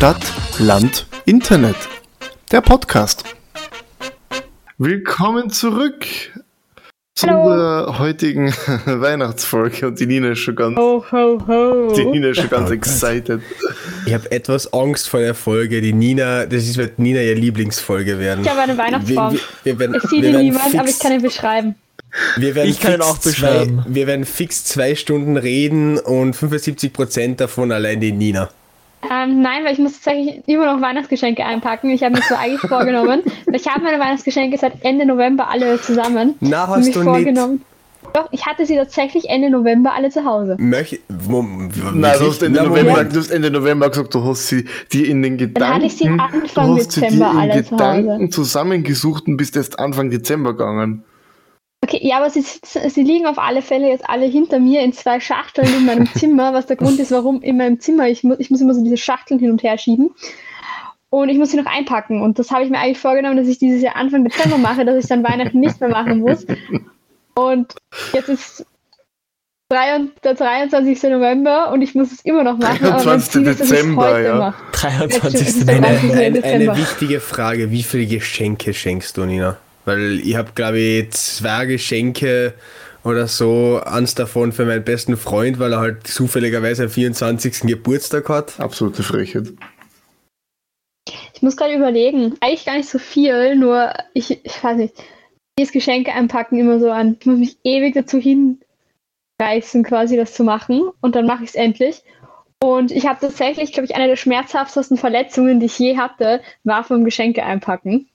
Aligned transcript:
Stadt, 0.00 0.32
Land, 0.58 1.06
Internet. 1.26 1.76
Der 2.50 2.62
Podcast. 2.62 3.22
Willkommen 4.78 5.50
zurück 5.50 6.06
zu 7.14 7.26
der 7.26 7.96
heutigen 7.98 8.48
Weihnachtsfolge 8.86 9.88
und 9.88 10.00
die 10.00 10.06
Nina 10.06 10.30
ist 10.30 10.38
schon 10.38 10.56
ganz, 10.56 10.78
Ho, 10.78 11.04
ho, 11.12 11.42
ho. 11.46 11.92
die 11.94 12.06
Nina 12.06 12.28
ist 12.28 12.38
schon 12.38 12.48
ganz 12.48 12.62
Oh 12.62 12.68
Gott. 12.68 12.72
excited. 12.72 13.42
Ich 14.06 14.14
habe 14.14 14.32
etwas 14.32 14.72
Angst 14.72 15.06
vor 15.10 15.20
der 15.20 15.34
Folge. 15.34 15.82
Die 15.82 15.92
Nina, 15.92 16.46
das 16.46 16.62
ist, 16.64 16.78
wird 16.78 16.98
Nina 16.98 17.20
ihre 17.20 17.34
Lieblingsfolge 17.38 18.18
werden. 18.18 18.42
Ich 18.42 18.48
habe 18.48 18.60
einen 18.60 18.78
Weihnachtsbaum. 18.78 19.34
Wir, 19.64 19.78
wir, 19.78 19.78
wir 19.78 19.78
werden, 19.80 20.02
wir 20.02 20.12
ihn 20.16 20.22
werden 20.22 20.40
niemand, 20.40 20.78
aber 20.78 20.88
ich 20.88 20.98
kann 20.98 21.12
ihn 21.12 21.20
beschreiben. 21.20 21.74
wir 22.38 22.54
werden 22.54 22.70
Ich 22.70 22.80
kann 22.80 22.92
ihn 22.94 23.02
fix 23.02 23.06
auch 23.06 23.18
beschreiben. 23.18 23.82
Zwei, 23.84 23.94
wir 23.94 24.06
werden 24.06 24.24
fix 24.24 24.64
zwei 24.64 24.94
Stunden 24.94 25.36
reden 25.36 25.98
und 25.98 26.34
75% 26.34 27.36
davon 27.36 27.70
allein 27.70 28.00
die 28.00 28.12
Nina. 28.12 28.48
Ähm, 29.02 29.40
nein, 29.40 29.64
weil 29.64 29.72
ich 29.72 29.78
muss 29.78 29.94
tatsächlich 29.94 30.42
immer 30.46 30.74
noch 30.74 30.82
Weihnachtsgeschenke 30.82 31.44
einpacken. 31.44 31.90
Ich 31.90 32.02
habe 32.02 32.14
mir 32.16 32.22
so 32.22 32.34
eigentlich 32.34 32.60
vorgenommen. 32.60 33.22
Ich 33.52 33.66
habe 33.68 33.82
meine 33.82 33.98
Weihnachtsgeschenke 33.98 34.56
seit 34.58 34.84
Ende 34.84 35.04
November 35.06 35.48
alle 35.50 35.80
zusammen. 35.80 36.34
Na, 36.40 36.66
hast 36.68 36.84
mich 36.84 36.94
du 36.94 37.00
nicht. 37.00 37.08
vorgenommen. 37.08 37.62
Doch, 38.12 38.28
ich 38.32 38.46
hatte 38.46 38.66
sie 38.66 38.76
tatsächlich 38.76 39.28
Ende 39.28 39.50
November 39.50 39.92
alle 39.92 40.10
zu 40.10 40.24
Hause. 40.24 40.56
Möch, 40.58 40.98
Nein, 41.08 41.70
du 42.18 42.26
hast, 42.26 42.42
Ende 42.42 42.60
Na, 42.62 42.68
November, 42.68 43.04
du 43.04 43.18
hast 43.18 43.30
Ende 43.30 43.50
November 43.50 43.88
gesagt, 43.88 44.14
du 44.14 44.24
hast 44.24 44.48
sie 44.48 44.64
dir 44.92 45.08
in 45.08 45.22
den 45.22 45.36
Gedanken, 45.36 45.60
Dann 45.60 45.74
hatte 45.74 45.86
ich 45.86 45.96
sie 45.96 46.08
Anfang 46.08 46.66
du 46.66 46.76
hast 46.76 46.92
sie 46.92 47.00
Dezember 47.00 47.26
dir 47.26 47.30
in 47.32 47.38
alle 47.50 47.64
zu 47.64 47.70
Gedanken 47.70 48.10
Hause. 48.12 48.30
zusammengesucht 48.30 49.26
und 49.28 49.36
bist 49.36 49.56
erst 49.56 49.78
Anfang 49.78 50.10
Dezember 50.10 50.52
gegangen. 50.52 51.04
Okay, 51.82 51.98
ja, 52.02 52.18
aber 52.18 52.28
sie, 52.28 52.42
sitzen- 52.42 52.88
sie 52.90 53.02
liegen 53.02 53.26
auf 53.26 53.38
alle 53.38 53.62
Fälle 53.62 53.88
jetzt 53.88 54.08
alle 54.08 54.26
hinter 54.26 54.58
mir 54.58 54.82
in 54.82 54.92
zwei 54.92 55.18
Schachteln 55.18 55.66
in 55.74 55.86
meinem 55.86 56.06
Zimmer, 56.14 56.52
was 56.52 56.66
der 56.66 56.76
Grund 56.76 56.98
ist, 57.00 57.10
warum 57.10 57.40
in 57.42 57.56
meinem 57.56 57.80
Zimmer 57.80 58.08
ich 58.08 58.22
muss, 58.22 58.38
ich 58.38 58.50
muss 58.50 58.60
immer 58.60 58.74
so 58.74 58.84
diese 58.84 58.98
Schachteln 58.98 59.40
hin 59.40 59.50
und 59.50 59.62
her 59.62 59.78
schieben. 59.78 60.10
Und 61.08 61.28
ich 61.28 61.38
muss 61.38 61.50
sie 61.50 61.56
noch 61.56 61.66
einpacken. 61.66 62.22
Und 62.22 62.38
das 62.38 62.50
habe 62.52 62.62
ich 62.64 62.70
mir 62.70 62.78
eigentlich 62.78 62.98
vorgenommen, 62.98 63.36
dass 63.36 63.48
ich 63.48 63.58
dieses 63.58 63.82
Jahr 63.82 63.96
Anfang 63.96 64.22
Dezember 64.24 64.58
mache, 64.58 64.84
dass 64.84 65.02
ich 65.02 65.08
dann 65.08 65.24
Weihnachten 65.24 65.58
nicht 65.58 65.80
mehr 65.80 65.90
machen 65.90 66.20
muss. 66.20 66.46
Und 67.34 67.74
jetzt 68.12 68.28
ist 68.28 68.66
23 69.70 70.20
der 70.22 70.34
23. 70.34 71.02
November 71.10 71.72
und 71.72 71.82
ich 71.82 71.94
muss 71.96 72.12
es 72.12 72.20
immer 72.24 72.44
noch 72.44 72.58
machen. 72.58 72.84
aber 72.86 73.04
mein 73.04 73.20
23. 73.20 73.30
Ziel 73.32 73.46
ist, 73.46 73.60
dass 73.60 73.70
ich's 73.70 73.70
Dezember, 73.70 74.10
heute 74.14 74.24
ja. 74.24 74.34
mache. 74.36 74.62
23. 74.72 75.66
Ja, 75.66 75.72
Eine, 75.74 75.86
eine, 75.86 76.12
eine 76.12 76.32
Dezember. 76.32 76.76
wichtige 76.76 77.20
Frage, 77.20 77.70
wie 77.70 77.82
viele 77.82 78.06
Geschenke 78.06 78.74
schenkst 78.74 79.16
du, 79.16 79.24
Nina? 79.24 79.56
Weil 79.84 80.20
ich 80.20 80.36
habe, 80.36 80.52
glaube 80.54 80.78
ich, 80.78 81.10
zwei 81.12 81.66
Geschenke 81.66 82.54
oder 83.02 83.26
so, 83.26 83.80
eins 83.84 84.14
davon 84.14 84.52
für 84.52 84.66
meinen 84.66 84.84
besten 84.84 85.16
Freund, 85.16 85.58
weil 85.58 85.72
er 85.72 85.80
halt 85.80 86.06
zufälligerweise 86.06 86.84
am 86.84 86.90
24. 86.90 87.60
Geburtstag 87.62 88.28
hat. 88.28 88.60
Absolute 88.60 89.02
Frechheit. 89.02 89.52
Ich 91.34 91.42
muss 91.42 91.56
gerade 91.56 91.74
überlegen. 91.74 92.36
Eigentlich 92.40 92.66
gar 92.66 92.76
nicht 92.76 92.90
so 92.90 92.98
viel, 92.98 93.56
nur 93.56 93.94
ich, 94.12 94.44
ich 94.44 94.62
weiß 94.62 94.76
nicht. 94.76 94.94
Dieses 95.58 95.72
Geschenke 95.72 96.12
einpacken 96.12 96.58
immer 96.58 96.78
so 96.78 96.90
an. 96.90 97.16
Ich 97.18 97.26
muss 97.26 97.38
mich 97.38 97.56
ewig 97.64 97.94
dazu 97.94 98.18
hinreißen, 98.18 99.82
quasi 99.84 100.16
das 100.16 100.34
zu 100.34 100.44
machen. 100.44 100.90
Und 101.00 101.14
dann 101.14 101.26
mache 101.26 101.44
ich 101.44 101.50
es 101.50 101.56
endlich. 101.56 102.02
Und 102.62 102.92
ich 102.92 103.06
habe 103.06 103.20
tatsächlich, 103.20 103.72
glaube 103.72 103.86
ich, 103.86 103.94
eine 103.94 104.06
der 104.06 104.16
schmerzhaftesten 104.16 104.98
Verletzungen, 104.98 105.60
die 105.60 105.66
ich 105.66 105.78
je 105.78 105.96
hatte, 105.96 106.42
war 106.62 106.84
vom 106.84 107.04
Geschenke 107.04 107.42
einpacken. 107.42 108.10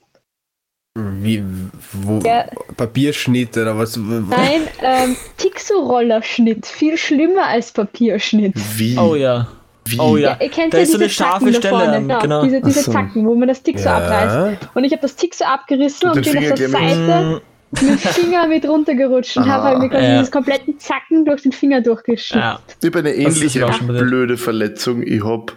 Wie, 0.97 1.43
wo, 1.91 2.19
Ja. 2.25 2.45
Papierschnitt 2.77 3.57
oder 3.57 3.77
was? 3.77 3.97
Nein, 3.97 4.61
ähm, 4.81 5.17
Tixo-Rollerschnitt. 5.37 6.65
Viel 6.65 6.97
schlimmer 6.97 7.47
als 7.47 7.73
Papierschnitt. 7.73 8.53
Wie? 8.77 8.97
Oh 8.97 9.13
ja. 9.15 9.47
Wie? 9.87 9.99
Oh 9.99 10.15
ja. 10.15 10.37
Ihr 10.41 10.49
kennt 10.49 10.73
Da 10.73 10.77
ja 10.77 10.83
ist 10.83 10.93
so 10.93 10.97
diese 10.97 11.03
eine 11.03 11.09
scharfe 11.09 11.45
Zacken 11.45 11.53
Stelle, 11.55 11.77
vorne, 11.77 11.99
genau, 11.99 12.19
genau. 12.19 12.43
diese, 12.43 12.61
diese 12.61 12.81
so. 12.83 12.91
Zacken, 12.93 13.25
wo 13.27 13.35
man 13.35 13.49
das 13.49 13.61
Tixo 13.61 13.89
abreißt. 13.89 14.35
Ja. 14.61 14.69
Und 14.73 14.83
ich 14.85 14.93
habe 14.93 15.01
das 15.01 15.15
Tixo 15.17 15.43
abgerissen 15.43 16.09
Und 16.09 16.17
und, 16.17 16.23
bin 16.31 16.37
auf 16.37 16.43
der 16.43 16.57
Finger 16.57 16.69
gleich 16.69 16.95
mit- 16.97 17.07
Seite 17.07 17.41
mit 17.71 17.81
dem 17.89 17.97
Finger 17.97 18.47
mit 18.47 18.65
runtergerutscht 18.65 19.35
und 19.35 19.43
Ah, 19.43 19.47
habe 19.47 19.63
halt 19.65 19.79
mir 19.79 19.89
quasi 19.89 20.05
ja. 20.05 20.11
dieses 20.13 20.31
kompletten 20.31 20.79
Zacken 20.79 21.25
durch 21.25 21.41
den 21.41 21.51
Finger 21.51 21.81
durchgeschnitten. 21.81 22.39
Ja. 22.41 22.59
Ich 22.79 22.87
habe 22.87 22.99
eine 22.99 23.13
ähnliche 23.13 23.67
blöde 23.85 24.37
Verletzung. 24.37 25.03
Ich 25.03 25.21
habe 25.25 25.51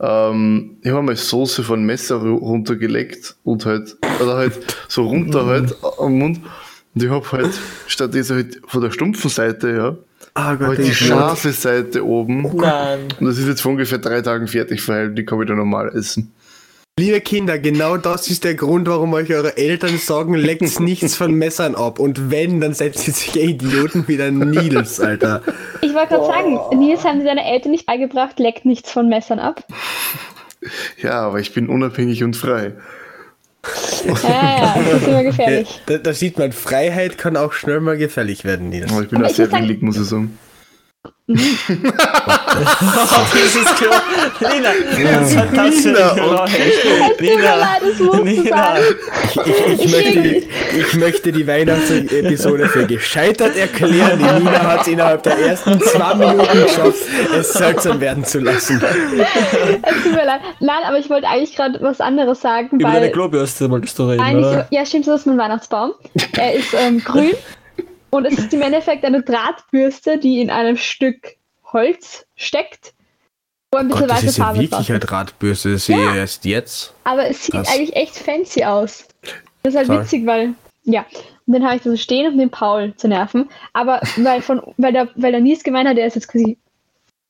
ähm, 0.00 0.76
ich 0.82 0.90
hab 0.90 1.02
mal 1.02 1.16
Soße 1.16 1.62
von 1.62 1.82
Messer 1.84 2.16
ru- 2.16 2.38
runtergelegt 2.38 3.36
und 3.44 3.66
halt, 3.66 3.96
oder 4.22 4.36
halt 4.36 4.52
so 4.88 5.06
runter 5.06 5.46
halt 5.46 5.74
am 5.98 6.18
Mund. 6.18 6.40
Und 6.94 7.02
ich 7.02 7.10
habe 7.10 7.30
halt 7.32 7.50
statt 7.86 8.14
dieser 8.14 8.36
halt 8.36 8.60
von 8.66 8.80
der 8.82 8.90
stumpfen 8.90 9.30
Seite, 9.30 9.70
ja, 9.70 9.96
Ah 10.34 10.54
Gott, 10.54 10.68
halt 10.68 10.78
die 10.78 10.94
scharfe 10.94 11.52
Seite 11.52 12.04
oben. 12.06 12.42
Nein. 12.56 13.00
Und 13.18 13.26
das 13.26 13.38
ist 13.38 13.46
jetzt 13.48 13.60
vor 13.60 13.72
ungefähr 13.72 13.98
drei 13.98 14.20
Tagen 14.22 14.46
fertig 14.46 14.80
verheilt, 14.80 15.18
die 15.18 15.24
kann 15.24 15.40
ich 15.40 15.48
dann 15.48 15.56
normal 15.56 15.88
essen. 15.96 16.32
Liebe 16.98 17.20
Kinder, 17.20 17.60
genau 17.60 17.96
das 17.96 18.28
ist 18.28 18.42
der 18.42 18.56
Grund, 18.56 18.88
warum 18.88 19.12
euch 19.12 19.32
eure 19.32 19.56
Eltern 19.56 19.98
sagen, 19.98 20.34
leckt 20.34 20.80
nichts 20.80 21.14
von 21.14 21.32
Messern 21.32 21.76
ab. 21.76 22.00
Und 22.00 22.32
wenn, 22.32 22.60
dann 22.60 22.74
seid 22.74 22.96
ihr 22.96 23.12
solche 23.12 23.38
Idioten 23.38 24.08
wie 24.08 24.16
der 24.16 24.32
Nils, 24.32 24.98
Alter. 24.98 25.42
Ich 25.80 25.94
wollte 25.94 26.14
gerade 26.14 26.26
sagen, 26.26 26.58
Nils 26.76 27.04
haben 27.04 27.24
deine 27.24 27.48
Eltern 27.48 27.70
nicht 27.70 27.86
beigebracht, 27.86 28.40
leckt 28.40 28.64
nichts 28.64 28.90
von 28.90 29.08
Messern 29.08 29.38
ab. 29.38 29.64
Ja, 31.00 31.20
aber 31.20 31.38
ich 31.38 31.54
bin 31.54 31.68
unabhängig 31.68 32.24
und 32.24 32.34
frei. 32.34 32.72
Ja, 34.04 34.58
ja, 34.58 34.74
das 34.90 35.02
ist 35.02 35.06
immer 35.06 35.22
gefährlich. 35.22 35.80
Da, 35.86 35.98
da 35.98 36.12
sieht 36.12 36.36
man, 36.36 36.50
Freiheit 36.50 37.16
kann 37.16 37.36
auch 37.36 37.52
schnell 37.52 37.78
mal 37.78 37.96
gefährlich 37.96 38.44
werden, 38.44 38.70
Nils. 38.70 38.90
Aber 38.90 39.02
ich 39.02 39.08
bin 39.08 39.18
Aber 39.18 39.26
auch 39.26 39.30
ich 39.30 39.36
sehr 39.36 39.52
willig, 39.52 39.82
muss 39.82 39.96
ich 39.96 40.04
sagen. 40.04 40.36
Dieses 43.34 43.66
Klo. 43.76 43.90
Nina, 44.48 44.70
das 45.20 45.30
ist 45.30 45.36
fantastisch. 45.38 45.84
Nina. 45.84 46.08
Tut 47.98 48.24
mir 48.24 48.24
Nina, 48.24 48.42
Nina. 48.42 48.78
Ich, 48.78 49.46
ich, 49.46 49.84
ich, 49.84 49.92
möchte, 49.92 50.22
die- 50.22 50.48
ich 50.78 50.94
möchte 50.94 51.32
die 51.32 51.46
Weihnachtsepisode 51.46 52.66
für 52.68 52.86
gescheitert 52.86 53.56
erklären. 53.56 54.18
Die 54.18 54.24
Nina 54.44 54.62
hat 54.62 54.80
es 54.82 54.88
innerhalb 54.88 55.22
der 55.22 55.38
ersten 55.38 55.78
zwei 55.80 56.14
Minuten 56.14 56.62
geschafft, 56.62 56.94
es 57.38 57.52
seltsam 57.52 58.00
werden 58.00 58.24
zu 58.24 58.38
lassen. 58.40 58.82
Es 59.82 60.02
tut 60.02 60.12
mir 60.12 60.24
leid. 60.24 60.40
Nein, 60.60 60.78
aber 60.86 60.98
ich 60.98 61.10
wollte 61.10 61.26
eigentlich 61.28 61.54
gerade 61.54 61.78
was 61.82 62.00
anderes 62.00 62.40
sagen, 62.40 62.68
Über 62.78 62.88
deine 62.88 63.00
weil 63.06 63.12
Klobürste 63.12 63.68
wolltest 63.70 63.98
du 63.98 64.04
reden, 64.04 64.22
Nein, 64.22 64.38
oder? 64.38 64.66
ich, 64.70 64.76
ja, 64.78 64.86
stimmt, 64.86 65.06
das 65.06 65.20
ist 65.20 65.26
mein 65.26 65.36
Weihnachtsbaum. 65.38 65.92
Er 66.36 66.54
ist 66.54 66.72
ähm, 66.74 67.02
grün 67.04 67.32
und 68.10 68.24
es 68.26 68.38
ist 68.38 68.52
im 68.54 68.62
Endeffekt 68.62 69.04
eine 69.04 69.22
Drahtbürste, 69.22 70.18
die 70.18 70.40
in 70.40 70.50
einem 70.50 70.76
Stück 70.76 71.36
Holz 71.72 72.26
steckt, 72.36 72.94
wo 73.70 73.78
ein 73.78 73.88
bisschen 73.88 74.02
Gott, 74.06 74.10
das 74.10 74.16
weiße 74.18 74.26
ist 74.26 74.38
ja 74.38 74.44
Farbe 74.44 74.60
wirklich 74.60 74.88
eine 74.90 74.98
ist. 74.98 75.04
Drahtbürste, 75.10 75.72
das 75.72 75.86
sehe 75.86 75.98
ich 75.98 76.04
Ja. 76.04 76.14
erst 76.16 76.44
jetzt. 76.44 76.94
Aber 77.04 77.28
es 77.28 77.44
sieht 77.44 77.54
Krass. 77.54 77.68
eigentlich 77.68 77.94
echt 77.96 78.16
fancy 78.16 78.64
aus. 78.64 79.06
Das 79.62 79.74
ist 79.74 79.76
halt 79.78 79.86
Toll. 79.88 80.00
witzig, 80.02 80.26
weil, 80.26 80.54
ja. 80.84 81.04
Und 81.46 81.52
dann 81.54 81.64
habe 81.64 81.76
ich 81.76 81.82
da 81.82 81.90
so 81.90 81.96
stehen, 81.96 82.32
um 82.32 82.38
den 82.38 82.50
Paul 82.50 82.94
zu 82.96 83.08
nerven. 83.08 83.48
Aber 83.72 84.00
weil, 84.16 84.40
von, 84.42 84.62
weil, 84.76 84.92
der, 84.92 85.08
weil 85.16 85.32
der 85.32 85.40
Nies 85.40 85.62
gemeint 85.64 85.88
hat, 85.88 85.96
der 85.96 86.06
ist 86.06 86.14
jetzt 86.14 86.28
quasi 86.28 86.58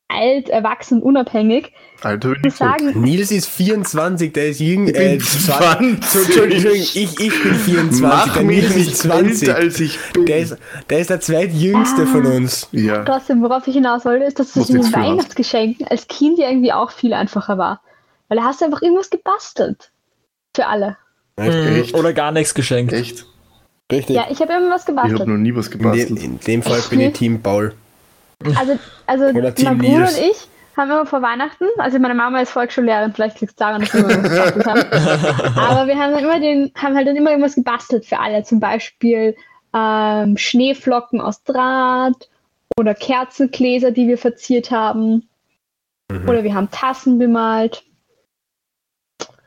alt, 0.08 0.48
erwachsen, 0.48 1.02
unabhängig, 1.02 1.72
Alter, 2.00 2.34
ich 2.44 2.54
sagen, 2.54 3.00
Nils 3.00 3.32
ist 3.32 3.48
24, 3.48 4.32
der 4.32 4.48
ist 4.50 4.60
jung. 4.60 4.86
bin 4.86 4.94
Äh, 4.94 5.18
20. 5.18 6.04
so, 6.04 6.18
Entschuldigung, 6.20 6.72
ich, 6.74 6.96
ich 6.96 7.42
bin 7.42 7.54
24, 7.54 8.00
Mach 8.02 8.32
der 8.34 8.42
mich 8.44 8.62
Nils 8.62 8.76
nicht 8.76 8.92
ist 8.92 9.02
20. 9.02 9.48
älter, 9.48 9.60
als 9.60 9.80
ich 9.80 9.98
bin. 10.12 10.26
Der 10.26 10.38
ist, 10.38 10.56
der 10.88 10.98
ist 11.00 11.10
der 11.10 11.20
zweitjüngste 11.20 12.06
von 12.06 12.26
uns. 12.26 12.68
ja. 12.72 13.04
trotzdem, 13.04 13.42
worauf 13.42 13.66
ich 13.66 13.74
hinaus 13.74 14.04
wollte, 14.04 14.24
ist, 14.26 14.38
dass 14.38 14.54
mit 14.54 14.68
jetzt 14.68 14.94
den? 14.94 15.02
Weihnachtsgeschenken 15.02 15.88
als 15.88 16.06
Kind 16.06 16.38
ja 16.38 16.48
irgendwie 16.48 16.72
auch 16.72 16.92
viel 16.92 17.12
einfacher 17.12 17.58
war. 17.58 17.80
Weil 18.28 18.38
da 18.38 18.44
hast 18.44 18.60
du 18.60 18.66
einfach 18.66 18.82
irgendwas 18.82 19.10
gebastelt. 19.10 19.90
Für 20.54 20.66
alle. 20.66 20.96
Mhm. 21.36 21.46
Echt? 21.80 21.94
Oder 21.94 22.12
gar 22.12 22.30
nichts 22.30 22.54
geschenkt. 22.54 22.92
Echt? 22.92 23.26
Richtig. 23.90 24.16
Ja, 24.16 24.26
ich 24.30 24.40
habe 24.40 24.52
immer 24.52 24.70
was 24.70 24.82
Ich 24.82 24.88
habe 24.88 25.08
gebastelt. 25.08 25.28
noch 25.28 25.36
nie 25.36 25.54
was 25.54 25.66
in, 25.68 25.78
gebastelt. 25.78 26.10
dem, 26.10 26.16
in 26.18 26.40
dem 26.40 26.62
Fall 26.62 26.80
bin 26.90 27.00
ich 27.00 27.12
Team 27.14 27.40
Paul. 27.40 27.74
Also, 28.54 28.78
also 29.06 29.24
mein 29.32 29.78
Bruder 29.78 30.08
und 30.08 30.18
ich 30.18 30.48
haben 30.78 30.90
immer 30.90 31.06
vor 31.06 31.20
Weihnachten, 31.22 31.64
also 31.78 31.98
meine 31.98 32.14
Mama 32.14 32.40
ist 32.40 32.50
Volksschullehrerin, 32.50 33.12
vielleicht 33.12 33.40
liegt 33.40 33.52
es 33.52 33.56
daran, 33.56 33.82
dass 33.82 33.92
wir 33.92 34.00
immer 34.08 34.22
gebastelt 34.28 34.66
haben. 34.66 35.56
Aber 35.58 35.86
wir 35.86 35.98
haben 35.98 36.12
dann 36.12 36.24
immer 36.24 36.40
den, 36.40 36.72
haben 36.76 36.96
halt 36.96 37.06
dann 37.06 37.16
immer 37.16 37.30
irgendwas 37.30 37.56
gebastelt 37.56 38.06
für 38.06 38.18
alle. 38.18 38.44
Zum 38.44 38.60
Beispiel 38.60 39.36
ähm, 39.74 40.36
Schneeflocken 40.36 41.20
aus 41.20 41.42
Draht 41.42 42.28
oder 42.78 42.94
Kerzengläser, 42.94 43.90
die 43.90 44.08
wir 44.08 44.18
verziert 44.18 44.70
haben. 44.70 45.28
Mhm. 46.10 46.28
Oder 46.28 46.44
wir 46.44 46.54
haben 46.54 46.70
Tassen 46.70 47.18
bemalt. 47.18 47.84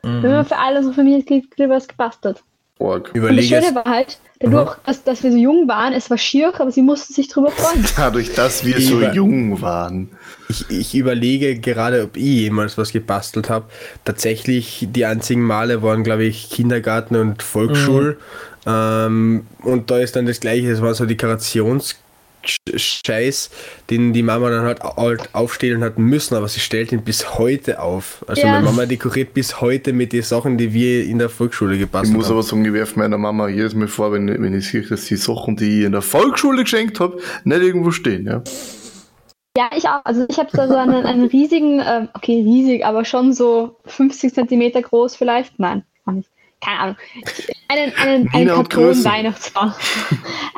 Wir 0.02 0.10
haben 0.10 0.18
Mhm. 0.18 0.24
immer 0.24 0.44
für 0.44 0.58
alle 0.58 0.82
so 0.82 0.92
Familienmitglieder 0.92 1.70
was 1.70 1.88
gebastelt. 1.88 2.42
Org. 2.82 3.08
Und 3.08 3.16
das 3.16 3.22
Überlege 3.22 3.48
Schöne 3.48 3.66
es. 3.68 3.74
war 3.74 3.84
halt, 3.84 4.18
dadurch, 4.40 4.76
dass, 4.84 5.04
dass 5.04 5.22
wir 5.22 5.32
so 5.32 5.38
jung 5.38 5.68
waren, 5.68 5.92
es 5.92 6.10
war 6.10 6.18
schier, 6.18 6.52
aber 6.58 6.70
sie 6.70 6.82
mussten 6.82 7.14
sich 7.14 7.28
drüber 7.28 7.50
freuen. 7.50 7.84
Dadurch, 7.96 8.34
dass 8.34 8.64
wir 8.64 8.80
so 8.80 9.00
jung 9.00 9.60
waren. 9.62 10.10
Ich, 10.48 10.68
ich 10.68 10.94
überlege 10.94 11.58
gerade, 11.58 12.04
ob 12.04 12.16
ich 12.16 12.22
jemals 12.22 12.76
was 12.76 12.92
gebastelt 12.92 13.48
habe. 13.48 13.66
Tatsächlich, 14.04 14.86
die 14.90 15.04
einzigen 15.04 15.42
Male 15.42 15.82
waren, 15.82 16.02
glaube 16.02 16.24
ich, 16.24 16.50
Kindergarten 16.50 17.16
und 17.16 17.42
Volksschul. 17.42 18.18
Ähm, 18.66 19.46
und 19.62 19.90
da 19.90 19.98
ist 19.98 20.14
dann 20.16 20.26
das 20.26 20.40
Gleiche, 20.40 20.70
das 20.70 20.82
waren 20.82 20.94
so 20.94 21.06
Dekorations 21.06 21.96
Scheiß, 22.46 23.50
den 23.90 24.12
die 24.12 24.22
Mama 24.22 24.50
dann 24.50 24.64
halt 24.64 24.82
halt 24.82 25.34
aufstellen 25.34 25.82
hat 25.82 25.98
müssen, 25.98 26.34
aber 26.34 26.48
sie 26.48 26.60
stellt 26.60 26.92
ihn 26.92 27.02
bis 27.02 27.38
heute 27.38 27.80
auf. 27.80 28.24
Also 28.26 28.42
Ja. 28.42 28.52
meine 28.52 28.64
Mama 28.64 28.86
dekoriert 28.86 29.34
bis 29.34 29.60
heute 29.60 29.92
mit 29.92 30.12
den 30.12 30.22
Sachen, 30.22 30.58
die 30.58 30.72
wir 30.72 31.04
in 31.04 31.18
der 31.18 31.28
Volksschule 31.28 31.74
Ich 31.74 31.80
gebastelt 31.80 32.16
muss 32.16 32.26
haben. 32.26 32.32
aber 32.34 32.42
sagen, 32.42 32.64
ich 32.64 32.72
werfe 32.72 32.98
meiner 32.98 33.18
Mama 33.18 33.48
jedes 33.48 33.74
Mal 33.74 33.88
vor, 33.88 34.12
wenn, 34.12 34.28
wenn 34.28 34.54
ich 34.54 34.68
sehe, 34.68 34.82
dass 34.82 35.04
die 35.06 35.16
Sachen, 35.16 35.56
die 35.56 35.80
ich 35.80 35.84
in 35.86 35.92
der 35.92 36.02
Volksschule 36.02 36.62
geschenkt 36.62 37.00
habe, 37.00 37.18
nicht 37.44 37.62
irgendwo 37.62 37.90
stehen. 37.90 38.26
Ja? 38.26 38.42
Ja, 39.56 39.68
ich 39.76 39.86
auch. 39.86 40.00
Also 40.04 40.24
ich 40.30 40.38
habe 40.38 40.48
da 40.52 40.66
so 40.66 40.76
einen, 40.76 41.04
einen 41.04 41.26
riesigen, 41.26 41.80
ähm, 41.84 42.08
okay, 42.14 42.40
riesig, 42.42 42.86
aber 42.86 43.04
schon 43.04 43.34
so 43.34 43.76
50 43.84 44.32
Zentimeter 44.32 44.80
groß 44.80 45.14
vielleicht. 45.14 45.58
Nein, 45.58 45.82
gar 46.06 46.12
nicht. 46.14 46.30
Keine 46.62 46.78
Ahnung. 46.78 46.96
Einen, 47.68 47.92
einen, 47.96 48.28
einen 48.28 48.32
Wiener 48.32 48.58
und 48.58 48.70
Karton 48.70 48.84
Größe. 48.84 49.04
Weihnachtsbaum. 49.04 49.74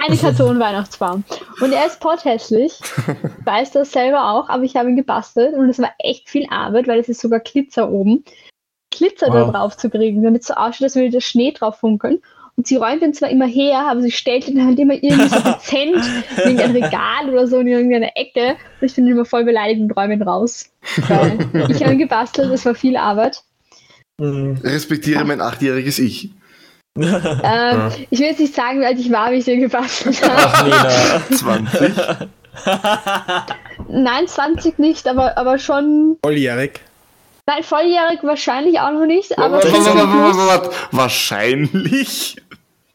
Einen 0.05 0.19
Karton 0.19 0.59
Weihnachtsbaum. 0.61 1.25
Und 1.61 1.73
er 1.73 1.87
ist 1.87 2.01
potthässlich. 2.01 2.79
Ich 2.81 3.17
weiß 3.47 3.71
das 3.73 3.93
selber 3.93 4.31
auch, 4.33 4.49
aber 4.49 4.65
ich 4.65 4.77
habe 4.77 4.91
ihn 4.91 4.97
gebastelt 4.97 5.55
und 5.55 5.69
es 5.69 5.79
war 5.79 5.93
echt 5.99 6.29
viel 6.29 6.47
Arbeit, 6.51 6.89
weil 6.89 6.99
es 6.99 7.09
ist 7.09 7.21
sogar 7.21 7.41
Glitzer 7.41 7.91
oben. 7.91 8.25
Glitzer 8.91 9.27
da 9.27 9.47
Wow. 9.47 9.53
drauf 9.53 9.77
zu 9.77 9.91
kriegen, 9.91 10.23
damit 10.23 10.43
es 10.43 10.49
so 10.49 10.55
ausschaut, 10.55 10.85
als 10.85 10.97
würde 10.97 11.11
der 11.11 11.21
Schnee 11.21 11.53
drauf 11.53 11.79
funkeln. 11.79 12.21
Und 12.57 12.69
sie 12.69 12.77
räumt 12.77 13.03
ihn 13.03 13.15
zwar 13.15 13.31
immer 13.31 13.47
her, 13.47 13.87
aber 13.89 14.01
sie 14.01 14.13
stellt 14.13 14.47
ihn 14.47 14.65
halt 14.65 14.79
immer 14.79 14.95
irgendwie 14.95 15.29
so 15.29 15.41
dezent 15.53 15.97
in 16.45 16.59
irgendein 16.59 16.71
Regal 16.85 17.31
oder 17.31 17.47
so 17.49 17.59
in 17.59 17.67
irgendeine 17.67 18.15
Ecke. 18.15 18.57
Und 18.81 18.87
ich 18.87 18.95
bin 18.95 19.09
immer 19.09 19.25
voll 19.25 19.45
beleidigt 19.45 19.81
und 19.81 19.91
räume 19.93 20.15
ihn 20.15 20.23
raus. 20.23 20.71
Weil 21.09 21.39
ich 21.71 21.83
habe 21.83 21.95
ihn 21.95 21.99
gebastelt, 21.99 22.53
es 22.53 22.65
war 22.65 22.75
viel 22.75 22.97
Arbeit. 22.97 23.43
Mhm. 24.21 24.59
Respektiere 24.63 25.25
mein 25.25 25.41
achtjähriges 25.41 25.99
Ich. 25.99 26.31
Ähm, 26.97 27.91
Ich 28.11 28.21
will 28.21 28.29
jetzt 28.29 28.39
nicht 28.39 28.55
sagen, 28.55 28.81
wie 28.81 28.87
alt 28.87 28.99
ich 29.01 29.11
war, 29.11 29.33
wie 29.33 29.37
ich 29.39 29.45
den 29.45 29.61
gebastelt 29.61 30.23
habe. 30.23 30.35
Ach, 30.37 30.63
Nina. 30.63 31.23
20. 31.37 31.93
Nein, 33.89 34.29
20 34.29 34.79
nicht, 34.79 35.09
aber, 35.09 35.37
aber 35.37 35.59
schon. 35.59 36.17
Volljährig. 36.23 36.81
Nein, 37.47 37.65
volljährig 37.65 38.21
wahrscheinlich 38.23 38.79
auch 38.79 38.93
noch 38.93 39.07
nicht, 39.07 39.37
aber 39.37 39.57
Warte, 39.57 39.73
warte, 39.73 39.87
warte, 39.87 40.09
warte, 40.09 40.39
warte. 40.47 40.71
Wahrscheinlich. 40.93 42.37
Ich 42.37 42.37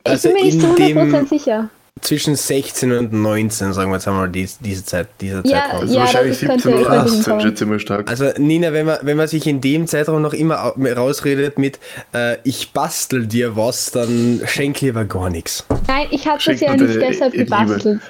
Also 0.05 0.29
bin 0.29 0.37
mir 0.37 0.43
nicht 0.45 0.61
zu 0.61 0.67
in 0.75 0.97
100% 0.97 1.11
dem 1.11 1.27
sicher. 1.27 1.69
Zwischen 2.01 2.35
16 2.35 2.91
und 2.91 3.13
19, 3.13 3.73
sagen 3.73 3.91
wir 3.91 3.95
jetzt 3.95 4.07
einmal, 4.07 4.29
die, 4.29 4.47
diese 4.59 4.85
Zeit, 4.85 5.07
dieser 5.21 5.45
Ja, 5.45 5.61
Zeitraum. 5.63 5.81
Also 5.81 5.93
Ja, 5.93 5.99
wahrscheinlich 6.01 6.39
das 6.39 6.47
könnte- 6.49 6.63
17 6.69 6.73
oder 6.73 6.83
könnte 6.89 7.01
18, 7.03 7.13
hinkommen. 7.15 7.41
schätze 7.41 7.63
ich 7.63 7.69
mal 7.69 7.79
stark. 7.79 8.09
Also 8.09 8.25
Nina, 8.37 8.73
wenn 8.73 8.85
man, 8.85 8.97
wenn 9.01 9.17
man 9.17 9.27
sich 9.27 9.45
in 9.47 9.61
dem 9.61 9.87
Zeitraum 9.87 10.21
noch 10.21 10.33
immer 10.33 10.65
au- 10.65 10.75
rausredet 10.95 11.57
mit 11.57 11.79
äh, 12.13 12.37
ich 12.43 12.71
bastel 12.73 13.27
dir 13.27 13.55
was, 13.55 13.91
dann 13.91 14.41
schenk 14.45 14.81
lieber 14.81 15.05
gar 15.05 15.29
nichts. 15.29 15.65
Nein, 15.87 16.07
ich 16.11 16.27
habe 16.27 16.41
das 16.45 16.59
ja 16.59 16.75
nicht 16.75 16.95
deshalb 17.01 17.33
Liebe. 17.33 17.45
gebastelt. 17.45 18.01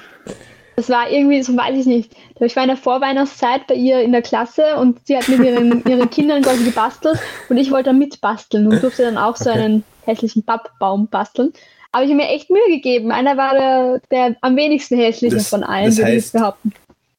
Das 0.76 0.88
war 0.88 1.10
irgendwie, 1.10 1.42
so 1.42 1.54
weiß 1.54 1.78
ich 1.78 1.84
nicht. 1.84 2.12
Ich 2.40 2.56
war 2.56 2.62
in 2.62 2.68
der 2.70 2.76
Vorweihnachtszeit 2.78 3.66
bei 3.66 3.74
ihr 3.74 4.00
in 4.00 4.12
der 4.12 4.22
Klasse 4.22 4.76
und 4.78 4.98
sie 5.06 5.14
hat 5.16 5.28
mit 5.28 5.40
ihren, 5.40 5.84
ihren 5.86 6.08
Kindern 6.08 6.40
quasi 6.42 6.64
gebastelt 6.64 7.18
und 7.50 7.58
ich 7.58 7.70
wollte 7.70 7.90
dann 7.90 7.98
mitbasteln 7.98 8.66
und 8.66 8.82
durfte 8.82 9.02
dann 9.02 9.18
auch 9.18 9.36
so 9.36 9.50
einen 9.50 9.84
hässlichen 10.06 10.42
Pappbaum 10.42 11.08
basteln. 11.08 11.52
Aber 11.92 12.04
ich 12.04 12.10
habe 12.10 12.22
mir 12.22 12.28
echt 12.28 12.50
Mühe 12.50 12.68
gegeben. 12.68 13.10
Einer 13.12 13.36
war 13.36 13.52
der, 13.54 14.00
der 14.10 14.36
am 14.42 14.56
wenigsten 14.56 14.96
hässliche 14.98 15.36
Das- 15.36 15.48
von 15.48 15.62
allen, 15.64 15.96
würde 15.96 16.12
ich 16.14 16.30
behaupten. 16.32 16.72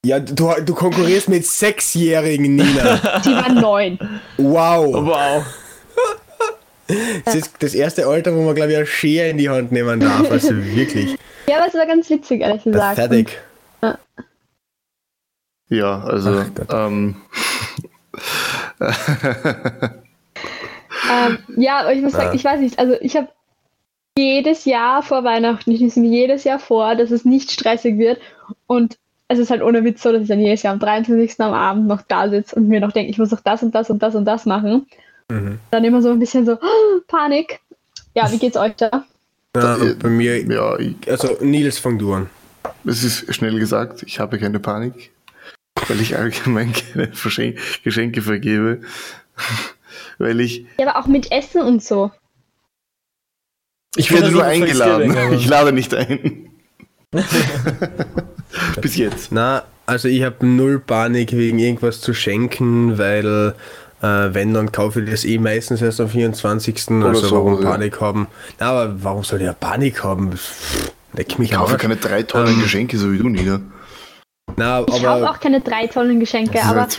Ja, 0.03 0.19
du, 0.19 0.51
du 0.65 0.73
konkurrierst 0.73 1.29
mit 1.29 1.45
Sechsjährigen, 1.45 2.55
Nina. 2.55 3.21
Sie 3.23 3.33
war 3.35 3.49
neun. 3.51 3.99
Wow. 4.37 4.93
Wow. 5.05 5.45
Das 7.23 7.35
ist 7.35 7.53
das 7.59 7.73
erste 7.73 8.05
Alter, 8.05 8.35
wo 8.35 8.41
man, 8.41 8.53
glaube 8.53 8.71
ich, 8.71 8.75
eine 8.77 8.85
Schere 8.85 9.29
in 9.29 9.37
die 9.37 9.47
Hand 9.47 9.71
nehmen 9.71 10.01
darf. 10.01 10.29
Also 10.29 10.49
wirklich. 10.57 11.17
Ja, 11.47 11.59
aber 11.59 11.67
es 11.67 11.73
war 11.73 11.85
ganz 11.85 12.09
witzig, 12.09 12.41
ehrlich 12.41 12.63
gesagt. 12.65 12.95
Fertig. 12.95 13.39
Ja, 15.69 16.01
also, 16.03 16.31
Ach 16.41 16.49
Gott. 16.53 16.67
ähm, 16.73 17.15
Ähm, 21.09 21.37
ja, 21.55 21.79
aber 21.79 21.93
ich 21.93 22.01
muss 22.01 22.11
sagen, 22.13 22.27
Ja. 22.29 22.33
ich 22.33 22.43
weiß 22.43 22.59
nicht, 22.59 22.77
also 22.77 22.95
ich 22.99 23.15
habe 23.15 23.29
jedes 24.17 24.65
Jahr 24.65 25.03
vor 25.03 25.23
Weihnachten, 25.23 25.71
ich 25.71 25.79
nehme 25.79 25.89
es 25.89 25.95
mir 25.95 26.09
jedes 26.09 26.43
Jahr 26.43 26.59
vor, 26.59 26.95
dass 26.95 27.11
es 27.11 27.25
nicht 27.25 27.51
stressig 27.51 27.97
wird 27.97 28.19
und 28.67 28.97
es 29.27 29.39
ist 29.39 29.49
halt 29.49 29.61
ohne 29.61 29.83
Witz 29.85 30.01
so, 30.01 30.11
dass 30.11 30.23
ich 30.23 30.27
dann 30.27 30.41
jedes 30.41 30.61
Jahr 30.63 30.73
am 30.73 30.79
23. 30.79 31.39
am 31.39 31.53
Abend 31.53 31.87
noch 31.87 32.01
da 32.01 32.29
sitze 32.29 32.55
und 32.55 32.67
mir 32.67 32.81
noch 32.81 32.91
denke, 32.91 33.09
ich 33.09 33.17
muss 33.17 33.31
noch 33.31 33.39
das 33.39 33.63
und 33.63 33.73
das 33.73 33.89
und 33.89 34.03
das 34.03 34.13
und 34.15 34.25
das 34.25 34.45
machen. 34.45 34.87
Mhm. 35.29 35.59
Dann 35.71 35.85
immer 35.85 36.01
so 36.01 36.09
ein 36.11 36.19
bisschen 36.19 36.45
so, 36.45 36.57
Panik. 37.07 37.59
Ja, 38.13 38.29
wie 38.29 38.39
geht's 38.39 38.57
euch 38.57 38.75
da? 38.75 39.05
Ja, 39.55 39.75
und 39.75 39.99
bei 39.99 40.09
mir, 40.09 40.43
ja, 40.43 40.77
ich, 40.77 40.95
also 41.09 41.37
Nils, 41.39 41.77
fang 41.77 41.97
du 41.97 42.13
an. 42.13 42.29
es 42.85 43.03
ist 43.03 43.33
schnell 43.33 43.57
gesagt, 43.57 44.03
ich 44.03 44.19
habe 44.19 44.37
keine 44.37 44.59
Panik, 44.59 45.11
weil 45.87 46.01
ich 46.01 46.17
allgemein 46.17 46.73
keine 46.93 47.13
Verschen 47.13 47.57
Geschenke 47.83 48.21
vergebe. 48.21 48.81
weil 50.17 50.41
ich, 50.41 50.65
Ja, 50.77 50.87
aber 50.87 50.99
auch 50.99 51.07
mit 51.07 51.31
Essen 51.31 51.61
und 51.61 51.81
so. 51.81 52.11
Ich 53.95 54.11
werde 54.11 54.31
nur 54.31 54.43
eingeladen. 54.43 55.33
Ich 55.33 55.47
lade 55.47 55.71
nicht 55.71 55.93
ein. 55.93 56.49
Bis 58.81 58.95
jetzt. 58.95 59.31
Na, 59.31 59.63
also 59.85 60.07
ich 60.07 60.23
habe 60.23 60.45
null 60.45 60.79
Panik 60.79 61.31
wegen 61.33 61.59
irgendwas 61.59 62.01
zu 62.01 62.13
schenken, 62.13 62.97
weil 62.97 63.53
äh, 64.01 64.05
wenn, 64.33 64.53
dann 64.53 64.71
kaufe 64.71 65.01
ich 65.01 65.09
das 65.09 65.25
eh 65.25 65.37
meistens 65.37 65.81
erst 65.81 65.99
am 66.01 66.09
24. 66.09 66.89
also 67.03 67.27
so, 67.27 67.35
warum 67.35 67.61
ja. 67.63 67.69
Panik 67.71 67.99
haben? 68.01 68.27
Na, 68.59 68.67
aber 68.71 69.03
warum 69.03 69.23
soll 69.23 69.39
ich 69.39 69.45
ja 69.45 69.53
Panik 69.53 70.03
haben? 70.03 70.31
Pff, 70.33 70.91
Leck 71.13 71.37
mich 71.39 71.51
Ich 71.51 71.57
kaufe 71.57 71.73
Arsch. 71.73 71.81
keine 71.81 71.97
drei 71.97 72.23
tollen 72.23 72.55
Ähm, 72.55 72.61
Geschenke, 72.61 72.97
so 72.97 73.11
wie 73.11 73.17
du, 73.17 73.27
Nina. 73.27 73.59
Na, 74.55 74.83
Ich 74.87 74.93
habe 75.05 75.09
aber 75.09 75.31
auch 75.31 75.39
keine 75.39 75.59
drei 75.61 75.87
tollen 75.87 76.19
Geschenke, 76.19 76.63
aber 76.63 76.81
halt 76.81 76.97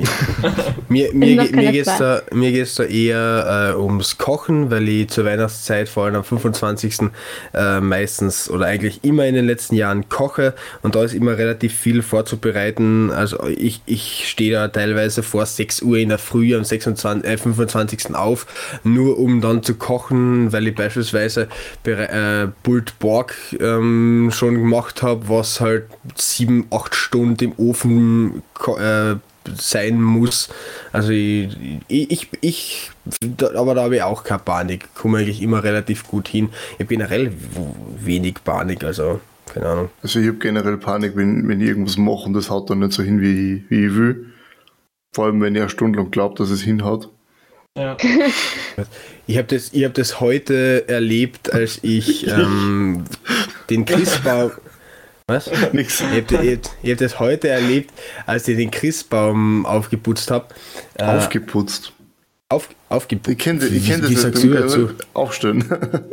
zwar. 0.00 0.74
mir, 0.88 1.10
mir, 1.14 1.50
mir 1.50 1.72
geht 1.72 1.86
es 1.86 1.98
da, 1.98 2.22
mir 2.32 2.52
geht's 2.52 2.74
da 2.74 2.84
eher 2.84 3.74
äh, 3.74 3.80
ums 3.80 4.18
Kochen, 4.18 4.70
weil 4.70 4.88
ich 4.88 5.08
zur 5.08 5.24
Weihnachtszeit, 5.24 5.88
vor 5.88 6.04
allem 6.04 6.16
am 6.16 6.24
25. 6.24 7.10
Äh, 7.54 7.80
meistens 7.80 8.50
oder 8.50 8.66
eigentlich 8.66 9.02
immer 9.04 9.26
in 9.26 9.34
den 9.34 9.46
letzten 9.46 9.76
Jahren 9.76 10.08
koche 10.08 10.54
und 10.82 10.94
da 10.94 11.04
ist 11.04 11.14
immer 11.14 11.38
relativ 11.38 11.74
viel 11.74 12.02
vorzubereiten. 12.02 13.10
Also 13.10 13.46
ich, 13.46 13.82
ich 13.86 14.28
stehe 14.28 14.52
da 14.52 14.68
teilweise 14.68 15.22
vor 15.22 15.46
6 15.46 15.82
Uhr 15.82 15.98
in 15.98 16.08
der 16.08 16.18
Früh 16.18 16.56
am 16.56 16.64
26, 16.64 17.28
äh, 17.28 17.36
25. 17.36 18.14
auf, 18.14 18.46
nur 18.84 19.18
um 19.18 19.40
dann 19.40 19.62
zu 19.62 19.74
kochen, 19.74 20.52
weil 20.52 20.66
ich 20.66 20.74
beispielsweise 20.74 21.48
äh, 21.84 22.48
Pulled 22.62 22.98
Pork 22.98 23.34
ähm, 23.60 24.30
schon 24.32 24.54
gemacht 24.54 25.02
habe, 25.02 25.28
was 25.28 25.60
halt 25.60 25.84
7, 26.16 26.66
8 26.70 26.94
Stunden 26.94 27.44
im 27.44 27.52
Ofen 27.56 28.42
äh, 28.78 29.16
sein 29.56 30.00
muss. 30.00 30.48
Also 30.92 31.10
ich, 31.10 31.56
ich, 31.88 32.28
ich, 32.40 32.90
aber 33.54 33.74
da 33.74 33.82
habe 33.84 33.96
ich 33.96 34.02
auch 34.02 34.24
keine 34.24 34.40
Panik. 34.40 34.94
Komme 34.94 35.18
eigentlich 35.18 35.42
immer 35.42 35.62
relativ 35.64 36.06
gut 36.06 36.28
hin. 36.28 36.50
Ich 36.72 36.80
habe 36.80 36.86
generell 36.86 37.32
wenig 37.98 38.36
Panik, 38.44 38.84
also 38.84 39.20
keine 39.52 39.66
Ahnung. 39.66 39.90
Also 40.02 40.20
ich 40.20 40.26
habe 40.28 40.38
generell 40.38 40.78
Panik, 40.78 41.16
wenn, 41.16 41.46
wenn 41.48 41.60
ich 41.60 41.68
irgendwas 41.68 41.96
mache 41.98 42.24
und 42.26 42.32
das 42.34 42.48
haut 42.50 42.70
dann 42.70 42.78
nicht 42.80 42.92
so 42.92 43.02
hin, 43.02 43.20
wie, 43.20 43.56
ich- 43.56 43.70
wie 43.70 43.86
ich 43.86 43.94
will. 43.94 44.26
Vor 45.14 45.26
allem, 45.26 45.40
wenn 45.40 45.54
ich 45.54 45.60
eine 45.60 45.70
Stunde 45.70 45.98
lang 45.98 46.10
glaubt, 46.10 46.40
dass 46.40 46.50
es 46.50 46.62
hinhaut. 46.62 47.08
Ja. 47.76 47.96
Ich 49.26 49.38
habe 49.38 49.48
das, 49.48 49.72
ich 49.72 49.84
hab 49.86 49.94
das 49.94 50.20
heute 50.20 50.86
erlebt, 50.86 51.52
als 51.54 51.78
ich 51.82 52.26
ähm, 52.28 53.04
den 53.70 53.86
Christbaum. 53.86 54.50
Was? 55.26 55.50
Nix. 55.72 56.00
Ich 56.00 56.06
habe 56.32 56.60
hab, 56.84 56.98
das 56.98 57.18
heute 57.18 57.48
erlebt, 57.48 57.92
als 58.26 58.46
ich 58.46 58.56
den 58.56 58.70
Christbaum 58.70 59.64
aufgeputzt 59.64 60.30
habe. 60.30 60.46
Äh, 60.94 61.04
Aufgeputzt. 61.04 61.92
auf, 62.50 62.68
aufgeputzt. 62.90 63.30
Ich 63.32 63.38
kenne 63.38 63.66
ich 63.66 63.86
kenn 63.86 64.00
das 64.02 64.10
wie 64.10 64.14
nicht. 64.14 64.22
sagst 64.22 64.44
du 64.44 64.50
dazu? 64.52 64.90
Aufstellen. 65.14 65.64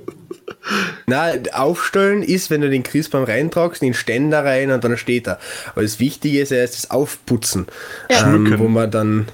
Na, 1.08 1.32
aufstellen 1.54 2.24
ist, 2.24 2.50
wenn 2.50 2.62
du 2.62 2.70
den 2.70 2.84
Christbaum 2.84 3.24
reintragst, 3.24 3.82
den 3.82 3.94
Ständer 3.94 4.46
rein 4.46 4.72
und 4.72 4.84
dann 4.84 4.96
steht 4.98 5.28
er. 5.28 5.40
Aber 5.74 5.82
das 5.82 6.00
Wichtige 6.00 6.40
ist 6.40 6.52
erst 6.52 6.76
das 6.76 6.92
Aufputzen. 6.92 7.68
Ja. 8.10 8.20
Ähm, 8.20 8.46
Schmücken. 8.46 8.60
wo 8.60 8.68
man 8.70 8.90
dann. 8.92 9.28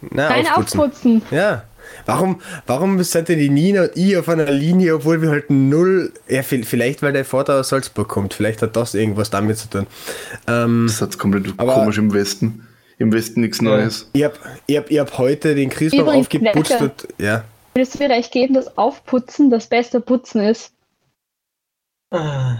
Na, 0.00 0.30
Nein, 0.30 0.46
aufputzen. 0.46 0.80
aufputzen. 0.80 1.22
Ja. 1.30 1.64
Warum, 2.06 2.40
warum 2.66 3.02
sind 3.02 3.28
denn 3.28 3.38
die 3.38 3.50
Nina 3.50 3.82
und 3.82 3.90
ich 3.96 4.16
auf 4.16 4.28
einer 4.28 4.50
Linie, 4.50 4.94
obwohl 4.96 5.20
wir 5.22 5.30
halt 5.30 5.50
null. 5.50 6.12
Ja, 6.28 6.40
vi- 6.42 6.64
vielleicht 6.64 7.02
weil 7.02 7.12
der 7.12 7.24
Vater 7.24 7.60
aus 7.60 7.68
Salzburg 7.70 8.08
kommt. 8.08 8.34
Vielleicht 8.34 8.62
hat 8.62 8.76
das 8.76 8.94
irgendwas 8.94 9.30
damit 9.30 9.58
zu 9.58 9.68
tun. 9.68 9.86
Ähm, 10.46 10.86
Das 10.88 11.00
hat 11.02 11.18
komplett 11.18 11.52
Aber- 11.58 11.74
komisch 11.74 11.98
im 11.98 12.12
Westen. 12.12 12.66
Im 12.98 13.12
Westen 13.12 13.40
nichts 13.40 13.62
Neues. 13.62 14.08
ich 14.12 14.24
habe 14.24 14.34
ich 14.66 14.76
hab, 14.76 14.90
ich 14.90 14.98
hab 14.98 15.16
heute 15.18 15.54
den 15.54 15.70
Christbaum 15.70 16.02
Übrigens, 16.02 16.26
aufgeputzt 16.26 16.80
und. 16.80 17.08
Ja. 17.18 17.44
Würdest 17.74 17.94
du 17.94 17.98
mir 18.02 18.10
recht 18.10 18.30
geben, 18.32 18.52
dass 18.54 18.76
Aufputzen 18.76 19.48
das 19.50 19.66
beste 19.68 20.00
Putzen 20.00 20.42
ist? 20.42 20.72
Ah. 22.10 22.56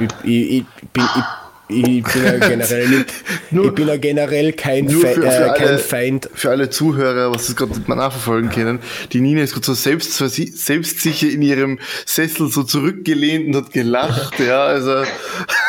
Ich, 0.00 0.04
ich, 0.04 0.10
ich, 0.24 0.50
ich 0.60 0.88
bin. 0.92 1.02
Ich, 1.04 1.22
ich 1.68 1.82
bin 2.04 2.24
ja 2.24 2.38
generell 2.48 2.88
nicht, 2.88 3.06
Nur- 3.50 3.66
ich 3.66 3.72
bin 3.72 3.88
ja 3.88 3.96
generell 3.96 4.52
kein, 4.52 4.88
Fe 4.88 4.98
für- 4.98 5.14
für 5.14 5.24
äh, 5.26 5.54
kein 5.58 5.68
alle- 5.68 5.78
Feind 5.78 6.30
Für 6.34 6.50
alle 6.50 6.70
Zuhörer, 6.70 7.32
was 7.34 7.46
das 7.46 7.56
gerade 7.56 7.72
mal 7.86 7.96
nachverfolgen 7.96 8.50
können, 8.50 8.78
die 9.12 9.20
Nina 9.20 9.42
ist 9.42 9.52
gerade 9.54 9.66
so 9.66 9.74
selbst, 9.74 10.12
selbstsicher 10.16 11.28
in 11.28 11.42
ihrem 11.42 11.78
Sessel 12.04 12.48
so 12.50 12.62
zurückgelehnt 12.62 13.48
und 13.48 13.56
hat 13.64 13.72
gelacht, 13.72 14.38
ja, 14.46 14.64
also 14.64 15.02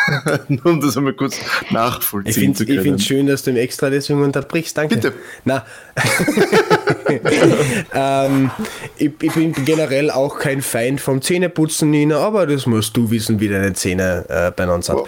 Nur 0.47 0.65
um 0.65 0.79
das 0.81 0.95
einmal 0.95 1.13
kurz 1.13 1.37
Ich 1.65 1.71
nachvollziehen 1.71 2.33
finde 2.55 2.57
zu 2.57 2.63
es 2.63 2.83
können. 2.83 2.99
schön, 2.99 3.27
dass 3.27 3.43
du 3.43 3.51
im 3.51 3.57
Extra 3.57 3.89
deswegen 3.89 4.21
unterbrichst. 4.23 4.77
Danke. 4.77 4.95
Bitte. 4.95 5.13
Na, 5.43 5.65
ähm, 7.93 8.51
ich, 8.97 9.11
ich, 9.21 9.33
bin 9.33 9.53
generell 9.65 10.11
auch 10.11 10.37
kein 10.37 10.61
Feind 10.61 11.01
vom 11.01 11.21
Zähneputzen, 11.21 11.89
Nina, 11.89 12.19
aber 12.19 12.45
das 12.45 12.65
musst 12.65 12.95
du 12.95 13.09
wissen, 13.09 13.39
wie 13.39 13.47
deine 13.47 13.73
Zähne 13.73 14.25
äh, 14.29 14.51
beieinander 14.51 14.83
sind. 14.83 14.99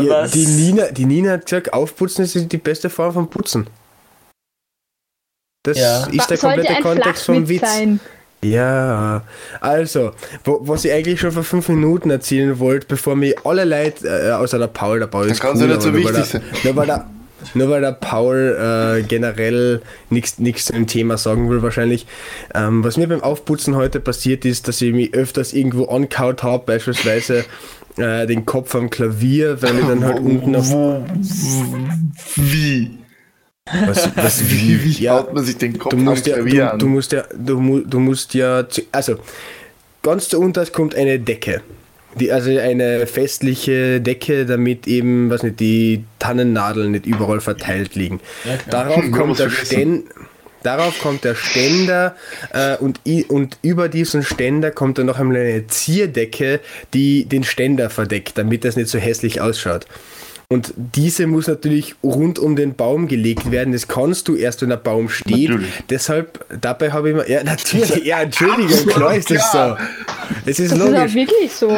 Ja, 0.00 0.26
die, 0.26 0.46
Nina, 0.46 0.86
die 0.92 1.04
Nina 1.06 1.32
hat 1.32 1.46
gesagt, 1.46 1.72
aufputzen 1.72 2.24
ist 2.24 2.52
die 2.52 2.58
beste 2.58 2.90
Form 2.90 3.12
von 3.12 3.28
Putzen. 3.28 3.66
Das 5.64 5.78
ja. 5.78 6.06
ist 6.06 6.30
der 6.30 6.38
komplette 6.38 6.82
Kontext 6.82 7.24
vom 7.24 7.48
Witz. 7.48 7.62
Sein. 7.62 7.98
Ja, 8.44 9.22
also, 9.60 10.12
wo, 10.44 10.58
was 10.62 10.84
ich 10.84 10.92
eigentlich 10.92 11.18
schon 11.18 11.32
vor 11.32 11.44
fünf 11.44 11.68
Minuten 11.70 12.10
erzählen 12.10 12.58
wollte, 12.58 12.86
bevor 12.86 13.16
mich 13.16 13.34
alle 13.46 13.64
Leute, 13.64 14.06
äh, 14.06 14.32
außer 14.32 14.58
der 14.58 14.66
Paul, 14.66 14.98
der 14.98 15.06
Paul 15.06 15.24
ist. 15.26 15.42
Das 15.42 15.44
cool, 15.44 15.50
kann 15.52 15.58
so 15.60 15.66
nicht 15.66 15.80
so 15.80 15.94
wichtig 15.94 16.14
der, 16.14 16.24
sein. 16.24 16.42
Der, 16.62 16.72
der, 16.74 17.06
nur 17.54 17.68
weil 17.70 17.80
der 17.80 17.92
Paul 17.92 18.98
äh, 18.98 19.02
generell 19.02 19.82
nichts 20.10 20.36
zu 20.64 20.72
dem 20.72 20.86
Thema 20.86 21.18
sagen 21.18 21.50
will 21.50 21.62
wahrscheinlich. 21.62 22.06
Ähm, 22.54 22.82
was 22.84 22.96
mir 22.96 23.08
beim 23.08 23.22
Aufputzen 23.22 23.76
heute 23.76 24.00
passiert 24.00 24.44
ist, 24.44 24.68
dass 24.68 24.80
ich 24.80 24.92
mich 24.92 25.14
öfters 25.14 25.52
irgendwo 25.52 25.86
ankaut 25.86 26.42
habe, 26.42 26.64
beispielsweise 26.66 27.44
äh, 27.96 28.26
den 28.26 28.44
Kopf 28.46 28.74
am 28.74 28.90
Klavier, 28.90 29.60
weil 29.62 29.78
ich 29.78 29.86
dann 29.86 30.04
halt 30.04 30.18
unten 30.20 30.56
auf... 30.56 30.70
Wo- 30.70 31.04
Wie? 32.36 32.98
Was, 33.86 34.10
was, 34.16 34.50
Wie, 34.50 34.82
wie 34.84 35.02
Ja, 35.02 35.14
haut 35.18 35.32
man 35.34 35.44
sich 35.44 35.56
den 35.56 35.78
Kopf 35.78 35.90
du 35.90 35.96
musst, 35.96 36.26
am 36.28 36.30
ja, 36.30 36.36
Klavier 36.36 36.64
du, 36.66 36.72
an? 36.72 36.78
du 36.78 36.86
musst 36.86 37.12
ja, 37.12 37.24
du, 37.34 37.80
du 37.80 37.98
musst 37.98 38.34
ja, 38.34 38.64
also 38.92 39.16
ganz 40.02 40.28
zu 40.28 40.38
unten 40.38 40.70
kommt 40.72 40.94
eine 40.94 41.18
Decke. 41.18 41.62
Die, 42.20 42.30
also 42.30 42.50
eine 42.58 43.06
festliche 43.06 44.00
Decke, 44.00 44.46
damit 44.46 44.86
eben, 44.86 45.30
was 45.30 45.42
nicht, 45.42 45.60
die 45.60 46.04
Tannennadeln 46.18 46.92
nicht 46.92 47.06
überall 47.06 47.40
verteilt 47.40 47.94
liegen. 47.94 48.20
Ja. 48.44 48.58
Darauf 48.70 49.02
Hm, 49.02 49.12
kommt 49.12 49.38
der. 49.38 49.50
Ständer. 49.50 50.10
Darauf 50.62 50.98
kommt 50.98 51.24
der 51.24 51.34
Ständer 51.34 52.16
äh, 52.54 52.78
und, 52.78 52.98
und 53.28 53.58
über 53.60 53.90
diesen 53.90 54.22
Ständer 54.22 54.70
kommt 54.70 54.96
dann 54.96 55.04
noch 55.04 55.18
einmal 55.18 55.36
eine 55.36 55.66
Zierdecke, 55.66 56.60
die 56.94 57.26
den 57.26 57.44
Ständer 57.44 57.90
verdeckt, 57.90 58.38
damit 58.38 58.64
das 58.64 58.74
nicht 58.74 58.88
so 58.88 58.98
hässlich 58.98 59.42
ausschaut. 59.42 59.86
Und 60.54 60.72
diese 60.76 61.26
muss 61.26 61.48
natürlich 61.48 61.96
rund 62.04 62.38
um 62.38 62.54
den 62.54 62.76
Baum 62.76 63.08
gelegt 63.08 63.50
werden. 63.50 63.72
Das 63.72 63.88
kannst 63.88 64.28
du 64.28 64.36
erst, 64.36 64.62
wenn 64.62 64.68
der 64.68 64.76
Baum 64.76 65.08
steht. 65.08 65.50
Natürlich. 65.50 65.72
Deshalb, 65.90 66.46
dabei 66.60 66.92
habe 66.92 67.10
ich 67.10 67.16
mir, 67.16 67.28
ja, 67.28 67.42
natürlich, 67.44 68.04
ja, 68.04 68.22
Entschuldigung, 68.22 68.86
klar 68.86 69.16
ist 69.16 69.32
das 69.32 69.50
so. 69.50 69.76
Es 70.46 70.60
ist 70.60 70.70
Das 70.70 70.78
ist 70.78 70.80
auch 70.84 70.90
logisch. 70.90 71.14
wirklich 71.14 71.52
so. 71.52 71.76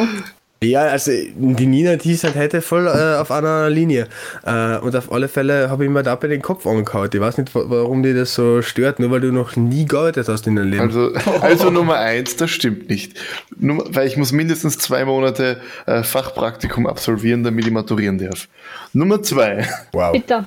Ja, 0.63 0.81
also 0.87 1.11
die 1.11 1.65
Nina, 1.67 1.97
die 1.97 2.13
ist 2.13 2.23
halt 2.23 2.35
heute 2.35 2.61
voll 2.63 2.87
äh, 2.87 3.17
auf 3.19 3.29
einer 3.29 3.69
Linie. 3.69 4.07
Äh, 4.43 4.77
und 4.77 4.95
auf 4.95 5.11
alle 5.11 5.27
Fälle 5.27 5.69
habe 5.69 5.83
ich 5.85 5.89
mir 5.91 6.01
dabei 6.01 6.27
den 6.29 6.41
Kopf 6.41 6.65
angehauen. 6.65 7.09
Ich 7.13 7.19
weiß 7.19 7.37
nicht, 7.37 7.53
wa- 7.53 7.65
warum 7.67 8.01
die 8.01 8.15
das 8.15 8.33
so 8.33 8.63
stört, 8.63 8.99
nur 8.99 9.11
weil 9.11 9.21
du 9.21 9.31
noch 9.31 9.55
nie 9.55 9.85
gearbeitet 9.85 10.27
hast 10.27 10.47
in 10.47 10.55
deinem 10.55 10.71
Leben. 10.71 10.81
Also, 10.81 11.13
also 11.41 11.69
Nummer 11.69 11.97
eins, 11.97 12.37
das 12.37 12.49
stimmt 12.49 12.89
nicht. 12.89 13.13
Nummer, 13.55 13.83
weil 13.89 14.07
ich 14.07 14.17
muss 14.17 14.31
mindestens 14.31 14.79
zwei 14.79 15.05
Monate 15.05 15.61
äh, 15.85 16.01
Fachpraktikum 16.01 16.87
absolvieren, 16.87 17.43
damit 17.43 17.65
ich 17.67 17.71
maturieren 17.71 18.17
darf. 18.17 18.47
Nummer 18.93 19.21
zwei. 19.21 19.67
wow. 19.91 20.11
Bitte. 20.13 20.45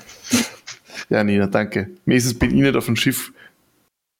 Ja, 1.09 1.23
Nina, 1.23 1.47
danke. 1.47 1.89
Mir 2.05 2.17
ist 2.17 2.27
es 2.27 2.37
bin 2.37 2.51
ich 2.51 2.57
nicht 2.57 2.75
auf 2.77 2.87
dem 2.87 2.97
Schiff 2.97 3.33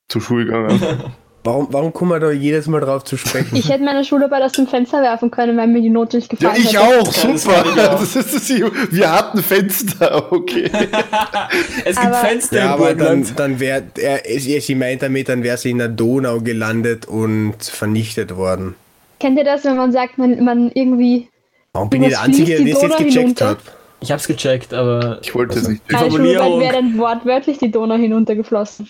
zur 0.07 0.21
Schule 0.21 0.45
gegangen. 0.45 0.79
Warum, 1.43 1.67
warum 1.71 1.91
kommen 1.91 2.11
wir 2.11 2.19
da 2.19 2.29
jedes 2.31 2.67
Mal 2.67 2.81
drauf 2.81 3.03
zu 3.03 3.17
sprechen? 3.17 3.55
Ich 3.55 3.67
hätte 3.69 3.83
meine 3.83 4.05
Schularbeit 4.05 4.43
aus 4.43 4.51
dem 4.51 4.67
Fenster 4.67 5.01
werfen 5.01 5.31
können, 5.31 5.57
weil 5.57 5.65
mir 5.67 5.81
die 5.81 5.89
Note 5.89 6.17
nicht 6.17 6.31
Ja, 6.33 6.51
gefallen 6.51 6.61
ich 6.63 6.77
hätte. 6.77 6.99
auch, 6.99 7.11
super. 7.11 7.63
Das 7.75 8.15
ist 8.15 8.35
das, 8.35 8.49
wir 8.91 9.11
hatten 9.11 9.41
Fenster, 9.41 10.31
okay. 10.31 10.69
Es 11.85 11.95
gibt 11.95 12.07
Aber- 12.07 12.15
Fenster 12.17 12.57
ja, 12.57 12.65
im 12.65 12.71
aber 12.71 12.87
dann, 12.89 12.97
Burgenland. 12.97 13.39
dann 13.39 13.59
wäre, 13.59 13.83
er, 13.97 14.21
sie 14.61 14.75
meint 14.75 15.01
damit, 15.01 15.29
dann 15.29 15.41
wäre 15.41 15.57
sie 15.57 15.71
in 15.71 15.79
der 15.79 15.87
Donau 15.87 16.41
gelandet 16.41 17.07
und 17.07 17.55
vernichtet 17.63 18.35
worden. 18.35 18.75
Kennt 19.19 19.37
ihr 19.39 19.43
das, 19.43 19.63
wenn 19.65 19.77
man 19.77 19.91
sagt, 19.91 20.19
man, 20.19 20.43
man 20.43 20.71
irgendwie 20.73 21.27
Warum 21.73 21.89
bin 21.89 22.03
ich 22.03 22.09
der 22.09 22.21
Einzige, 22.21 22.55
der 22.57 22.65
die 22.65 22.71
das 22.73 22.81
jetzt 22.83 22.97
gecheckt 22.97 23.41
hat? 23.41 23.57
Ich 23.99 24.11
hab's 24.11 24.27
gecheckt, 24.27 24.73
aber 24.75 25.19
Ich 25.23 25.33
wollte 25.33 25.57
es 25.57 25.67
nicht. 25.67 25.81
Die 25.89 25.93
meine 25.93 26.11
Schularbeit 26.11 26.37
Formulierung. 26.37 26.59
wäre 26.59 26.73
dann 26.73 26.97
wortwörtlich 26.97 27.57
die 27.59 27.71
Donau 27.71 27.95
hinuntergeflossen. 27.95 28.87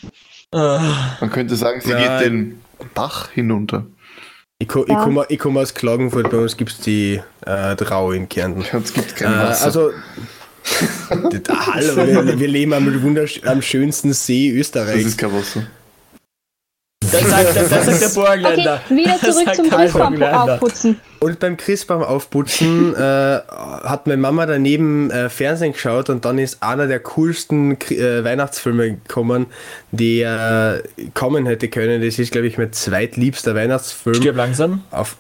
Äh, 0.54 0.58
Man 0.58 1.30
könnte 1.32 1.56
sagen, 1.56 1.82
sie 1.82 1.92
Ja. 1.92 2.20
geht 2.20 2.28
den 2.28 2.62
Bach 2.94 3.30
hinunter. 3.32 3.86
Ich, 4.60 4.68
ko 4.68 4.84
ich 4.84 4.90
Ja. 4.90 5.04
komme 5.04 5.26
komm 5.40 5.58
aus 5.58 5.74
Klagenfurt, 5.74 6.30
bei 6.30 6.38
uns 6.38 6.56
gibt 6.58 6.72
es 6.72 6.80
die 6.80 7.20
äh, 7.46 7.76
Drau 7.76 8.12
in 8.12 8.30
Kärnten. 8.30 8.62
Es 8.62 8.94
gibt 8.94 9.12
Äh, 9.14 9.16
kein 9.24 9.40
Wasser. 9.40 9.66
also, 9.66 9.92
Ah, 11.50 11.74
hallo, 11.74 11.96
wir, 12.28 12.40
wir 12.40 12.48
leben 12.48 12.74
am, 12.74 12.88
am 13.46 13.62
schönsten 13.64 14.14
See 14.14 14.50
das 14.52 14.60
Österreichs. 14.60 15.06
ist 15.06 15.18
kein 15.18 15.34
Wasser. 15.34 15.64
Das 17.12 17.30
sagt, 17.30 17.56
das, 17.56 17.70
das 17.70 17.86
sagt 17.86 18.02
der 18.02 18.08
Okay, 18.08 18.16
Burgenländer. 18.16 18.82
wieder 18.90 19.18
Das 19.22 19.36
zurück 19.36 19.56
zum 19.56 19.70
Christbaum 19.70 20.24
aufputzen. 20.24 21.00
Und 21.20 21.40
beim 21.40 21.58
Christbaum 21.58 22.04
aufputzen 22.04 22.96
äh, 22.96 23.00
hat 23.00 24.08
meine 24.08 24.18
Mama 24.22 24.46
daneben 24.46 25.12
äh, 25.12 25.30
Fernsehen 25.30 25.74
geschaut 25.74 26.10
und 26.10 26.26
dann 26.26 26.40
ist 26.40 26.64
einer 26.64 26.88
der 26.88 27.00
coolsten 27.00 27.80
äh, 27.92 28.24
Weihnachtsfilme 28.24 28.94
gekommen, 28.98 29.48
der 29.92 30.82
äh, 30.98 31.10
kommen 31.14 31.46
hätte 31.46 31.68
können. 31.68 32.02
Das 32.02 32.18
ist, 32.18 32.32
glaube 32.32 32.48
ich, 32.48 32.58
mein 32.58 32.74
zweitliebster 32.74 33.54
Weihnachtsfilm. 33.56 34.16
Stirb 34.16 34.36
langsam. 34.36 34.84
Auf 34.92 35.16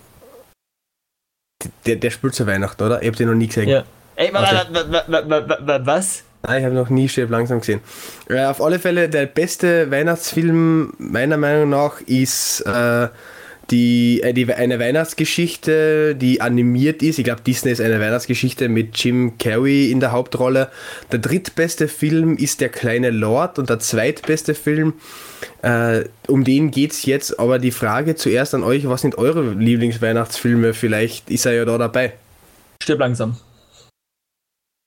der, 1.86 1.98
der 1.98 2.10
spielt 2.10 2.33
zu 2.33 2.48
Weihnachten, 2.48 2.81
oder? 2.83 3.01
Ich 3.01 3.07
habe 3.07 3.17
den 3.17 3.27
noch 3.27 3.36
nie 3.36 3.48
gesehen. 3.48 3.69
Ja. 3.69 3.83
Ey, 4.15 4.33
wa- 4.33 4.41
Okay. 4.41 4.55
wa- 4.71 4.83
wa- 4.91 5.03
wa- 5.07 5.29
wa- 5.29 5.50
wa- 5.50 5.57
wa- 5.62 5.79
was? 5.86 6.24
Nein, 6.43 6.60
ich 6.60 6.65
habe 6.65 6.75
noch 6.75 6.89
nie 6.89 7.07
Stirb 7.07 7.29
langsam 7.29 7.60
gesehen. 7.60 7.81
Äh, 8.27 8.45
auf 8.45 8.62
alle 8.62 8.79
Fälle, 8.79 9.10
der 9.10 9.27
beste 9.27 9.91
Weihnachtsfilm 9.91 10.93
meiner 10.98 11.38
Meinung 11.38 11.69
nach 11.69 12.01
ist 12.01 12.62
äh, 12.62 13.10
die, 13.69 14.21
äh, 14.24 14.33
die, 14.33 14.51
eine 14.53 14.79
Weihnachtsgeschichte, 14.79 16.15
die 16.15 16.41
animiert 16.41 17.03
ist. 17.03 17.19
Ich 17.19 17.25
glaube, 17.25 17.41
Disney 17.41 17.71
ist 17.71 17.81
eine 17.81 18.00
Weihnachtsgeschichte 18.00 18.69
mit 18.69 18.98
Jim 18.98 19.38
Carrey 19.38 19.91
in 19.91 20.00
der 20.00 20.12
Hauptrolle. 20.12 20.69
Der 21.12 21.19
drittbeste 21.19 21.88
Film 21.88 22.38
ist 22.38 22.60
Der 22.60 22.69
kleine 22.69 23.12
Lord 23.12 23.60
und 23.60 23.69
der 23.69 23.79
zweitbeste 23.79 24.55
Film, 24.55 24.93
äh, 25.62 26.05
um 26.27 26.43
den 26.43 26.71
geht 26.71 26.91
es 26.91 27.05
jetzt. 27.05 27.39
Aber 27.39 27.60
die 27.60 27.71
Frage 27.71 28.15
zuerst 28.15 28.55
an 28.55 28.63
euch, 28.63 28.88
was 28.88 29.01
sind 29.01 29.17
eure 29.17 29.51
Lieblingsweihnachtsfilme? 29.53 30.74
Vielleicht 30.74 31.29
ist 31.29 31.45
er 31.45 31.53
ja 31.53 31.65
da 31.65 31.77
dabei. 31.77 32.13
Stirb 32.81 33.00
langsam. 33.00 33.38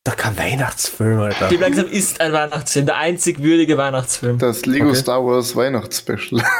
Doch 0.04 0.16
kein 0.16 0.37
Weihnachtsfilm, 0.37 1.18
Alter. 1.18 1.46
Stirb 1.46 1.61
langsam 1.62 1.87
ist 1.87 2.20
ein 2.20 2.32
Weihnachtsfilm, 2.32 2.87
der 2.87 2.96
einzig 2.99 3.42
würdige 3.42 3.78
Weihnachtsfilm. 3.78 4.38
Das 4.38 4.66
Lego 4.66 4.88
Okay. 4.90 4.96
Star 4.96 5.25
Wars 5.25 5.54
Weihnachtsspecial. 5.56 6.42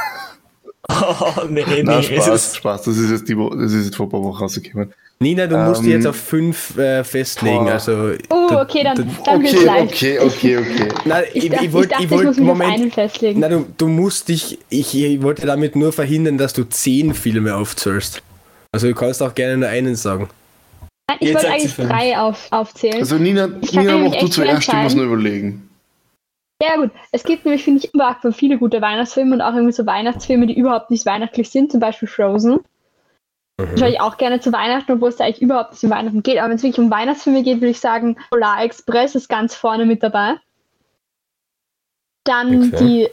Oh, 0.87 1.47
nee, 1.49 1.65
nee, 1.67 1.83
Na, 1.83 1.99
es 2.01 2.07
Spaß, 2.07 2.29
ist, 2.29 2.57
Spaß. 2.59 2.83
Das 2.83 2.99
ist 2.99 3.11
jetzt, 3.11 3.27
die 3.27 3.39
Wo 3.39 3.49
das 3.55 3.73
ist 3.73 3.87
jetzt 3.87 3.97
vor 3.97 4.05
ein 4.05 4.11
paar 4.11 4.23
Wochen 4.23 4.37
rausgekommen. 4.43 4.93
Nina, 5.19 5.47
du 5.47 5.57
musst 5.57 5.81
dich 5.81 5.89
Ähm, 5.89 5.93
jetzt 5.97 6.07
auf 6.07 6.17
fünf 6.17 6.77
äh, 6.77 7.03
festlegen. 7.05 7.65
boah. 7.65 7.73
Also, 7.73 8.11
Oh, 8.29 8.49
okay, 8.61 8.85
dann, 8.85 8.97
dann 9.25 9.43
wird's 9.43 9.55
Okay, 9.55 9.65
leicht. 9.65 9.93
okay, 9.95 10.19
okay, 10.19 10.57
okay. 10.59 10.89
Nein, 11.07 11.25
Ich, 11.33 11.45
ich, 11.45 11.51
dachte, 11.51 11.63
ich 11.65 11.69
ich, 11.69 11.73
wollte, 11.73 11.89
dachte, 11.89 12.03
ich 12.03 12.11
ich, 12.11 12.11
wollte, 12.11 12.27
muss 12.27 12.37
mich 12.37 12.49
auf 12.51 12.59
Moment. 12.59 12.75
einen 12.75 12.91
festlegen. 12.93 13.41
Na, 13.41 13.49
du, 13.49 13.67
du 13.79 13.89
musst 13.89 14.29
dich, 14.29 14.59
ich, 14.69 14.95
ich 15.03 15.23
wollte 15.23 15.47
damit 15.47 15.75
nur 15.75 15.91
verhindern, 15.95 16.37
dass 16.37 16.53
du 16.53 16.65
zehn 16.65 17.15
Filme 17.15 17.57
aufzählst. 17.57 18.21
Also 18.73 18.87
du 18.89 18.95
kannst 18.95 19.23
auch 19.23 19.35
gerne 19.35 19.57
nur 19.57 19.69
einen 19.71 19.95
sagen. 19.97 20.29
Nein, 21.09 21.19
ich 21.21 21.35
wollte 21.35 21.51
eigentlich 21.51 21.77
drei 21.77 22.19
auf, 22.19 22.51
aufzählen. 22.51 22.99
Also 22.99 23.17
Nina, 23.17 23.47
Nina 23.47 23.99
mach 23.99 24.17
du 24.17 24.29
zuerst, 24.29 24.39
ich 24.39 24.39
muss 24.39 24.49
entscheiden. 24.49 24.97
nur 24.97 25.07
überlegen. 25.07 25.71
Ja 26.63 26.77
gut, 26.77 26.93
es 27.13 27.25
gibt 27.25 27.45
nämlich, 27.45 27.65
finde 27.65 27.85
ich, 27.85 27.93
überhaupt 27.93 28.25
viele 28.35 28.59
gute 28.59 28.81
Weihnachtsfilme 28.81 29.35
und 29.35 29.43
auch 29.43 29.53
irgendwie 29.55 29.73
so 29.73 29.85
Weihnachtsfilme, 29.85 30.47
die 30.47 30.57
überhaupt 30.57 30.91
nicht 30.91 31.05
weihnachtlich 31.05 31.51
sind, 31.51 31.71
zum 31.71 31.81
Beispiel 31.81 32.09
Frozen. 32.09 32.61
Mhm. 33.61 33.77
Schaue 33.77 33.91
ich 33.91 34.01
auch 34.01 34.17
gerne 34.17 34.41
zu 34.41 34.53
Weihnachten, 34.53 34.93
obwohl 34.93 35.11
es 35.11 35.17
da 35.17 35.25
eigentlich 35.25 35.43
überhaupt 35.43 35.73
nicht 35.73 35.85
um 35.85 35.91
Weihnachten 35.91 36.23
geht. 36.23 36.39
Aber 36.39 36.49
wenn 36.49 36.57
es 36.57 36.63
wirklich 36.63 36.85
um 36.85 36.91
Weihnachtsfilme 36.91 37.43
geht, 37.43 37.57
würde 37.57 37.69
ich 37.71 37.81
sagen, 37.81 38.17
Polar 38.31 38.63
Express 38.63 39.15
ist 39.15 39.29
ganz 39.29 39.55
vorne 39.55 39.85
mit 39.85 40.03
dabei. 40.03 40.37
Dann 42.25 42.73
Okay. 42.73 42.77
die, 42.81 43.09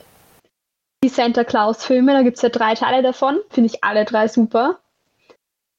die 1.03 1.09
Santa 1.09 1.43
Claus-Filme, 1.43 2.13
da 2.13 2.21
gibt 2.21 2.37
es 2.37 2.43
ja 2.43 2.49
drei 2.49 2.75
Teile 2.75 3.03
davon, 3.03 3.39
finde 3.49 3.69
ich 3.73 3.83
alle 3.83 4.05
drei 4.05 4.27
super. 4.27 4.79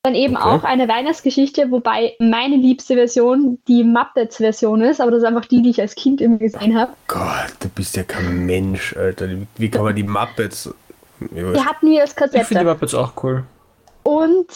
Dann 0.04 0.14
eben 0.16 0.36
Okay. 0.36 0.44
auch 0.44 0.64
eine 0.64 0.88
Weihnachtsgeschichte, 0.88 1.70
wobei 1.70 2.16
meine 2.18 2.56
liebste 2.56 2.94
Version 2.94 3.58
die 3.68 3.84
Muppets-Version 3.84 4.80
ist, 4.82 5.00
aber 5.00 5.12
das 5.12 5.22
ist 5.22 5.28
einfach 5.28 5.44
die, 5.44 5.62
die 5.62 5.70
ich 5.70 5.80
als 5.80 5.94
Kind 5.94 6.20
immer 6.20 6.38
gesehen 6.38 6.76
habe. 6.76 6.92
Gott, 7.06 7.54
du 7.60 7.68
bist 7.68 7.96
ja 7.96 8.02
kein 8.02 8.44
Mensch, 8.44 8.96
Alter. 8.96 9.28
Wie- 9.56 9.70
kann 9.70 9.84
man 9.84 9.94
die 9.94 10.02
Muppets... 10.02 10.74
Die 11.20 11.60
hatten 11.64 11.88
wir 11.88 12.00
als 12.00 12.10
ich 12.10 12.16
finde 12.18 12.30
die 12.32 12.38
Kassette. 12.40 12.64
Muppets 12.64 12.94
auch 12.94 13.12
cool. 13.22 13.44
Und 14.02 14.48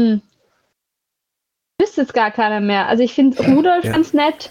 hm, 0.00 0.22
wüsste 1.78 2.00
jetzt 2.00 2.14
gar 2.14 2.30
keiner 2.30 2.60
mehr. 2.60 2.88
Also 2.88 3.02
ich 3.02 3.12
finde 3.12 3.36
Rudolf 3.44 3.84
Ja. 3.84 3.92
ganz 3.92 4.14
nett. 4.14 4.50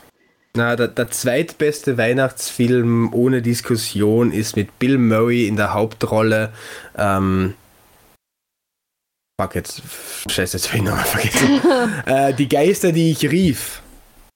Na, 0.56 0.76
der, 0.76 0.90
der 0.90 1.10
zweitbeste 1.10 1.98
Weihnachtsfilm 1.98 3.12
ohne 3.16 3.42
Diskussion 3.42 4.32
ist 4.32 4.56
mit 4.56 4.78
Bill 4.78 5.00
Murray 5.00 5.48
in 5.48 5.56
der 5.56 5.74
Hauptrolle. 5.74 6.54
Ähm, 6.96 7.56
fuck 9.42 9.56
jetzt, 9.56 9.82
scheiße, 10.30 10.58
jetzt 10.58 10.70
hab 10.70 10.76
ich 10.76 10.82
nochmal 10.84 11.06
vergessen. 11.06 11.62
äh, 12.06 12.34
die 12.34 12.48
Geister, 12.48 12.92
die 12.92 13.12
ich 13.12 13.30
rief. 13.30 13.82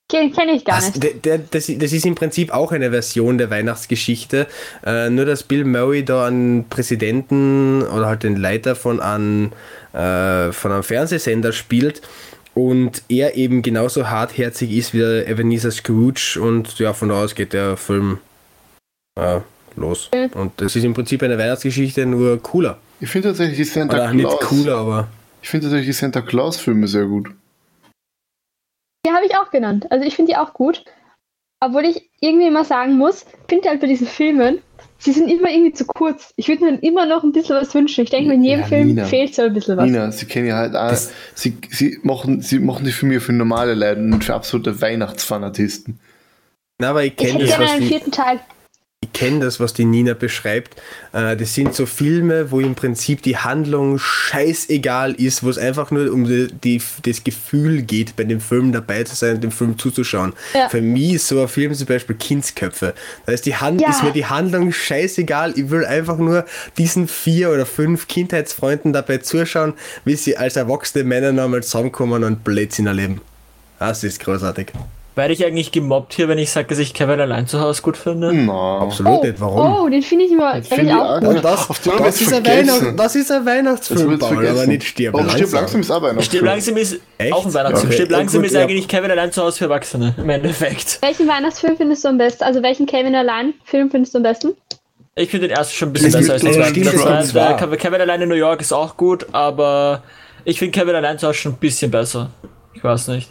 Kenne 0.07 0.31
kenn 0.31 0.49
ich 0.49 0.63
gar 0.65 0.75
Das, 0.75 0.93
nicht. 0.95 1.03
der, 1.03 1.13
der, 1.13 1.37
das, 1.39 1.65
das 1.67 1.91
ist 1.91 2.05
im 2.05 2.13
Prinzip 2.15 2.51
auch 2.51 2.71
eine 2.71 2.91
Version 2.91 3.37
der 3.39 3.49
Weihnachtsgeschichte, 3.49 4.47
äh, 4.85 5.09
nur 5.09 5.25
dass 5.25 5.43
Bill 5.43 5.65
Murray 5.65 6.05
da 6.05 6.27
einen 6.27 6.69
Präsidenten 6.69 7.81
oder 7.81 8.05
halt 8.05 8.23
den 8.23 8.35
Leiter 8.35 8.75
von 8.75 8.99
einem, 8.99 9.51
äh, 9.93 10.51
von 10.51 10.71
einem 10.71 10.83
Fernsehsender 10.83 11.51
spielt 11.53 12.03
und 12.53 13.01
er 13.09 13.35
eben 13.35 13.63
genauso 13.63 14.07
hartherzig 14.09 14.71
ist 14.71 14.93
wie 14.93 14.99
der 14.99 15.27
Ebenezer 15.27 15.71
Scrooge 15.71 16.39
und 16.39 16.77
ja, 16.77 16.93
von 16.93 17.09
da 17.09 17.23
aus 17.23 17.33
geht 17.33 17.53
der 17.53 17.75
Film 17.75 18.19
äh, 19.19 19.39
los. 19.75 20.09
Und 20.35 20.53
das 20.57 20.75
ist 20.75 20.83
im 20.83 20.93
Prinzip 20.93 21.23
eine 21.23 21.37
Weihnachtsgeschichte, 21.37 22.05
nur 22.05 22.41
cooler. 22.41 22.77
Ich 23.05 23.11
finde 23.11 23.27
tatsächlich 23.29 23.57
die 23.57 23.63
Santa 23.65 23.95
Oder 23.97 24.13
nicht 24.13 24.25
Claus. 24.27 24.39
cooler, 24.39 24.77
aber 24.77 25.07
Ich 25.43 25.49
finde 25.49 25.67
tatsächlich 25.67 25.87
die 25.95 25.99
Santa 26.01 26.21
Claus-Filme 26.21 26.87
sehr 26.87 27.05
gut. 27.05 27.29
Die 29.05 29.11
habe 29.11 29.25
ich 29.27 29.35
auch 29.37 29.51
genannt. 29.51 29.85
Also 29.91 30.03
ich 30.05 30.15
finde 30.15 30.31
die 30.31 30.37
auch 30.37 30.53
gut. 30.53 30.83
Obwohl 31.63 31.85
ich 31.85 32.09
irgendwie 32.19 32.47
immer 32.47 32.65
sagen 32.65 32.97
muss, 32.97 33.25
finde 33.47 33.69
halt 33.69 33.79
bei 33.79 33.85
diesen 33.85 34.07
Filmen, 34.07 34.57
sie 34.97 35.11
sind 35.11 35.29
immer 35.29 35.51
irgendwie 35.51 35.73
zu 35.73 35.85
kurz. 35.85 36.33
Ich 36.35 36.47
würde 36.47 36.65
mir 36.65 36.79
immer 36.79 37.05
noch 37.05 37.23
ein 37.23 37.31
bisschen 37.31 37.55
was 37.55 37.73
wünschen. 37.75 38.03
Ich 38.05 38.09
denke, 38.09 38.27
mir 38.29 38.33
in 38.35 38.43
jedem 38.43 38.61
Ja, 38.61 38.65
Film 38.67 38.87
Nina. 38.87 39.05
fehlt 39.05 39.35
so 39.35 39.43
ein 39.43 39.53
bisschen 39.53 39.77
was. 39.77 39.85
Nina, 39.85 40.11
sie 40.11 40.25
kennen 40.25 40.47
ja 40.47 40.55
halt 40.57 40.75
auch, 40.75 40.89
Das- 40.89 41.11
sie, 41.35 41.57
sie, 41.69 41.99
machen, 42.01 42.41
sie 42.41 42.57
machen 42.57 42.85
die 42.85 42.91
Filme 42.91 43.19
für 43.19 43.33
normale 43.33 43.75
Leute 43.75 44.01
und 44.01 44.23
für 44.23 44.33
absolute 44.33 44.81
Weihnachtsfanatisten. 44.81 45.99
na, 46.81 46.89
aber 46.89 47.03
ich 47.03 47.11
Ich 47.11 47.17
kenne 47.17 47.33
hätte 47.33 47.45
das, 47.45 47.49
gerne 47.57 47.65
was 47.65 47.71
einen 47.73 47.87
vierten 47.87 48.11
Teil. 48.11 48.39
Ich 49.05 49.13
kenne 49.13 49.39
das, 49.45 49.59
was 49.59 49.73
die 49.73 49.85
Nina 49.85 50.13
beschreibt. 50.13 50.75
Äh, 51.13 51.35
das 51.37 51.53
sind 51.53 51.75
so 51.75 51.85
Filme, 51.85 52.49
wo 52.51 52.59
im 52.59 52.75
Prinzip 52.75 53.21
die 53.21 53.37
Handlung 53.37 53.99
scheißegal 53.99 55.13
ist, 55.13 55.43
wo 55.43 55.49
es 55.49 55.57
einfach 55.57 55.91
nur 55.91 56.11
um 56.11 56.25
die, 56.25 56.47
die, 56.63 56.81
das 57.03 57.23
Gefühl 57.23 57.83
geht, 57.83 58.15
bei 58.15 58.23
dem 58.23 58.41
Film 58.41 58.71
dabei 58.71 59.03
zu 59.03 59.15
sein 59.15 59.35
und 59.35 59.43
dem 59.43 59.51
Film 59.51 59.77
zuzuschauen. 59.77 60.33
Ja. 60.53 60.69
Für 60.69 60.81
mich 60.81 61.13
ist 61.13 61.27
so 61.27 61.41
ein 61.41 61.47
Film 61.47 61.73
zum 61.73 61.87
Beispiel 61.87 62.15
Kindsköpfe. 62.15 62.93
Da 63.25 63.31
ist, 63.31 63.45
die 63.45 63.55
Hand, 63.55 63.81
Ja. 63.81 63.89
ist 63.89 64.03
mir 64.03 64.11
die 64.11 64.25
Handlung 64.25 64.71
scheißegal. 64.71 65.53
Ich 65.55 65.69
will 65.69 65.85
einfach 65.85 66.17
nur 66.17 66.45
diesen 66.77 67.07
vier 67.07 67.51
oder 67.51 67.65
fünf 67.65 68.07
Kindheitsfreunden 68.07 68.93
dabei 68.93 69.19
zuschauen, 69.19 69.73
wie 70.03 70.15
sie 70.15 70.37
als 70.37 70.55
erwachsene 70.55 71.03
Männer 71.03 71.31
nochmal 71.31 71.63
zusammenkommen 71.63 72.23
und 72.23 72.43
Blödsinn 72.43 72.87
erleben. 72.87 73.21
Das 73.79 74.03
ist 74.03 74.19
großartig. 74.19 74.71
Werde 75.15 75.33
ich 75.33 75.45
eigentlich 75.45 75.71
gemobbt 75.71 76.13
hier, 76.13 76.27
wenn 76.27 76.37
ich 76.37 76.51
sage, 76.51 76.67
dass 76.67 76.77
ich 76.77 76.93
Kevin 76.93 77.21
allein 77.21 77.47
zu 77.47 77.61
Hause 77.61 77.81
gut 77.81 77.95
finde? 77.95 78.33
Na, 78.33 78.79
Absolut 78.79 79.19
Oh, 79.21 79.23
nicht. 79.25 79.39
Warum? 79.39 79.75
oh, 79.85 79.89
den 79.89 80.01
finde 80.01 80.25
ich 80.25 80.31
immer 80.33 80.49
Ich 80.49 80.55
eigentlich 80.55 80.67
finde 80.73 81.01
auch 81.01 81.19
gut. 81.21 81.35
das, 81.41 81.67
das, 81.67 81.85
wird's 81.85 82.21
ist 82.21 82.33
ein 82.33 82.43
vergessen. 82.43 82.67
Weihnacht, 82.81 82.99
das 82.99 83.15
ist 83.15 83.31
ein 83.31 83.45
das 83.45 83.53
Weihnachtsfilm, 83.53 84.19
Paul, 84.19 84.47
aber 84.47 84.67
nicht 84.67 84.83
stirb 84.83 85.15
Oh, 85.15 85.19
stirb 85.19 85.37
langsam. 85.39 85.59
langsam 85.61 85.79
ist 85.81 85.91
auch 85.91 86.01
Weihnachten. 86.01 86.21
Stirb 86.23 86.43
langsam 86.45 86.77
ist 86.77 86.99
Echt? 87.17 87.31
auch 87.33 87.45
ein 87.45 87.53
Weihnachtsfilm. 87.53 87.87
Okay. 87.87 87.95
Stirb 87.95 88.11
langsam 88.11 88.43
ist 88.43 88.55
eigentlich 88.57 88.87
Kevin 88.89 89.11
allein 89.11 89.31
zu 89.31 89.41
Hause 89.41 89.57
für 89.57 89.63
Erwachsene, 89.65 90.15
im 90.17 90.29
Endeffekt. 90.29 90.99
Welchen 91.01 91.27
Weihnachtsfilm 91.29 91.77
findest 91.77 92.03
du 92.03 92.09
am 92.09 92.17
besten? 92.17 92.43
Also 92.43 92.61
welchen 92.61 92.85
Kevin 92.85 93.15
allein 93.15 93.53
Film 93.63 93.89
findest 93.89 94.13
du 94.15 94.17
am 94.17 94.23
besten? 94.23 94.49
Ich 95.15 95.29
finde 95.29 95.47
den 95.47 95.55
ersten 95.55 95.73
schon 95.75 95.89
ein 95.89 95.93
bisschen 95.93 96.11
Das 96.11 96.21
besser 96.27 96.33
als 96.33 96.41
den 96.41 96.53
stimmt, 96.53 96.75
zweiten. 96.75 96.83
das 96.83 96.93
Das 96.93 97.33
das 97.33 97.35
war. 97.35 97.67
der 97.69 97.77
Kevin 97.77 98.01
allein 98.01 98.21
in 98.21 98.27
New 98.27 98.35
York 98.35 98.59
ist 98.59 98.73
auch 98.73 98.97
gut, 98.97 99.25
aber 99.31 100.03
ich 100.43 100.59
finde 100.59 100.77
Kevin 100.77 100.93
allein 100.93 101.17
zu 101.17 101.27
Hause 101.27 101.37
schon 101.37 101.51
ein 101.53 101.57
bisschen 101.57 101.89
besser. 101.89 102.31
Ich 102.73 102.83
weiß 102.83 103.07
nicht. 103.07 103.29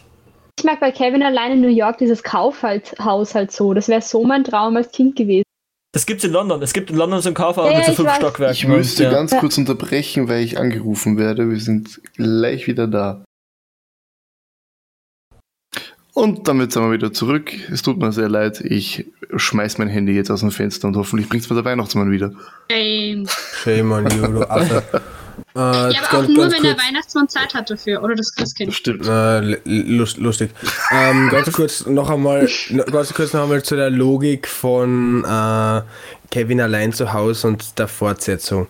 Ich 0.58 0.64
mag 0.64 0.80
bei 0.80 0.92
Kevin 0.92 1.22
allein 1.22 1.52
in 1.52 1.60
New 1.60 1.68
York 1.68 1.98
dieses 1.98 2.22
Kaufhaus 2.22 3.34
halt 3.34 3.52
so. 3.52 3.74
Das 3.74 3.88
wäre 3.88 4.02
so 4.02 4.24
mein 4.24 4.44
Traum 4.44 4.76
als 4.76 4.92
Kind 4.92 5.16
gewesen. 5.16 5.44
Das 5.92 6.06
gibt's 6.06 6.24
in 6.24 6.32
London. 6.32 6.62
Es 6.62 6.72
gibt 6.72 6.90
in 6.90 6.96
London 6.96 7.20
so 7.20 7.28
ein 7.28 7.34
Kaufhaus 7.34 7.70
Ja, 7.70 7.76
mit 7.76 7.86
so 7.86 7.92
ich 7.92 7.96
fünf 7.96 8.08
weiß. 8.08 8.16
Stockwerken. 8.16 8.54
Ich 8.56 8.66
müsste 8.66 9.04
ja. 9.04 9.10
ganz 9.10 9.36
kurz 9.36 9.58
unterbrechen, 9.58 10.28
weil 10.28 10.42
ich 10.42 10.58
angerufen 10.58 11.18
werde. 11.18 11.50
Wir 11.50 11.60
sind 11.60 12.00
gleich 12.16 12.66
wieder 12.66 12.86
da. 12.86 13.24
Und 16.14 16.46
damit 16.46 16.72
sind 16.72 16.82
wir 16.84 16.92
wieder 16.92 17.12
zurück. 17.12 17.52
Es 17.70 17.82
tut 17.82 17.98
mir 17.98 18.12
sehr 18.12 18.28
leid. 18.28 18.60
Ich 18.60 19.06
schmeiß 19.36 19.78
mein 19.78 19.88
Handy 19.88 20.14
jetzt 20.14 20.30
aus 20.30 20.40
dem 20.40 20.52
Fenster 20.52 20.86
und 20.86 20.96
hoffentlich 20.96 21.28
bringt 21.28 21.48
mir 21.48 21.56
der 21.56 21.64
Weihnachtsmann 21.64 22.10
wieder. 22.10 22.32
Ähm, 22.68 23.26
Shame 23.28 23.92
on 23.92 24.10
you, 24.10 24.26
du 24.26 24.48
Affe. 24.48 24.82
Äh, 25.54 25.58
ja, 25.58 25.82
ganz- 25.92 25.96
aber 26.10 26.18
auch 26.24 26.28
nur, 26.28 26.36
ganz 26.44 26.54
wenn 26.54 26.62
der 26.62 26.74
kurz, 26.74 26.86
Weihnachtsmann 26.86 27.28
Zeit 27.28 27.54
hat 27.54 27.70
dafür. 27.70 28.02
Oder 28.02 28.14
das 28.14 28.34
Christkind. 28.34 28.74
stimmt. 28.74 29.06
äh, 29.08 29.58
lust, 29.64 30.18
lustig. 30.18 30.50
Ähm, 30.92 31.28
ganz 31.30 31.52
kurz 31.52 31.86
noch 31.86 32.10
einmal, 32.10 32.48
ganz 32.90 33.12
kurz 33.14 33.32
noch 33.32 33.42
einmal 33.44 33.62
zu 33.62 33.76
der 33.76 33.90
Logik 33.90 34.46
von 34.48 35.24
äh, 35.24 35.82
Kevin 36.30 36.60
allein 36.60 36.92
zu 36.92 37.12
Hause 37.12 37.48
und 37.48 37.78
der 37.78 37.88
Fortsetzung. 37.88 38.66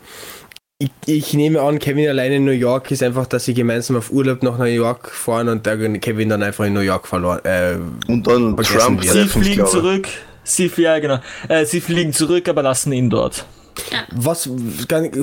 Ich, 0.79 0.91
ich 1.07 1.35
nehme 1.35 1.61
an, 1.63 1.79
Kevin 1.79 2.09
allein 2.09 2.33
in 2.33 2.45
New 2.45 2.51
York 2.51 2.91
ist 2.91 3.03
einfach, 3.03 3.27
dass 3.27 3.45
sie 3.45 3.55
gemeinsam 3.55 3.97
auf 3.97 4.11
Urlaub 4.11 4.43
nach 4.43 4.59
New 4.59 4.65
York 4.65 5.09
fahren 5.11 5.49
und 5.49 5.65
der 5.65 5.79
Kevin 6.01 6.29
dann 6.29 6.43
einfach 6.43 6.65
in 6.65 6.73
New 6.73 6.81
York 6.81 7.07
verloren. 7.07 7.41
Äh, 7.45 7.77
Und 8.09 8.25
Vergessen 8.27 8.79
Trump 8.79 9.03
wir. 9.03 9.13
Sie 9.13 9.27
fliegen 9.29 9.67
zurück. 9.67 10.09
Sie, 10.43 10.71
ja, 10.77 10.99
genau. 10.99 11.21
Äh, 11.49 11.65
sie 11.65 11.81
fliegen 11.81 12.13
zurück, 12.13 12.49
aber 12.49 12.63
lassen 12.63 12.93
ihn 12.93 13.09
dort. 13.09 13.47
Was, 14.13 14.49
gar 14.89 15.01
nicht- 15.01 15.15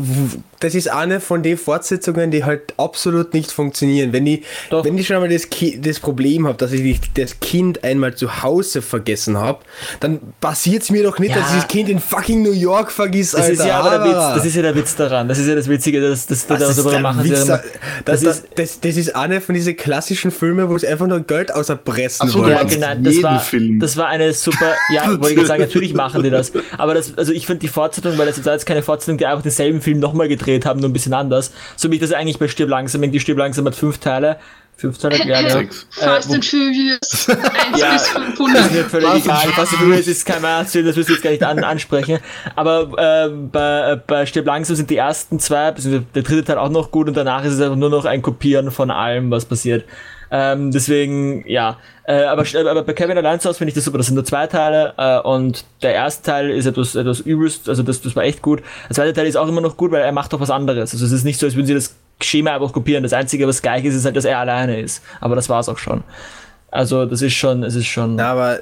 das 0.59 0.75
ist 0.75 0.89
eine 0.89 1.19
von 1.19 1.41
den 1.43 1.57
Fortsetzungen, 1.57 2.31
die 2.31 2.43
halt 2.43 2.73
absolut 2.77 3.33
nicht 3.33 3.51
funktionieren. 3.51 4.13
Wenn 4.13 4.27
ich, 4.27 4.43
Doch. 4.69 4.85
wenn 4.85 4.97
ich 4.97 5.07
schon 5.07 5.15
einmal 5.17 5.29
das, 5.29 5.49
Ki 5.49 5.79
das 5.81 5.99
Problem 5.99 6.47
habe, 6.47 6.57
dass 6.57 6.71
ich 6.71 6.99
das 7.15 7.39
Kind 7.39 7.83
einmal 7.83 8.15
zu 8.15 8.43
Hause 8.43 8.81
vergessen 8.81 9.37
habe, 9.37 9.59
dann 9.99 10.19
passiert 10.39 10.83
es 10.83 10.89
mir 10.91 11.03
doch 11.03 11.17
nicht, 11.19 11.31
Ja. 11.35 11.41
dass 11.41 11.49
ich 11.51 11.55
das 11.61 11.67
Kind 11.67 11.89
in 11.89 11.99
fucking 11.99 12.43
New 12.43 12.51
York 12.51 12.91
vergisst, 12.91 13.33
Das 13.33 13.49
ist 13.49 13.63
ja 13.63 13.79
aber 13.79 13.97
der 13.97 14.05
Witz, 14.05 14.35
das 14.35 14.45
ist 14.45 14.55
ja 14.55 14.61
der 14.61 14.75
Witz 14.75 14.95
daran. 14.95 15.27
Das 15.27 15.37
ist 15.39 15.47
ja 15.47 15.55
das 15.55 15.67
Witzige, 15.67 16.01
dass, 16.01 16.27
dass 16.27 16.45
das, 16.45 16.59
das, 16.59 16.69
ist 16.69 16.77
darüber 16.77 16.91
der 16.91 16.99
machen 17.01 17.23
Witz, 17.23 17.47
ja 17.47 17.57
das, 17.57 17.61
Das 18.05 18.21
das, 18.21 18.35
ist, 18.37 18.47
das, 18.55 18.79
das 18.81 18.97
ist 18.97 19.15
eine 19.15 19.41
von 19.41 19.55
diesen 19.55 19.75
klassischen 19.75 20.31
Filmen, 20.31 20.69
wo 20.69 20.75
es 20.75 20.85
einfach 20.85 21.07
nur 21.07 21.21
Geld 21.21 21.53
auserpressen 21.53 22.29
so, 22.29 22.39
wollen. 22.39 22.51
ja, 22.51 22.63
genau, 22.63 22.87
das 23.01 23.13
jeden 23.13 23.23
war, 23.23 23.39
Film. 23.39 23.79
das 23.79 23.97
war 23.97 24.07
eine 24.07 24.33
super, 24.33 24.73
ja, 24.93 25.07
wollte 25.21 25.41
ich 25.41 25.47
sagen, 25.47 25.61
natürlich 25.61 25.93
machen 25.93 26.23
die 26.23 26.29
das. 26.29 26.51
Aber 26.77 26.93
das, 26.93 27.17
also 27.17 27.31
ich 27.33 27.45
finde 27.45 27.61
die 27.61 27.67
Fortsetzung, 27.67 28.17
weil 28.17 28.27
das 28.27 28.40
war 28.45 28.53
jetzt 28.53 28.65
keine 28.65 28.83
Fortsetzung, 28.83 29.17
die 29.17 29.25
einfach 29.25 29.43
denselben 29.43 29.81
Film 29.81 29.99
nochmal 29.99 30.27
gedreht 30.27 30.65
haben, 30.65 30.79
nur 30.79 30.89
ein 30.89 30.93
bisschen 30.93 31.13
anders. 31.13 31.51
So 31.75 31.89
wie 31.91 31.95
ich 31.95 32.01
das 32.01 32.11
eigentlich 32.11 32.39
bei 32.39 32.47
Stirb 32.47 32.69
langsam, 32.69 33.01
die 33.11 33.19
Stirb 33.19 33.37
langsam 33.37 33.65
hat 33.65 33.75
fünf 33.75 33.97
Teile. 33.99 34.37
Fünf 34.77 34.97
Teile, 34.97 35.17
ja, 35.27 35.41
ja. 35.41 35.49
Sechs. 35.49 35.85
Fast 35.91 36.29
wo- 36.29 36.33
and 36.33 36.43
Furious 36.45 37.29
1 37.29 37.79
Ja, 37.79 37.91
bis 37.93 38.01
Das 38.01 38.09
500. 38.09 38.65
ist 38.65 38.71
mir 38.71 38.83
völlig 38.85 39.25
egal. 39.25 39.47
Was 39.55 39.69
du 39.69 39.93
jetzt 39.93 40.07
ist 40.07 40.25
kein 40.25 40.41
Weihnachtsfilm, 40.41 40.85
das 40.87 40.95
müssen 40.95 41.09
wir 41.09 41.13
jetzt 41.15 41.23
gar 41.23 41.29
nicht 41.31 41.43
an, 41.43 41.63
ansprechen. 41.63 42.17
Aber 42.55 42.89
äh, 42.97 43.29
bei, 43.29 44.01
bei 44.07 44.25
Stirb 44.25 44.47
langsam 44.47 44.75
sind 44.75 44.89
die 44.89 44.97
ersten 44.97 45.39
zwei, 45.39 45.69
beziehungsweise 45.71 46.05
der 46.15 46.23
dritte 46.23 46.45
Teil 46.45 46.57
auch 46.57 46.69
noch 46.69 46.89
gut 46.89 47.07
und 47.07 47.15
danach 47.15 47.43
ist 47.43 47.53
es 47.53 47.61
einfach 47.61 47.75
nur 47.75 47.89
noch 47.91 48.05
ein 48.05 48.23
Kopieren 48.23 48.71
von 48.71 48.89
allem, 48.89 49.29
was 49.29 49.45
passiert. 49.45 49.85
Ähm, 50.31 50.71
deswegen, 50.71 51.43
ja. 51.47 51.77
Äh, 52.05 52.23
aber, 52.23 52.45
aber 52.57 52.83
bei 52.83 52.93
Kevin 52.93 53.17
allein 53.17 53.39
zu 53.39 53.49
Hause 53.49 53.57
finde 53.57 53.69
ich 53.69 53.75
das 53.75 53.83
super. 53.83 53.97
Das 53.97 54.07
sind 54.07 54.15
nur 54.15 54.25
zwei 54.25 54.47
Teile 54.47 54.93
äh, 54.97 55.19
und 55.19 55.65
der 55.81 55.93
erste 55.93 56.23
Teil 56.23 56.49
ist 56.49 56.65
etwas, 56.65 56.95
etwas 56.95 57.19
übelst, 57.19 57.67
also 57.67 57.83
das, 57.83 58.01
das 58.01 58.15
war 58.15 58.23
echt 58.23 58.41
gut. 58.41 58.63
Der 58.89 58.95
zweite 58.95 59.13
Teil 59.13 59.27
ist 59.27 59.35
auch 59.35 59.47
immer 59.47 59.61
noch 59.61 59.75
gut, 59.75 59.91
weil 59.91 60.01
er 60.01 60.11
macht 60.11 60.31
doch 60.31 60.39
was 60.39 60.49
anderes. 60.49 60.93
Also 60.93 61.05
es 61.05 61.11
ist 61.11 61.25
nicht 61.25 61.39
so, 61.39 61.45
als 61.45 61.55
würden 61.55 61.67
sie 61.67 61.73
das 61.73 61.95
Schema 62.21 62.55
einfach 62.55 62.71
kopieren. 62.71 63.03
Das 63.03 63.13
Einzige, 63.13 63.47
was 63.47 63.61
gleich 63.61 63.83
ist, 63.83 63.95
ist 63.95 64.05
halt, 64.05 64.15
dass 64.15 64.25
er 64.25 64.39
alleine 64.39 64.79
ist. 64.79 65.03
Aber 65.19 65.35
das 65.35 65.49
war's 65.49 65.67
auch 65.67 65.77
schon. 65.77 66.03
Also 66.71 67.05
das 67.05 67.21
ist 67.21 67.33
schon, 67.33 67.63
es 67.63 67.75
ist 67.75 67.87
schon. 67.87 68.15
Na, 68.15 68.31
aber 68.31 68.59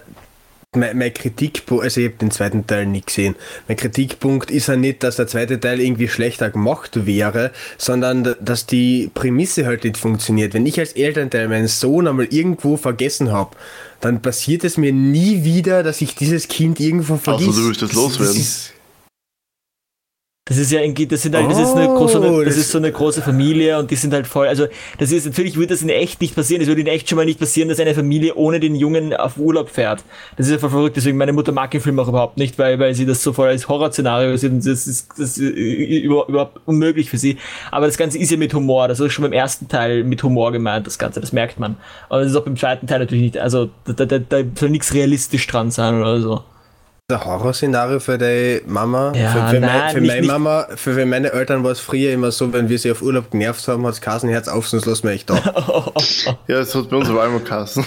mein, 0.76 0.98
mein 1.00 1.14
Kritikpunkt, 1.14 1.84
also 1.84 2.00
ich 2.00 2.08
habe 2.08 2.18
den 2.18 2.30
zweiten 2.30 2.68
Teil 2.68 2.86
nicht 2.86 3.08
gesehen. 3.08 3.36
Mein 3.68 3.78
Kritikpunkt 3.78 4.52
ist 4.52 4.68
ja 4.68 4.76
nicht, 4.76 5.02
dass 5.02 5.16
der 5.16 5.26
zweite 5.26 5.60
Teil 5.60 5.80
irgendwie 5.82 6.08
schlechter 6.08 6.52
gemacht 6.52 7.08
wäre, 7.08 7.52
sondern 7.80 8.36
dass 8.40 8.68
die 8.68 9.10
Prämisse 9.16 9.66
halt 9.66 9.84
nicht 9.84 9.98
funktioniert. 9.98 10.54
Wenn 10.54 10.68
ich 10.68 10.80
als 10.80 10.94
Elternteil 10.94 11.48
meinen 11.48 11.68
Sohn 11.68 12.08
einmal 12.08 12.28
irgendwo 12.30 12.78
vergessen 12.78 13.32
habe, 13.32 13.56
dann 14.00 14.22
passiert 14.22 14.64
es 14.64 14.78
mir 14.78 14.94
nie 14.94 15.44
wieder, 15.44 15.82
dass 15.82 16.02
ich 16.02 16.14
dieses 16.16 16.48
Kind 16.48 16.80
irgendwo 16.80 17.18
vergesse. 17.18 17.50
du 17.52 17.66
willst 17.68 17.82
das 17.82 17.94
loswerden. 17.94 18.38
ist- 18.38 18.74
Das 20.50 20.58
ist 20.58 20.72
ja 20.72 20.82
irgendwie, 20.82 21.06
das 21.06 21.22
sind 21.22 21.36
halt, 21.36 21.50
das 21.50 21.60
ist 21.60 21.76
eine 21.76 21.88
große, 21.88 22.20
Oh, 22.20 22.40
das 22.44 22.56
das- 22.56 22.58
ist 22.58 22.72
so 22.72 22.80
eine 22.80 22.92
große 22.92 23.22
Familie 23.22 23.78
und 23.80 23.90
die 23.92 23.96
sind 23.96 24.14
halt 24.14 24.26
voll, 24.28 24.48
also 24.48 24.66
das 24.98 25.12
ist, 25.12 25.26
natürlich 25.28 25.56
würde 25.56 25.68
das 25.68 25.82
in 25.84 25.90
echt 25.90 26.20
nicht 26.22 26.36
passieren, 26.36 26.62
es 26.62 26.68
würde 26.68 26.82
in 26.82 26.88
echt 26.88 27.08
schon 27.08 27.18
mal 27.18 27.26
nicht 27.26 27.40
passieren, 27.40 27.70
dass 27.70 27.80
eine 27.80 27.94
Familie 27.94 28.34
ohne 28.36 28.60
den 28.60 28.74
Jungen 28.76 29.14
auf 29.14 29.38
Urlaub 29.38 29.70
fährt. 29.70 30.04
Das 30.38 30.48
ist 30.48 30.52
ja 30.52 30.58
voll 30.58 30.72
verrückt, 30.72 30.98
deswegen 30.98 31.18
meine 31.18 31.34
Mutter 31.34 31.52
mag 31.52 31.70
den 31.70 31.82
Film 31.82 32.00
auch 32.00 32.08
überhaupt 32.08 32.38
nicht, 32.38 32.58
weil, 32.58 32.80
weil 32.80 32.96
sie 32.96 33.06
das 33.06 33.22
so 33.22 33.32
voll 33.32 33.48
als 33.50 33.70
Horrorszenario 33.70 34.36
sieht 34.38 34.52
und 34.52 34.66
das 34.66 34.88
ist, 34.88 35.10
das 35.12 35.38
ist 35.38 35.38
über- 35.38 36.28
überhaupt 36.28 36.60
unmöglich 36.66 37.10
für 37.12 37.18
sie. 37.20 37.38
Aber 37.70 37.86
das 37.86 37.98
Ganze 37.98 38.18
ist 38.18 38.32
ja 38.32 38.38
mit 38.38 38.54
Humor, 38.54 38.88
das 38.88 39.00
ist 39.00 39.14
schon 39.14 39.24
beim 39.24 39.34
ersten 39.34 39.68
Teil 39.68 40.04
mit 40.04 40.24
Humor 40.24 40.52
gemeint, 40.52 40.88
das 40.88 40.98
Ganze, 40.98 41.22
das 41.22 41.32
merkt 41.32 41.60
man. 41.60 41.76
Und 42.10 42.22
das 42.22 42.32
ist 42.32 42.36
auch 42.36 42.44
beim 42.44 42.58
zweiten 42.58 42.88
Teil 42.88 43.00
natürlich 43.00 43.22
nicht, 43.24 43.38
also 43.38 43.70
da, 43.86 44.06
da, 44.06 44.18
da 44.18 44.38
soll 44.56 44.72
nichts 44.72 44.96
realistisch 44.96 45.46
dran 45.46 45.70
sein 45.70 45.96
oder 46.02 46.20
so. 46.22 46.44
Ein 47.12 47.26
Horrorszenario 47.26 48.00
für 48.00 48.18
deine 48.18 48.62
Mama? 48.68 49.12
Ja, 49.16 49.32
für 49.32 49.56
für, 49.56 49.60
nein, 49.60 49.62
mein, 49.62 49.92
für 49.94 50.02
nicht- 50.02 50.08
meine 50.10 50.22
nicht- 50.22 50.28
Mama, 50.32 50.68
für, 50.76 50.94
für 50.94 51.06
meine 51.06 51.32
Eltern 51.34 51.64
war 51.64 51.72
es 51.72 51.80
früher 51.80 52.12
immer 52.14 52.32
so, 52.32 52.54
wenn 52.54 52.70
wir 52.70 52.78
sie 52.78 52.92
auf 52.92 53.02
Urlaub 53.02 53.32
genervt 53.32 53.68
haben, 53.68 53.86
hat 53.88 53.94
es 53.96 54.02
Kasenherz 54.02 54.48
auf, 54.48 54.68
sonst 54.68 54.86
lassen 54.86 55.04
wir 55.08 55.12
echt 55.12 55.30
da. 55.30 55.36
Ja, 56.48 56.60
es 56.60 56.74
hat 56.76 56.90
bei 56.90 56.98
uns 56.98 57.10
aber 57.10 57.24
einmal 57.24 57.40
Kassen. 57.42 57.86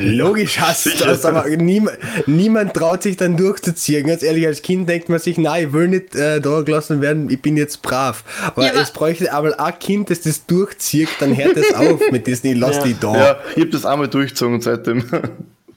Logisch 0.00 0.58
hast 0.60 0.86
du 0.86 0.90
das, 1.04 1.24
aber 1.24 1.48
niemand, 1.48 1.96
niemand 2.26 2.74
traut 2.74 3.02
sich 3.02 3.16
dann 3.16 3.36
durchzuziehen. 3.36 4.06
Ganz 4.06 4.22
ehrlich, 4.22 4.46
als 4.46 4.62
Kind 4.62 4.88
denkt 4.88 5.08
man 5.08 5.18
sich, 5.18 5.38
nein, 5.38 5.68
ich 5.68 5.72
will 5.72 5.88
nicht 5.88 6.14
äh, 6.14 6.40
da 6.40 6.60
gelassen 6.62 7.00
werden, 7.00 7.30
ich 7.30 7.40
bin 7.42 7.56
jetzt 7.56 7.82
brav. 7.82 8.24
Aber, 8.46 8.64
Ja, 8.64 8.72
aber- 8.72 8.80
es 8.80 8.90
bräuchte 8.90 9.32
aber 9.32 9.58
ein 9.60 9.78
Kind, 9.78 10.10
das 10.10 10.20
das 10.22 10.46
durchzieht, 10.46 11.08
dann 11.20 11.36
hört 11.36 11.56
es 11.56 11.72
auf 11.74 12.00
mit 12.10 12.26
ich 12.28 12.42
lass 12.56 12.76
Ja. 12.76 12.82
die 12.82 12.96
da. 12.98 13.16
Ja, 13.16 13.36
ich 13.56 13.62
hab 13.62 13.70
das 13.70 13.84
einmal 13.86 14.08
durchgezogen 14.08 14.60
seitdem. 14.60 15.04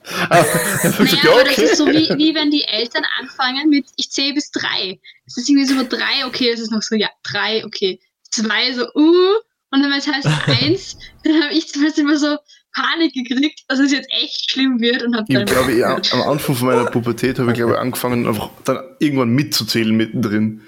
Ah, 0.29 0.45
ich, 0.83 0.99
Naja, 0.99 1.23
ja, 1.23 1.31
aber 1.31 1.43
das 1.43 1.53
okay. 1.53 1.63
ist 1.63 1.77
so 1.77 1.87
wie, 1.87 2.09
wie 2.17 2.33
wenn 2.35 2.49
die 2.51 2.63
Eltern 2.63 3.03
anfangen 3.19 3.69
mit, 3.69 3.85
ich 3.97 4.09
zähle 4.09 4.33
bis 4.33 4.51
drei. 4.51 4.99
Es 5.25 5.37
ist 5.37 5.49
irgendwie 5.49 5.65
so 5.67 5.73
über 5.73 5.83
drei, 5.83 6.25
okay, 6.25 6.49
es 6.49 6.59
ist 6.59 6.71
noch 6.71 6.81
so, 6.81 6.95
ja, 6.95 7.09
drei, 7.23 7.65
okay. 7.65 7.99
Zwei, 8.31 8.71
so, 8.73 8.83
uh. 8.95 9.35
Und 9.71 9.81
dann, 9.81 9.91
wenn 9.91 9.99
es 9.99 10.07
heißt 10.07 10.27
eins, 10.63 10.97
dann 11.23 11.43
habe 11.43 11.53
ich 11.53 11.67
zum 11.67 11.83
Beispiel 11.83 12.03
immer 12.03 12.17
so 12.17 12.37
Panik 12.73 13.13
gekriegt, 13.13 13.61
dass 13.67 13.79
es 13.79 13.91
jetzt 13.91 14.09
echt 14.11 14.51
schlimm 14.51 14.79
wird 14.79 15.03
und 15.03 15.15
habe 15.15 15.25
Ich 15.27 15.35
dann. 15.35 15.45
glaube, 15.45 15.73
ich, 15.73 16.13
am 16.13 16.21
Anfang 16.21 16.55
von 16.55 16.67
meiner 16.67 16.85
Pubertät 16.91 17.39
habe 17.39 17.51
ich, 17.51 17.57
glaube 17.57 17.73
ich, 17.73 17.79
angefangen, 17.79 18.27
einfach 18.27 18.49
dann 18.63 18.79
irgendwann 18.99 19.29
mitzuzählen 19.29 19.95
mittendrin. 19.95 20.61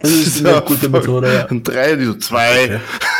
Das 0.00 0.10
ist 0.10 0.46
eine 0.46 0.62
gute 0.62 0.88
Methode, 0.88 1.34
ja. 1.34 1.46
Und 1.48 1.64
drei, 1.68 1.96
die 1.96 2.06
so 2.06 2.14
zwei. 2.14 2.80
Psychopath. 2.80 3.15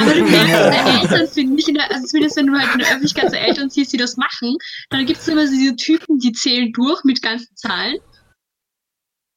Aber 0.00 0.14
du 0.14 0.24
merkst 0.24 0.54
deine 0.54 1.00
Eltern, 1.02 1.28
finde 1.28 1.60
ich, 1.60 1.68
in 1.68 1.74
der, 1.74 1.90
also 1.90 2.06
zumindest 2.06 2.36
wenn 2.36 2.46
du 2.46 2.58
halt 2.58 2.72
in 2.72 2.78
der 2.78 2.88
Öffentlichkeit 2.88 3.30
so 3.30 3.36
Eltern 3.36 3.70
siehst, 3.70 3.92
die 3.92 3.96
das 3.96 4.16
machen, 4.16 4.56
dann 4.90 5.06
gibt 5.06 5.20
es 5.20 5.28
immer 5.28 5.46
so 5.46 5.52
diese 5.52 5.76
Typen, 5.76 6.18
die 6.18 6.32
zählen 6.32 6.72
durch 6.72 7.02
mit 7.04 7.22
ganzen 7.22 7.54
Zahlen. 7.56 7.96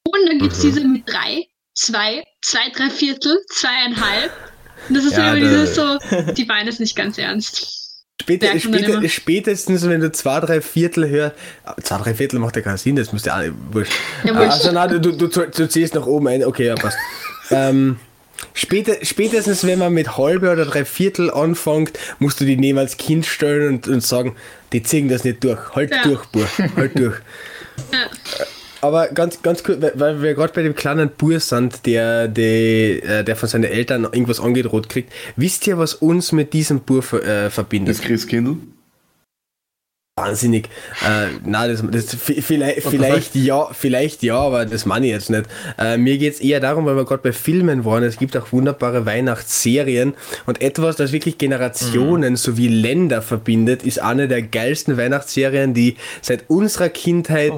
Und 0.06 0.28
dann 0.28 0.40
gibt 0.40 0.54
es 0.54 0.60
Mhm. 0.60 0.68
diese 0.68 0.82
mit 0.88 1.10
drei, 1.10 1.48
zwei, 1.76 2.24
zwei, 2.42 2.70
drei 2.70 2.90
Viertel, 2.90 3.40
zweieinhalb. 3.50 4.32
Und 4.90 4.96
das 4.96 5.06
ist 5.06 5.18
Ja, 5.18 5.34
immer 5.34 5.40
dieses 5.40 5.76
so, 5.76 5.98
die 6.34 6.46
meinen 6.46 6.68
es 6.68 6.80
nicht 6.80 6.96
ganz 6.96 7.18
ernst. 7.18 7.83
Später, 8.22 8.58
später, 8.60 9.10
spätestens, 9.10 9.88
wenn 9.90 10.00
du 10.00 10.12
zwei, 10.12 10.40
drei 10.40 10.62
Viertel 10.62 11.10
hörst, 11.10 11.36
zwei, 11.82 11.98
drei 11.98 12.14
Viertel 12.14 12.40
macht 12.40 12.56
ja 12.56 12.62
keinen 12.62 12.78
Sinn, 12.78 12.96
das 12.96 13.12
müsste 13.12 13.30
ja 13.30 13.38
auch 13.38 13.42
nicht, 13.42 13.54
wurscht. 13.72 13.92
Ja, 14.24 14.36
wurscht. 14.36 14.52
Also, 14.52 14.72
nein, 14.72 14.90
du, 14.90 15.00
du, 15.00 15.28
du, 15.28 15.28
du 15.28 15.68
ziehst 15.68 15.96
nach 15.96 16.06
oben 16.06 16.28
ein, 16.28 16.46
okay, 16.46 16.68
ja, 16.68 16.76
passt. 16.76 16.98
ähm, 17.52 17.98
später, 18.54 18.94
spätestens, 19.02 19.66
wenn 19.66 19.80
man 19.80 19.94
mit 19.94 20.16
halbe 20.16 20.52
oder 20.52 20.66
drei 20.66 20.86
Viertel 20.86 21.32
anfängt, 21.32 21.98
musst 22.20 22.40
du 22.40 22.46
die 22.46 22.56
neben 22.56 22.78
als 22.78 22.98
Kind 22.98 23.26
stellen 23.26 23.68
und, 23.74 23.88
und 23.88 24.02
sagen, 24.02 24.36
die 24.72 24.84
ziehen 24.84 25.10
das 25.10 25.24
nicht 25.24 25.44
durch, 25.44 25.60
halt 25.76 25.92
Ja. 25.92 26.04
durch, 26.04 26.24
Bur, 26.28 26.48
halt 26.78 26.98
durch. 26.98 27.16
Ja. 27.92 28.46
Aber 28.84 29.08
ganz, 29.08 29.42
ganz 29.42 29.64
kurz, 29.64 29.82
weil- 29.96 30.22
wir 30.22 30.34
gerade 30.34 30.52
bei 30.52 30.62
dem 30.62 30.76
kleinen 30.76 31.10
Bur 31.10 31.40
sind, 31.40 31.86
der, 31.86 32.28
der, 32.28 33.20
äh, 33.20 33.24
der 33.24 33.38
von 33.38 33.48
seinen 33.48 33.64
Eltern 33.64 34.04
irgendwas 34.04 34.42
angedroht 34.42 34.90
kriegt. 34.90 35.12
Wisst 35.38 35.66
ihr, 35.68 35.78
was 35.78 35.94
uns 35.94 36.34
mit 36.34 36.52
diesem 36.52 36.82
Bur 36.82 37.02
äh, 37.14 37.50
verbindet? 37.50 37.96
Das 37.96 38.02
Christkindl. 38.02 38.58
Wahnsinnig. 40.16 40.70
Äh, 41.04 41.30
nein, 41.44 41.72
das, 41.72 41.82
das 41.90 42.16
vi- 42.22 42.40
vielleicht, 42.44 42.84
vielleicht 42.84 43.34
ja, 43.34 43.68
vielleicht 43.74 44.22
ja, 44.22 44.36
aber 44.38 44.68
das 44.68 44.86
meine 44.86 45.08
ich 45.08 45.12
jetzt 45.12 45.32
nicht. 45.32 45.46
Äh, 45.80 45.98
mir 45.98 46.20
geht 46.20 46.36
es 46.36 46.40
eher 46.40 46.60
darum, 46.60 46.86
weil 46.86 46.96
wir 46.96 47.04
gerade 47.04 47.24
bei 47.24 47.32
Filmen 47.32 47.84
waren, 47.84 48.04
es 48.04 48.18
gibt 48.18 48.38
auch 48.38 48.52
wunderbare 48.52 49.08
Weihnachtsserien 49.08 50.14
und 50.46 50.62
etwas, 50.62 50.98
das 50.98 51.14
wirklich 51.14 51.40
Generationen 51.40 52.36
sowie 52.36 52.68
Länder 52.68 53.24
verbindet, 53.24 53.82
ist 53.82 53.98
eine 54.00 54.28
der 54.28 54.44
geilsten 54.44 54.98
Weihnachtsserien, 54.98 55.74
die 55.74 55.96
seit 56.22 56.48
unserer 56.48 56.90
Kindheit 56.90 57.54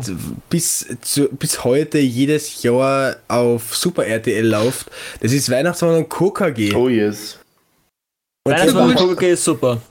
bis, 0.49 0.85
zu, 1.01 1.27
bis 1.27 1.65
heute 1.65 1.99
jedes 1.99 2.63
Jahr 2.63 3.17
auf 3.27 3.75
Super 3.75 4.05
RTL 4.05 4.47
läuft. 4.47 4.89
Das 5.19 5.33
ist 5.33 5.51
Weihnachtsmann 5.51 5.95
und 5.95 6.09
KKG. 6.09 6.73
Oh 6.73 6.87
yes. 6.87 7.37
Und 8.47 8.53
Weihnachtsmann 8.53 8.91
und. 8.91 8.95
KKG 8.95 9.31
ist 9.33 9.43
super. 9.43 9.81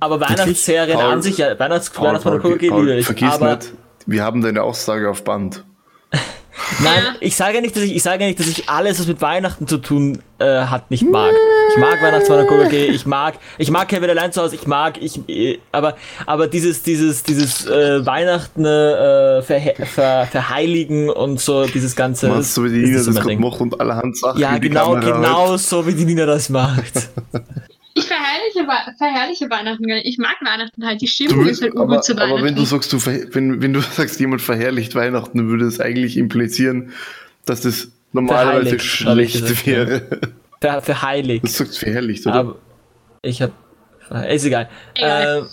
Aber 0.00 0.20
Weihnachtsserien 0.20 0.98
Paul- 0.98 1.12
an 1.12 1.22
sich, 1.22 1.38
ja, 1.38 1.58
Weihnachts 1.58 1.90
Paul, 1.90 2.08
Weihnachtsmann 2.08 2.40
Paul, 2.40 2.52
KKG 2.52 2.68
Paul, 2.70 2.90
ich. 2.90 3.06
vergiss 3.06 3.32
Aber 3.32 3.56
nicht, 3.56 3.72
wir 4.06 4.22
haben 4.24 4.40
deine 4.42 4.62
Aussage 4.62 5.10
auf 5.10 5.24
Band. 5.24 5.64
nein, 6.82 7.02
ich 7.20 7.34
sage 7.36 7.56
ja 7.56 7.60
nicht, 7.60 7.74
dass 7.74 7.82
ich, 7.82 7.96
ich 7.96 8.02
sage 8.02 8.24
nicht, 8.24 8.38
dass 8.38 8.46
ich 8.46 8.68
alles, 8.68 9.00
was 9.00 9.06
mit 9.08 9.20
Weihnachten 9.20 9.66
zu 9.66 9.78
tun 9.78 10.22
äh, 10.38 10.44
hat, 10.66 10.90
nicht 10.90 11.02
mag. 11.02 11.32
Ich 11.70 11.76
mag 11.80 12.00
Weihnachtsmann 12.00 12.46
und 12.46 12.72
ich 12.72 13.06
mag, 13.06 13.34
ich 13.58 13.70
mag 13.70 13.88
Kevin 13.88 14.10
allein 14.10 14.30
zu 14.32 14.40
Hause, 14.42 14.54
ich 14.54 14.66
mag, 14.66 15.02
ich, 15.02 15.28
äh, 15.28 15.58
aber, 15.72 15.96
aber 16.26 16.46
dieses, 16.46 16.82
dieses, 16.82 17.24
dieses 17.24 17.66
äh, 17.66 18.06
Weihnachten 18.06 18.64
äh, 18.64 19.42
verhe 19.42 19.74
ver, 19.84 20.26
verheiligen 20.30 21.10
und 21.10 21.40
so, 21.40 21.66
dieses 21.66 21.96
ganze. 21.96 22.28
Machst 22.28 22.56
du, 22.56 22.64
wie 22.64 22.68
die 22.68 22.78
Nina 22.82 22.98
nicht 22.98 23.08
das 23.08 23.26
Ding. 23.26 23.40
macht 23.40 23.60
und 23.60 23.80
allerhand 23.80 24.16
Sachen 24.16 24.38
Ja, 24.40 24.56
genau, 24.58 24.94
genau 24.94 25.50
hält. 25.50 25.60
so, 25.60 25.86
wie 25.86 25.94
die 25.94 26.04
Nina 26.04 26.26
das 26.26 26.48
macht. 26.48 27.08
Ich 27.96 28.06
verherrliche, 28.06 28.66
verherrliche 28.98 29.48
Weihnachten 29.50 29.86
gar 29.86 29.94
nicht. 29.94 30.06
Ich 30.06 30.18
mag 30.18 30.36
Weihnachten 30.42 30.84
halt. 30.84 31.00
Die 31.00 31.06
Stimmung 31.06 31.46
ist 31.46 31.62
halt 31.62 31.76
aber, 31.76 32.00
zu 32.02 32.12
aber 32.12 32.42
wenn 32.42 32.56
du 32.56 32.62
Weihnachten. 32.62 32.66
sagst, 32.66 32.92
du 32.92 33.06
wenn, 33.06 33.62
wenn 33.62 33.72
du 33.72 33.80
sagst, 33.92 34.18
jemand 34.18 34.42
verherrlicht 34.42 34.94
Weihnachten, 34.94 35.38
dann 35.38 35.48
würde 35.48 35.64
es 35.66 35.80
eigentlich 35.80 36.16
implizieren, 36.16 36.92
dass 37.46 37.60
das 37.60 37.92
normalerweise 38.12 38.76
ich 38.76 38.82
schlecht 38.82 39.40
gesagt, 39.40 39.66
wäre. 39.66 40.02
Ver, 40.60 40.82
verheiligt. 40.82 41.44
Du 41.44 41.48
sagst 41.48 41.78
verherrlicht, 41.78 42.26
oder? 42.26 42.34
Aber 42.34 42.56
ich 43.22 43.40
hab. 43.42 43.52
Ist 44.28 44.44
egal. 44.44 44.68
Egal. 44.94 45.38
Ähm, 45.38 45.46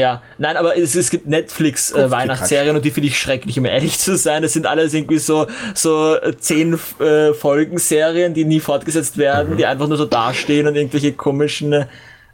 ja, 0.00 0.22
nein, 0.38 0.56
aber 0.56 0.76
es, 0.76 0.94
es 0.94 1.10
gibt 1.10 1.26
Netflix 1.26 1.92
äh, 1.92 2.04
und 2.04 2.84
die 2.84 2.90
finde 2.90 3.08
ich 3.08 3.18
schrecklich, 3.18 3.58
um 3.58 3.64
ehrlich 3.64 3.98
zu 3.98 4.16
sein. 4.16 4.42
Das 4.42 4.52
sind 4.52 4.66
alles 4.66 4.94
irgendwie 4.94 5.18
so 5.18 5.46
so 5.74 6.16
äh, 6.16 6.36
zehn 6.36 6.78
äh, 6.98 7.32
Folgenserien, 7.34 8.34
die 8.34 8.44
nie 8.44 8.60
fortgesetzt 8.60 9.18
werden, 9.18 9.56
die 9.56 9.66
einfach 9.66 9.86
nur 9.88 9.96
so 9.96 10.06
dastehen 10.06 10.66
und 10.66 10.74
irgendwelche 10.76 11.12
komischen 11.12 11.86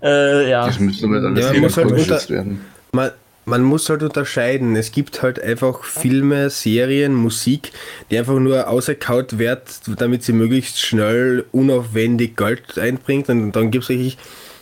äh, 0.02 0.50
ja. 0.50 0.66
das 0.66 0.78
müsste 0.78 1.08
nicht 1.08 1.24
alles 1.24 1.44
Ja, 1.44 1.52
man 1.52 1.60
muss 1.62 1.76
halt 1.76 1.90
unter- 1.92 2.28
werden. 2.28 2.60
man, 2.92 3.10
man 3.44 3.62
muss 3.62 3.88
halt 3.88 4.02
unterscheiden. 4.02 4.76
Es 4.76 4.92
gibt 4.92 5.22
halt 5.22 5.40
einfach 5.40 5.84
Filme, 5.84 6.50
Serien, 6.50 7.14
Musik, 7.14 7.72
die 8.10 8.18
einfach 8.18 8.38
nur 8.38 8.68
auserkaut 8.68 9.38
wird, 9.38 9.62
damit 9.98 10.24
sie 10.24 10.32
möglichst 10.32 10.80
schnell, 10.80 11.44
unaufwendig 11.52 12.36
Geld 12.36 12.78
einbringt. 12.78 13.28
Und 13.28 13.52
dann 13.52 13.70
gibt 13.70 13.84
es 13.84 13.90
wirklich 13.90 14.18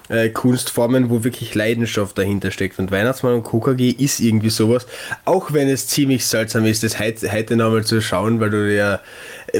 äh, 0.08 0.28
Kunstformen, 0.28 1.08
wo 1.10 1.24
wirklich 1.24 1.54
Leidenschaft 1.54 2.18
dahinter 2.18 2.50
steckt. 2.50 2.78
Und 2.78 2.90
Weihnachtsmann 2.90 3.34
und 3.34 3.44
KKG 3.44 3.90
ist 3.90 4.20
irgendwie 4.20 4.50
sowas, 4.50 4.86
auch 5.24 5.52
wenn 5.52 5.68
es 5.68 5.86
ziemlich 5.86 6.26
seltsam 6.26 6.64
ist, 6.66 6.82
das 6.82 6.98
heute, 6.98 7.32
heute 7.32 7.56
nochmal 7.56 7.84
zu 7.84 8.00
schauen, 8.02 8.38
weil 8.40 8.50
du 8.50 8.74
ja 8.74 9.00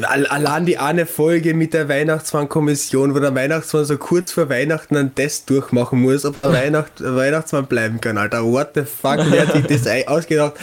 all- 0.02 0.26
allein 0.26 0.66
die 0.66 0.78
eine 0.78 1.07
Folge 1.07 1.54
mit 1.54 1.72
der 1.72 1.88
Weihnachtsmann-Kommission, 1.88 3.14
wo 3.14 3.20
der 3.20 3.35
Weihnachtsmann 3.35 3.85
so 3.85 3.96
kurz 3.96 4.33
vor 4.33 4.48
Weihnachten 4.48 4.96
einen 4.96 5.14
Test 5.14 5.48
durchmachen 5.50 6.02
muss, 6.02 6.24
ob 6.24 6.40
der 6.42 6.52
Weihnacht, 6.52 6.92
Weihnachtsmann 7.02 7.66
bleiben 7.66 8.00
kann, 8.00 8.18
Alter. 8.18 8.44
What 8.44 8.70
the 8.74 8.83
fuck, 8.83 9.20
wer 9.30 9.46
hat 9.46 9.52
sich 9.68 9.83
das 9.83 10.07
ausgedacht? 10.07 10.54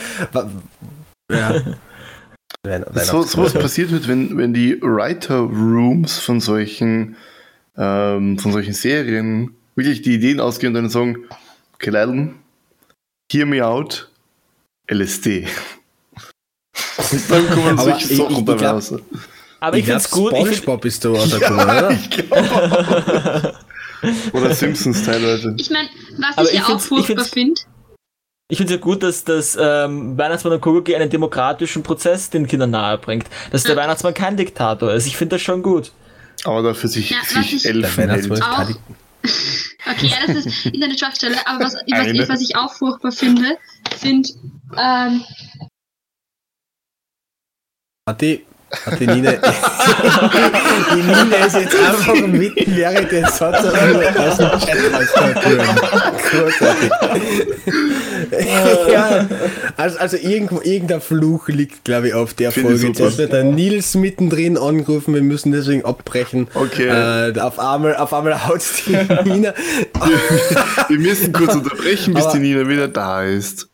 Ja. 1.31 1.55
So, 2.63 2.69
Weihnachtsmann. 2.69 3.23
sowas 3.27 3.53
passiert 3.53 3.91
wird, 3.91 4.07
wenn, 4.07 4.37
wenn 4.37 4.53
die 4.53 4.77
Writer 4.81 5.37
Rooms 5.39 6.19
von 6.19 6.39
solchen, 6.39 7.15
ähm, 7.75 8.37
von 8.37 8.51
solchen 8.51 8.73
Serien 8.73 9.55
wirklich 9.75 10.01
die 10.01 10.15
Ideen 10.15 10.39
ausgehen 10.39 10.75
und 10.75 10.81
dann 10.83 10.89
sagen, 10.89 11.27
okay, 11.75 11.89
Leiden, 11.89 12.35
hear 13.31 13.45
me 13.45 13.65
out, 13.65 14.09
LSD. 14.89 15.47
Und 17.11 17.29
dann 17.31 17.49
kommen 17.49 17.79
Aber 17.79 17.83
solche 17.83 18.11
ich- 18.11 18.17
Sachen 18.17 18.31
ich- 18.31 18.37
dabei 18.45 18.53
ich 18.53 18.59
glaub- 18.59 18.73
raus. 18.75 18.93
Aber 19.63 19.77
ich, 19.77 19.85
glaub, 19.85 20.01
find's 20.01 20.11
gut. 20.11 20.33
Ich 20.33 20.39
find, 20.39 20.55
SpongeBob 20.55 20.85
ist 20.85 21.05
da 21.05 21.09
rausgekommen, 21.09 21.59
oder? 21.63 21.91
ich 21.91 22.09
glaube. 22.09 23.53
Oder 24.33 24.55
Simpsons 24.55 25.03
teilweise. 25.05 25.55
Ich 25.59 25.69
meine, 25.69 25.87
was 26.17 26.37
Aber 26.37 26.47
ich, 26.47 26.53
ich 26.55 26.59
ja 26.59 26.65
auch 26.65 26.77
ich 26.77 26.81
furchtbar 26.83 27.25
finde, 27.25 27.61
ich 28.49 28.57
finde 28.57 28.73
es 28.73 28.79
ja 28.79 28.83
gut, 28.83 29.03
dass 29.03 29.23
das 29.23 29.55
ähm, 29.59 30.17
Weihnachtsmann 30.17 30.53
und 30.53 30.61
KKG 30.61 30.95
einen 30.95 31.09
demokratischen 31.11 31.83
Prozess 31.83 32.29
den 32.31 32.47
Kindern 32.47 32.71
nahe 32.71 32.97
bringt. 32.97 33.27
Dass 33.51 33.63
der 33.63 33.75
Ja. 33.75 33.81
Weihnachtsmann 33.83 34.13
kein 34.15 34.35
Diktator 34.35 34.91
ist. 34.93 35.05
Ich 35.05 35.15
finde 35.15 35.35
das 35.35 35.43
schon 35.43 35.61
gut. 35.61 35.91
Aber 36.43 36.63
dafür 36.63 36.89
sich, 36.89 37.11
Ja, 37.11 37.17
sich 37.23 37.53
ich- 37.57 37.65
Elfen 37.65 37.97
Weihnachtsmann 38.09 38.57
hält. 38.67 38.75
Auch- 38.77 38.81
okay, 39.85 40.07
ja, 40.07 40.27
das 40.27 40.45
ist 40.45 40.65
ist 40.65 40.83
eine 40.83 40.97
Schwachstelle, 40.97 41.37
aber 41.47 41.65
was, 41.65 41.73
was, 41.75 42.07
ich, 42.07 42.29
was 42.29 42.41
ich 42.41 42.55
auch 42.55 42.73
furchtbar 42.73 43.11
finde, 43.11 43.57
sind, 43.97 44.33
ähm, 44.77 45.23
Hat 48.09 48.21
die, 48.99 49.07
Nina. 49.07 49.31
die 50.95 51.01
Nina 51.01 51.45
ist 51.45 51.55
jetzt 51.55 51.75
einfach 51.75 52.27
mitten 52.27 52.75
während 52.75 53.11
des 53.11 53.37
Satzes 53.37 53.73
aus 53.73 54.37
dem 54.37 54.59
Chat 54.59 54.77
großartig. 56.31 56.91
ja, 58.91 59.27
also, 59.77 59.99
also 59.99 60.17
irgendein 60.17 61.01
Fluch 61.01 61.47
liegt, 61.49 61.83
glaube 61.83 62.09
ich, 62.09 62.13
auf 62.13 62.33
der 62.33 62.51
Folge. 62.51 62.87
Jetzt 62.87 63.17
wird 63.17 63.33
der 63.33 63.43
Nils 63.43 63.95
mittendrin 63.95 64.57
angerufen, 64.57 65.13
wir 65.13 65.21
müssen 65.21 65.51
deswegen 65.51 65.85
abbrechen. 65.85 66.47
Okay. 66.53 66.87
Äh, 66.87 67.39
auf 67.39 67.59
einmal, 67.59 67.95
auf 67.95 68.13
einmal 68.13 68.47
haut 68.47 68.61
die 68.87 68.97
Nina. 69.29 69.53
Wir 70.87 70.99
müssen 70.99 71.31
kurz 71.31 71.55
unterbrechen, 71.55 72.13
bis 72.13 72.25
Aber- 72.25 72.33
die 72.33 72.39
Nina 72.39 72.67
wieder 72.67 72.87
da 72.87 73.23
ist. 73.23 73.70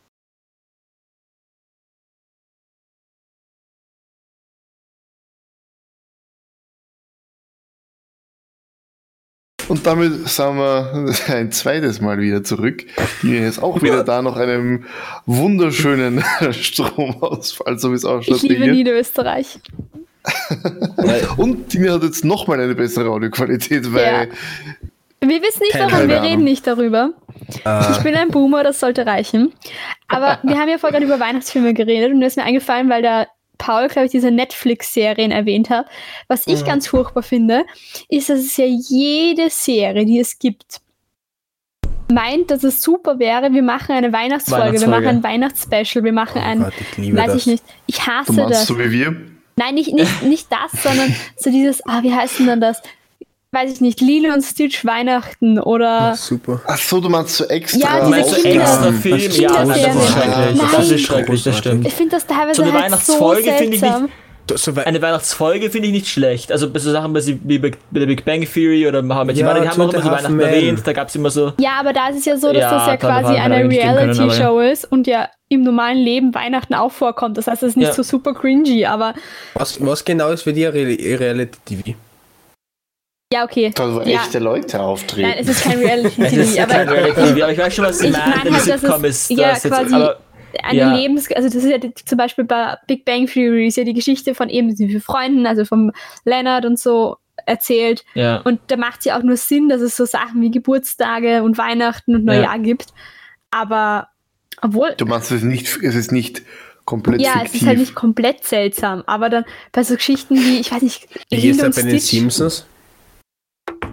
Damit 9.88 10.28
sind 10.28 10.58
wir 10.58 11.16
ein 11.34 11.52
zweites 11.52 12.02
Mal 12.02 12.20
wieder 12.20 12.44
zurück. 12.44 12.86
Die 13.24 13.38
ist 13.38 13.60
auch 13.60 13.82
wieder 13.82 14.04
da 14.04 14.22
nach 14.22 14.36
einem 14.36 14.84
wunderschönen 15.26 16.24
Stromausfall, 16.52 17.80
so 17.80 17.92
wie 17.92 17.96
es 17.96 18.06
ausschaut. 18.06 18.38
Ich 18.38 18.44
liebe 18.44 18.66
hier. 18.66 18.74
Niederösterreich. 18.74 19.60
Und 21.38 21.72
die 21.72 21.80
Nina 21.80 21.94
hat 21.94 22.04
jetzt 22.04 22.26
nochmal 22.26 22.60
eine 22.60 22.76
bessere 22.76 23.10
Audioqualität, 23.10 23.94
weil 23.94 24.30
Wir 25.22 25.42
wissen 25.42 25.62
nicht 25.62 25.72
Keine 25.72 25.92
warum, 25.92 26.10
wir 26.10 26.22
reden 26.22 26.44
nicht 26.44 26.68
darüber. 26.68 27.14
Ich 27.48 27.98
bin 28.04 28.14
ein 28.14 28.28
Boomer, 28.28 28.64
das 28.64 28.82
sollte 28.82 29.06
reichen. 29.06 29.54
Aber 30.10 30.40
wir 30.44 30.60
haben 30.60 30.68
ja 30.68 30.78
vorher 30.78 31.00
gerade 31.00 31.06
über 31.06 31.24
Weihnachtsfilme 31.24 31.74
geredet 31.74 32.12
und 32.12 32.20
da 32.20 32.28
ist 32.28 32.36
mir 32.36 32.44
eingefallen, 32.44 32.90
weil 32.90 33.02
da 33.02 33.26
Paul, 33.58 33.88
glaube 33.88 34.06
ich, 34.06 34.12
diese 34.12 34.32
Netflix-Serien 34.32 35.32
erwähnt 35.32 35.70
hat. 35.70 35.88
Was 36.28 36.48
ich 36.48 36.66
ganz 36.66 36.88
furchtbar 36.88 37.24
finde, 37.24 37.66
ist, 38.10 38.30
dass 38.30 38.40
es 38.40 38.58
ja 38.58 38.66
jede 38.66 39.50
Serie, 39.50 40.06
die 40.06 40.20
es 40.20 40.40
gibt, 40.40 40.82
meint, 42.12 42.52
dass 42.52 42.64
es 42.64 42.82
super 42.82 43.20
wäre, 43.20 43.52
wir 43.54 43.64
machen 43.64 43.94
eine 43.94 44.14
Weihnachtsfolge, 44.14 44.80
wir 44.80 44.88
machen 44.88 45.04
Weihnachtsfolge. 45.04 45.10
ein 45.10 45.24
Weihnachtsspecial, 45.24 46.04
wir 46.04 46.14
machen 46.14 46.42
ein, 46.42 46.60
Gott, 46.64 46.74
ich 46.98 47.16
weiß 47.16 47.26
das. 47.28 47.36
ich 47.36 47.48
nicht, 47.48 47.64
ich 47.86 47.96
du 47.98 48.02
hasse 48.08 48.34
meinst 48.34 48.52
das. 48.52 48.68
so 48.68 48.80
wie 48.80 48.92
wir. 48.92 49.16
Nein, 49.56 49.74
nicht, 49.74 49.94
nicht, 49.94 50.22
nicht 50.24 50.48
das, 50.52 50.84
sondern 50.84 51.14
so 51.36 51.50
dieses, 51.50 51.86
ah, 51.86 52.04
wie 52.04 52.14
heißt 52.14 52.40
denn 52.40 52.48
dann 52.48 52.62
das? 52.62 52.82
Weiß 53.52 53.72
ich 53.72 53.80
nicht, 53.82 54.02
Lilo 54.02 54.34
und 54.34 54.42
Stitch 54.44 54.84
Weihnachten 54.86 55.58
oder. 55.58 56.16
Super. 56.16 56.60
Ach 56.68 56.78
so, 56.78 57.00
du 57.00 57.08
meinst 57.08 57.38
so 57.38 57.46
extra. 57.46 57.80
Ja, 57.80 58.00
diese 58.00 58.10
Meinst 58.10 58.38
du 58.38 58.42
Kinder- 58.42 58.62
extra 58.62 58.92
Film? 58.92 59.18
Das 59.26 59.38
Ja, 59.38 59.66
das 59.66 59.78
ist 59.78 60.12
schrecklich. 60.12 60.62
Das 60.72 60.92
ist 60.92 61.02
schrecklich, 61.02 61.44
das 61.44 61.58
stimmt. 61.58 61.88
Ich 61.88 61.94
finde 61.94 62.16
das 62.18 62.28
teilweise 62.28 62.56
So 62.56 62.64
eine 62.64 62.74
halt 62.74 62.84
Weihnachtsfolge 62.86 63.44
so 63.44 63.52
finde 63.52 63.74
ich 63.76 63.80
seltsam. 63.80 64.10
So 64.56 64.72
Eine 64.76 65.02
Weihnachtsfolge 65.02 65.70
finde 65.70 65.88
ich 65.88 65.94
nicht 65.94 66.08
schlecht. 66.08 66.52
Also 66.52 66.70
bei 66.70 66.80
so 66.80 66.92
Sachen 66.92 67.14
wie 67.16 67.58
bei 67.60 67.72
der 67.92 68.06
Big 68.06 68.24
Bang 68.24 68.42
Theory 68.46 68.88
oder 68.88 69.00
How 69.04 69.26
Met 69.26 69.36
Ja, 69.38 69.46
Mother, 69.48 69.62
die 69.62 69.70
haben 69.70 69.82
auch 69.82 69.94
immer 69.94 70.02
so 70.04 70.10
Weihnachten 70.10 70.36
Men. 70.36 70.48
erwähnt. 70.48 70.82
Da 70.86 70.94
gab 70.94 71.08
es 71.10 71.16
immer 71.16 71.30
so. 71.30 71.54
Ja, 71.60 71.72
aber 71.80 71.92
da 71.94 72.10
ist 72.10 72.20
es 72.20 72.26
ja 72.26 72.38
so, 72.38 72.48
dass 72.54 72.62
Ja, 72.62 72.72
das 72.78 72.88
ja 72.88 72.98
quasi 72.98 73.34
man 73.34 73.52
eine 73.52 73.70
Reality-Show 73.70 74.60
ist 74.60 74.90
und 74.92 75.06
ja 75.08 75.30
im 75.50 75.64
normalen 75.64 75.98
Leben 75.98 76.34
Weihnachten 76.36 76.74
auch 76.76 76.92
vorkommt. 76.92 77.38
Das 77.38 77.48
heißt, 77.48 77.64
es 77.64 77.70
ist 77.70 77.78
nicht 77.78 77.88
Ja. 77.88 77.94
so 77.94 78.04
super 78.04 78.34
cringy, 78.34 78.86
aber 78.86 79.14
was, 79.54 79.84
was 79.86 80.04
genau 80.06 80.30
ist 80.32 80.44
für 80.44 80.54
dich 80.54 80.66
Re 80.66 81.20
Reality 81.20 81.58
TV? 81.66 81.96
Ja, 83.34 83.44
okay. 83.44 83.72
Da, 83.76 83.94
wo 83.94 84.00
Ja. 84.02 84.22
echte 84.24 84.40
Leute 84.40 84.80
auftreten. 84.82 85.30
Nein, 85.30 85.38
es 85.40 85.50
ist 85.50 85.64
kein 85.64 85.80
Es 85.82 86.04
ist 86.06 86.18
Reality-TV, 86.20 86.68
kein 86.68 86.88
aber 86.88 86.98
Reality 86.98 87.22
TV, 87.34 87.44
aber 87.44 87.52
ich 87.52 87.58
weiß 87.58 87.76
schon, 87.76 87.86
was 87.86 88.02
meinen, 88.02 88.12
meine 88.14 88.44
wenn 88.46 88.54
halt, 88.54 88.64
Sitcom 88.64 89.04
es- 89.06 89.30
ist. 89.30 89.38
ja, 89.40 89.50
das 89.50 89.64
jetzt, 89.64 89.74
quasi- 89.74 89.96
aber 89.96 90.20
eine 90.64 90.80
Ja. 90.80 90.96
Lebens... 90.96 91.30
Also 91.32 91.50
das 91.50 91.56
ist 91.64 91.70
ja 91.70 91.78
die, 91.78 91.94
zum 91.94 92.18
Beispiel 92.18 92.46
bei 92.46 92.76
Big 92.88 93.04
Bang 93.06 93.28
Theory 93.28 93.68
ist 93.68 93.78
ja 93.78 93.84
die 93.84 93.94
Geschichte 93.94 94.34
von 94.34 94.50
eben 94.50 94.74
diesen 94.76 95.02
Freunden, 95.02 95.46
also 95.46 95.66
vom 95.66 95.92
Leonard 96.26 96.66
und 96.66 96.80
so 96.80 97.18
erzählt. 97.46 98.04
ja. 98.16 98.38
Und 98.42 98.60
da 98.68 98.78
macht 98.78 99.00
es 99.00 99.06
ja 99.06 99.18
auch 99.18 99.24
nur 99.24 99.38
Sinn, 99.38 99.70
dass 99.70 99.82
es 99.82 99.96
so 99.96 100.06
Sachen 100.06 100.42
wie 100.42 100.50
Geburtstage 100.50 101.44
und 101.44 101.58
Weihnachten 101.58 102.16
und 102.16 102.26
Ja. 102.28 102.34
Neujahr 102.36 102.60
gibt. 102.60 102.88
Aber 103.52 104.08
obwohl, 104.62 104.94
Du 104.98 105.06
meinst, 105.06 105.32
es 105.32 105.38
ist 105.38 105.44
nicht, 105.44 105.68
es 105.84 105.96
ist 105.96 106.12
nicht 106.12 106.42
komplett 106.86 107.22
ja, 107.22 107.34
es 107.36 107.42
fiktiv. 107.44 107.62
ist 107.62 107.68
halt 107.68 107.78
nicht 107.80 107.96
komplett 107.96 108.44
seltsam. 108.46 109.04
Aber 109.06 109.30
dann 109.30 109.46
bei 109.74 109.84
so 109.84 109.96
Geschichten 109.96 110.36
wie, 110.36 110.60
ich 110.60 110.72
weiß 110.72 110.82
nicht, 110.82 111.08
Wie 111.30 111.50
ist 111.50 111.62
das 111.62 111.76
bei 111.76 111.82
den 111.84 111.92
Stitch, 112.00 112.12
Simpsons? 112.12 112.66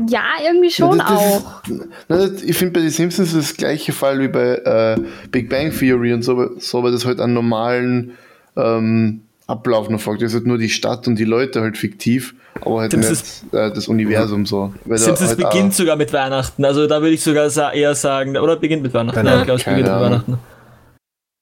Ja, 0.09 0.23
irgendwie 0.45 0.71
schon 0.71 0.99
Ja, 0.99 1.05
das- 1.05 1.09
das 1.09 1.21
auch. 1.45 1.63
Ist, 1.69 1.81
na, 2.09 2.17
das- 2.17 2.43
ich 2.43 2.57
finde 2.57 2.73
bei 2.73 2.81
den 2.81 2.91
Simpsons 2.91 3.33
ist 3.33 3.51
das 3.51 3.57
gleiche 3.57 3.93
Fall 3.93 4.21
wie 4.21 4.29
bei 4.29 4.55
äh, 4.57 5.01
Big 5.31 5.49
Bang 5.49 5.71
Theory 5.77 6.13
und 6.13 6.23
so, 6.23 6.51
so, 6.59 6.83
weil 6.83 6.93
das 6.93 7.05
halt 7.05 7.21
einen 7.21 7.35
normalen 7.35 8.13
ähm, 8.57 9.23
Ablauf 9.47 9.91
noch 9.91 10.01
folgt. 10.01 10.23
Das 10.23 10.31
ist 10.33 10.35
halt 10.37 10.47
nur 10.47 10.57
die 10.59 10.71
Stadt 10.71 11.07
und 11.07 11.17
die 11.19 11.25
Leute 11.25 11.61
halt 11.61 11.77
fiktiv, 11.77 12.35
aber 12.63 12.81
halt 12.81 12.93
Simpsons- 12.93 13.43
nicht 13.43 13.55
äh, 13.55 13.71
das 13.73 13.89
Universum 13.89 14.47
so. 14.47 14.73
Weil 14.85 14.97
da 14.99 15.05
Simpsons 15.05 15.31
halt 15.31 15.39
beginnt 15.39 15.73
auch- 15.73 15.77
sogar 15.77 15.97
mit 15.97 16.13
Weihnachten. 16.13 16.65
Also 16.65 16.87
da 16.87 17.01
würde 17.03 17.15
ich 17.15 17.23
sogar 17.23 17.51
sa 17.51 17.73
eher 17.73 17.95
sagen, 17.95 18.37
oder 18.39 18.57
beginnt 18.57 18.83
mit 18.83 18.95
Weihnachten. 18.95 19.17
Keine 19.17 19.31
Ja, 19.31 19.39
ich 19.41 19.45
glaube, 19.45 19.59
es 19.61 19.65
beginnt 19.65 19.83
mit 19.85 19.93
Weihnachten. 20.01 20.39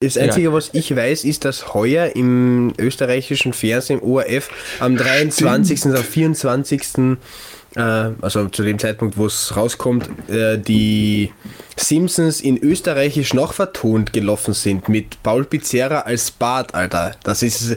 Das 0.01 0.19
Einzige, 0.19 0.53
was 0.53 0.71
ich 0.73 0.97
weiß, 0.97 1.23
ist, 1.25 1.45
dass 1.45 1.75
heuer 1.75 2.17
im 2.17 2.73
österreichischen 2.77 3.53
Fernsehen 3.53 4.01
ORF 4.01 4.51
am 4.81 4.97
23. 4.97 5.85
und 5.85 5.95
am 5.97 6.03
24. 6.03 6.83
Äh, 7.75 8.11
also 8.21 8.49
zu 8.49 8.63
dem 8.63 8.79
Zeitpunkt, 8.79 9.17
wo 9.17 9.27
es 9.27 9.57
rauskommt, 9.57 10.09
äh, 10.29 10.59
die 10.59 11.33
Simpsons 11.77 12.41
in 12.41 12.59
österreichisch 12.59 13.33
noch 13.33 13.55
vertont 13.55 14.13
gelaufen 14.13 14.53
sind 14.53 14.89
mit 14.89 15.23
Paul 15.23 15.45
Pizzerra 15.45 16.01
als 16.01 16.31
Bart, 16.31 16.75
Alter. 16.75 17.13
Das 17.25 17.43
ist. 17.43 17.77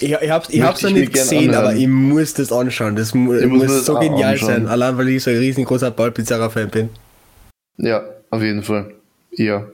Ich, 0.00 0.12
ich 0.12 0.30
hab's, 0.30 0.50
ich 0.50 0.62
hab's 0.62 0.82
noch 0.82 0.90
nicht 0.90 1.12
gesehen, 1.12 1.54
aber 1.54 1.74
ich 1.74 1.88
muss 1.88 2.34
das 2.34 2.52
anschauen. 2.52 2.96
Das 2.96 3.14
mu 3.14 3.34
Ich 3.34 3.46
muss 3.46 3.68
das 3.68 3.86
so 3.86 3.96
auch 3.96 4.00
genial 4.00 4.32
anschauen. 4.32 4.48
sein, 4.48 4.68
allein 4.68 4.98
weil 4.98 5.08
ich 5.08 5.22
so 5.22 5.30
ein 5.30 5.38
riesengroßer 5.38 5.90
Paul 5.90 6.10
Pizzerra-Fan 6.10 6.68
bin. 6.68 6.90
Ja, 7.78 8.02
auf 8.28 8.42
jeden 8.42 8.62
Fall. 8.62 8.92
Ja, 9.32 9.66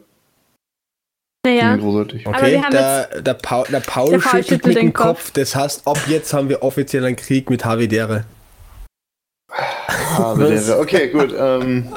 Naja, 1.45 1.75
Okay, 1.75 2.61
haben 2.61 2.71
der, 2.71 3.23
der, 3.23 3.35
Paul, 3.35 3.65
der 3.71 3.81
Paul 3.81 4.21
schüttelt 4.21 4.67
mit 4.67 4.77
den 4.77 4.87
dem 4.87 4.93
Kopf. 4.93 5.31
Das 5.33 5.55
heißt, 5.55 5.87
ab 5.87 5.99
jetzt 6.09 6.33
haben 6.33 6.49
wir 6.49 6.63
offiziell 6.63 7.05
einen 7.05 7.17
Krieg 7.17 7.51
mit 7.51 7.65
Havidere. 7.65 8.25
Ah. 9.49 10.35
Okay, 10.81 11.09
gut. 11.09 11.35
Ähm, 11.39 11.89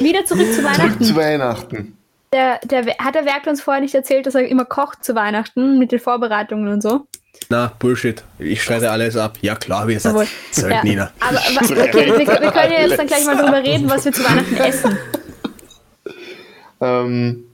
wieder 0.00 0.24
zurück 0.24 0.46
zu 0.52 0.60
zurück 0.62 0.78
Weihnachten. 0.78 1.04
zu 1.04 1.16
Weihnachten. 1.16 1.96
Der, 2.32 2.58
der, 2.64 2.84
hat 2.98 3.14
der 3.14 3.24
Werk 3.26 3.46
uns 3.46 3.60
vorher 3.62 3.80
nicht 3.82 3.94
erzählt, 3.94 4.26
dass 4.26 4.34
er 4.34 4.46
immer 4.48 4.64
kocht 4.64 5.04
zu 5.04 5.14
Weihnachten 5.14 5.78
mit 5.78 5.92
den 5.92 6.00
Vorbereitungen 6.00 6.68
und 6.72 6.82
so? 6.82 7.06
Na, 7.48 7.72
Bullshit. 7.78 8.22
Ich 8.38 8.62
streite 8.62 8.90
alles 8.90 9.16
ab. 9.16 9.36
Ja 9.42 9.54
klar, 9.54 9.86
wir 9.86 10.00
sind 10.00 10.16
Ja. 10.16 10.26
Söldner. 10.50 11.12
Aber, 11.20 11.38
aber 11.60 11.82
okay, 11.82 12.06
wir, 12.06 12.18
wir 12.18 12.50
können 12.50 12.72
ja 12.72 12.80
jetzt 12.86 12.98
dann 12.98 13.06
gleich 13.06 13.24
mal 13.26 13.36
drüber 13.36 13.62
reden, 13.62 13.88
was 13.90 14.04
wir 14.04 14.12
zu 14.12 14.24
Weihnachten 14.24 14.56
essen. 14.58 14.98
Ähm, 16.80 17.44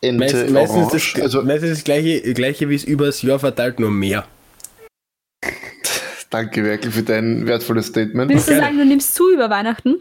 Ente, 0.00 0.18
Meist, 0.24 0.50
meistens, 0.50 0.76
Orange. 0.86 1.12
das, 1.14 1.22
Also, 1.22 1.42
meistens 1.42 1.70
das 1.70 1.84
gleiche, 1.84 2.34
gleiche 2.34 2.68
wie 2.68 2.74
es 2.74 2.84
übers 2.84 3.22
Jahr 3.22 3.38
verteilt, 3.38 3.80
nur 3.80 3.90
mehr. 3.90 4.24
Danke 6.30 6.64
wirklich 6.64 6.94
für 6.94 7.02
dein 7.02 7.46
wertvolles 7.46 7.86
Statement. 7.86 8.30
Willst 8.30 8.48
du 8.48 8.56
sagen, 8.56 8.78
du 8.78 8.84
nimmst 8.84 9.14
zu 9.14 9.32
über 9.32 9.50
Weihnachten? 9.50 9.96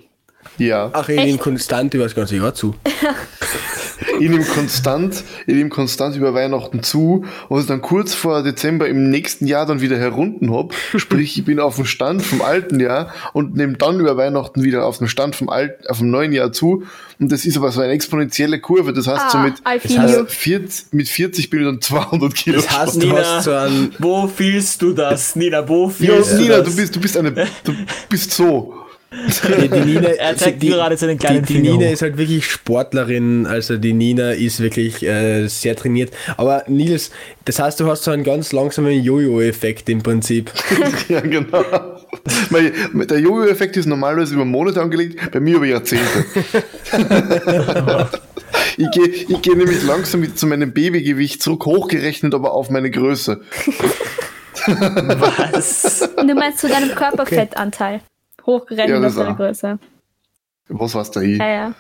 Ja. 0.58 0.90
Ach, 0.94 1.10
ich 1.10 1.18
Echt? 1.18 1.26
nehme 1.28 1.38
konstant 1.38 1.94
über 1.94 2.04
das 2.06 2.16
ganze 2.16 2.36
Jahr 2.38 2.54
zu. 2.54 2.76
Ich 4.20 4.30
nehme 4.30 4.44
konstant, 4.46 5.24
ich 5.48 5.56
nehme 5.56 5.70
konstant 5.70 6.16
über 6.16 6.34
Weihnachten 6.34 6.84
zu 6.84 7.26
und 7.50 7.60
es 7.60 7.66
dann 7.66 7.82
kurz 7.82 8.14
vor 8.14 8.44
Dezember 8.44 8.88
im 8.88 9.10
nächsten 9.10 9.48
Jahr 9.48 9.66
dann 9.66 9.82
wieder 9.82 9.98
herunten 9.98 10.54
hab. 10.54 10.74
Sprich, 10.96 11.38
ich 11.38 11.46
bin 11.46 11.60
auf 11.60 11.76
dem 11.76 11.86
Stand 11.86 12.22
vom 12.22 12.42
alten 12.42 12.80
Jahr 12.80 13.14
und 13.34 13.56
nehme 13.56 13.74
dann 13.78 14.00
über 14.00 14.16
Weihnachten 14.18 14.64
wieder 14.64 14.86
auf 14.86 14.98
dem 15.00 15.08
Stand 15.08 15.36
vom 15.36 15.50
alten, 15.50 15.88
auf 15.88 15.98
dem 16.00 16.10
neuen 16.12 16.32
Jahr 16.34 16.52
zu. 16.52 16.84
Und 17.20 17.32
das 17.32 17.46
ist 17.46 17.56
aber 17.58 17.72
so 17.72 17.82
eine 17.82 17.94
exponentielle 17.94 18.60
Kurve. 18.60 18.92
Das 18.94 19.08
heißt, 19.08 19.32
so 19.32 19.38
Ah, 19.38 19.44
mit, 19.44 19.56
I 19.60 19.80
feel 19.80 20.00
also 20.00 20.20
you. 20.22 20.26
40, 20.28 20.94
mit 20.94 21.08
40 21.10 21.50
bin 21.50 21.60
ich 21.62 21.66
dann 21.66 21.82
200 21.82 22.36
Kilo. 22.36 22.56
Das 22.58 22.78
heißt, 22.78 22.96
du 22.96 23.08
Nina, 23.08 23.18
hast 23.20 23.44
so 23.46 23.52
einen. 23.54 23.96
wo 24.00 24.28
fühlst 24.28 24.82
du 24.82 24.94
das? 24.94 25.36
Nina, 25.36 25.68
wo 25.68 25.86
ja, 26.00 26.14
fühlst 26.16 26.34
du 26.34 26.38
Nina, 26.38 26.58
das? 26.60 26.70
du 26.70 26.76
bist, 26.76 26.96
du 26.96 27.00
bist 27.02 27.18
eine, 27.18 27.32
du 27.32 27.74
bist 28.10 28.32
so. 28.32 28.74
Die, 29.62 29.70
die 29.70 29.80
Nina, 29.80 30.10
Er 30.18 30.36
zeigt 30.36 30.62
die, 30.62 30.70
gerade 30.70 30.98
seinen 30.98 31.18
die, 31.18 31.26
kleinen 31.26 31.46
die 31.46 31.54
Finger 31.54 31.72
Nina 31.72 31.86
hoch. 31.86 31.94
ist 31.94 32.02
halt 32.02 32.18
wirklich 32.18 32.46
Sportlerin, 32.46 33.46
also 33.48 33.78
die 33.78 33.94
Nina 33.94 34.32
ist 34.32 34.60
wirklich 34.60 35.04
äh, 35.04 35.48
sehr 35.48 35.76
trainiert. 35.76 36.12
Aber 36.38 36.64
Nils, 36.68 37.12
das 37.46 37.60
heißt, 37.60 37.80
du 37.80 37.88
hast 37.88 38.04
so 38.04 38.12
einen 38.12 38.24
ganz 38.24 38.52
langsamen 38.52 39.02
Jojo-Effekt 39.02 39.90
im 39.90 40.04
Prinzip. 40.04 40.52
Ja, 41.08 41.20
genau. 41.20 41.64
Der 42.52 43.20
Jojo-Effekt 43.20 43.78
ist 43.78 43.86
normalerweise 43.86 44.34
über 44.34 44.46
Monate 44.46 44.82
angelegt, 44.82 45.32
bei 45.32 45.40
mir 45.40 45.58
über 45.58 45.66
Jahrzehnte. 45.66 46.06
ich 48.78 48.90
gehe 48.92 49.08
ich 49.08 49.42
geh 49.42 49.54
nämlich 49.54 49.84
langsam 49.84 50.22
mit 50.22 50.40
zu 50.40 50.48
meinem 50.48 50.74
Babygewicht 50.74 51.44
zurück, 51.44 51.66
hochgerechnet, 51.66 52.34
aber 52.34 52.54
auf 52.54 52.72
meine 52.72 52.90
Größe. 52.90 53.42
Was? 54.66 56.10
Du 56.18 56.34
meinst 56.34 56.60
zu 56.60 56.68
deinem 56.68 56.96
Körperfettanteil. 56.96 58.02
Hochgerechnet 58.46 58.90
Ja, 59.02 59.08
auf 59.08 59.16
das 59.16 59.18
auch. 59.18 59.38
Größe. 59.38 59.80
Was 60.70 60.96
war's 60.96 61.12
da 61.12 61.22
hier? 61.22 61.38
Ja, 61.38 61.48
ja. 61.48 61.74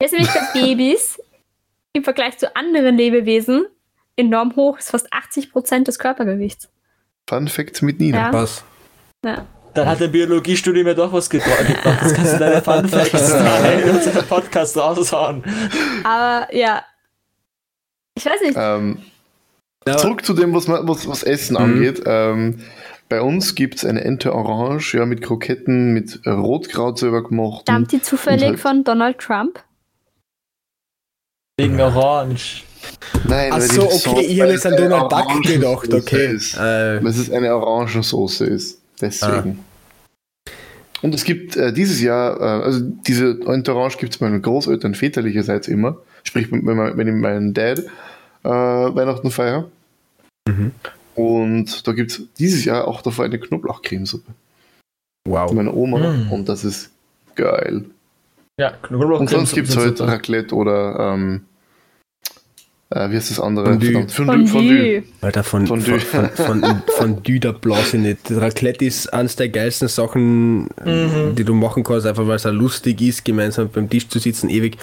Der 0.00 0.06
ist 0.06 0.12
nämlich 0.12 0.30
bei 0.32 0.40
Babys 0.60 1.18
im 1.92 2.04
Vergleich 2.04 2.38
zu 2.38 2.54
anderen 2.56 2.96
Lebewesen 2.96 3.66
enorm 4.16 4.54
hoch. 4.56 4.76
Das 4.76 4.86
ist 4.86 4.90
fast 4.90 5.12
80% 5.12 5.84
des 5.84 5.98
Körpergewichts. 5.98 6.68
Fun 7.28 7.48
Fact 7.48 7.82
mit 7.82 8.00
Nina. 8.00 8.18
Ja. 8.18 8.32
Was? 8.32 8.64
Ja. 9.24 9.46
Dann 9.74 9.88
hat 9.88 9.98
der 10.00 10.08
Biologiestudium 10.08 10.86
ja 10.86 10.94
doch 10.94 11.12
was 11.12 11.28
gebracht. 11.28 11.64
Das 11.84 12.14
kannst 12.14 12.34
du 12.34 12.38
deine 12.38 12.62
Fun 12.62 12.88
Facts 12.88 13.30
in 13.82 13.90
unserem 13.90 14.26
Podcast 14.26 14.76
raushauen. 14.76 15.42
Aber 16.04 16.54
ja. 16.54 16.84
Ich 18.16 18.24
weiß 18.24 18.40
nicht. 18.42 18.56
Ähm. 18.56 18.98
Zurück 19.98 20.24
zu 20.24 20.32
dem, 20.32 20.54
was, 20.54 20.66
man, 20.68 20.86
was, 20.88 21.06
was 21.08 21.22
Essen 21.24 21.54
Mhm. 21.54 21.62
angeht. 21.62 22.02
Ähm, 22.06 22.62
bei 23.14 23.20
uns 23.22 23.54
gibt 23.54 23.76
es 23.76 23.84
eine 23.84 24.02
Ente 24.02 24.34
Orange, 24.34 24.94
ja, 24.98 25.06
mit 25.06 25.22
Kroketten, 25.22 25.92
mit 25.94 26.18
äh, 26.24 26.30
Rotkraut 26.30 26.98
selber 26.98 27.22
gemacht. 27.22 27.60
Stammt 27.62 27.92
die 27.92 28.02
zufällig 28.02 28.42
und 28.42 28.48
halt- 28.54 28.60
von 28.60 28.82
Donald 28.82 29.18
Trump? 29.20 29.62
Wegen 31.56 31.80
Orange. 31.80 32.64
Nein, 33.28 33.50
Ach 33.52 33.60
weil 33.60 33.68
die 33.68 33.74
so, 33.76 33.82
okay, 33.84 33.98
Sauce- 33.98 34.24
ich 34.26 34.40
habe 34.40 34.50
jetzt 34.50 34.66
an 34.66 34.76
Donald 34.76 35.12
Duck 35.12 35.42
gedacht, 35.44 35.94
okay. 35.94 36.34
Ist. 36.34 36.56
Äh, 36.56 36.58
Weil 37.04 37.06
es 37.06 37.30
eine 37.30 37.54
Orangensauce 37.54 38.40
ist. 38.40 38.80
Deswegen. 39.00 39.60
Und 41.02 41.14
es 41.14 41.22
gibt 41.22 41.56
äh, 41.56 41.72
dieses 41.72 42.00
Jahr, 42.00 42.40
äh, 42.40 42.64
also 42.64 42.80
diese 43.06 43.38
Ente 43.46 43.76
Orange 43.76 43.98
gibt 43.98 44.14
es 44.14 44.18
bei 44.18 44.28
meinen 44.28 44.42
Großeltern 44.42 44.96
väterlicherseits 44.96 45.68
immer. 45.68 45.98
Sprich, 46.24 46.50
wenn, 46.50 46.66
wenn 46.66 47.06
ich 47.06 47.14
meinen 47.14 47.54
Dad 47.54 47.78
äh, 48.42 48.48
Weihnachten 48.48 49.30
feiere. 49.30 49.70
Mhm. 50.48 50.72
Und 51.14 51.86
da 51.86 51.92
gibt 51.92 52.10
es 52.10 52.22
dieses 52.38 52.64
Jahr 52.64 52.86
auch 52.88 53.02
davor 53.02 53.24
eine 53.24 53.38
Knoblauchcremesuppe. 53.38 54.32
wow. 55.28 55.48
Von 55.48 55.56
meiner 55.56 55.74
Oma. 55.74 55.98
Mm. 56.12 56.32
Und 56.32 56.48
das 56.48 56.64
ist 56.64 56.90
geil. 57.34 57.84
Ja, 58.58 58.70
Knoblauch 58.82 59.20
Und 59.20 59.30
sonst 59.30 59.54
gibt 59.54 59.68
es 59.68 59.76
halt 59.76 60.00
Raclette 60.00 60.54
oder 60.54 61.14
ähm, 61.14 61.42
äh, 62.90 63.10
wie 63.10 63.16
heißt 63.16 63.30
das 63.30 63.40
andere? 63.40 63.66
Fondue. 63.72 64.08
Fondue. 64.08 64.46
Fondue. 64.46 65.02
Alter, 65.20 65.42
von, 65.42 65.66
Fondue. 65.66 65.98
von, 65.98 66.28
von, 66.30 66.82
von, 66.86 67.22
Dü, 67.24 67.40
da 67.40 67.50
blase 67.52 67.96
ich 67.96 68.02
nicht. 68.02 68.18
Raclette 68.30 68.84
ist 68.84 69.12
eines 69.12 69.34
der 69.36 69.48
geilsten 69.48 69.88
Sachen, 69.88 70.68
Mhm. 70.84 71.34
die 71.36 71.44
du 71.44 71.54
machen 71.54 71.82
kannst, 71.82 72.06
einfach 72.06 72.26
weil 72.28 72.36
es 72.36 72.46
auch 72.46 72.52
lustig 72.52 73.00
ist, 73.00 73.24
gemeinsam 73.24 73.68
beim 73.70 73.88
Tisch 73.90 74.08
zu 74.08 74.18
sitzen, 74.20 74.48
ewig. 74.48 74.76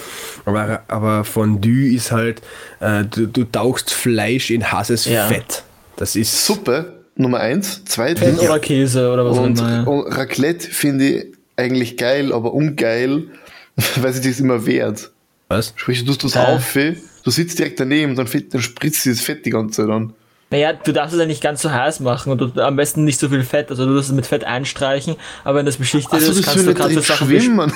Aber, 0.46 0.84
aber 0.90 1.24
Fondue 1.24 1.94
ist 1.94 2.12
halt, 2.12 2.42
äh, 2.82 3.06
du, 3.06 3.28
du 3.28 3.46
tauchst 3.46 3.94
Fleisch 3.94 4.50
in 4.52 4.70
heißes 4.70 5.06
Ja. 5.06 5.28
Fett. 5.28 5.64
Das 5.98 6.16
ist 6.16 6.46
Suppe 6.46 7.02
Nummer 7.16 7.40
eins. 7.40 7.76
Fett 7.76 7.82
Zweitens. 7.90 8.40
oder 8.40 8.60
Käse 8.60 9.12
oder 9.12 9.26
was 9.26 9.38
auch 9.38 9.44
Und, 9.44 9.60
immer. 9.60 9.72
Ja. 9.72 9.84
und 9.84 10.08
Raclette 10.16 10.68
finde 10.70 11.06
ich 11.08 11.26
eigentlich 11.58 11.98
geil, 11.98 12.32
aber 12.34 12.54
ungeil, 12.54 13.26
weil 14.02 14.14
sie 14.14 14.28
das 14.30 14.40
immer 14.40 14.66
wehrt. 14.66 15.12
was? 15.48 15.74
Sprich, 15.76 16.00
du 16.06 16.14
tust 16.14 16.24
das 16.24 16.34
Ja. 16.36 16.56
auf, 16.56 16.74
du 16.74 17.32
sitzt 17.32 17.60
direkt 17.60 17.80
daneben, 17.80 18.16
dann, 18.16 18.28
fett, 18.28 18.54
dann 18.54 18.62
spritzt 18.62 19.06
dieses 19.06 19.22
Fett 19.22 19.46
die 19.46 19.50
ganze 19.52 19.82
Zeit 19.84 19.90
an. 19.94 20.14
Naja, 20.52 20.74
du 20.74 20.92
darfst 20.92 21.14
es 21.14 21.20
ja 21.20 21.26
nicht 21.26 21.42
ganz 21.42 21.62
so 21.62 21.72
heiß 21.72 22.02
machen 22.02 22.32
und 22.34 22.38
du, 22.42 22.62
am 22.62 22.76
besten 22.76 23.06
nicht 23.06 23.20
so 23.20 23.30
viel 23.30 23.44
Fett. 23.44 23.70
Also 23.70 23.86
du 23.86 23.96
darfst 23.96 24.10
es 24.10 24.16
mit 24.16 24.26
Fett 24.26 24.44
einstreichen, 24.44 25.16
aber 25.46 25.60
wenn 25.60 25.66
das 25.66 25.78
beschichtet 25.78 26.14
Achso, 26.14 26.32
ist, 26.32 26.40
das 26.40 26.54
kannst 26.54 26.68
du 26.68 26.74
drin 26.74 27.02
Sachen 27.02 27.30
wie 27.30 27.40
schwimmen. 27.40 27.72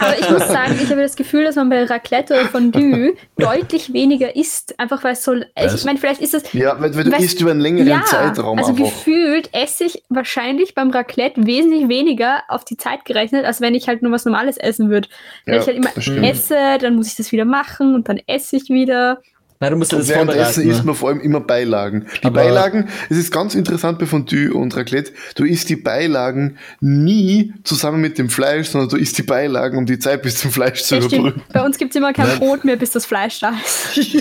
Aber 0.00 0.18
ich 0.18 0.28
muss 0.30 0.48
sagen, 0.48 0.78
ich 0.82 0.90
habe 0.90 1.00
das 1.02 1.16
Gefühl, 1.16 1.44
dass 1.44 1.56
man 1.56 1.68
bei 1.68 1.84
Raclette 1.84 2.34
oder 2.34 2.46
Fondue 2.46 3.14
deutlich 3.38 3.92
weniger 3.92 4.34
isst. 4.34 4.78
Einfach 4.80 5.04
weil 5.04 5.12
es 5.12 5.22
so. 5.24 5.34
Ich 5.34 5.84
meine, 5.84 5.98
vielleicht 5.98 6.20
ist 6.20 6.34
es. 6.34 6.52
Ja, 6.52 6.80
weil, 6.80 6.94
weil 6.96 7.04
du 7.04 7.10
Weißt- 7.12 7.20
isst 7.22 7.40
über 7.40 7.52
einen 7.52 7.60
längeren 7.60 7.86
Ja, 7.86 8.02
Zeitraum 8.04 8.58
also 8.58 8.70
einfach. 8.72 8.84
gefühlt 8.86 9.50
esse 9.52 9.84
ich 9.84 10.02
wahrscheinlich 10.08 10.74
beim 10.74 10.90
Raclette 10.90 11.46
wesentlich 11.46 11.88
weniger 11.88 12.42
auf 12.48 12.64
die 12.64 12.76
Zeit 12.76 13.04
gerechnet, 13.04 13.44
als 13.44 13.60
wenn 13.60 13.74
ich 13.74 13.86
halt 13.88 14.02
nur 14.02 14.10
was 14.12 14.24
Normales 14.24 14.56
essen 14.56 14.90
würde. 14.90 15.08
Wenn 15.44 15.54
Ja, 15.54 15.60
ich 15.60 15.66
halt 15.68 15.76
immer 15.76 16.24
esse, 16.28 16.56
dann 16.80 16.96
muss 16.96 17.06
ich 17.06 17.16
das 17.16 17.30
wieder 17.32 17.44
machen 17.44 17.94
und 17.94 18.08
dann 18.08 18.20
esse 18.26 18.56
ich 18.56 18.70
wieder. 18.70 19.20
Nein, 19.62 19.72
du 19.72 19.76
musst 19.76 19.92
Und 19.92 19.98
das 19.98 20.08
währenddessen 20.08 20.42
vorbereiten. 20.54 20.70
isst 20.70 20.84
man 20.86 20.94
vor 20.94 21.10
allem 21.10 21.20
immer 21.20 21.40
Beilagen. 21.40 22.06
Die 22.22 22.26
Aber- 22.26 22.40
Beilagen, 22.40 22.88
es 23.10 23.18
ist 23.18 23.30
ganz 23.30 23.54
interessant 23.54 23.98
bei 23.98 24.06
Fondue 24.06 24.54
und 24.54 24.74
Raclette, 24.74 25.12
du 25.34 25.44
isst 25.44 25.68
die 25.68 25.76
Beilagen 25.76 26.56
nie 26.80 27.52
zusammen 27.62 28.00
mit 28.00 28.16
dem 28.16 28.30
Fleisch, 28.30 28.68
sondern 28.68 28.88
du 28.88 28.96
isst 28.96 29.18
die 29.18 29.22
Beilagen, 29.22 29.76
um 29.76 29.84
die 29.84 29.98
Zeit 29.98 30.22
bis 30.22 30.38
zum 30.38 30.50
Fleisch 30.50 30.82
zu 30.82 30.94
Ja, 30.96 31.02
überbrücken. 31.04 31.42
Bei 31.52 31.62
uns 31.62 31.76
gibt 31.76 31.90
es 31.90 31.96
immer 31.96 32.14
kein 32.14 32.38
Brot 32.38 32.64
mehr, 32.64 32.76
bis 32.76 32.92
das 32.92 33.04
Fleisch 33.04 33.38
da 33.40 33.52
ist. 33.96 34.16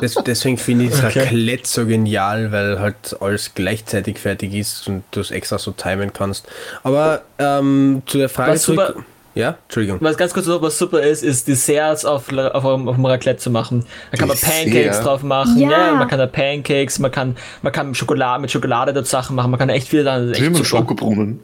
Das, 0.00 0.14
deswegen 0.26 0.58
finde 0.58 0.86
ich 0.86 0.90
das 0.90 1.04
Okay. 1.04 1.20
Raclette 1.20 1.68
so 1.68 1.86
genial, 1.86 2.50
weil 2.50 2.80
halt 2.80 3.16
alles 3.20 3.52
gleichzeitig 3.54 4.18
fertig 4.18 4.52
ist 4.52 4.88
und 4.88 5.04
du 5.12 5.20
es 5.20 5.30
extra 5.30 5.58
so 5.58 5.70
timen 5.70 6.12
kannst. 6.12 6.48
Aber 6.82 7.22
ähm, 7.38 8.02
zu 8.06 8.18
der 8.18 8.28
Frage 8.28 8.52
Was 8.54 8.62
zurück. 8.62 8.94
super- 8.96 9.04
Ja, 9.34 9.56
Entschuldigung. 9.64 9.98
Was 10.00 10.16
ganz 10.16 10.34
kurz 10.34 10.46
noch, 10.46 10.60
was 10.60 10.78
super 10.78 11.00
ist, 11.00 11.22
ist 11.22 11.48
Desserts 11.48 12.04
auf, 12.04 12.30
auf, 12.32 12.64
auf, 12.64 12.94
dem 12.96 13.06
Raclette 13.06 13.38
zu 13.38 13.50
machen. 13.50 13.84
Da 14.10 14.18
kann 14.18 14.28
man? 14.28 14.36
Pancakes 14.36 15.00
drauf 15.00 15.22
machen. 15.22 15.58
Ja. 15.58 15.70
Ja. 15.70 15.94
man 15.94 16.08
kann 16.08 16.18
da 16.18 16.26
Pancakes, 16.26 16.98
man 16.98 17.10
kann, 17.10 17.36
man 17.62 17.72
kann 17.72 17.94
Schokolade, 17.94 18.40
mit 18.42 18.50
Schokolade 18.50 18.92
dort 18.92 19.06
Sachen 19.06 19.34
machen, 19.36 19.50
man 19.50 19.58
kann 19.58 19.68
echt 19.70 19.88
viel 19.88 20.04
da. 20.04 20.18
Das 20.18 20.26
ist 20.26 20.32
echt 20.36 20.46
Immer 20.46 20.56
super. 20.56 20.68
Schokobrunnen. 20.68 21.40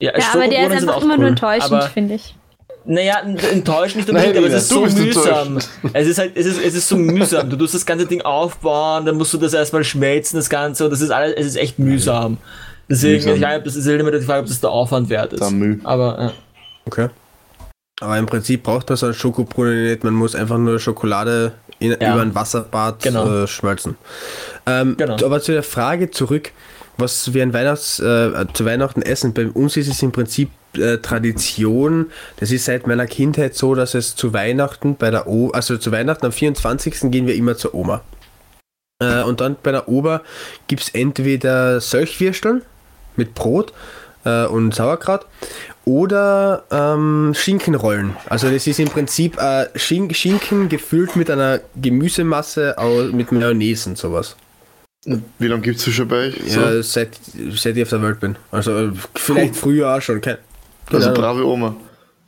Ja, 0.00 0.12
Ja, 0.16 0.24
aber 0.32 0.46
der 0.48 0.66
ist 0.68 0.72
einfach 0.82 0.96
auch 0.96 1.02
immer 1.02 1.16
nur 1.16 1.24
cool. 1.24 1.30
enttäuschend, 1.30 1.72
Aber, 1.72 1.82
finde 1.88 2.14
ich. 2.14 2.36
naja, 2.84 3.16
enttäuschend 3.52 4.06
nicht 4.06 4.12
Nein, 4.12 4.28
unbedingt, 4.28 4.46
aber 4.46 4.54
es 4.54 4.62
ist 4.62 4.68
so 4.68 4.86
mühsam. 4.86 5.58
Es 5.92 6.06
ist 6.06 6.18
halt, 6.18 6.36
es 6.36 6.46
ist, 6.46 6.64
es 6.64 6.74
ist 6.74 6.88
so 6.88 6.96
mühsam. 6.96 7.50
Du 7.50 7.56
tust 7.56 7.74
das 7.74 7.84
ganze 7.84 8.06
Ding 8.06 8.22
aufbauen, 8.22 9.04
dann 9.04 9.16
musst 9.16 9.34
du 9.34 9.38
das 9.38 9.52
erstmal 9.52 9.82
schmelzen, 9.82 10.38
das 10.38 10.48
Ganze, 10.48 10.84
und 10.84 10.90
das 10.90 11.00
ist 11.00 11.10
alles, 11.10 11.34
es 11.36 11.46
ist 11.46 11.56
echt 11.56 11.80
mühsam. 11.80 12.38
Deswegen, 12.90 13.16
Mühsam. 13.16 13.34
ich 13.34 13.38
glaube, 13.40 13.64
das 13.64 13.76
ist 13.76 13.86
halt 13.86 14.00
immer 14.00 14.10
die 14.12 14.20
Frage, 14.20 14.40
ob 14.42 14.46
das 14.46 14.60
der 14.60 14.70
Aufwand 14.70 15.10
wert 15.10 15.34
ist. 15.34 15.40
Der 15.40 15.50
Müh. 15.50 15.78
Aber, 15.84 16.18
ja. 16.18 16.32
Okay. 16.88 17.08
Aber 18.00 18.16
im 18.18 18.26
Prinzip 18.26 18.62
braucht 18.62 18.88
man 18.88 18.96
so 18.96 19.06
einen 19.06 19.14
Schokobrunnen 19.14 19.84
nicht, 19.84 20.04
man 20.04 20.14
muss 20.14 20.34
einfach 20.34 20.56
nur 20.58 20.78
Schokolade 20.78 21.52
in, 21.78 21.90
Ja. 22.00 22.12
über 22.14 22.22
ein 22.22 22.34
Wasserbad 22.34 23.02
Genau. 23.02 23.42
äh, 23.44 23.46
schmelzen. 23.46 23.96
Ähm, 24.66 24.96
Genau. 24.96 25.16
Aber 25.24 25.40
zu 25.40 25.52
der 25.52 25.62
Frage 25.62 26.10
zurück, 26.10 26.52
was 26.96 27.32
wir 27.34 27.42
an 27.42 27.52
Weihnachts, 27.52 27.98
äh, 28.00 28.46
zu 28.52 28.64
Weihnachten 28.64 29.02
essen. 29.02 29.34
Bei 29.34 29.46
uns 29.48 29.76
ist 29.76 29.88
es 29.88 30.02
im 30.02 30.12
Prinzip 30.12 30.50
äh, 30.76 30.98
Tradition. 30.98 32.10
Das 32.38 32.50
ist 32.50 32.64
seit 32.64 32.86
meiner 32.86 33.06
Kindheit 33.06 33.54
so, 33.54 33.74
dass 33.74 33.94
es 33.94 34.14
zu 34.16 34.32
Weihnachten 34.32 34.96
bei 34.96 35.10
der 35.10 35.26
O, 35.26 35.50
also 35.50 35.76
zu 35.76 35.92
Weihnachten 35.92 36.26
am 36.26 36.32
24. 36.32 37.10
gehen 37.10 37.26
wir 37.26 37.34
immer 37.34 37.56
zur 37.56 37.74
Oma. 37.74 38.02
Äh, 39.02 39.22
und 39.22 39.40
dann 39.40 39.56
bei 39.62 39.70
der 39.72 39.88
Ober 39.88 40.22
gibt 40.66 40.82
es 40.82 40.88
entweder 40.90 41.80
Söchwürsteln 41.80 42.62
mit 43.16 43.34
Brot 43.34 43.72
äh, 44.24 44.44
und 44.46 44.74
Sauerkraut 44.74 45.24
oder 45.88 46.64
ähm, 46.70 47.32
Schinkenrollen. 47.34 48.14
Also 48.28 48.50
das 48.50 48.66
ist 48.66 48.78
im 48.78 48.88
Prinzip 48.88 49.38
äh, 49.40 49.66
Schin 49.74 50.12
Schinken 50.12 50.68
gefüllt 50.68 51.16
mit 51.16 51.30
einer 51.30 51.60
Gemüsemasse 51.80 52.76
au- 52.76 53.04
mit 53.10 53.32
Mayonnaise 53.32 53.88
und 53.88 53.96
sowas. 53.96 54.36
Wie 55.06 55.46
lange 55.46 55.62
gibt 55.62 55.78
es 55.78 55.86
das 55.86 55.94
schon 55.94 56.06
bei 56.08 56.26
euch? 56.28 56.34
So? 56.46 56.60
Ja, 56.60 56.82
seit, 56.82 57.18
seit 57.54 57.76
ich 57.76 57.82
auf 57.84 57.88
der 57.88 58.02
Welt 58.02 58.20
bin. 58.20 58.36
Also 58.50 58.76
äh, 58.78 58.92
vielleicht 59.14 59.56
früher 59.56 59.94
auch 59.96 60.02
schon. 60.02 60.20
Kein, 60.20 60.36
also 60.92 61.08
Ahnung. 61.08 61.20
brave 61.22 61.46
Oma. 61.46 61.76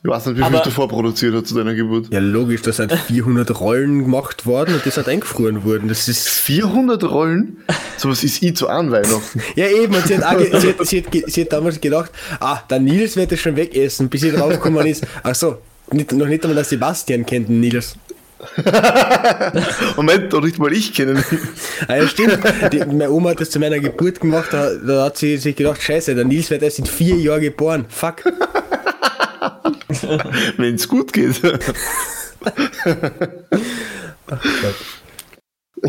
Ich 0.03 0.09
weiß 0.09 0.27
nicht, 0.27 0.37
wie 0.39 0.43
viel 0.43 0.47
Aber- 0.55 0.61
du 0.65 0.71
vorproduziert 0.71 1.35
hast 1.35 1.49
zu 1.49 1.55
deiner 1.57 1.75
Geburt. 1.75 2.07
ja, 2.11 2.21
logisch, 2.21 2.63
da 2.63 2.73
sind 2.73 2.91
400 2.91 3.61
Rollen 3.61 4.05
gemacht 4.05 4.47
worden 4.47 4.75
und 4.75 4.87
das 4.87 4.97
hat 4.97 5.09
eingefroren 5.09 5.63
worden. 5.65 5.89
Das 5.89 6.09
ist 6.09 6.27
400 6.29 7.05
Rollen? 7.05 7.59
Sowas 7.99 8.25
ist 8.25 8.43
ich 8.43 8.57
zu 8.57 8.69
an 8.69 8.91
Weihnachten. 8.91 9.43
Ja, 9.57 9.67
eben, 9.69 9.95
und 9.95 10.07
sie 10.07 10.17
hat, 10.17 10.25
auch 10.25 10.39
ge- 10.39 10.59
sie, 10.59 10.69
hat, 10.71 10.87
sie, 10.87 11.03
hat, 11.03 11.31
sie 11.31 11.41
hat 11.43 11.53
damals 11.53 11.79
gedacht, 11.83 12.11
ah, 12.41 12.61
der 12.71 12.81
Nils 12.81 13.15
wird 13.17 13.31
das 13.31 13.41
schon 13.41 13.57
wegessen, 13.57 14.09
bis 14.09 14.23
sie 14.23 14.31
draufgekommen 14.33 14.87
ist. 14.87 15.07
Ach 15.23 15.35
so, 15.35 15.59
nicht, 15.93 16.13
noch 16.13 16.27
nicht 16.27 16.43
einmal 16.45 16.55
der 16.57 16.65
Sebastian 16.65 17.27
kennt 17.27 17.49
den 17.51 17.61
Nils. 17.61 17.95
Moment, 19.97 20.33
doch 20.33 20.41
nicht 20.43 20.59
mal 20.59 20.73
ich 20.73 20.95
kenne 20.95 21.13
ihn. 21.13 21.25
Ah, 21.89 21.97
ja, 21.97 22.09
stimmt. 22.09 22.39
Die, 22.73 22.79
meine 22.79 23.11
Oma 23.11 23.31
hat 23.31 23.41
das 23.41 23.51
zu 23.51 23.59
meiner 23.59 23.79
Geburt 23.79 24.19
gemacht, 24.21 24.49
da, 24.51 24.71
da 24.75 25.05
hat 25.05 25.19
sie 25.19 25.37
sich 25.37 25.55
gedacht, 25.57 25.83
scheiße, 25.83 26.15
der 26.15 26.25
Nils 26.25 26.49
wird 26.49 26.63
erst 26.63 26.79
in 26.79 26.87
vier 26.87 27.17
Jahren 27.17 27.43
geboren. 27.43 27.85
Fuck. 27.91 28.23
Wenn 30.57 30.75
es 30.75 30.89
gut 30.89 31.13
geht. 31.13 31.41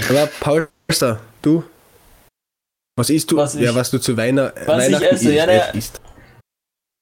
Aber 0.10 0.28
Paul, 0.40 0.68
du? 1.42 1.64
Was 2.98 3.10
isst 3.10 3.32
du? 3.32 3.38
Was 3.38 3.56
ich- 3.56 3.62
ja, 3.62 3.74
was 3.76 3.90
du 3.92 4.00
zu 4.00 4.18
Weihnachten, 4.18 4.60
was 4.66 4.88
ich 4.88 4.94
Weihnachten 4.96 5.16
esse, 5.16 5.34
ja, 5.34 5.46
isst, 5.46 5.74
ne- 5.74 5.78
isst. 5.80 6.02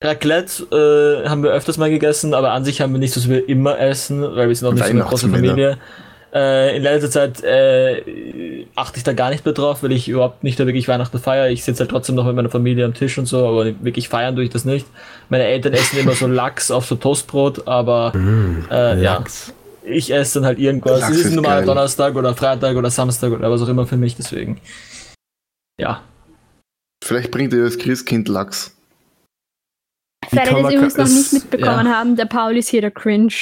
Raclette 0.02 1.24
äh, 1.26 1.28
haben 1.28 1.44
wir 1.44 1.52
öfters 1.52 1.78
mal 1.78 1.90
gegessen, 1.90 2.34
aber 2.34 2.52
an 2.52 2.64
sich 2.64 2.80
haben 2.80 2.94
wir 2.94 3.00
nicht, 3.00 3.16
dass 3.16 3.28
wir 3.28 3.50
immer 3.50 3.78
essen, 3.80 4.22
weil 4.22 4.48
wir 4.48 4.56
sind 4.56 4.68
auch 4.68 4.74
nicht 4.74 4.86
so 4.86 4.90
eine 4.92 5.04
große. 5.04 5.28
Familie. 5.30 5.78
Äh, 6.32 6.78
in 6.78 6.84
letzter 6.84 7.10
Zeit 7.10 7.44
äh, 7.44 8.66
achte 8.76 8.98
ich 8.98 9.04
da 9.04 9.14
gar 9.14 9.32
nicht 9.32 9.46
mehr 9.46 9.54
drauf, 9.54 9.82
weil 9.82 9.92
ich 9.92 10.08
überhaupt 10.08 10.44
nicht 10.44 10.60
da 10.60 10.66
wirklich 10.68 10.88
Weihnachten 10.88 11.18
feiere. 11.18 11.50
Ich 11.50 11.64
sitze 11.64 11.82
halt 11.82 11.90
trotzdem 11.90 12.16
noch 12.16 12.26
mit 12.26 12.36
meiner 12.36 12.50
Familie 12.50 12.86
am 12.86 12.94
Tisch 12.94 13.18
und 13.18 13.26
so, 13.26 13.48
aber 13.48 13.66
wirklich 13.84 14.10
feiern 14.10 14.36
tue 14.36 14.44
ich 14.44 14.52
das 14.52 14.64
nicht. 14.64 14.86
Meine 15.30 15.46
Eltern 15.46 15.74
essen 15.74 15.98
immer 15.98 16.14
so 16.14 16.28
Lachs 16.28 16.70
auf 16.70 16.86
so 16.86 16.96
Toastbrot, 16.96 17.68
aber 17.68 18.14
äh, 18.72 19.02
ja, 19.02 19.24
ich 19.84 20.14
esse 20.14 20.40
dann 20.40 20.46
halt 20.46 20.60
irgendwas. 20.60 21.02
Lachs 21.02 21.12
es 21.12 21.18
ist 21.18 21.26
ist 21.26 21.32
ein 21.32 21.36
normaler 21.38 21.58
geil. 21.58 21.66
Donnerstag 21.66 22.16
oder 22.16 22.36
Freitag 22.36 22.76
oder 22.78 22.92
Samstag 22.92 23.32
oder 23.32 23.50
was 23.50 23.62
auch 23.64 23.70
immer 23.70 23.88
für 23.88 23.98
mich, 23.98 24.16
deswegen. 24.16 24.62
Ja. 25.80 26.04
Vielleicht 27.04 27.32
bringt 27.32 27.54
dir 27.54 27.64
das 27.64 27.78
Christkind 27.80 28.28
Lachs. 28.28 28.76
Wie 30.30 30.36
Für 30.36 30.42
alle, 30.42 30.50
kann 30.52 30.58
die 30.58 30.64
man 30.78 30.86
es 30.86 30.94
übrigens 30.94 30.98
noch 30.98 31.18
nicht 31.18 31.34
mitbekommen 31.34 31.90
haben, 31.90 32.16
der 32.16 32.26
Paul 32.26 32.56
ist 32.56 32.70
hier 32.70 32.82
der 32.82 32.92
Cringe. 32.92 33.34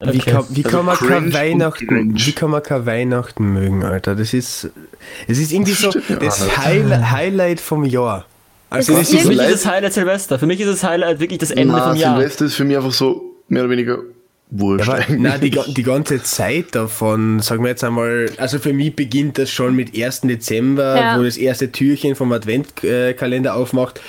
Wie 0.00 0.18
kann, 0.18 0.44
wie 0.50 0.64
Also 0.64 0.76
kann 0.76 0.86
man 0.86 0.96
kein 0.96 1.24
und 1.24 1.34
Weihnachten, 1.34 2.14
wie 2.16 2.32
kann 2.32 2.50
man 2.50 2.62
kein 2.62 2.86
Weihnachten 2.86 3.52
mögen, 3.52 3.82
Alter? 3.82 4.14
Das 4.14 4.32
ist, 4.32 4.70
es 5.26 5.38
ist 5.38 5.50
irgendwie 5.52 5.72
so 5.72 5.90
das 5.90 6.40
nicht. 6.40 6.56
Highlight, 6.56 7.58
vom 7.60 7.84
Jahr. 7.84 8.24
Also 8.70 8.92
Das 8.92 9.10
das 9.10 9.12
ist 9.12 9.22
Für 9.22 9.28
mich 9.28 9.40
ist 9.40 9.52
das 9.54 9.66
Highlight 9.66 9.92
Silvester. 9.94 10.38
Für 10.38 10.46
mich 10.46 10.60
ist 10.60 10.68
das 10.68 10.84
Highlight 10.84 11.18
wirklich 11.18 11.40
das 11.40 11.50
Ende 11.50 11.74
Na, 11.74 11.88
vom 11.88 11.96
Jahr. 11.96 12.16
Silvester 12.16 12.44
ist 12.44 12.54
für 12.54 12.64
mich 12.64 12.76
einfach 12.76 12.92
so 12.92 13.34
mehr 13.48 13.62
oder 13.64 13.70
weniger 13.70 13.98
wurscht. 14.50 14.88
Aber, 14.88 14.98
eigentlich. 14.98 15.18
nein, 15.20 15.40
die, 15.40 15.50
die 15.74 15.82
ganze 15.82 16.22
Zeit 16.22 16.74
davon, 16.74 17.40
sagen 17.40 17.62
wir 17.62 17.70
jetzt 17.70 17.84
einmal, 17.84 18.30
also 18.38 18.58
für 18.58 18.72
mich 18.72 18.94
beginnt 18.96 19.38
das 19.38 19.50
schon 19.50 19.74
mit 19.76 19.96
1. 19.96 20.22
Dezember, 20.22 20.96
Ja. 20.96 21.18
wo 21.18 21.22
das 21.22 21.36
erste 21.36 21.70
Türchen 21.70 22.14
vom 22.14 22.32
Adventkalender 22.32 23.54
aufmacht, 23.54 24.00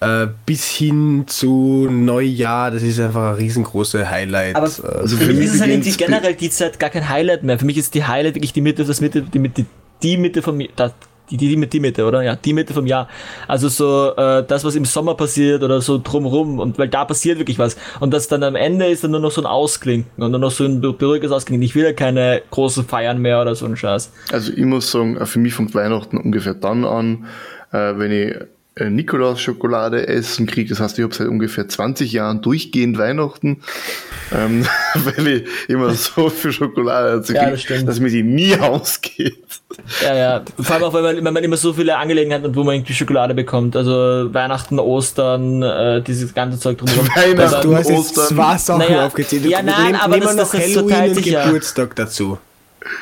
äh, 0.00 0.26
bis 0.44 0.68
hin 0.68 1.24
zu 1.26 1.88
Neujahr, 1.90 2.70
das 2.70 2.82
ist 2.82 3.00
einfach 3.00 3.30
ein 3.30 3.34
riesengroße 3.36 4.08
Highlight. 4.10 4.56
Aber 4.56 4.66
Also 4.66 4.82
für 4.82 5.16
für 5.16 5.26
mich 5.28 5.36
mich 5.36 5.46
ist 5.46 5.54
es 5.54 5.60
halt 5.62 5.98
generell 5.98 6.34
die 6.34 6.50
Zeit 6.50 6.78
gar 6.78 6.90
kein 6.90 7.08
Highlight 7.08 7.42
mehr. 7.42 7.58
Für 7.58 7.64
mich 7.66 7.78
ist 7.78 7.94
die 7.94 8.04
Highlight 8.04 8.34
wirklich 8.34 8.52
die 8.52 8.60
Mitte, 8.60 8.84
das 8.84 9.00
Mitte, 9.00 9.22
die 9.22 9.38
Mitte, 9.38 9.64
die 10.02 10.16
Mitte 10.16 10.42
vom 10.42 10.62
da, 10.76 10.92
die, 11.30 11.36
die, 11.36 11.56
die, 11.56 11.66
die 11.66 11.80
Mitte, 11.80 12.04
oder? 12.04 12.22
Ja, 12.22 12.36
die 12.36 12.52
Mitte 12.52 12.72
vom 12.74 12.86
Jahr. 12.86 13.08
Also 13.48 13.68
so 13.68 14.14
äh, 14.16 14.44
das, 14.46 14.64
was 14.64 14.74
im 14.76 14.84
Sommer 14.84 15.14
passiert 15.14 15.62
oder 15.62 15.80
so 15.80 16.00
drumrum 16.02 16.58
und 16.58 16.78
weil 16.78 16.88
da 16.88 17.04
passiert 17.04 17.38
wirklich 17.38 17.58
was. 17.58 17.76
Und 18.00 18.12
das 18.14 18.28
dann 18.28 18.42
am 18.42 18.54
Ende 18.56 18.86
ist 18.86 19.04
dann 19.04 19.10
nur 19.10 19.20
noch 19.20 19.30
so 19.30 19.40
ein 19.42 19.46
Ausklinken 19.46 20.24
und 20.24 20.30
nur 20.30 20.40
noch 20.40 20.50
so 20.50 20.64
ein 20.64 20.80
be- 20.80 20.92
beruhigendes 20.92 21.32
Ausklinken. 21.32 21.62
Ich 21.64 21.74
will 21.74 21.84
ja 21.84 21.92
keine 21.92 22.42
großen 22.50 22.84
Feiern 22.84 23.18
mehr 23.18 23.40
oder 23.42 23.54
so 23.54 23.66
ein 23.66 23.76
Scheiß. 23.76 24.12
Also 24.32 24.52
ich 24.52 24.64
muss 24.64 24.90
sagen, 24.90 25.24
für 25.26 25.38
mich 25.38 25.54
fängt 25.54 25.74
Weihnachten 25.74 26.18
ungefähr 26.18 26.54
dann 26.54 26.84
an, 26.84 27.26
äh, 27.72 27.94
wenn 27.96 28.12
ich 28.12 28.34
Nikolaus-Schokolade 28.78 30.06
essen 30.06 30.46
kriege. 30.46 30.68
Das 30.68 30.80
heißt, 30.80 30.98
ich 30.98 31.02
habe 31.04 31.14
seit 31.14 31.28
ungefähr 31.28 31.66
20 31.66 32.12
Jahren 32.12 32.42
durchgehend 32.42 32.98
Weihnachten, 32.98 33.62
ähm, 34.34 34.66
weil 34.94 35.26
ich 35.28 35.44
immer 35.68 35.94
so 35.94 36.28
viel 36.28 36.52
Schokolade 36.52 37.16
dazu 37.16 37.32
Ja, 37.32 37.50
das 37.50 37.64
dass 37.86 38.00
mir 38.00 38.10
die 38.10 38.22
nie 38.22 38.54
ausgeht. 38.60 39.38
Ja, 40.04 40.14
ja. 40.14 40.44
Vor 40.60 40.74
allem 40.76 40.84
auch, 40.84 40.94
wenn 40.94 41.02
man, 41.02 41.24
wenn 41.24 41.34
man 41.34 41.44
immer 41.44 41.56
so 41.56 41.72
viele 41.72 41.96
Angelegenheiten 41.96 42.48
hat, 42.48 42.54
wo 42.56 42.64
man 42.64 42.74
irgendwie 42.76 42.92
Schokolade 42.94 43.34
bekommt. 43.34 43.76
Also 43.76 43.92
Weihnachten, 44.34 44.78
Ostern, 44.78 45.62
äh, 45.62 46.02
dieses 46.02 46.34
ganze 46.34 46.58
Zeug 46.58 46.78
drumherum. 46.78 47.08
Weihnachten, 47.14 47.66
du 47.68 47.74
hast 47.76 47.88
jetzt 47.88 47.98
Ostern. 47.98 48.26
zwei 48.28 48.58
Sachen 48.58 48.78
Naja, 48.80 49.06
aufgezählt. 49.06 49.46
ja, 49.46 49.62
nein, 49.62 49.92
Nehm- 49.92 50.00
aber 50.00 50.16
nehmen 50.16 50.22
wir 50.28 50.36
das- 50.36 50.52
noch 50.52 50.60
das- 50.60 50.74
Halloween 50.76 51.16
und 51.16 51.26
ja. 51.26 51.44
Geburtstag 51.46 51.96
dazu. 51.96 52.38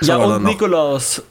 Ja, 0.00 0.06
Sagen 0.06 0.22
wir 0.22 0.36
und. 0.36 0.44
Nikolaus. 0.44 1.22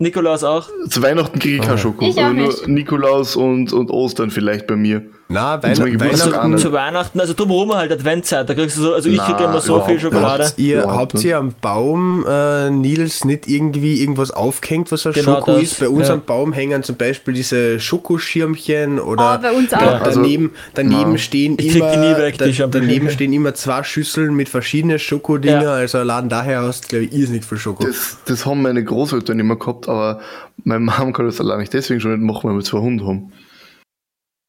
Nikolaus 0.00 0.44
auch? 0.44 0.70
Zu 0.88 1.02
Weihnachten 1.02 1.38
kriege 1.38 1.56
ich 1.56 1.62
kein 1.62 1.76
Schoko. 1.76 2.06
Ich 2.06 2.16
auch 2.16 2.22
aber 2.24 2.32
nur 2.32 2.46
nicht. 2.46 2.66
Nikolaus 2.66 3.36
und, 3.36 3.72
und 3.74 3.90
Ostern 3.90 4.30
vielleicht 4.30 4.66
bei 4.66 4.74
mir. 4.74 5.02
Na, 5.32 5.60
zum 5.62 6.00
Weihnachten, 6.00 6.50
nicht. 6.50 6.60
Zu 6.60 6.72
Weihnachten, 6.72 7.20
also 7.20 7.34
drumherum 7.34 7.72
halt 7.72 7.92
Adventzeit, 7.92 8.48
da 8.48 8.54
kriegst 8.54 8.76
du 8.76 8.82
so, 8.82 8.94
also 8.94 9.08
ich 9.08 9.16
Na, 9.16 9.26
kriege 9.26 9.44
immer 9.44 9.60
so 9.60 9.80
viel 9.82 9.94
nicht. 9.94 10.02
Schokolade. 10.02 10.44
Habt 10.44 10.58
ihr, 10.58 10.84
habt 10.90 11.14
nicht. 11.14 11.24
ihr 11.24 11.38
am 11.38 11.54
Baum, 11.60 12.26
äh, 12.28 12.68
Nils, 12.70 13.24
nicht 13.24 13.46
irgendwie 13.46 14.00
irgendwas 14.00 14.32
aufgehängt, 14.32 14.90
was 14.90 15.06
ein 15.06 15.12
Genau 15.12 15.36
Schoko 15.36 15.52
das, 15.52 15.62
ist? 15.62 15.78
Bei 15.80 15.88
uns 15.88 16.08
ja. 16.08 16.14
am 16.14 16.22
Baum 16.22 16.52
hängen 16.52 16.82
zum 16.82 16.96
Beispiel 16.96 17.32
diese 17.32 17.78
Schokoschirmchen 17.78 18.98
oder 18.98 19.38
Oh, 19.38 19.42
bei 19.42 19.52
uns 19.52 19.72
auch. 19.72 19.78
da, 19.78 19.98
Also, 19.98 20.20
daneben, 20.20 20.50
daneben 20.74 21.16
stehen 21.18 21.56
krieg 21.56 21.76
immer 21.76 21.90
die 21.92 21.98
nie 21.98 22.16
weg, 22.16 22.38
die 22.38 22.52
da, 22.52 22.66
daneben 22.66 23.08
stehen 23.10 23.32
immer 23.32 23.54
zwei 23.54 23.82
Schüsseln 23.84 24.34
mit 24.34 24.48
verschiedenen 24.48 24.98
Schokodinger, 24.98 25.62
Ja. 25.62 25.72
also 25.74 25.98
allein 25.98 26.28
daher 26.28 26.62
du 26.62 26.88
glaube 26.88 27.04
ich 27.04 27.12
irrsinnig 27.12 27.44
viel 27.44 27.58
Schoko. 27.58 27.84
Das, 27.86 28.18
das 28.26 28.46
haben 28.46 28.62
meine 28.62 28.82
Großeltern 28.82 29.38
immer 29.38 29.56
gehabt, 29.56 29.88
aber 29.88 30.20
meine 30.64 30.80
Mom 30.80 31.12
kann 31.12 31.26
das 31.26 31.40
allein 31.40 31.60
nicht 31.60 31.72
deswegen 31.72 32.00
schon 32.00 32.10
nicht 32.12 32.22
machen, 32.22 32.50
weil 32.50 32.56
wir 32.56 32.64
zwei 32.64 32.78
Hunde 32.78 33.06
haben. 33.06 33.32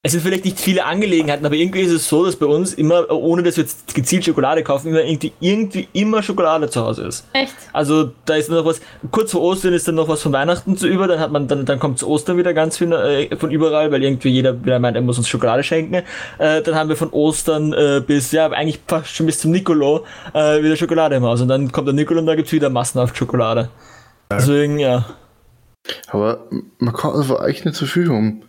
Es 0.03 0.13
sind 0.13 0.21
vielleicht 0.21 0.45
nicht 0.45 0.59
viele 0.59 0.83
Angelegenheiten, 0.83 1.45
aber 1.45 1.53
irgendwie 1.53 1.81
ist 1.81 1.91
es 1.91 2.09
so, 2.09 2.25
dass 2.25 2.35
bei 2.35 2.47
uns 2.47 2.73
immer, 2.73 3.07
ohne 3.11 3.43
dass 3.43 3.57
wir 3.57 3.65
jetzt 3.65 3.93
gezielt 3.93 4.25
Schokolade 4.25 4.63
kaufen, 4.63 4.87
immer 4.87 5.03
irgendwie, 5.03 5.31
irgendwie 5.39 5.87
immer 5.93 6.23
Schokolade 6.23 6.71
zu 6.71 6.83
Hause 6.83 7.03
ist. 7.03 7.27
Echt? 7.33 7.53
Also 7.71 8.09
da 8.25 8.33
ist 8.33 8.49
noch 8.49 8.65
was, 8.65 8.81
kurz 9.11 9.29
vor 9.29 9.41
Ostern 9.41 9.73
ist 9.73 9.87
dann 9.87 9.93
noch 9.93 10.07
was 10.07 10.23
von 10.23 10.33
Weihnachten 10.33 10.75
zu 10.75 10.87
über, 10.87 11.07
dann 11.07 11.19
hat 11.19 11.31
man, 11.31 11.47
dann, 11.47 11.67
dann 11.67 11.77
kommt 11.77 11.99
zu 11.99 12.07
Ostern 12.07 12.39
wieder 12.39 12.55
ganz 12.55 12.79
viel 12.79 12.91
äh, 12.91 13.35
von 13.35 13.51
überall, 13.51 13.91
weil 13.91 14.01
irgendwie 14.01 14.29
jeder 14.29 14.65
wieder 14.65 14.79
meint, 14.79 14.95
er 14.95 15.03
muss 15.03 15.19
uns 15.19 15.29
Schokolade 15.29 15.61
schenken. 15.61 15.93
Äh, 16.39 16.63
dann 16.63 16.73
haben 16.73 16.89
wir 16.89 16.95
von 16.95 17.11
Ostern 17.11 17.71
äh, 17.71 18.01
bis, 18.03 18.31
ja, 18.31 18.47
eigentlich 18.47 18.79
fast 18.87 19.15
schon 19.15 19.27
bis 19.27 19.37
zum 19.37 19.51
Nicolo 19.51 20.03
äh, 20.33 20.63
wieder 20.63 20.77
Schokolade 20.77 21.17
im 21.17 21.23
Haus. 21.25 21.41
Und 21.41 21.47
dann 21.47 21.71
kommt 21.71 21.87
der 21.87 21.93
Nicolo 21.93 22.21
und 22.21 22.25
da 22.25 22.33
gibt's 22.33 22.51
wieder 22.51 22.71
massenhaft 22.71 23.15
Schokolade. 23.15 23.69
Deswegen, 24.31 24.79
ja. 24.79 25.05
Aber 26.07 26.47
man 26.79 26.93
kann 26.95 27.13
einfach 27.13 27.45
echt 27.45 27.65
nicht 27.65 27.77
so 27.77 27.85
viel 27.85 28.09
haben. 28.09 28.41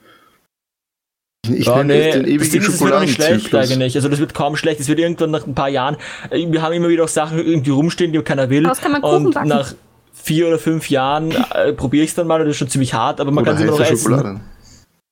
Ich, 1.51 1.67
ja, 1.67 1.83
nenne 1.83 1.95
nee, 1.95 2.09
es 2.09 2.13
den 2.15 2.23
das 2.23 2.31
ewigen 2.31 2.51
Ding 2.53 2.61
ist, 2.63 2.69
es 2.69 2.81
wird 2.81 2.93
auch 2.93 3.01
nicht 3.01 3.15
schlecht 3.15 3.43
Schokoladenzyklus. 3.43 3.71
eigentlich. 3.73 3.97
Also 3.97 4.09
das 4.09 4.21
wird 4.21 4.33
kaum 4.33 4.57
schlecht. 4.57 4.79
Es 4.79 4.87
wird 4.89 5.01
irgendwann 5.01 5.33
nach 5.33 5.45
ein 5.45 5.57
paar 5.57 5.69
Jahren. 5.69 5.97
äh, 6.31 6.47
Wir 6.49 6.63
haben 6.63 6.73
immer 6.73 6.89
wieder 6.89 7.03
auch 7.03 7.09
Sachen 7.09 7.39
irgendwie 7.39 7.73
rumstehen, 7.73 8.13
die 8.13 8.23
keiner 8.23 8.49
will. 8.49 8.63
Daraus 8.63 8.81
kann 8.81 8.93
man 8.93 9.03
Kuchen 9.03 9.27
und 9.27 9.35
backen. 9.35 9.49
nach 9.49 9.75
vier 10.13 10.47
oder 10.47 10.59
fünf 10.61 10.89
Jahren 10.89 11.33
äh, 11.55 11.73
probiere 11.73 12.05
ich 12.05 12.11
es 12.11 12.15
dann 12.15 12.29
mal 12.29 12.39
das 12.39 12.51
ist 12.51 12.59
schon 12.59 12.69
ziemlich 12.69 12.95
hart, 12.95 13.21
aber 13.21 13.33
man 13.33 13.45
kann 13.45 13.57
es 13.57 13.61
immer 13.63 13.73
noch 13.73 13.81
heiße 13.81 13.93
essen. 13.95 14.13
Schokolade. 14.13 14.41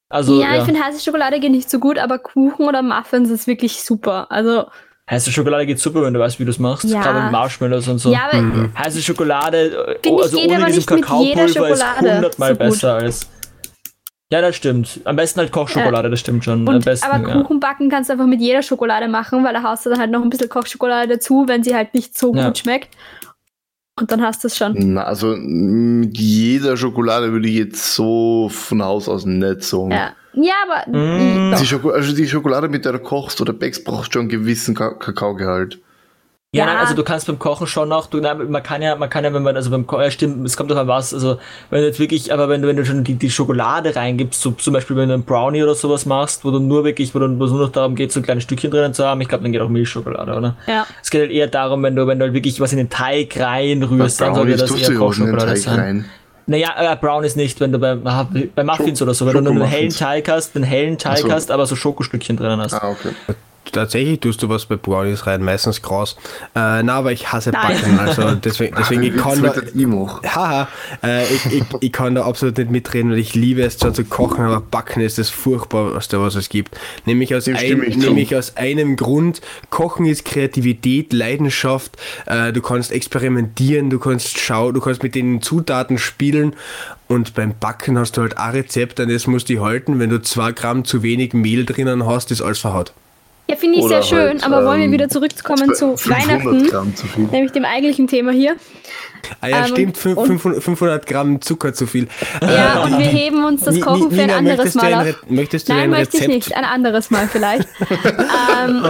Also 0.09 0.41
ja, 0.41 0.55
ja, 0.55 0.59
ich 0.61 0.65
finde 0.65 0.81
heiße 0.85 1.01
Schokolade 1.01 1.41
geht 1.41 1.51
nicht 1.51 1.69
so 1.69 1.81
gut, 1.81 1.99
aber 1.99 2.19
Kuchen 2.21 2.67
oder 2.67 2.83
Muffins 2.83 3.29
ist 3.31 3.49
wirklich 3.49 3.83
super. 3.83 4.31
Also, 4.31 4.67
heiße 5.11 5.33
Schokolade 5.33 5.67
geht 5.67 5.81
super, 5.81 6.03
wenn 6.03 6.15
du 6.15 6.21
weißt, 6.21 6.39
wie 6.39 6.45
du 6.45 6.51
es 6.51 6.61
machst. 6.61 6.85
Ja. 6.85 7.03
Gerade 7.03 7.23
mit 7.25 7.33
Marshmallows 7.33 7.89
und 7.89 7.99
so. 7.99 8.13
ja, 8.13 8.29
aber 8.31 8.69
Heiße 8.79 9.03
Schokolade, 9.03 9.99
ich, 10.01 10.13
also 10.13 10.39
ohne 10.39 10.65
diesem 10.67 10.81
jeder 10.81 10.83
Kakaopulver 10.83 11.71
ist 11.71 12.01
hundertmal 12.01 12.53
so 12.53 12.59
besser 12.59 12.95
als. 12.95 13.29
Ja, 14.33 14.41
das 14.41 14.55
stimmt. 14.55 15.01
Am 15.05 15.17
besten 15.17 15.41
halt 15.41 15.51
Kochschokolade, 15.51 16.09
das 16.09 16.21
stimmt 16.21 16.45
schon. 16.45 16.67
Am 16.67 16.75
Und, 16.77 16.85
besten, 16.85 17.11
aber 17.11 17.29
ja. 17.29 17.35
Kuchen 17.43 17.59
backen 17.59 17.89
kannst 17.91 18.09
du 18.11 18.13
einfach 18.13 18.27
mit 18.27 18.41
jeder 18.41 18.63
Schokolade 18.63 19.09
machen, 19.09 19.43
weil 19.45 19.53
da 19.55 19.63
haust 19.63 19.85
du 19.87 19.91
dann 19.91 19.99
halt 19.99 20.11
noch 20.13 20.23
ein 20.23 20.31
bisschen 20.31 20.49
Kochschokolade 20.49 21.15
dazu, 21.15 21.45
wenn 21.49 21.65
sie 21.65 21.75
halt 21.75 21.95
nicht 21.95 22.17
so 22.17 22.33
Ja. 22.35 22.47
gut 22.47 22.59
schmeckt. 22.59 22.97
Und 23.99 24.11
dann 24.13 24.23
hast 24.23 24.45
du 24.45 24.47
es 24.49 24.57
schon. 24.57 24.75
Na, 24.95 25.03
also 25.03 25.35
mit 25.37 26.17
jeder 26.17 26.77
Schokolade 26.77 27.33
würde 27.33 27.49
ich 27.49 27.57
jetzt 27.57 27.95
so 27.95 28.49
von 28.49 28.83
Haus 28.83 29.09
aus 29.09 29.27
nicht 29.27 29.63
sagen. 29.63 29.91
Ja, 29.91 30.13
ja 30.35 30.55
aber 30.65 30.91
Mm. 30.97 31.57
Die, 31.61 31.67
Schoko 31.67 31.91
also 31.91 32.15
die 32.15 32.27
Schokolade, 32.29 32.69
mit 32.69 32.85
der 32.85 32.93
du 32.93 32.99
kochst 33.01 33.41
oder 33.41 33.53
backst, 33.53 33.85
brauchst 33.85 34.13
schon 34.13 34.21
einen 34.21 34.29
gewissen 34.31 34.75
Ka 34.75 34.91
Kakaogehalt. 34.91 35.81
Ja, 36.53 36.65
Ja. 36.65 36.73
nein, 36.73 36.79
also 36.79 36.95
du 36.95 37.05
kannst 37.05 37.29
beim 37.29 37.39
Kochen 37.39 37.69
schon 37.69 37.89
noch, 37.89 38.09
du, 38.09 38.19
nein, 38.19 38.51
man 38.51 38.61
kann 38.65 38.83
ja, 38.83 38.97
man 38.97 39.09
kann 39.09 39.23
ja, 39.23 39.33
wenn 39.33 39.45
man, 39.45 39.55
also 39.55 39.71
beim 39.71 39.87
Kochen, 39.87 40.03
ja, 40.03 40.11
stimmt, 40.11 40.45
es 40.45 40.57
kommt 40.57 40.69
doch 40.69 40.77
an 40.77 40.89
was, 40.89 41.15
also 41.15 41.39
wenn 41.71 41.81
du 41.83 41.87
jetzt 41.87 42.01
wirklich, 42.01 42.33
aber 42.33 42.49
wenn 42.49 42.61
du, 42.61 42.67
wenn 42.67 42.75
du 42.75 42.85
schon 42.85 43.05
die, 43.05 43.15
die 43.15 43.31
Schokolade 43.31 43.95
reingibst, 43.95 44.41
so 44.43 44.51
zum 44.51 44.75
Beispiel 44.75 44.97
wenn 44.97 45.07
du 45.11 45.15
einen 45.15 45.23
Brownie 45.23 45.63
oder 45.63 45.77
sowas 45.77 46.07
machst, 46.07 46.45
wo 46.45 46.51
du 46.51 46.59
nur 46.59 46.83
wirklich, 46.83 47.15
wo 47.15 47.21
du 47.21 47.39
wo 47.39 47.45
es 47.45 47.53
nur 47.53 47.61
noch 47.61 47.71
darum 47.71 47.95
geht, 47.95 48.11
so 48.11 48.21
kleine 48.21 48.41
Stückchen 48.41 48.73
drinnen 48.73 48.93
zu 48.95 49.07
haben, 49.07 49.21
ich 49.21 49.29
glaube, 49.29 49.45
dann 49.45 49.53
geht 49.53 49.61
auch 49.61 49.69
Milchschokolade, 49.69 50.35
oder? 50.35 50.57
Ja. 50.67 50.89
Es 51.01 51.11
geht 51.11 51.21
halt 51.21 51.31
eher 51.31 51.47
darum, 51.47 51.85
wenn 51.85 51.95
du, 51.95 52.09
wenn 52.09 52.19
du 52.19 52.25
halt 52.25 52.35
wirklich 52.35 52.61
was 52.61 52.73
in 52.73 52.79
den 52.79 52.91
Teig 52.91 53.39
reinrührst, 53.39 54.21
dann 54.21 54.35
sollte 54.35 54.57
das 54.57 54.73
eher 54.73 54.93
Kochschokolade 54.97 55.57
sein. 55.57 55.79
rein. 55.79 56.05
Naja, 56.47 56.71
äh, 56.81 56.97
Brownies 56.97 57.37
nicht, 57.37 57.61
wenn 57.61 57.71
du 57.71 57.79
bei, 57.79 57.95
bei 57.95 58.65
Muffins 58.65 59.01
oder 59.01 59.15
so, 59.15 59.25
wenn 59.25 59.35
du 59.35 59.41
nur 59.53 59.53
einen 59.53 59.71
hellen. 59.71 59.91
Teig 59.91 60.29
hast, 60.29 60.57
einen 60.57 60.65
hellen 60.65 60.99
Teig 60.99 61.19
so. 61.19 61.31
hast, 61.31 61.53
aber 61.53 61.65
so 61.67 61.77
Schokostückchen 61.77 62.37
drinnen 62.37 62.61
hast. 62.61 62.75
Ah, 62.75 62.91
okay. 62.91 63.15
Tatsächlich 63.73 64.21
tust 64.21 64.43
du 64.43 64.49
was 64.49 64.67
bei 64.67 64.77
Brownies 64.77 65.27
rein, 65.27 65.43
meistens 65.43 65.83
Gras. 65.83 66.17
Äh, 66.55 66.83
na, 66.83 66.95
aber 66.95 67.13
ich 67.13 67.33
hasse 67.33 67.51
Nein. 67.51 67.77
Backen, 67.77 67.99
also 67.99 68.35
deswegen, 68.35 68.77
deswegen 68.79 69.03
ich 69.03 69.17
kann 69.17 69.43
da, 69.43 69.55
haha, 70.35 70.69
äh, 71.03 71.25
ich, 71.25 71.47
ich, 71.47 71.65
ich 71.81 71.93
kann 71.93 72.15
da 72.15 72.25
absolut 72.25 72.59
nicht 72.59 72.71
mitreden, 72.71 73.11
weil 73.11 73.19
ich 73.19 73.35
liebe 73.35 73.63
es 73.63 73.79
zwar 73.79 73.95
zu 73.95 74.05
kochen, 74.05 74.45
aber 74.45 74.61
Backen 74.61 75.03
ist 75.03 75.19
das 75.19 75.31
Furchtbarste, 75.31 76.21
was 76.21 76.35
es 76.35 76.49
gibt. 76.49 76.79
Nämlich 77.07 77.35
aus, 77.35 77.49
ein, 77.49 77.79
nämlich 77.79 78.35
aus 78.37 78.57
einem 78.57 78.97
Grund, 78.97 79.41
Kochen 79.71 80.07
ist 80.07 80.25
Kreativität, 80.25 81.13
Leidenschaft, 81.13 81.97
äh, 82.27 82.53
du 82.53 82.63
kannst 82.63 82.93
experimentieren, 82.93 83.91
du 83.91 83.99
kannst 83.99 84.39
schauen, 84.39 84.75
du 84.75 84.81
kannst 84.81 85.03
mit 85.03 85.15
den 85.15 85.43
Zutaten 85.43 85.99
spielen 85.99 86.55
und 87.11 87.35
beim 87.35 87.55
Backen 87.59 87.99
hast 87.99 88.17
du 88.17 88.21
halt 88.23 88.39
ein 88.39 88.53
Rezept, 88.53 89.01
an 89.01 89.09
das 89.09 89.27
musst 89.27 89.49
du 89.49 89.61
halten, 89.61 89.99
wenn 89.99 90.11
du 90.11 90.23
zwei 90.23 90.53
Gramm 90.53 90.85
zu 90.85 91.03
wenig 91.03 91.33
Mehl 91.33 91.65
drinnen 91.65 92.07
hast, 92.07 92.31
ist 92.31 92.41
alles 92.41 92.61
verhaut. 92.61 92.93
Ja, 93.51 93.57
finde 93.57 93.79
ich 93.79 93.85
sehr 93.85 93.99
Oder 93.99 94.03
schön, 94.03 94.29
halt, 94.29 94.45
aber 94.45 94.65
wollen 94.65 94.79
wir 94.79 94.87
ähm, 94.87 94.93
wieder 94.93 95.09
zurückkommen 95.09 95.75
zu 95.75 95.97
500 95.97 96.29
Weihnachten, 96.29 96.67
Gramm 96.69 96.97
zu 96.97 97.07
viel. 97.07 97.25
nämlich 97.25 97.53
dem 97.53 97.65
eigentlichen 97.65 98.07
Thema 98.07 98.33
hier. 98.33 98.57
Ah 99.41 99.49
ja, 99.49 99.59
Ähm, 99.61 99.67
stimmt, 99.67 99.97
fünf- 99.99 100.17
und- 100.17 100.27
500, 100.27 100.63
500 100.63 101.07
Gramm 101.07 101.41
Zucker 101.43 101.75
zu 101.75 101.87
viel. 101.87 102.09
Ja, 102.41 102.83
und 102.85 102.99
wir 102.99 103.07
heben 103.07 103.45
uns 103.45 103.63
das 103.65 103.79
Kochen 103.81 104.11
für 104.11 104.23
ein 104.23 104.31
anderes 104.31 104.75
möchtest 104.75 104.77
du 104.77 104.81
Mal 104.81 104.95
ein 104.95 105.15
auf. 105.15 105.31
Möchtest 105.31 105.69
du 105.69 105.73
Nein, 105.73 105.83
ein 105.83 105.91
möchte 105.91 106.17
ich 106.17 106.29
nicht. 106.29 106.57
Ein 106.57 106.65
anderes 106.65 107.11
Mal 107.11 107.29
vielleicht. 107.29 107.69
ähm, 108.65 108.85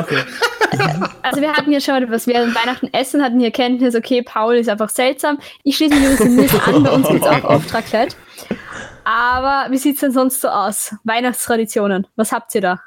Also 1.23 1.41
wir 1.41 1.53
hatten 1.53 1.73
ja 1.73 1.81
schon, 1.81 2.11
was 2.11 2.27
wir 2.27 2.41
an 2.41 2.55
Weihnachten 2.55 2.89
essen, 2.93 3.23
hatten 3.23 3.41
hier 3.41 3.51
Kenntnis, 3.51 3.95
okay, 3.97 4.23
Paul 4.23 4.55
ist 4.55 4.69
einfach 4.69 4.89
seltsam. 4.89 5.39
Ich 5.65 5.77
schließe 5.77 5.95
mich 5.95 6.05
übrigens 6.13 6.53
Nils 6.53 6.63
an, 6.65 6.83
bei 6.85 6.91
uns 6.91 7.09
gibt 7.09 7.25
es 7.25 7.29
auch 7.29 7.45
oft 7.45 7.75
Raclette. 7.75 8.15
Aber 9.05 9.71
wie 9.73 9.79
sieht 9.79 9.95
es 9.97 10.01
denn 10.01 10.13
sonst 10.13 10.41
so 10.41 10.49
aus? 10.49 10.95
Weihnachtstraditionen, 11.05 12.07
was 12.17 12.31
habt 12.33 12.55
ihr 12.55 12.61
da? 12.61 12.81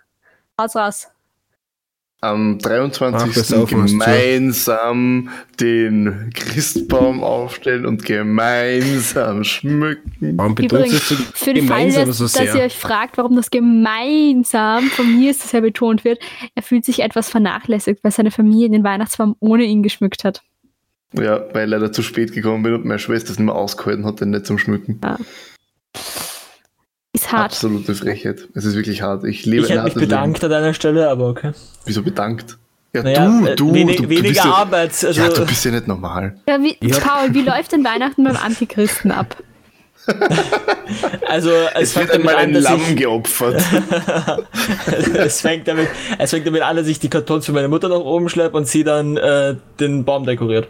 Haut's 0.60 0.76
raus. 0.76 1.08
Am 2.24 2.58
Ach, 2.58 2.68
23. 2.68 3.34
das 3.34 3.48
saufen 3.50 3.82
wir's 3.82 3.92
zu. 3.92 3.98
gemeinsam 3.98 5.30
den 5.60 6.30
Christbaum 6.34 7.22
aufstellen 7.22 7.86
und 7.86 8.06
gemeinsam 8.06 9.44
schmücken. 9.44 10.38
Warum 10.38 10.56
Übrigens, 10.56 11.10
du 11.10 11.16
für 11.16 11.54
den 11.54 11.68
Fall, 11.68 11.92
dass, 11.92 12.18
so 12.18 12.24
dass 12.24 12.56
ihr 12.56 12.62
euch 12.62 12.78
fragt, 12.78 13.18
warum 13.18 13.36
das 13.36 13.52
gemeinsam 13.52 14.86
von 14.86 15.20
mir 15.20 15.32
ist, 15.32 15.44
das 15.44 15.52
ja 15.52 15.60
betont 15.60 16.06
wird, 16.06 16.20
er 16.56 16.64
fühlt 16.64 16.86
sich 16.86 17.02
etwas 17.02 17.30
vernachlässigt, 17.30 18.02
weil 18.06 18.12
seine 18.14 18.32
Familie 18.32 18.70
den 18.70 18.86
Weihnachtsbaum 18.86 19.36
ohne 19.42 19.66
ihn 19.66 19.84
geschmückt 19.84 20.24
hat. 20.24 20.44
Ja, 21.12 21.44
weil 21.54 21.66
ich 21.66 21.72
leider 21.72 21.92
zu 21.92 22.04
spät 22.04 22.32
gekommen 22.32 22.64
bin 22.64 22.74
und 22.74 22.86
meine 22.86 23.00
Schwester 23.00 23.32
es 23.32 23.38
nicht 23.38 23.48
mehr 23.48 23.56
ausgehalten 23.56 24.06
hat, 24.06 24.22
den 24.22 24.30
nicht 24.30 24.46
zum 24.46 24.58
Schmücken. 24.58 25.02
Ist 25.94 26.33
ist 27.14 27.32
hart. 27.32 27.46
Absolute 27.54 27.96
Frechheit. 27.96 28.48
Es 28.54 28.66
ist 28.66 28.76
wirklich 28.76 29.02
hart. 29.02 29.24
Ich 29.24 29.46
lebe 29.46 29.64
Ich 29.66 29.72
hätte 29.72 29.84
mich 29.84 29.94
bedankt 29.94 30.42
Leben. 30.42 30.54
an 30.54 30.62
deiner 30.62 30.74
Stelle, 30.74 31.10
aber 31.10 31.30
okay. 31.30 31.52
Wieso 31.86 32.02
bedankt? 32.04 32.58
Ja, 32.96 33.02
Naja, 33.04 33.26
du, 33.28 33.46
äh, 33.48 33.56
du, 33.56 33.74
wenig- 33.74 33.98
du, 33.98 34.04
du 34.04 34.10
weniger 34.10 34.28
bist 34.30 34.46
ja, 34.46 34.52
Arbeit. 34.52 35.04
Also, 35.04 35.22
Ja, 35.22 35.30
du 35.30 35.46
bist 35.46 35.66
ja 35.66 35.72
nicht 35.72 35.88
normal. 35.88 36.36
Ja, 36.48 36.62
wie, 36.62 36.78
Ja. 36.82 37.00
Paul, 37.00 37.34
wie 37.34 37.42
läuft 37.42 37.72
denn 37.72 37.84
Weihnachten 37.84 38.24
beim 38.24 38.36
Antichristen 38.38 39.12
ab? 39.12 39.36
also 41.28 41.52
es, 41.76 41.90
Es 41.90 41.96
wird 41.96 42.10
fängt 42.10 42.10
damit 42.10 42.30
einmal 42.30 42.36
an, 42.36 42.50
ein 42.50 42.54
dass 42.54 42.64
Lamm 42.64 42.82
ich, 42.90 42.96
geopfert. 42.96 43.62
es, 45.14 45.42
fängt 45.42 45.68
damit, 45.68 45.88
es 46.18 46.30
fängt 46.32 46.46
damit 46.46 46.62
an, 46.62 46.76
dass 46.76 46.88
ich 46.88 47.00
die 47.00 47.10
Kartons 47.10 47.46
für 47.46 47.54
meine 47.54 47.68
Mutter 47.68 47.90
nach 47.90 48.00
oben 48.00 48.30
schleppe 48.30 48.58
und 48.58 48.68
sie 48.68 48.84
dann 48.84 49.18
äh, 49.18 49.56
den 49.80 50.06
Baum 50.06 50.26
dekoriert. 50.26 50.68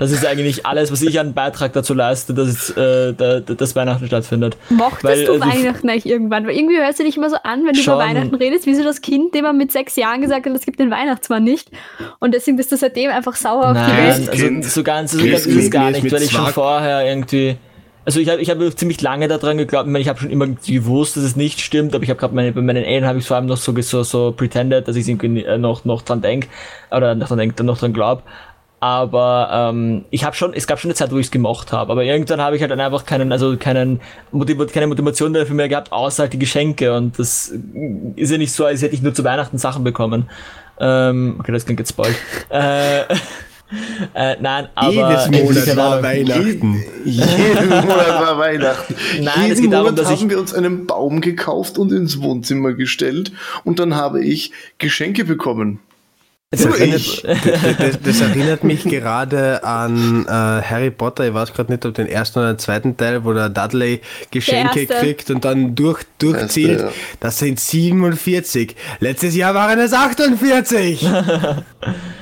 Das 0.00 0.12
ist 0.12 0.24
eigentlich 0.24 0.64
alles, 0.64 0.90
was 0.90 1.02
ich 1.02 1.20
einen 1.20 1.34
Beitrag 1.34 1.74
dazu 1.74 1.92
leiste, 1.92 2.32
dass 2.32 2.70
äh, 2.70 3.12
da, 3.12 3.40
das 3.40 3.76
Weihnachten 3.76 4.06
stattfindet. 4.06 4.56
Mochtest 4.70 5.04
Weil, 5.04 5.24
du 5.26 5.32
also, 5.34 5.44
Weihnachten 5.44 5.90
eigentlich 5.90 6.06
irgendwann? 6.06 6.46
Weil 6.46 6.56
irgendwie 6.56 6.78
hörst 6.78 6.98
du 7.00 7.04
dich 7.04 7.18
immer 7.18 7.28
so 7.28 7.36
an, 7.36 7.66
wenn 7.66 7.74
du 7.74 7.82
Schon. 7.82 7.96
über 7.96 8.04
Weihnachten 8.04 8.34
redest, 8.34 8.64
wie 8.64 8.74
so 8.74 8.82
das 8.82 9.02
Kind, 9.02 9.34
dem 9.34 9.42
man 9.42 9.58
mit 9.58 9.72
sechs 9.72 9.96
Jahren 9.96 10.22
gesagt 10.22 10.46
hat, 10.46 10.56
es 10.56 10.64
gibt 10.64 10.80
den 10.80 10.90
Weihnachtsmann 10.90 11.44
nicht. 11.44 11.70
Und 12.18 12.32
deswegen 12.32 12.56
bist 12.56 12.72
du 12.72 12.78
seitdem 12.78 13.10
einfach 13.10 13.36
sauer 13.36 13.72
auf 13.72 13.76
die 13.76 13.92
Nein, 13.92 13.96
Welt. 13.98 14.30
also 14.30 14.42
Kind. 14.42 14.64
so 14.64 14.82
ganz, 14.82 15.12
so 15.12 15.18
ganz 15.18 15.44
ist 15.44 15.54
es 15.54 15.70
gar 15.70 15.90
nicht, 15.90 16.10
weil 16.10 16.22
ich 16.22 16.30
schon 16.30 16.46
vorher 16.46 17.06
irgendwie. 17.06 17.58
Also 18.04 18.18
ich 18.18 18.28
habe 18.28 18.40
ich 18.40 18.48
hab 18.48 18.58
ziemlich 18.78 19.00
lange 19.02 19.28
daran 19.28 19.58
geglaubt, 19.58 19.86
ich, 19.86 19.92
meine, 19.92 20.02
ich 20.02 20.08
habe 20.08 20.18
schon 20.18 20.30
immer 20.30 20.46
gewusst, 20.46 21.16
dass 21.16 21.24
es 21.24 21.36
nicht 21.36 21.60
stimmt, 21.60 21.94
aber 21.94 22.02
ich 22.02 22.10
habe 22.10 22.18
gerade 22.18 22.34
meine, 22.34 22.52
bei 22.52 22.62
meinen 22.62 22.84
Eltern 22.84 23.08
habe 23.08 23.18
ich 23.18 23.26
vor 23.26 23.36
allem 23.36 23.46
noch 23.46 23.58
so, 23.58 23.78
so, 23.80 24.02
so 24.02 24.32
pretended, 24.32 24.88
dass 24.88 24.96
ich 24.96 25.06
irgendwie 25.06 25.44
äh, 25.44 25.58
noch, 25.58 25.84
noch 25.84 26.02
dran 26.02 26.22
denk 26.22 26.48
oder 26.90 27.14
noch 27.14 27.28
dran 27.28 27.38
denk, 27.38 27.62
noch 27.62 27.78
dran 27.78 27.92
glaub. 27.92 28.22
Aber 28.82 29.50
ähm, 29.52 30.06
ich 30.10 30.24
habe 30.24 30.34
schon, 30.34 30.54
es 30.54 30.66
gab 30.66 30.80
schon 30.80 30.88
eine 30.88 30.94
Zeit, 30.94 31.12
wo 31.12 31.18
ich 31.18 31.26
es 31.26 31.30
gemocht 31.30 31.70
habe, 31.70 31.92
aber 31.92 32.02
irgendwann 32.02 32.40
habe 32.40 32.56
ich 32.56 32.62
halt 32.62 32.70
dann 32.70 32.80
einfach 32.80 33.04
keinen, 33.04 33.30
also 33.30 33.58
keinen 33.58 34.00
Motiva 34.32 34.64
keine 34.64 34.86
Motivation 34.86 35.34
dafür 35.34 35.54
mehr 35.54 35.68
gehabt, 35.68 35.92
außer 35.92 36.22
halt 36.22 36.32
die 36.32 36.38
Geschenke 36.38 36.94
und 36.96 37.18
das 37.18 37.52
ist 38.16 38.30
ja 38.30 38.38
nicht 38.38 38.52
so, 38.52 38.64
als 38.64 38.80
hätte 38.80 38.94
ich 38.94 39.02
nur 39.02 39.12
zu 39.12 39.22
Weihnachten 39.22 39.58
Sachen 39.58 39.84
bekommen. 39.84 40.30
Ähm, 40.80 41.36
okay, 41.38 41.52
das 41.52 41.66
klingt 41.66 41.78
jetzt 41.78 41.94
bald. 41.94 42.14
äh, 42.48 43.02
äh, 44.14 44.36
nein, 44.40 44.68
aber 44.74 44.90
Jedes 44.92 45.30
Monat 45.30 45.76
war 45.76 45.90
Ahnung. 45.92 46.02
Weihnachten. 46.04 46.84
Jeden 47.04 47.68
Monat 47.68 48.08
war 48.08 48.38
Weihnachten. 48.38 48.94
Nein, 49.20 49.34
Jeden 49.40 49.52
es 49.52 49.60
geht 49.60 49.72
darum, 49.72 49.86
Monat 49.92 49.98
dass 49.98 50.10
haben 50.10 50.30
wir 50.30 50.38
uns 50.38 50.52
einen 50.54 50.86
Baum 50.86 51.20
gekauft 51.20 51.78
und 51.78 51.92
ins 51.92 52.20
Wohnzimmer 52.20 52.72
gestellt 52.72 53.32
und 53.64 53.78
dann 53.78 53.94
habe 53.94 54.24
ich 54.24 54.52
Geschenke 54.78 55.24
bekommen. 55.24 55.80
Nur 56.52 56.76
erinnert- 56.80 56.96
ich. 56.96 57.22
Das, 57.22 58.00
das 58.02 58.20
erinnert 58.22 58.64
mich 58.64 58.82
gerade 58.82 59.62
an 59.62 60.26
äh, 60.26 60.28
Harry 60.28 60.90
Potter, 60.90 61.28
ich 61.28 61.32
weiß 61.32 61.52
gerade 61.52 61.70
nicht, 61.70 61.86
ob 61.86 61.94
den 61.94 62.08
ersten 62.08 62.40
oder 62.40 62.54
den 62.54 62.58
zweiten 62.58 62.96
Teil, 62.96 63.22
wo 63.24 63.32
der 63.32 63.50
Dudley 63.50 64.00
Geschenke 64.32 64.84
Der 64.86 64.98
kriegt 64.98 65.30
und 65.30 65.44
dann 65.44 65.76
durch, 65.76 66.02
durchzählt. 66.18 66.80
Erste, 66.80 66.86
ja. 66.86 66.92
Das 67.20 67.38
sind 67.38 67.60
47. 67.60 68.74
Letztes 68.98 69.36
Jahr 69.36 69.54
waren 69.54 69.78
es 69.78 69.92
48. 69.92 71.08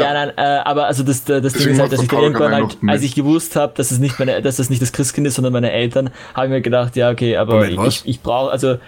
Ja, 0.00 0.12
nein, 0.12 0.32
äh, 0.36 0.40
aber 0.40 0.86
also 0.86 1.02
das, 1.02 1.24
das 1.24 1.40
Ding 1.40 1.42
Deswegen 1.42 1.70
ist 1.72 1.80
halt, 1.80 1.92
dass 1.92 2.02
ich 2.02 2.12
irgendwann 2.12 2.52
halt, 2.52 2.78
als 2.86 3.02
ich 3.02 3.14
gewusst 3.14 3.56
habe, 3.56 3.72
dass 3.76 3.90
es 3.90 3.98
nicht 3.98 4.18
meine, 4.18 4.40
dass 4.42 4.56
das 4.56 4.70
nicht 4.70 4.82
das 4.82 4.92
Christkind 4.92 5.26
ist, 5.26 5.34
sondern 5.34 5.52
meine 5.52 5.70
Eltern, 5.72 6.10
habe 6.34 6.46
ich 6.46 6.50
mir 6.50 6.62
gedacht, 6.62 6.96
ja 6.96 7.10
okay, 7.10 7.36
aber 7.36 7.54
Moment, 7.56 7.76
was? 7.78 7.96
ich, 7.96 8.08
ich 8.08 8.20
brauche, 8.20 8.50
also 8.50 8.78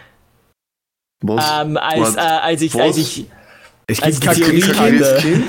Was? 1.22 1.44
ähm, 1.60 1.76
als, 1.76 2.16
äh, 2.16 2.20
als 2.20 2.62
ich, 2.62 2.74
Was? 2.74 2.80
als 2.82 2.96
ich, 2.98 3.26
Es 3.86 4.02
als 4.02 4.20
gibt 4.20 4.36
die 4.36 4.40
kein 4.42 4.60
Theorie 4.60 4.60
Christkind. 4.60 5.44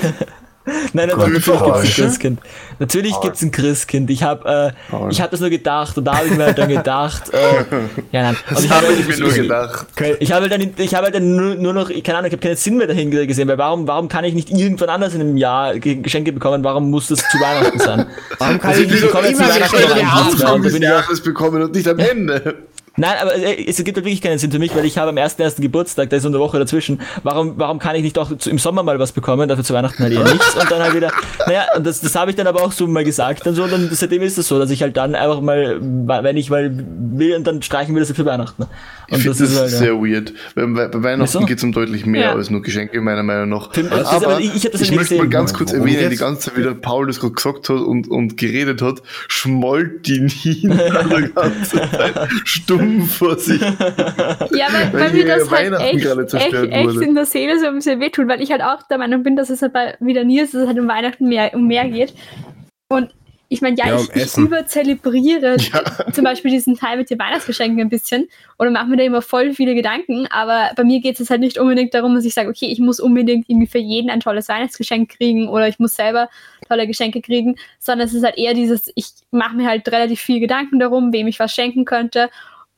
Nein, 0.92 1.08
Gott, 1.10 1.18
natürlich 1.32 1.44
gibt 1.62 1.76
es 1.76 1.84
ein 1.84 1.90
Christkind. 2.04 2.40
Natürlich 2.78 3.20
gibt 3.20 3.36
es 3.36 3.42
ein 3.42 3.50
Christkind. 3.52 4.10
Ich 4.10 4.22
habe, 4.22 4.74
äh, 4.90 5.06
ich 5.10 5.20
habe 5.20 5.30
das 5.30 5.40
nur 5.40 5.50
gedacht 5.50 5.96
und 5.96 6.04
da 6.04 6.16
habe 6.18 6.26
ich 6.26 6.36
mir 6.36 6.44
halt 6.46 6.58
dann 6.58 6.68
gedacht, 6.68 7.30
äh, 7.32 7.36
ja 8.12 8.22
nein, 8.22 8.36
und 8.48 8.56
Das 8.56 8.64
ich 8.64 8.70
habe 8.70 8.86
habe 8.88 8.96
ich 8.98 9.06
mir 9.08 9.18
nur 9.18 9.32
gedacht. 9.32 9.86
Ich 10.20 10.32
habe 10.32 10.42
halt 10.48 10.52
dann, 10.52 10.70
ich 10.76 10.94
habe 10.94 11.04
halt 11.04 11.14
dann 11.14 11.36
nur, 11.36 11.54
nur 11.54 11.72
noch, 11.72 11.88
keine 12.02 12.18
Ahnung, 12.18 12.26
ich 12.28 12.32
habe 12.32 12.42
keinen 12.42 12.56
Sinn 12.56 12.76
mehr 12.76 12.86
dahin 12.86 13.10
gesehen, 13.10 13.48
weil 13.48 13.58
warum, 13.58 13.86
warum 13.88 14.08
kann 14.08 14.24
ich 14.24 14.34
nicht 14.34 14.50
irgendwann 14.50 14.88
anders 14.90 15.14
in 15.14 15.20
einem 15.20 15.36
Jahr 15.36 15.78
Ge- 15.78 15.96
Geschenke 15.96 16.32
bekommen? 16.32 16.62
Warum 16.64 16.90
muss 16.90 17.08
das 17.08 17.18
zu 17.18 17.38
Weihnachten 17.40 17.78
sein? 17.78 18.06
Warum 18.38 18.58
kann 18.60 18.70
Also 18.70 18.82
ich 18.82 18.90
nicht 18.90 19.02
doch 19.02 19.08
bekomme 19.08 19.28
jetzt 19.28 19.38
immer 19.40 19.48
die 19.48 19.54
Weihnachten 19.54 19.76
noch 19.76 20.48
ein, 20.48 20.54
und 20.56 20.64
da 20.64 20.70
bin 20.70 20.82
ich 20.82 20.90
auch- 20.90 21.22
bekommen 21.24 21.62
und 21.62 21.74
nicht 21.74 21.88
am 21.88 21.98
Ende. 21.98 22.54
Nein, 22.98 23.12
aber 23.20 23.34
äh, 23.36 23.64
es 23.66 23.76
gibt 23.76 23.96
halt 23.96 24.04
wirklich 24.06 24.22
keinen 24.22 24.38
Sinn 24.38 24.50
für 24.50 24.58
mich, 24.58 24.74
weil 24.74 24.84
ich 24.84 24.96
habe 24.98 25.10
am 25.10 25.16
1.1. 25.16 25.60
Geburtstag, 25.60 26.08
da 26.10 26.16
ist 26.16 26.22
so 26.22 26.28
eine 26.28 26.38
Woche 26.38 26.58
dazwischen. 26.58 27.00
Warum, 27.22 27.54
warum 27.58 27.78
kann 27.78 27.94
ich 27.96 28.02
nicht 28.02 28.18
auch 28.18 28.30
im 28.46 28.58
Sommer 28.58 28.82
mal 28.82 28.98
was 28.98 29.12
bekommen, 29.12 29.48
dafür 29.48 29.64
zu 29.64 29.74
Weihnachten 29.74 30.02
halt 30.02 30.12
eher 30.12 30.24
nichts 30.24 30.54
und 30.54 30.70
dann 30.70 30.80
halt 30.82 30.94
wieder, 30.94 31.10
naja, 31.46 31.66
und 31.76 31.84
das, 31.86 32.00
das 32.00 32.14
habe 32.14 32.30
ich 32.30 32.36
dann 32.36 32.46
aber 32.46 32.62
auch 32.62 32.72
so 32.72 32.86
mal 32.86 33.04
gesagt 33.04 33.46
dann 33.46 33.54
so, 33.54 33.64
und 33.64 33.72
dann 33.72 33.88
seitdem 33.92 34.22
ist 34.22 34.38
es 34.38 34.48
so, 34.48 34.58
dass 34.58 34.70
ich 34.70 34.82
halt 34.82 34.96
dann 34.96 35.14
einfach 35.14 35.40
mal, 35.40 35.78
wenn 35.80 36.36
ich 36.36 36.48
mal 36.50 36.70
will, 36.74 37.34
und 37.36 37.46
dann 37.46 37.60
streichen 37.62 37.94
wir 37.94 38.00
das 38.00 38.12
für 38.12 38.24
Weihnachten. 38.24 38.64
Ich 39.08 39.14
Und 39.14 39.20
finde 39.20 39.38
das 39.38 39.38
das, 39.38 39.50
ist 39.50 39.60
halt, 39.60 39.70
ja. 39.72 39.78
sehr 39.78 39.94
weird. 39.94 40.32
Weil 40.54 40.66
Bei, 40.68 40.88
bei 40.88 41.02
Weihnachten 41.02 41.46
geht 41.46 41.58
es 41.58 41.64
um 41.64 41.72
deutlich 41.72 42.06
mehr 42.06 42.22
Ja. 42.22 42.32
als 42.34 42.50
nur 42.50 42.62
Geschenke, 42.62 43.00
meiner 43.00 43.22
Meinung 43.22 43.50
nach. 43.50 43.72
Für- 43.72 43.84
das 43.84 44.06
Aber 44.08 44.26
aber- 44.26 44.40
ich- 44.40 44.54
ich 44.56 44.62
das 44.70 44.80
ich 44.80 44.90
nicht 44.90 44.98
möchte 44.98 45.16
mal 45.16 45.28
ganz 45.28 45.54
kurz 45.54 45.72
erwähnen, 45.72 45.98
geht's? 45.98 46.10
die 46.10 46.16
ganze 46.16 46.40
Zeit, 46.50 46.56
wie 46.56 46.62
der 46.62 46.74
Paul 46.74 47.06
das 47.06 47.20
gerade 47.20 47.34
gesagt 47.34 47.68
hat 47.68 47.76
und, 47.80 48.08
und 48.10 48.36
geredet 48.36 48.82
hat, 48.82 49.02
schmollt 49.28 50.06
die 50.08 50.20
Nina 50.20 51.02
die 51.04 51.32
ganze 51.34 51.76
Zeit 51.90 52.28
stumm 52.44 52.85
vor 53.08 53.36
sich. 53.38 53.60
Ja, 53.60 53.68
weil, 53.70 54.92
Weil 54.92 55.00
weil 55.00 55.12
mir 55.12 55.26
das 55.26 55.50
halt 55.50 55.72
echt, 55.80 56.06
echt, 56.34 56.54
echt 56.54 57.00
in 57.00 57.14
der 57.14 57.26
Seele 57.26 57.58
so 57.58 57.66
ein 57.66 57.74
bisschen 57.76 58.00
wehtut, 58.00 58.28
weil 58.28 58.40
ich 58.40 58.50
halt 58.50 58.62
auch 58.62 58.82
der 58.88 58.98
Meinung 58.98 59.22
bin, 59.22 59.36
dass 59.36 59.50
es 59.50 59.62
halt 59.62 59.72
bei 59.72 59.96
wieder 60.00 60.24
Nils, 60.24 60.52
dass 60.52 60.62
es 60.62 60.68
halt 60.68 60.78
um 60.78 60.88
Weihnachten 60.88 61.28
mehr, 61.28 61.52
um 61.54 61.66
mehr 61.66 61.88
geht. 61.88 62.14
Und 62.88 63.10
ich 63.48 63.62
meine, 63.62 63.76
ja, 63.76 63.86
Ja, 63.86 64.00
ich, 64.00 64.10
ich 64.14 64.36
überzelebriere 64.36 65.56
zum 66.12 66.24
Beispiel 66.24 66.50
diesen 66.50 66.76
Teil 66.76 66.96
mit 66.96 67.10
den 67.10 67.18
Weihnachtsgeschenken 67.18 67.80
ein 67.80 67.88
bisschen 67.88 68.28
oder 68.58 68.70
mache 68.70 68.86
mir 68.86 68.96
da 68.96 69.04
immer 69.04 69.22
voll 69.22 69.52
viele 69.52 69.74
Gedanken, 69.74 70.26
aber 70.30 70.70
bei 70.74 70.82
mir 70.82 71.00
geht 71.00 71.20
es 71.20 71.30
halt 71.30 71.40
nicht 71.40 71.58
unbedingt 71.58 71.94
darum, 71.94 72.14
dass 72.14 72.24
ich 72.24 72.34
sage, 72.34 72.48
okay, 72.48 72.66
ich 72.66 72.80
muss 72.80 72.98
unbedingt 72.98 73.48
irgendwie 73.48 73.68
für 73.68 73.78
jeden 73.78 74.10
ein 74.10 74.20
tolles 74.20 74.48
Weihnachtsgeschenk 74.48 75.16
kriegen 75.16 75.48
oder 75.48 75.68
ich 75.68 75.78
muss 75.78 75.94
selber 75.94 76.28
tolle 76.68 76.86
Geschenke 76.88 77.20
kriegen, 77.20 77.56
sondern 77.78 78.08
es 78.08 78.14
ist 78.14 78.24
halt 78.24 78.36
eher 78.36 78.54
dieses, 78.54 78.90
ich 78.96 79.10
mache 79.30 79.54
mir 79.54 79.68
halt 79.68 79.86
relativ 79.88 80.20
viel 80.20 80.40
Gedanken 80.40 80.80
darum, 80.80 81.12
wem 81.12 81.28
ich 81.28 81.38
was 81.38 81.54
schenken 81.54 81.84
könnte 81.84 82.30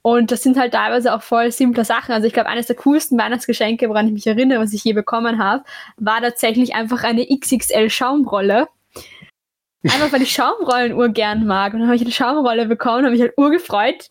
und 0.02 0.30
das 0.30 0.42
sind 0.42 0.58
halt 0.58 0.72
teilweise 0.72 1.12
auch 1.12 1.22
voll 1.22 1.50
simple 1.50 1.84
Sachen. 1.84 2.12
Also 2.12 2.26
ich 2.26 2.32
glaube, 2.32 2.48
eines 2.48 2.66
der 2.66 2.76
coolsten 2.76 3.18
Weihnachtsgeschenke, 3.18 3.88
woran 3.88 4.06
ich 4.06 4.12
mich 4.12 4.26
erinnere, 4.26 4.60
was 4.60 4.72
ich 4.72 4.84
je 4.84 4.92
bekommen 4.92 5.38
habe, 5.38 5.64
war 5.96 6.20
tatsächlich 6.20 6.74
einfach 6.74 7.02
eine 7.02 7.26
XXL 7.26 7.90
Schaumrolle. 7.90 8.68
Einfach 9.84 10.12
weil 10.12 10.22
ich 10.22 10.32
Schaumrollen 10.32 10.92
urgern 10.92 11.46
mag. 11.46 11.72
Und 11.72 11.80
dann 11.80 11.88
habe 11.88 11.96
ich 11.96 12.02
eine 12.02 12.12
Schaumrolle 12.12 12.66
bekommen, 12.66 13.04
habe 13.04 13.12
mich 13.12 13.20
halt 13.20 13.34
urgefreut, 13.36 14.10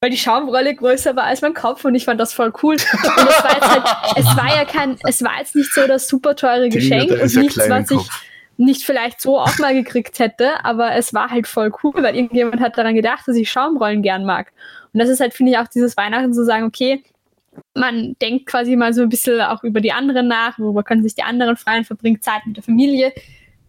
weil 0.00 0.10
die 0.10 0.18
Schaumrolle 0.18 0.74
größer 0.74 1.16
war 1.16 1.24
als 1.24 1.40
mein 1.40 1.54
Kopf 1.54 1.84
und 1.84 1.94
ich 1.94 2.04
fand 2.04 2.20
das 2.20 2.32
voll 2.32 2.52
cool. 2.62 2.74
Und 2.74 3.28
es 3.28 3.44
war 3.44 3.54
jetzt 3.54 3.68
halt, 3.68 4.16
es 4.16 4.36
war 4.36 4.56
ja 4.56 4.64
kein, 4.64 4.98
es 5.06 5.22
war 5.22 5.38
jetzt 5.38 5.56
nicht 5.56 5.72
so 5.72 5.86
das 5.86 6.08
super 6.08 6.36
teure 6.36 6.68
Geschenk 6.68 7.08
der 7.08 7.22
und 7.22 7.34
nichts, 7.34 7.68
was 7.68 7.90
ich 7.90 8.08
nicht 8.56 8.82
vielleicht 8.84 9.20
so 9.20 9.38
auch 9.38 9.58
mal 9.58 9.74
gekriegt 9.74 10.18
hätte, 10.18 10.64
aber 10.64 10.94
es 10.94 11.12
war 11.12 11.30
halt 11.30 11.46
voll 11.46 11.72
cool, 11.82 12.02
weil 12.02 12.14
irgendjemand 12.14 12.60
hat 12.60 12.78
daran 12.78 12.94
gedacht, 12.94 13.26
dass 13.26 13.36
ich 13.36 13.50
Schaumrollen 13.50 14.02
gern 14.02 14.24
mag. 14.24 14.52
Und 14.94 15.00
das 15.00 15.08
ist 15.08 15.20
halt, 15.20 15.34
finde 15.34 15.52
ich, 15.52 15.58
auch 15.58 15.68
dieses 15.68 15.96
Weihnachten 15.96 16.32
zu 16.32 16.44
sagen, 16.44 16.64
okay, 16.64 17.02
man 17.74 18.16
denkt 18.22 18.46
quasi 18.46 18.76
mal 18.76 18.94
so 18.94 19.02
ein 19.02 19.08
bisschen 19.08 19.40
auch 19.40 19.62
über 19.64 19.80
die 19.80 19.92
anderen 19.92 20.28
nach, 20.28 20.58
worüber 20.58 20.82
können 20.84 21.02
sich 21.02 21.14
die 21.14 21.24
anderen 21.24 21.56
freuen, 21.56 21.84
verbringt 21.84 22.24
Zeit 22.24 22.46
mit 22.46 22.56
der 22.56 22.62
Familie, 22.62 23.12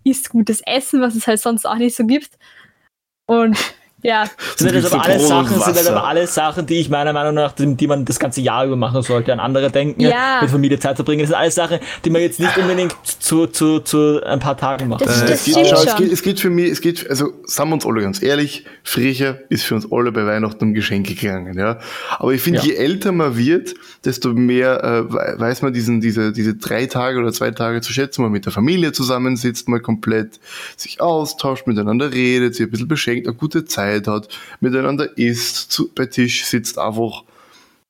isst 0.03 0.30
gutes 0.30 0.61
Essen, 0.65 1.01
was 1.01 1.15
es 1.15 1.28
halt 1.28 1.39
sonst 1.39 1.65
auch 1.65 1.76
nicht 1.76 1.95
so 1.95 2.05
gibt. 2.05 2.38
Und 3.26 3.57
ja, 4.06 4.26
sind 4.56 4.72
halt 4.72 4.82
gibt's 4.82 4.91
aber 4.93 5.03
so 5.03 5.10
alles 5.10 5.28
Sachen, 5.28 5.47
sind 5.49 5.60
Wasser. 5.76 5.91
aber 5.91 6.08
alles 6.08 6.36
Sachen, 6.36 6.66
die 6.66 6.76
ich 6.76 6.89
meiner 6.89 7.14
Meinung 7.14 7.34
nach, 7.34 7.51
die, 7.53 7.88
man 7.88 8.06
das 8.06 8.20
ganze 8.20 8.41
Jahr 8.41 8.66
über 8.66 8.76
machen 8.76 9.01
sollte, 9.01 9.34
an 9.34 9.39
andere 9.39 9.72
denken, 9.72 10.01
Ja. 10.01 10.39
mit 10.41 10.49
Familie 10.51 10.80
Zeit 10.80 10.95
verbringen. 10.95 11.22
Das 11.22 11.30
sind 11.30 11.38
alles 11.38 11.56
Sachen, 11.56 11.80
die 12.03 12.10
man 12.10 12.22
jetzt 12.22 12.39
nicht 12.39 12.58
unbedingt 12.58 12.95
zu, 13.20 13.47
zu, 13.47 13.80
zu 13.80 14.22
ein 14.24 14.39
paar 14.39 14.58
Tagen 14.58 14.88
macht. 14.89 15.01
Das- 15.06 15.22
Äh, 15.24 15.26
das 15.28 15.47
es, 15.47 15.53
geht, 15.56 15.68
schau, 15.68 15.76
es, 15.84 15.89
schon. 15.89 15.97
geht, 15.97 16.12
es 16.14 16.22
geht 16.22 16.39
für 16.39 16.49
mich, 16.49 16.70
es 16.72 16.82
geht, 16.82 17.10
also 17.10 17.34
sagen 17.45 17.70
wir 17.70 17.74
uns 17.76 17.86
alle 17.86 18.01
ganz 18.01 18.22
ehrlich, 18.22 18.66
Friecher 18.84 19.39
ist 19.49 19.64
für 19.64 19.76
uns 19.76 19.88
alle 19.91 20.12
bei 20.12 20.26
Weihnachten 20.26 20.64
um 20.64 20.74
Geschenke 20.74 21.16
gegangen, 21.16 21.58
ja. 21.58 21.80
Aber 22.20 22.32
ich 22.34 22.41
finde, 22.41 22.60
Ja. 22.60 22.66
je 22.66 22.76
älter 22.76 23.12
man 23.12 23.36
wird, 23.38 23.74
desto 24.03 24.34
mehr 24.34 24.84
äh, 24.84 25.12
we- 25.14 25.36
weiß 25.39 25.62
man 25.64 25.74
diesen, 25.74 26.01
diese, 26.01 26.32
diese 26.32 26.56
drei 26.56 26.86
Tage 26.86 27.20
oder 27.20 27.32
zwei 27.34 27.51
Tage 27.51 27.82
zu 27.82 27.91
schätzen, 27.93 28.22
man 28.22 28.32
mit 28.32 28.45
der 28.45 28.51
Familie 28.51 28.91
zusammensitzt, 28.91 29.68
mal 29.68 29.80
komplett 29.80 30.39
sich 30.78 31.01
austauscht, 31.01 31.66
miteinander 31.68 32.12
redet, 32.12 32.56
sich 32.56 32.66
ein 32.68 32.72
bisschen 32.72 32.88
beschenkt, 32.88 33.28
eine 33.28 33.36
gute 33.36 33.66
Zeit 33.66 33.95
hat, 34.08 34.30
miteinander 34.60 35.18
isst, 35.18 35.72
zu, 35.72 35.89
bei 35.93 36.06
Tisch 36.06 36.46
sitzt 36.46 36.78
einfach. 36.78 37.24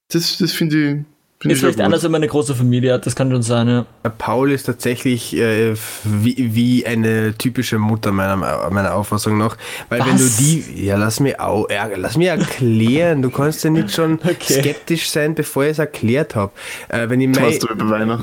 Das, 0.10 0.38
das 0.38 0.52
finde 0.52 0.92
ich, 0.92 1.06
Ist 1.44 1.60
vielleicht 1.60 1.82
anders, 1.82 2.02
wenn 2.04 2.12
man 2.12 2.20
eine 2.24 2.30
große 2.30 2.56
Familie 2.56 2.94
hat, 2.94 3.06
das 3.06 3.16
kann 3.16 3.30
schon 3.30 3.44
sein, 3.44 3.68
ja. 3.68 3.86
Paul 4.18 4.52
ist 4.52 4.64
tatsächlich 4.64 5.36
äh, 5.36 5.76
wie, 6.04 6.56
wie 6.56 6.86
eine 6.86 7.38
typische 7.38 7.78
Mutter 7.78 8.12
meiner, 8.12 8.38
meiner 8.72 8.96
Auffassung 8.96 9.38
nach. 9.38 9.58
Weil 9.90 10.00
wenn 10.00 10.18
du 10.18 10.24
Was? 10.24 10.38
die. 10.38 10.86
Ja, 10.86 10.96
lass 10.96 11.20
mich 11.20 11.40
au, 11.40 11.68
ja, 11.70 11.88
lass 11.96 12.18
mich 12.18 12.28
erklären. 12.28 13.22
Du 13.22 13.30
kannst 13.30 13.64
ja 13.64 13.70
nicht 13.70 13.92
schon 13.92 14.20
Okay. 14.26 14.62
skeptisch 14.62 15.10
sein, 15.10 15.36
bevor 15.36 15.66
ich 15.66 15.72
es 15.72 15.80
erklärt 15.80 16.36
habe. 16.36 16.52
Äh, 16.88 17.10
wenn 17.10 17.22
ich 17.22 17.28
mein, 17.28 17.60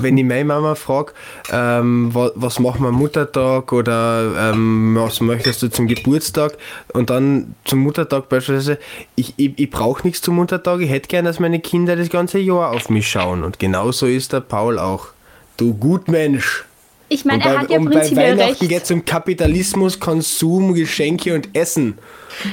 wenn 0.01 0.17
ich 0.17 0.25
meine 0.25 0.45
Mama 0.45 0.75
frage, 0.75 1.13
ähm, 1.51 2.09
was, 2.13 2.31
was 2.35 2.59
machen 2.59 2.81
wir 2.81 2.89
am 2.89 2.95
Muttertag 2.95 3.71
oder 3.71 4.51
ähm, 4.51 4.95
was 4.99 5.21
möchtest 5.21 5.61
du 5.61 5.69
zum 5.69 5.87
Geburtstag 5.87 6.57
und 6.93 7.09
dann 7.09 7.55
zum 7.63 7.79
Muttertag 7.79 8.27
beispielsweise, 8.29 8.79
ich, 9.15 9.33
ich, 9.37 9.57
ich 9.57 9.69
brauche 9.69 10.05
nichts 10.05 10.21
zum 10.21 10.35
Muttertag, 10.35 10.81
ich 10.81 10.89
hätte 10.89 11.07
gern, 11.07 11.25
dass 11.25 11.39
meine 11.39 11.59
Kinder 11.59 11.95
das 11.95 12.09
ganze 12.09 12.39
Jahr 12.39 12.71
auf 12.71 12.89
mich 12.89 13.02
schauen 13.03 13.43
und 13.43 13.59
genauso 13.59 14.07
ist 14.07 14.33
der 14.33 14.41
Paul 14.41 14.79
auch. 14.79 15.07
Du 15.57 15.73
Gutmensch. 15.75 16.65
Ich 17.09 17.25
meine, 17.25 17.43
er 17.43 17.53
bei, 17.53 17.59
hat 17.59 17.69
ja 17.69 17.77
und 17.77 17.85
bei 17.85 17.91
prinzipiell 17.91 18.37
Weihnachten 18.37 18.59
recht. 18.59 18.69
geht 18.69 18.83
es 18.83 18.91
um 18.91 19.05
Kapitalismus, 19.05 19.99
Konsum, 19.99 20.73
Geschenke 20.73 21.35
und 21.35 21.55
Essen. 21.55 21.99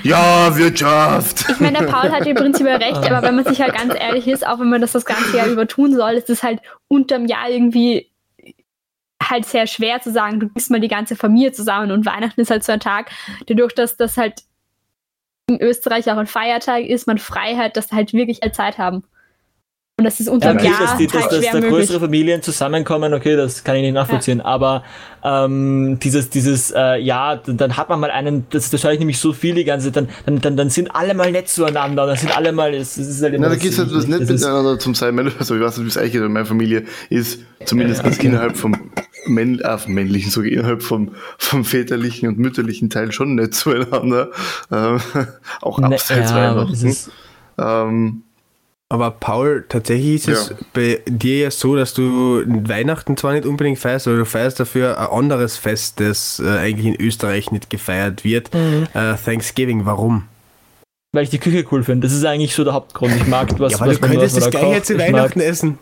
Ja, 0.02 0.54
Wirtschaft! 0.56 1.46
Ich 1.48 1.60
meine, 1.60 1.78
der 1.78 1.86
Paul 1.86 2.10
hat 2.10 2.26
ja 2.26 2.34
prinzipiell 2.34 2.76
recht, 2.76 2.98
aber 2.98 3.22
wenn 3.26 3.36
man 3.36 3.46
sich 3.46 3.60
halt 3.60 3.74
ganz 3.74 3.94
ehrlich 3.98 4.26
ist, 4.26 4.46
auch 4.46 4.60
wenn 4.60 4.68
man 4.68 4.82
das 4.82 4.92
das 4.92 5.06
ganze 5.06 5.34
Jahr 5.34 5.46
über 5.46 5.66
tun 5.66 5.94
soll, 5.94 6.12
ist 6.12 6.28
es 6.28 6.42
halt 6.42 6.60
unterm 6.88 7.24
Jahr 7.26 7.48
irgendwie 7.48 8.10
halt 9.22 9.46
sehr 9.46 9.66
schwer 9.66 10.00
zu 10.00 10.10
sagen, 10.10 10.40
du 10.40 10.48
bist 10.48 10.70
mal 10.70 10.80
die 10.80 10.88
ganze 10.88 11.16
Familie 11.16 11.52
zusammen 11.52 11.90
und 11.92 12.06
Weihnachten 12.06 12.40
ist 12.40 12.50
halt 12.50 12.64
so 12.64 12.72
ein 12.72 12.80
Tag, 12.80 13.10
dadurch, 13.46 13.74
dass 13.74 13.96
das 13.96 14.16
halt 14.16 14.42
in 15.46 15.60
Österreich 15.60 16.10
auch 16.10 16.16
ein 16.16 16.26
Feiertag 16.26 16.84
ist, 16.84 17.06
man 17.06 17.18
frei 17.18 17.56
hat, 17.56 17.76
dass 17.76 17.92
halt 17.92 18.12
wirklich 18.12 18.42
alle 18.42 18.52
Zeit 18.52 18.78
haben. 18.78 19.04
Und 20.00 20.04
das 20.04 20.18
ist 20.18 20.26
Ja, 20.28 20.32
unterm 20.32 20.56
okay, 20.56 20.68
Jahr 20.68 20.80
dass, 20.80 20.96
die, 20.96 21.06
dass, 21.06 21.28
dass 21.28 21.44
da 21.44 21.52
möglich. 21.54 21.70
größere 21.70 22.00
Familien 22.00 22.40
zusammenkommen, 22.40 23.12
okay, 23.12 23.36
das 23.36 23.62
kann 23.64 23.76
ich 23.76 23.82
nicht 23.82 23.92
nachvollziehen. 23.92 24.40
Aber 24.40 24.82
ähm, 25.22 25.98
dieses, 26.02 26.30
dieses, 26.30 26.70
äh, 26.70 26.96
ja, 26.96 27.36
dann 27.36 27.76
hat 27.76 27.90
man 27.90 28.00
mal 28.00 28.10
einen, 28.10 28.46
das, 28.48 28.70
das 28.70 28.82
höre 28.82 28.92
ich 28.92 28.98
nämlich 28.98 29.18
so 29.18 29.34
viel 29.34 29.54
die 29.54 29.64
ganze 29.64 29.92
Zeit, 29.92 29.96
dann, 29.96 30.08
dann, 30.24 30.40
dann, 30.40 30.56
dann 30.56 30.70
sind 30.70 30.94
alle 30.96 31.12
mal 31.12 31.30
nett 31.30 31.50
zueinander, 31.50 32.06
dann 32.06 32.16
sind 32.16 32.34
alle 32.34 32.52
mal, 32.52 32.72
es, 32.72 32.96
es 32.96 33.08
ist 33.08 33.22
halt 33.22 33.34
immer 33.34 33.42
Na, 33.42 33.48
da 33.50 33.54
das- 33.56 33.62
geht 33.62 33.72
es 33.72 33.78
halt 33.78 33.90
was 33.94 34.04
ist- 34.04 34.08
miteinander 34.08 34.78
zum 34.78 34.94
sein. 34.94 35.14
Meine- 35.14 35.32
Also, 35.38 35.54
ich 35.54 35.60
weiß 35.60 35.76
nicht, 35.76 35.84
wie 35.84 35.90
es 35.90 35.98
eigentlich 35.98 36.14
in 36.14 36.32
meiner 36.32 36.46
Familie 36.46 36.84
ist, 37.10 37.40
zumindest 37.66 38.02
innerhalb 38.24 38.56
vom 38.56 38.74
Männ 39.26 39.60
äh, 39.60 39.76
männlichen, 39.86 40.30
sogar 40.30 40.50
innerhalb 40.50 40.82
vom, 40.82 41.10
vom 41.36 41.66
väterlichen 41.66 42.26
und 42.26 42.38
mütterlichen 42.38 42.88
Teil 42.88 43.12
schon 43.12 43.34
nicht 43.34 43.52
zueinander. 43.52 44.30
Ähm, 44.72 44.98
auch 45.60 45.78
Ne, 45.78 45.88
abseits 45.88 46.30
ja, 46.30 46.54
aber 48.90 49.04
Weihnachten. 49.06 49.20
Paul, 49.20 49.64
tatsächlich 49.68 50.14
ist 50.16 50.28
es 50.28 50.48
Ja. 50.50 50.56
bei 50.74 51.00
dir 51.06 51.38
ja 51.38 51.50
so, 51.50 51.76
dass 51.76 51.94
du 51.94 52.42
Weihnachten 52.46 53.16
zwar 53.16 53.32
nicht 53.32 53.46
unbedingt 53.46 53.78
feierst, 53.78 54.06
aber 54.08 54.18
du 54.18 54.24
feierst 54.26 54.60
dafür 54.60 54.98
ein 54.98 55.06
anderes 55.06 55.56
Fest, 55.56 56.00
das 56.00 56.42
äh, 56.44 56.48
eigentlich 56.58 56.86
in 56.86 57.00
Österreich 57.00 57.50
nicht 57.52 57.70
gefeiert 57.70 58.24
wird. 58.24 58.52
Mhm. 58.52 58.86
Äh, 58.92 59.14
Thanksgiving, 59.24 59.86
warum? 59.86 60.24
weil 61.12 61.24
ich 61.24 61.30
die 61.30 61.38
Küche 61.40 61.64
cool 61.72 61.82
finde. 61.82 62.06
Das 62.06 62.16
ist 62.16 62.24
eigentlich 62.24 62.54
so 62.54 62.62
der 62.62 62.72
Hauptgrund. 62.72 63.12
Ich 63.16 63.26
mag 63.26 63.48
was, 63.58 63.72
ja, 63.72 63.78
aber 63.80 63.88
was 63.90 63.98
du 64.00 64.06
könntest 64.06 64.36
das 64.36 64.50
kocht. 64.52 64.62
jetzt 64.72 64.86
zu 64.86 64.92
Ich 64.92 64.98
mag- 65.00 65.12
Weihnachten 65.12 65.40
essen. 65.40 65.78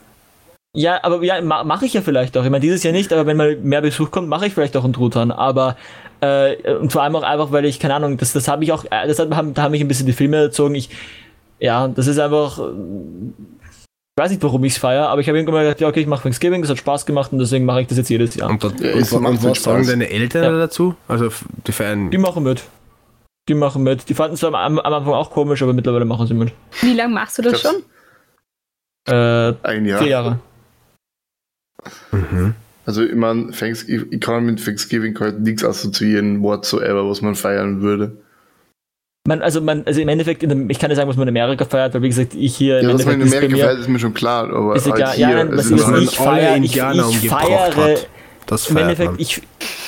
Ja, 0.75 1.01
aber 1.05 1.23
ja, 1.23 1.39
ma, 1.43 1.65
mache 1.65 1.85
ich 1.85 1.93
ja 1.93 2.01
vielleicht 2.01 2.35
auch. 2.39 2.45
Ich 2.45 2.51
meine, 2.51 2.61
dieses 2.63 2.83
Jahr 2.83 2.93
nicht, 2.93 3.13
aber 3.13 3.27
wenn 3.27 3.37
mal 3.37 3.57
mehr 3.57 3.83
Besuch 3.83 4.11
kommt, 4.11 4.29
mache 4.29 4.47
ich 4.47 4.55
vielleicht 4.55 4.75
auch 4.77 4.85
einen 4.85 4.95
Truthahn. 4.95 5.31
Aber 5.31 5.77
äh, 6.23 6.73
und 6.77 6.93
vor 6.93 7.03
allem 7.03 7.15
auch 7.15 7.23
einfach, 7.25 7.53
weil 7.53 7.67
ich, 7.67 7.79
keine 7.79 7.95
Ahnung, 7.95 8.17
das, 8.17 8.33
das 8.33 8.49
habe 8.49 8.65
ich 8.65 8.73
auch, 8.73 8.85
äh, 8.87 9.07
das 9.07 9.19
hat, 9.19 9.31
haben, 9.35 9.53
da 9.53 9.63
haben 9.65 9.73
mich 9.73 9.83
ein 9.83 9.89
bisschen 9.89 10.07
die 10.07 10.13
Filme 10.15 10.37
erzogen. 10.39 10.75
Ich, 10.77 10.89
ja, 11.61 11.89
das 11.89 12.07
ist 12.07 12.19
einfach, 12.19 12.59
äh, 12.59 12.63
ich 12.73 14.21
weiß 14.23 14.31
nicht, 14.31 14.43
warum 14.43 14.65
ich 14.65 14.73
es 14.73 14.79
feiere, 14.79 15.09
aber 15.09 15.21
ich 15.21 15.29
habe 15.29 15.39
irgendwann 15.39 15.55
mal 15.57 15.65
gedacht, 15.65 15.81
ja, 15.81 15.89
okay, 15.89 16.01
ich 16.01 16.07
mache 16.07 16.23
Thanksgiving, 16.25 16.61
das 16.63 16.71
hat 16.71 16.79
Spaß 16.79 17.07
gemacht 17.07 17.33
und 17.33 17.39
deswegen 17.39 17.65
mache 17.65 17.83
ich 17.83 17.87
das 17.87 17.99
jetzt 17.99 18.09
jedes 18.11 18.35
Jahr. 18.35 18.51
Und, 18.51 18.63
Ja, 18.63 18.69
und, 18.95 19.13
und, 19.13 19.27
und 19.27 19.45
was 19.45 19.63
sagen 19.63 19.87
deine 19.87 20.11
Eltern 20.11 20.43
Ja. 20.43 20.59
dazu? 20.59 20.95
Also 21.07 21.31
die 21.67 21.73
feiern. 21.73 22.11
Die 22.11 22.19
machen 22.19 22.43
mit. 22.43 22.65
Die 23.49 23.55
machen 23.55 23.83
mit. 23.83 24.09
Die 24.09 24.15
fanden 24.15 24.35
es 24.35 24.45
am, 24.45 24.55
am 24.55 24.79
Anfang 24.79 25.15
auch 25.15 25.31
komisch, 25.31 25.63
aber 25.63 25.73
mittlerweile 25.73 26.05
machen 26.05 26.27
sie 26.27 26.35
mit. 26.35 26.53
Wie 26.83 26.95
lange 26.95 27.15
machst 27.15 27.39
du 27.39 27.43
das 27.43 27.61
schon? 27.61 27.77
Äh, 29.09 29.55
ein 29.63 29.87
Jahr. 29.87 30.01
vier 30.01 30.09
Jahre. 30.09 30.39
Mhm. 32.13 32.55
Also, 32.85 33.05
ich 33.05 33.15
meine, 33.15 33.51
Thanksgiving, 33.53 34.13
ich 34.13 34.21
kann 34.21 34.45
mit 34.45 34.65
Thanksgiving 34.65 35.19
halt 35.21 35.41
nichts 35.41 35.65
assoziieren, 35.65 36.43
whatsoever, 36.43 37.09
was 37.09 37.23
man 37.23 37.35
feiern 37.35 37.81
würde. 37.83 38.17
Man, 39.29 39.43
also, 39.43 39.61
man, 39.61 39.83
also 39.85 40.01
im 40.01 40.09
Endeffekt, 40.09 40.43
in 40.43 40.71
ich 40.71 40.79
kann 40.79 40.89
nicht 40.89 40.97
sagen, 40.97 41.07
was 41.11 41.17
man 41.19 41.29
in 41.29 41.37
Amerika 41.37 41.67
feiert, 41.67 41.93
weil 41.93 42.01
wie 42.01 42.09
gesagt, 42.09 42.33
ich 42.35 42.57
hier 42.57 42.81
Ja, 42.81 42.89
im 42.91 42.97
dass 42.97 43.05
man 43.05 43.21
in 43.21 43.29
Amerika 43.29 43.55
mir- 43.57 43.63
feiert, 43.65 43.79
ist 43.81 43.89
mir 43.89 43.99
schon 43.99 44.15
klar, 44.15 44.45
aber 44.51 44.75
Ist 44.75 44.87
halt 44.87 44.97
egal. 44.97 45.15
hier, 45.17 45.29
Ja, 45.29 45.45
nein, 45.45 45.51
was 45.55 45.71
halt, 45.87 46.03
ich 46.05 46.17
feiere, 46.17 46.57
ich, 46.57 46.65
ich 47.25 47.29
feiere, 47.29 47.77
hat. 47.77 48.09
Das 48.47 48.71
im 48.71 48.77
feiert 48.77 48.89
Endeffekt, 48.89 49.11
man. 49.11 49.21
ich, 49.21 49.43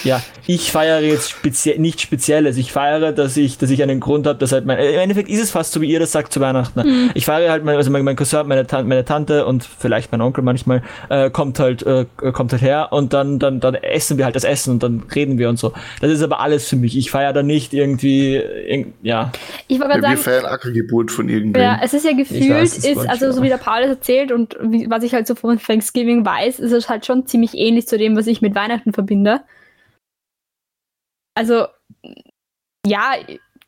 ja, 0.04 0.22
ich 0.46 0.72
feiere 0.72 1.00
jetzt 1.00 1.30
speziell, 1.30 1.78
nicht 1.78 2.00
Spezielles. 2.00 2.56
Ich 2.56 2.72
feiere, 2.72 3.12
dass 3.12 3.36
ich, 3.36 3.58
dass 3.58 3.70
ich 3.70 3.82
einen 3.82 4.00
Grund 4.00 4.26
habe, 4.26 4.38
dass 4.38 4.52
halt 4.52 4.66
mein, 4.66 4.78
im 4.78 4.98
Endeffekt 4.98 5.28
ist 5.28 5.40
es 5.40 5.50
fast 5.50 5.72
so, 5.72 5.80
wie 5.80 5.90
ihr 5.90 6.00
das 6.00 6.12
sagt 6.12 6.32
zu 6.32 6.40
Weihnachten. 6.40 7.10
Ich 7.14 7.26
feiere 7.26 7.50
halt, 7.50 7.64
mein, 7.64 7.76
also 7.76 7.90
mein, 7.90 8.04
mein 8.04 8.16
Cousin, 8.16 8.46
meine, 8.46 8.66
Tan 8.66 8.88
meine 8.88 9.04
Tante 9.04 9.46
und 9.46 9.64
vielleicht 9.64 10.10
mein 10.12 10.20
Onkel 10.20 10.42
manchmal, 10.42 10.82
äh, 11.08 11.30
kommt 11.30 11.58
halt, 11.58 11.82
äh, 11.82 12.06
kommt 12.32 12.52
halt 12.52 12.62
her 12.62 12.88
und 12.90 13.12
dann, 13.12 13.38
dann, 13.38 13.60
dann 13.60 13.74
essen 13.74 14.18
wir 14.18 14.24
halt 14.24 14.36
das 14.36 14.44
Essen 14.44 14.72
und 14.72 14.82
dann 14.82 15.04
reden 15.14 15.38
wir 15.38 15.48
und 15.48 15.58
so. 15.58 15.72
Das 16.00 16.10
ist 16.10 16.22
aber 16.22 16.40
alles 16.40 16.68
für 16.68 16.76
mich. 16.76 16.96
Ich 16.96 17.10
feiere 17.10 17.32
da 17.32 17.42
nicht 17.42 17.72
irgendwie, 17.72 18.36
irg 18.36 18.88
ja. 19.02 19.32
Ich 19.68 19.78
wollte 19.78 19.94
ja, 19.94 20.00
gerade 20.00 20.16
wir 20.16 20.16
sagen, 20.16 20.40
feiern 20.40 20.46
Ackergeburt 20.46 21.10
von 21.10 21.28
irgendwem. 21.28 21.62
Ja, 21.62 21.80
es 21.82 21.94
ist 21.94 22.04
ja 22.04 22.12
gefühlt, 22.12 22.50
weiß, 22.50 22.78
ist, 22.78 23.08
also 23.08 23.30
so 23.32 23.42
wie 23.42 23.48
der 23.48 23.58
Paul 23.58 23.82
das 23.82 23.90
erzählt 23.90 24.32
und 24.32 24.56
wie, 24.60 24.88
was 24.90 25.04
ich 25.04 25.14
halt 25.14 25.26
so 25.26 25.34
von 25.34 25.58
Thanksgiving 25.58 26.24
weiß, 26.24 26.58
ist 26.58 26.72
es 26.72 26.88
halt 26.88 27.06
schon 27.06 27.26
ziemlich 27.26 27.54
ähnlich 27.54 27.86
zu 27.86 27.98
dem, 27.98 28.16
was 28.16 28.26
ich 28.26 28.40
mit 28.42 28.54
Weihnachten 28.54 28.92
verbinde. 28.92 29.42
Also, 31.34 31.66
ja, 32.86 33.14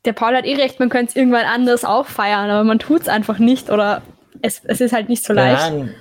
der 0.04 0.12
Paul 0.12 0.36
hat 0.36 0.44
eh 0.44 0.56
recht, 0.56 0.80
man 0.80 0.88
könnte 0.88 1.10
es 1.10 1.16
irgendwann 1.16 1.46
anders 1.46 1.84
auch 1.84 2.06
feiern, 2.06 2.50
aber 2.50 2.64
man 2.64 2.78
tut 2.78 3.02
es 3.02 3.08
einfach 3.08 3.38
nicht 3.38 3.70
oder 3.70 4.02
es, 4.40 4.62
es 4.64 4.80
ist 4.80 4.92
halt 4.92 5.08
nicht 5.08 5.24
so 5.24 5.32
leicht. 5.32 5.72
Nein, 5.72 5.94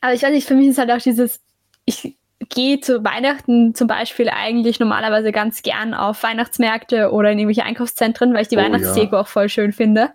Aber 0.00 0.12
ich 0.12 0.22
weiß 0.22 0.32
nicht, 0.32 0.46
für 0.46 0.54
mich 0.54 0.68
ist 0.68 0.78
halt 0.78 0.90
auch 0.90 0.98
dieses, 0.98 1.40
ich 1.86 2.16
gehe 2.50 2.80
zu 2.80 3.02
Weihnachten 3.04 3.74
zum 3.74 3.88
Beispiel 3.88 4.28
eigentlich 4.28 4.78
normalerweise 4.80 5.32
ganz 5.32 5.62
gern 5.62 5.94
auf 5.94 6.22
Weihnachtsmärkte 6.22 7.10
oder 7.10 7.30
in 7.32 7.38
irgendwelche 7.38 7.64
Einkaufszentren, 7.64 8.32
weil 8.34 8.42
ich 8.42 8.48
die 8.48 8.56
Oh, 8.56 8.60
Weihnachtsdeko 8.60 9.16
auch 9.16 9.28
voll 9.28 9.48
schön 9.48 9.72
finde. 9.72 10.10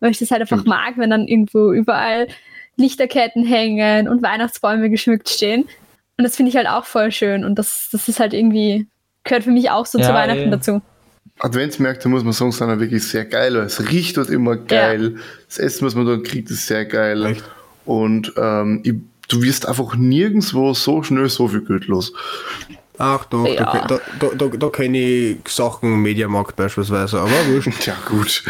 Weil 0.00 0.12
ich 0.12 0.18
das 0.18 0.30
halt 0.30 0.42
einfach 0.42 0.64
mag, 0.64 0.96
wenn 0.96 1.10
dann 1.10 1.26
irgendwo 1.26 1.72
überall 1.72 2.28
Lichterketten 2.76 3.44
hängen 3.44 4.08
und 4.08 4.22
Weihnachtsbäume 4.22 4.90
geschmückt 4.90 5.28
stehen. 5.28 5.68
Und 6.16 6.24
das 6.24 6.36
finde 6.36 6.50
ich 6.50 6.56
halt 6.56 6.68
auch 6.68 6.84
voll 6.84 7.10
schön. 7.10 7.44
Und 7.44 7.58
das, 7.58 7.88
das 7.90 8.08
ist 8.08 8.20
halt 8.20 8.32
irgendwie, 8.32 8.86
gehört 9.28 9.44
für 9.44 9.50
mich 9.50 9.70
auch 9.70 9.86
so 9.86 9.98
Ja, 9.98 10.06
zu 10.06 10.12
Weihnachten 10.14 10.48
eh. 10.48 10.50
dazu. 10.50 10.82
Adventsmärkte, 11.40 12.08
muss 12.08 12.24
man 12.24 12.32
sagen, 12.32 12.50
sind 12.50 12.80
wirklich 12.80 13.04
sehr 13.06 13.24
geil, 13.24 13.54
es 13.56 13.90
riecht 13.90 14.16
dort 14.16 14.28
immer 14.28 14.56
geil. 14.56 15.16
Das 15.46 15.58
Essen, 15.58 15.86
was 15.86 15.94
man 15.94 16.04
dort 16.06 16.24
kriegt, 16.24 16.50
ist 16.50 16.66
sehr 16.66 16.84
geil. 16.84 17.24
Echt? 17.26 17.44
Und 17.84 18.32
ähm, 18.36 18.80
ich, 18.84 18.94
du 19.28 19.42
wirst 19.42 19.68
einfach 19.68 19.94
nirgendwo 19.94 20.74
so 20.74 21.02
schnell 21.02 21.28
so 21.28 21.46
viel 21.48 21.60
Geld 21.64 21.86
los. 21.86 22.12
Ach 22.98 23.24
doch, 23.26 23.46
Ja. 23.46 23.86
da, 23.86 24.00
da, 24.18 24.26
da, 24.36 24.46
da 24.48 24.68
kenne 24.70 24.98
ich 24.98 25.36
Sachen, 25.48 26.02
Mediamarkt 26.02 26.56
beispielsweise, 26.56 27.20
aber 27.20 27.30
wurscht. 27.46 27.70
Ja, 27.86 27.94
gut. 28.08 28.42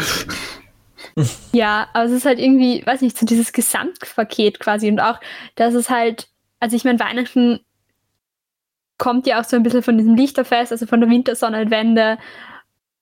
Ja, 1.51 1.87
aber 1.93 2.05
es 2.05 2.11
ist 2.11 2.25
halt 2.25 2.39
irgendwie, 2.39 2.83
weiß 2.85 3.01
nicht, 3.01 3.17
so 3.17 3.25
dieses 3.25 3.51
Gesamtpaket 3.53 4.59
quasi 4.59 4.89
und 4.89 4.99
auch, 4.99 5.19
dass 5.55 5.73
es 5.73 5.89
halt, 5.89 6.27
also 6.59 6.75
ich 6.75 6.85
meine, 6.85 6.99
Weihnachten 6.99 7.59
kommt 8.99 9.25
ja 9.25 9.39
auch 9.41 9.43
so 9.45 9.55
ein 9.55 9.63
bisschen 9.63 9.81
von 9.81 9.97
diesem 9.97 10.13
Lichterfest, 10.15 10.71
also 10.71 10.85
von 10.85 10.99
der 11.01 11.09
Wintersonnenwende 11.09 12.17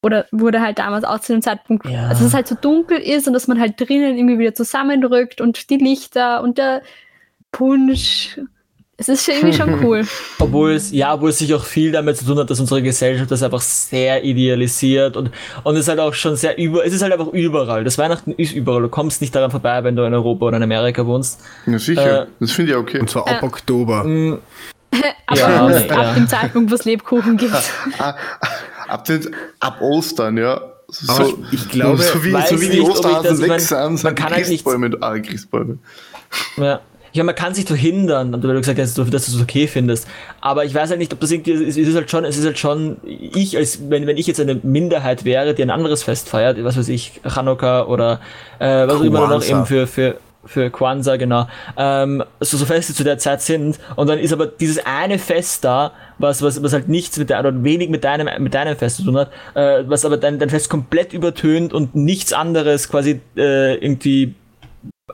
oder 0.03 0.25
wurde 0.31 0.61
halt 0.61 0.79
damals 0.79 1.03
auch 1.03 1.19
zu 1.19 1.33
dem 1.33 1.41
Zeitpunkt, 1.41 1.85
Ja. 1.89 2.03
also 2.07 2.21
dass 2.21 2.27
es 2.29 2.33
halt 2.33 2.47
so 2.47 2.55
dunkel 2.55 2.97
ist 2.99 3.27
und 3.27 3.33
dass 3.33 3.47
man 3.49 3.59
halt 3.59 3.79
drinnen 3.81 4.15
irgendwie 4.15 4.39
wieder 4.39 4.53
zusammendrückt 4.53 5.41
und 5.41 5.69
die 5.69 5.77
Lichter 5.77 6.41
und 6.43 6.57
der 6.57 6.81
Punsch. 7.51 8.39
Es 8.99 9.09
ist 9.09 9.25
schon 9.25 9.35
irgendwie 9.35 9.55
schon 9.55 9.73
cool. 9.83 10.07
Obwohl 10.39 10.71
es, 10.71 10.91
ja, 10.91 11.13
obwohl 11.13 11.29
es 11.29 11.37
sich 11.39 11.53
auch 11.53 11.63
viel 11.63 11.91
damit 11.91 12.17
zu 12.17 12.25
tun 12.25 12.37
hat, 12.39 12.49
dass 12.49 12.59
unsere 12.59 12.81
Gesellschaft 12.81 13.29
das 13.29 13.43
einfach 13.43 13.61
sehr 13.61 14.23
idealisiert 14.23 15.15
und, 15.17 15.29
und 15.63 15.75
es 15.75 15.81
ist 15.81 15.87
halt 15.87 15.99
auch 15.99 16.13
schon 16.13 16.35
sehr 16.35 16.57
über, 16.57 16.83
es 16.85 16.93
ist 16.93 17.01
halt 17.03 17.13
einfach 17.13 17.27
überall. 17.27 17.83
Das 17.83 17.97
Weihnachten 17.99 18.31
ist 18.31 18.53
überall. 18.53 18.81
Du 18.81 18.89
kommst 18.89 19.21
nicht 19.21 19.35
daran 19.35 19.51
vorbei, 19.51 19.83
wenn 19.83 19.95
du 19.95 20.03
in 20.03 20.13
Europa 20.13 20.45
oder 20.47 20.57
in 20.57 20.63
Amerika 20.63 21.05
wohnst. 21.05 21.41
Ja, 21.67 21.77
sicher. 21.77 22.23
Äh, 22.23 22.27
das 22.39 22.51
finde 22.51 22.71
ich 22.71 22.77
okay. 22.77 22.99
Und 22.99 23.09
zwar 23.09 23.27
ab 23.27 23.43
Oktober. 23.43 24.03
Aber 25.27 25.39
Ja, 25.39 25.79
ja. 25.79 25.95
ab 26.09 26.15
dem 26.15 26.27
Zeitpunkt, 26.27 26.71
wo 26.71 26.75
es 26.75 26.85
Lebkuchen 26.85 27.37
gibt. 27.37 27.53
Ab, 28.87 29.03
den, 29.05 29.35
ab 29.59 29.81
Ostern, 29.81 30.37
ja. 30.37 30.61
So, 30.89 31.11
Aber 31.11 31.33
ich 31.51 31.67
glaube- 31.69 32.01
so 32.01 32.23
wie, 32.23 32.31
so 32.31 32.61
wie 32.61 32.69
nicht, 32.69 32.73
die 32.73 32.77
ich 32.77 32.83
Osterhasen 32.83 33.23
das- 33.29 33.39
ich 33.41 33.49
weg 33.49 33.59
sind, 33.59 33.77
man 33.79 33.97
sind 33.97 34.23
halt 34.23 34.37
nicht- 34.37 34.47
Christbäume, 34.47 34.91
ah, 35.01 35.17
Christbäume. 35.19 35.77
Ja. 36.55 36.79
Ja, 37.13 37.23
man 37.23 37.35
kann 37.35 37.53
sich 37.55 37.65
doch 37.65 37.75
hindern, 37.75 38.31
weil 38.31 38.39
du 38.41 38.59
gesagt 38.59 38.79
hast, 38.79 38.97
dass 38.97 39.09
du 39.09 39.15
es 39.17 39.41
okay 39.41 39.65
findest. 39.67 40.07
Aber 40.39 40.65
ich 40.65 40.73
weiß 40.75 40.89
halt 40.89 40.99
nicht, 40.99 41.11
ob 41.13 41.19
das 41.19 41.31
irgendwie, 41.31 41.51
es 41.65 41.75
ist 41.75 41.95
halt 41.95 42.11
schon, 42.11 42.25
es 42.25 42.37
ist 42.37 42.45
halt 42.45 42.59
schon, 42.59 42.97
ich 43.05 43.57
als, 43.57 43.89
wenn, 43.89 44.05
wenn 44.05 44.17
ich 44.17 44.27
jetzt 44.27 44.39
eine 44.39 44.55
Minderheit 44.55 45.25
wäre, 45.25 45.55
die 45.55 45.63
ein 45.63 45.69
anderes 45.71 46.03
Fest 46.03 46.29
feiert, 46.29 46.63
was 46.63 46.77
weiß 46.77 46.89
ich, 46.89 47.19
Chanukka 47.27 47.85
oder, 47.85 48.19
äh, 48.59 48.85
was 48.87 48.95
auch 48.97 49.01
immer 49.03 49.27
noch 49.27 49.43
eben 49.43 49.65
für, 49.65 49.87
für, 49.87 50.17
für 50.47 50.69
Kwanzaa, 50.69 51.17
genau, 51.17 51.47
ähm, 51.77 52.23
so, 52.39 52.57
so 52.57 52.65
Feste 52.65 52.93
zu 52.93 53.03
der 53.03 53.17
Zeit 53.17 53.41
sind. 53.41 53.79
Und 53.95 54.07
dann 54.07 54.19
ist 54.19 54.33
aber 54.33 54.47
dieses 54.47 54.85
eine 54.85 55.19
Fest 55.19 55.63
da, 55.63 55.91
was, 56.17 56.41
was, 56.41 56.61
was 56.63 56.73
halt 56.73 56.87
nichts 56.87 57.17
mit 57.17 57.29
der, 57.29 57.39
oder 57.39 57.63
wenig 57.63 57.89
mit 57.89 58.03
deinem, 58.03 58.27
mit 58.41 58.53
deinem 58.53 58.75
Fest 58.75 58.97
zu 58.97 59.03
tun 59.03 59.17
hat, 59.17 59.31
äh, 59.53 59.83
was 59.87 60.05
aber 60.05 60.17
dein, 60.17 60.39
dein 60.39 60.49
Fest 60.49 60.69
komplett 60.69 61.13
übertönt 61.13 61.73
und 61.73 61.95
nichts 61.95 62.33
anderes 62.33 62.89
quasi 62.89 63.21
äh, 63.35 63.75
irgendwie 63.75 64.35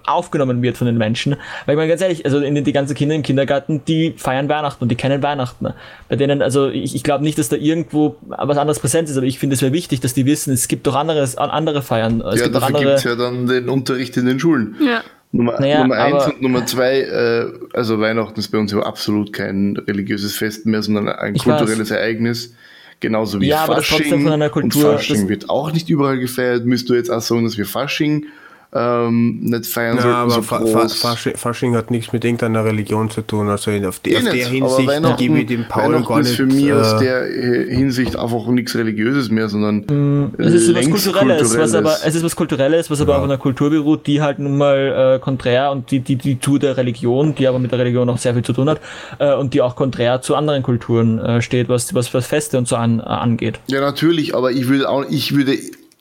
aufgenommen 0.05 0.61
wird 0.61 0.77
von 0.77 0.87
den 0.87 0.97
Menschen. 0.97 1.35
Weil 1.65 1.75
ich 1.75 1.77
meine 1.77 1.87
ganz 1.87 2.01
ehrlich, 2.01 2.25
also 2.25 2.39
in 2.39 2.63
die 2.63 2.73
ganzen 2.73 2.95
Kinder 2.95 3.15
im 3.15 3.21
Kindergarten, 3.21 3.85
die 3.85 4.13
feiern 4.17 4.49
Weihnachten 4.49 4.83
und 4.83 4.89
die 4.89 4.95
kennen 4.95 5.21
Weihnachten. 5.21 5.73
Bei 6.09 6.15
denen, 6.15 6.41
also 6.41 6.69
ich, 6.69 6.95
ich 6.95 7.03
glaube 7.03 7.23
nicht, 7.23 7.37
dass 7.37 7.49
da 7.49 7.55
irgendwo 7.55 8.17
was 8.27 8.57
anderes 8.57 8.79
präsent 8.79 9.09
ist, 9.09 9.17
aber 9.17 9.25
ich 9.25 9.39
finde 9.39 9.55
es 9.55 9.61
wäre 9.61 9.71
wichtig, 9.71 9.99
dass 9.99 10.13
die 10.13 10.25
wissen, 10.25 10.53
es 10.53 10.67
gibt 10.67 10.87
doch 10.87 10.95
anderes, 10.95 11.37
andere 11.37 11.81
Feiern. 11.81 12.21
Es 12.21 12.39
ja, 12.39 12.45
gibt 12.45 12.55
dafür 12.55 12.67
andere. 12.67 12.83
gibt 12.85 12.97
es 12.97 13.03
ja 13.03 13.15
dann 13.15 13.47
den 13.47 13.69
Unterricht 13.69 14.17
in 14.17 14.25
den 14.25 14.39
Schulen. 14.39 14.75
Ja. 14.83 15.03
Nummer, 15.35 15.59
Naja, 15.59 15.81
Nummer 15.81 15.95
eins 15.95 16.27
und 16.27 16.41
Nummer 16.43 16.65
zwei, 16.67 16.99
äh, 17.01 17.51
also 17.73 17.99
Weihnachten 17.99 18.39
ist 18.39 18.49
bei 18.49 18.59
uns 18.59 18.71
ja 18.71 18.79
absolut 18.81 19.33
kein 19.33 19.75
religiöses 19.75 20.37
Fest 20.37 20.67
mehr, 20.67 20.83
sondern 20.83 21.09
ein 21.09 21.33
kulturelles 21.35 21.89
Ereignis. 21.91 22.53
Genauso 22.99 23.41
wie 23.41 23.47
Ja, 23.47 23.63
aber 23.63 23.75
das 23.75 23.87
Fasching. 23.87 24.03
trotzdem 24.05 24.23
von 24.23 24.31
einer 24.31 24.49
Kultur- 24.49 24.91
und 24.91 24.95
Fasching 24.97 25.27
wird 25.27 25.49
auch 25.49 25.73
nicht 25.73 25.89
überall 25.89 26.19
gefeiert. 26.19 26.65
Müsst 26.65 26.87
du 26.87 26.93
jetzt 26.93 27.09
auch 27.09 27.19
sagen, 27.19 27.43
dass 27.43 27.57
wir 27.57 27.65
Fasching 27.65 28.27
ähm, 28.75 29.39
nicht 29.41 29.67
feiern 29.67 29.97
Ja, 29.97 30.15
aber 30.23 30.31
so 30.31 30.41
Fa 30.41 30.57
Fa 30.65 30.81
groß. 30.81 30.93
Fasching, 30.99 31.35
Fasching 31.35 31.75
hat 31.75 31.91
nichts 31.91 32.11
mit 32.11 32.25
irgendeiner 32.25 32.65
Religion 32.65 33.09
zu 33.11 33.21
tun. 33.21 33.47
Also 33.49 33.69
in- 33.71 33.85
auf, 33.85 33.99
die, 33.99 34.13
Eh 34.13 34.17
auf 34.17 34.23
der 34.23 34.33
nicht, 34.33 34.45
aber 34.45 34.51
Hinsicht 34.55 34.87
Weihnachten, 34.87 35.17
gebe 35.17 35.39
ich 35.39 35.45
dem 35.45 35.67
Paul 35.67 36.01
gar 36.03 36.19
ist 36.21 36.27
nicht. 36.29 36.35
für 36.37 36.45
mich 36.47 36.73
aus 36.73 36.93
äh, 36.93 37.05
der 37.05 37.29
äh, 37.29 37.75
Hinsicht 37.75 38.17
einfach 38.17 38.47
nichts 38.47 38.75
Religiöses 38.75 39.29
mehr, 39.29 39.47
sondern 39.49 39.83
Mm, 39.87 40.33
Es 40.39 40.53
ist 40.53 40.67
was 40.75 40.85
längst 40.85 41.03
Kulturelles, 41.05 41.57
was 41.57 41.73
aber, 41.73 41.89
Kulturelles. 41.89 42.05
es 42.07 42.15
ist 42.15 42.23
was 42.23 42.35
Kulturelles, 42.35 42.89
was 42.91 43.01
aber 43.01 43.11
Ja. 43.13 43.17
auf 43.19 43.23
einer 43.25 43.37
Kultur 43.37 43.69
beruht, 43.69 44.07
die 44.07 44.21
halt 44.21 44.39
nun 44.39 44.57
mal 44.57 45.15
äh, 45.17 45.19
konträr 45.19 45.71
und 45.71 45.91
die, 45.91 45.99
die, 45.99 46.15
die 46.15 46.39
zu 46.39 46.57
der 46.57 46.75
Religion, 46.77 47.35
die 47.35 47.47
aber 47.47 47.59
mit 47.59 47.71
der 47.71 47.79
Religion 47.79 48.09
auch 48.09 48.17
sehr 48.17 48.33
viel 48.33 48.43
zu 48.43 48.53
tun 48.53 48.69
hat, 48.69 48.79
äh, 49.19 49.33
und 49.35 49.53
die 49.53 49.61
auch 49.61 49.75
konträr 49.75 50.21
zu 50.21 50.35
anderen 50.35 50.63
Kulturen 50.63 51.19
äh, 51.19 51.41
steht, 51.41 51.69
was, 51.69 51.93
was, 51.93 52.13
was 52.13 52.25
Feste 52.25 52.57
und 52.57 52.67
so 52.67 52.75
an, 52.75 52.99
äh, 52.99 53.03
angeht. 53.03 53.59
Ja, 53.67 53.81
natürlich, 53.81 54.33
aber 54.35 54.51
ich 54.51 54.67
würde 54.67 54.89
auch, 54.89 55.05
ich 55.09 55.35
würde, 55.35 55.55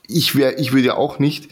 ich 0.09 0.37
wäre, 0.37 0.55
ich 0.55 0.73
würde 0.73 0.87
ja 0.89 0.95
auch 0.97 1.19
nicht 1.19 1.49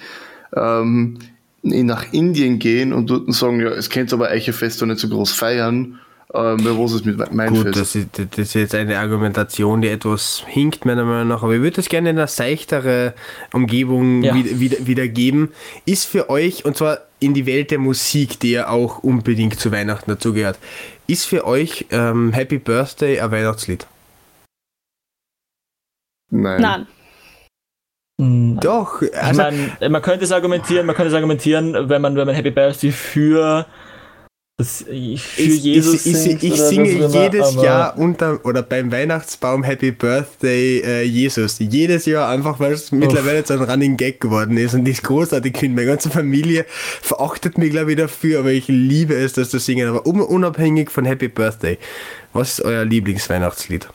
ähm, 0.56 1.18
in- 1.62 1.86
nach 1.86 2.12
Indien 2.12 2.58
gehen 2.58 2.92
und 2.92 3.10
dort 3.10 3.32
sagen, 3.34 3.60
ja, 3.60 3.68
es 3.68 3.90
kennt 3.90 4.12
aber 4.12 4.28
Eichefest 4.28 4.80
doch 4.80 4.86
nicht 4.86 5.00
so 5.00 5.08
groß 5.08 5.32
feiern. 5.32 5.98
Ähm, 6.32 6.58
was 6.62 6.92
ist 6.92 7.04
mit 7.04 7.18
mein 7.34 7.52
Gut, 7.52 7.62
Fest? 7.74 7.76
das 7.80 7.94
ist, 7.96 8.08
das 8.14 8.38
ist 8.38 8.54
jetzt 8.54 8.74
eine 8.76 8.98
Argumentation, 9.00 9.82
die 9.82 9.88
etwas 9.88 10.44
hinkt, 10.46 10.84
meiner 10.84 11.04
Meinung 11.04 11.26
nach. 11.26 11.42
Aber 11.42 11.54
ich 11.54 11.60
würde 11.60 11.76
das 11.76 11.88
gerne 11.88 12.10
in 12.10 12.18
eine 12.18 12.28
seichtere 12.28 13.14
Umgebung 13.52 14.22
Ja. 14.22 14.32
wieder, 14.34 14.60
wieder, 14.60 14.86
wiedergeben. 14.86 15.48
Ist 15.86 16.04
für 16.06 16.30
euch, 16.30 16.64
und 16.64 16.76
zwar 16.76 16.98
in 17.18 17.34
die 17.34 17.46
Welt 17.46 17.72
der 17.72 17.80
Musik, 17.80 18.38
die 18.38 18.52
ja 18.52 18.68
auch 18.68 18.98
unbedingt 19.00 19.58
zu 19.58 19.72
Weihnachten 19.72 20.08
dazugehört, 20.08 20.58
ist 21.08 21.26
für 21.26 21.44
euch 21.46 21.86
ähm, 21.90 22.32
Happy 22.32 22.58
Birthday 22.58 23.18
ein 23.18 23.30
Weihnachtslied? 23.32 23.88
Nein. 26.30 26.60
Nein. 26.62 26.86
Mm, 28.20 28.60
Doch, 28.60 29.00
Ich 29.00 29.16
also, 29.16 29.42
meine, 29.42 29.88
man 29.88 30.02
könnte 30.02 30.24
es 30.24 30.32
argumentieren, 30.32 30.84
man 30.84 30.94
könnte 30.94 31.08
es 31.08 31.14
argumentieren, 31.14 31.88
wenn 31.88 32.02
man, 32.02 32.14
wenn 32.16 32.26
man 32.26 32.34
Happy 32.34 32.50
Birthday 32.50 32.92
für, 32.92 33.64
das, 34.58 34.82
für 34.82 34.92
ich, 34.92 35.38
Jesus 35.38 36.04
ich, 36.04 36.12
ich, 36.12 36.18
singt 36.18 36.42
ich 36.42 36.60
singe 36.60 36.90
immer, 36.90 37.06
jedes 37.06 37.54
Jahr 37.54 37.96
unter 37.96 38.44
oder 38.44 38.62
beim 38.62 38.92
Weihnachtsbaum 38.92 39.62
Happy 39.62 39.90
Birthday 39.90 40.80
äh, 40.80 41.02
Jesus. 41.04 41.56
Jedes 41.60 42.04
Jahr 42.04 42.28
einfach, 42.28 42.60
weil 42.60 42.72
es 42.74 42.92
mittlerweile 42.92 43.42
so 43.46 43.54
ein 43.54 43.62
Running 43.62 43.96
Gag 43.96 44.20
geworden 44.20 44.58
ist 44.58 44.74
und 44.74 44.86
ist 44.86 45.02
großartig. 45.02 45.54
Ich 45.54 45.60
finde, 45.60 45.76
meine 45.76 45.88
ganze 45.88 46.10
Familie 46.10 46.66
verachtet 46.68 47.56
mich, 47.56 47.70
glaube 47.70 47.92
ich, 47.92 47.96
dafür, 47.96 48.40
aber 48.40 48.50
ich 48.50 48.68
liebe 48.68 49.14
es, 49.14 49.32
das 49.32 49.48
zu 49.48 49.58
singen. 49.58 49.88
Aber 49.88 50.06
un 50.06 50.20
unabhängig 50.20 50.90
von 50.90 51.06
Happy 51.06 51.28
Birthday, 51.28 51.78
was 52.34 52.58
ist 52.58 52.64
euer 52.66 52.84
Lieblingsweihnachtslied? 52.84 53.88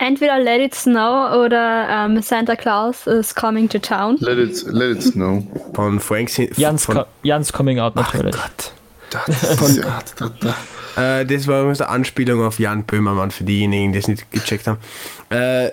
Entweder 0.00 0.38
Let 0.38 0.60
It 0.60 0.74
Snow 0.76 1.44
oder 1.44 1.88
ähm, 1.90 2.22
Santa 2.22 2.54
Claus 2.54 3.08
is 3.08 3.34
Coming 3.34 3.68
to 3.68 3.80
Town. 3.80 4.16
Let 4.20 4.38
it, 4.38 4.64
let 4.68 4.96
it 4.96 5.02
snow. 5.02 5.42
Von 5.74 5.98
Frank 5.98 6.30
Sin 6.30 6.50
Jans, 6.56 6.84
von, 6.84 7.04
Jans 7.24 7.52
Coming 7.52 7.80
Out 7.80 7.94
Ach 7.96 8.14
natürlich. 8.14 8.36
Gott. 8.36 8.72
Das, 9.10 9.76
ja, 9.76 10.00
da. 10.16 11.20
Äh, 11.20 11.26
das 11.26 11.48
war 11.48 11.60
übrigens 11.60 11.80
eine 11.80 11.90
Anspielung 11.90 12.44
auf 12.44 12.60
Jan 12.60 12.84
Böhmermann 12.84 13.32
für 13.32 13.42
diejenigen, 13.42 13.92
die 13.92 13.98
es 13.98 14.06
nicht 14.06 14.30
gecheckt 14.30 14.68
haben. 14.68 14.78
Äh, 15.30 15.70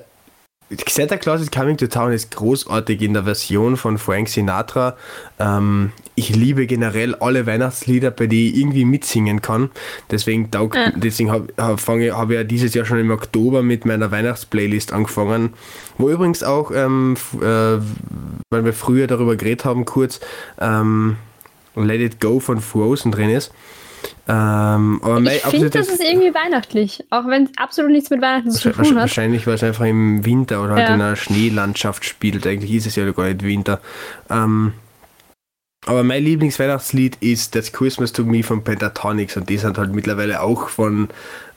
Santa 0.90 1.18
Claus 1.18 1.42
is 1.42 1.52
Coming 1.52 1.78
to 1.78 1.86
Town 1.88 2.12
ist 2.12 2.36
großartig 2.36 3.00
in 3.04 3.14
der 3.14 3.24
Version 3.24 3.78
von 3.78 4.00
Frank 4.00 4.30
Sinatra. 4.30 4.98
Ähm, 5.38 5.92
ich 6.16 6.36
liebe 6.36 6.66
generell 6.66 7.14
alle 7.16 7.46
Weihnachtslieder, 7.46 8.10
bei 8.10 8.26
denen 8.26 8.48
ich 8.50 8.58
irgendwie 8.58 8.84
mitsingen 8.86 9.42
kann. 9.44 9.70
Deswegen, 10.10 10.50
taug- 10.50 10.74
Ja. 10.76 10.92
deswegen 10.96 11.32
habe 11.32 11.54
hab, 11.58 11.80
hab 11.88 12.30
ich 12.30 12.36
ja 12.36 12.44
dieses 12.44 12.74
Jahr 12.74 12.86
schon 12.86 12.98
im 13.00 13.12
Oktober 13.12 13.62
mit 13.62 13.86
meiner 13.86 14.10
Weihnachtsplaylist 14.10 14.92
angefangen. 14.92 15.54
Wo 16.00 16.10
übrigens 16.10 16.42
auch, 16.42 16.72
ähm, 16.74 17.16
äh, 17.36 17.44
weil 18.50 18.66
wir 18.66 18.74
früher 18.74 19.06
darüber 19.06 19.36
geredet 19.36 19.66
haben, 19.66 19.86
kurz, 19.86 20.20
ähm, 20.60 21.18
Let 21.76 22.02
It 22.02 22.20
Go 22.22 22.40
von 22.40 22.60
Frozen 22.60 23.12
drin 23.12 23.30
ist. 23.30 23.52
Ähm, 24.28 25.00
Ich 25.26 25.42
finde, 25.44 25.70
das 25.70 25.88
ist 25.88 26.04
irgendwie 26.04 26.34
weihnachtlich. 26.34 27.04
Auch 27.12 27.28
wenn 27.28 27.44
es 27.44 27.52
absolut 27.58 27.92
nichts 27.92 28.10
mit 28.10 28.22
Weihnachten 28.22 28.52
zu 28.52 28.72
tun 28.72 28.86
hat. 28.88 28.96
wahrscheinlich, 28.96 29.46
weil 29.46 29.56
es 29.56 29.64
einfach 29.64 29.86
im 29.86 30.26
Winter 30.26 30.64
oder 30.64 30.76
halt 30.76 30.90
Ja. 30.90 30.96
in 30.96 31.02
einer 31.02 31.16
Schneelandschaft 31.16 32.06
spielt. 32.06 32.48
Eigentlich 32.48 32.74
ist 32.74 32.88
es 32.88 32.96
ja 32.96 33.10
gar 33.12 33.26
nicht 33.26 33.44
Winter. 33.44 33.80
Ähm, 34.30 34.74
aber 35.88 36.04
mein 36.04 36.24
Lieblingsweihnachtslied 36.24 37.18
ist 37.20 37.52
That's 37.54 37.72
Christmas 37.72 38.12
to 38.12 38.24
Me 38.24 38.42
von 38.42 38.64
Pentatonics 38.64 39.38
und 39.38 39.48
die 39.50 39.58
sind 39.58 39.78
halt 39.78 39.94
mittlerweile 39.94 40.42
auch 40.42 40.70
von 40.70 41.10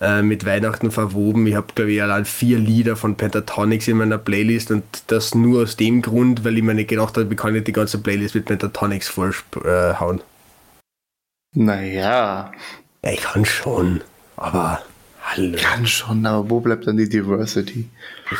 äh, 0.02 0.20
mit 0.20 0.44
Weihnachten 0.44 0.90
verwoben. 0.90 1.46
Ich 1.46 1.54
habe, 1.54 1.68
glaube 1.74 1.92
ich, 1.92 2.02
allein 2.02 2.26
vier 2.26 2.58
Lieder 2.58 2.96
von 2.96 3.16
Pentatonics 3.16 3.88
in 3.88 3.96
meiner 3.96 4.18
Playlist 4.18 4.70
und 4.70 4.84
das 5.06 5.34
nur 5.34 5.62
aus 5.62 5.76
dem 5.76 6.02
Grund, 6.02 6.44
weil 6.44 6.58
ich 6.58 6.62
mir 6.62 6.74
nicht 6.74 6.90
gedacht 6.90 7.16
habe, 7.16 7.28
ich 7.30 7.38
kann 7.38 7.54
nicht 7.54 7.68
die 7.68 7.72
ganze 7.72 7.96
Playlist 7.98 8.34
mit 8.34 8.44
Pentatonics 8.44 9.08
vollhauen. 9.08 10.20
Naja, 11.54 12.52
Ja, 13.04 13.10
ich 13.12 13.20
kann 13.20 13.44
schon, 13.44 14.00
aber 14.36 14.80
hallo. 15.22 15.56
kann 15.60 15.86
schon, 15.86 16.26
aber 16.26 16.50
wo 16.50 16.60
bleibt 16.60 16.86
dann 16.86 16.96
die 16.96 17.08
Diversity? 17.08 17.88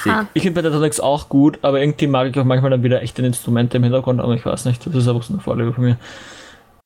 Ah. 0.07 0.25
Ich 0.35 0.43
finde 0.43 0.61
Pentatonics 0.63 1.01
auch 1.01 1.29
gut, 1.29 1.59
aber 1.63 1.81
irgendwie 1.81 2.07
mag 2.07 2.29
ich 2.29 2.39
auch 2.39 2.45
manchmal 2.45 2.71
dann 2.71 2.83
wieder 2.83 3.03
echte 3.03 3.23
Instrumente 3.25 3.79
im 3.79 3.85
Hintergrund, 3.85 4.21
aber 4.21 4.35
ich 4.35 4.45
weiß 4.45 4.67
nicht, 4.67 4.85
das 4.87 4.95
ist 4.95 5.09
einfach 5.09 5.23
so 5.23 5.33
eine 5.33 5.43
Vorliebe 5.43 5.73
von 5.73 5.85
mir. 5.85 5.97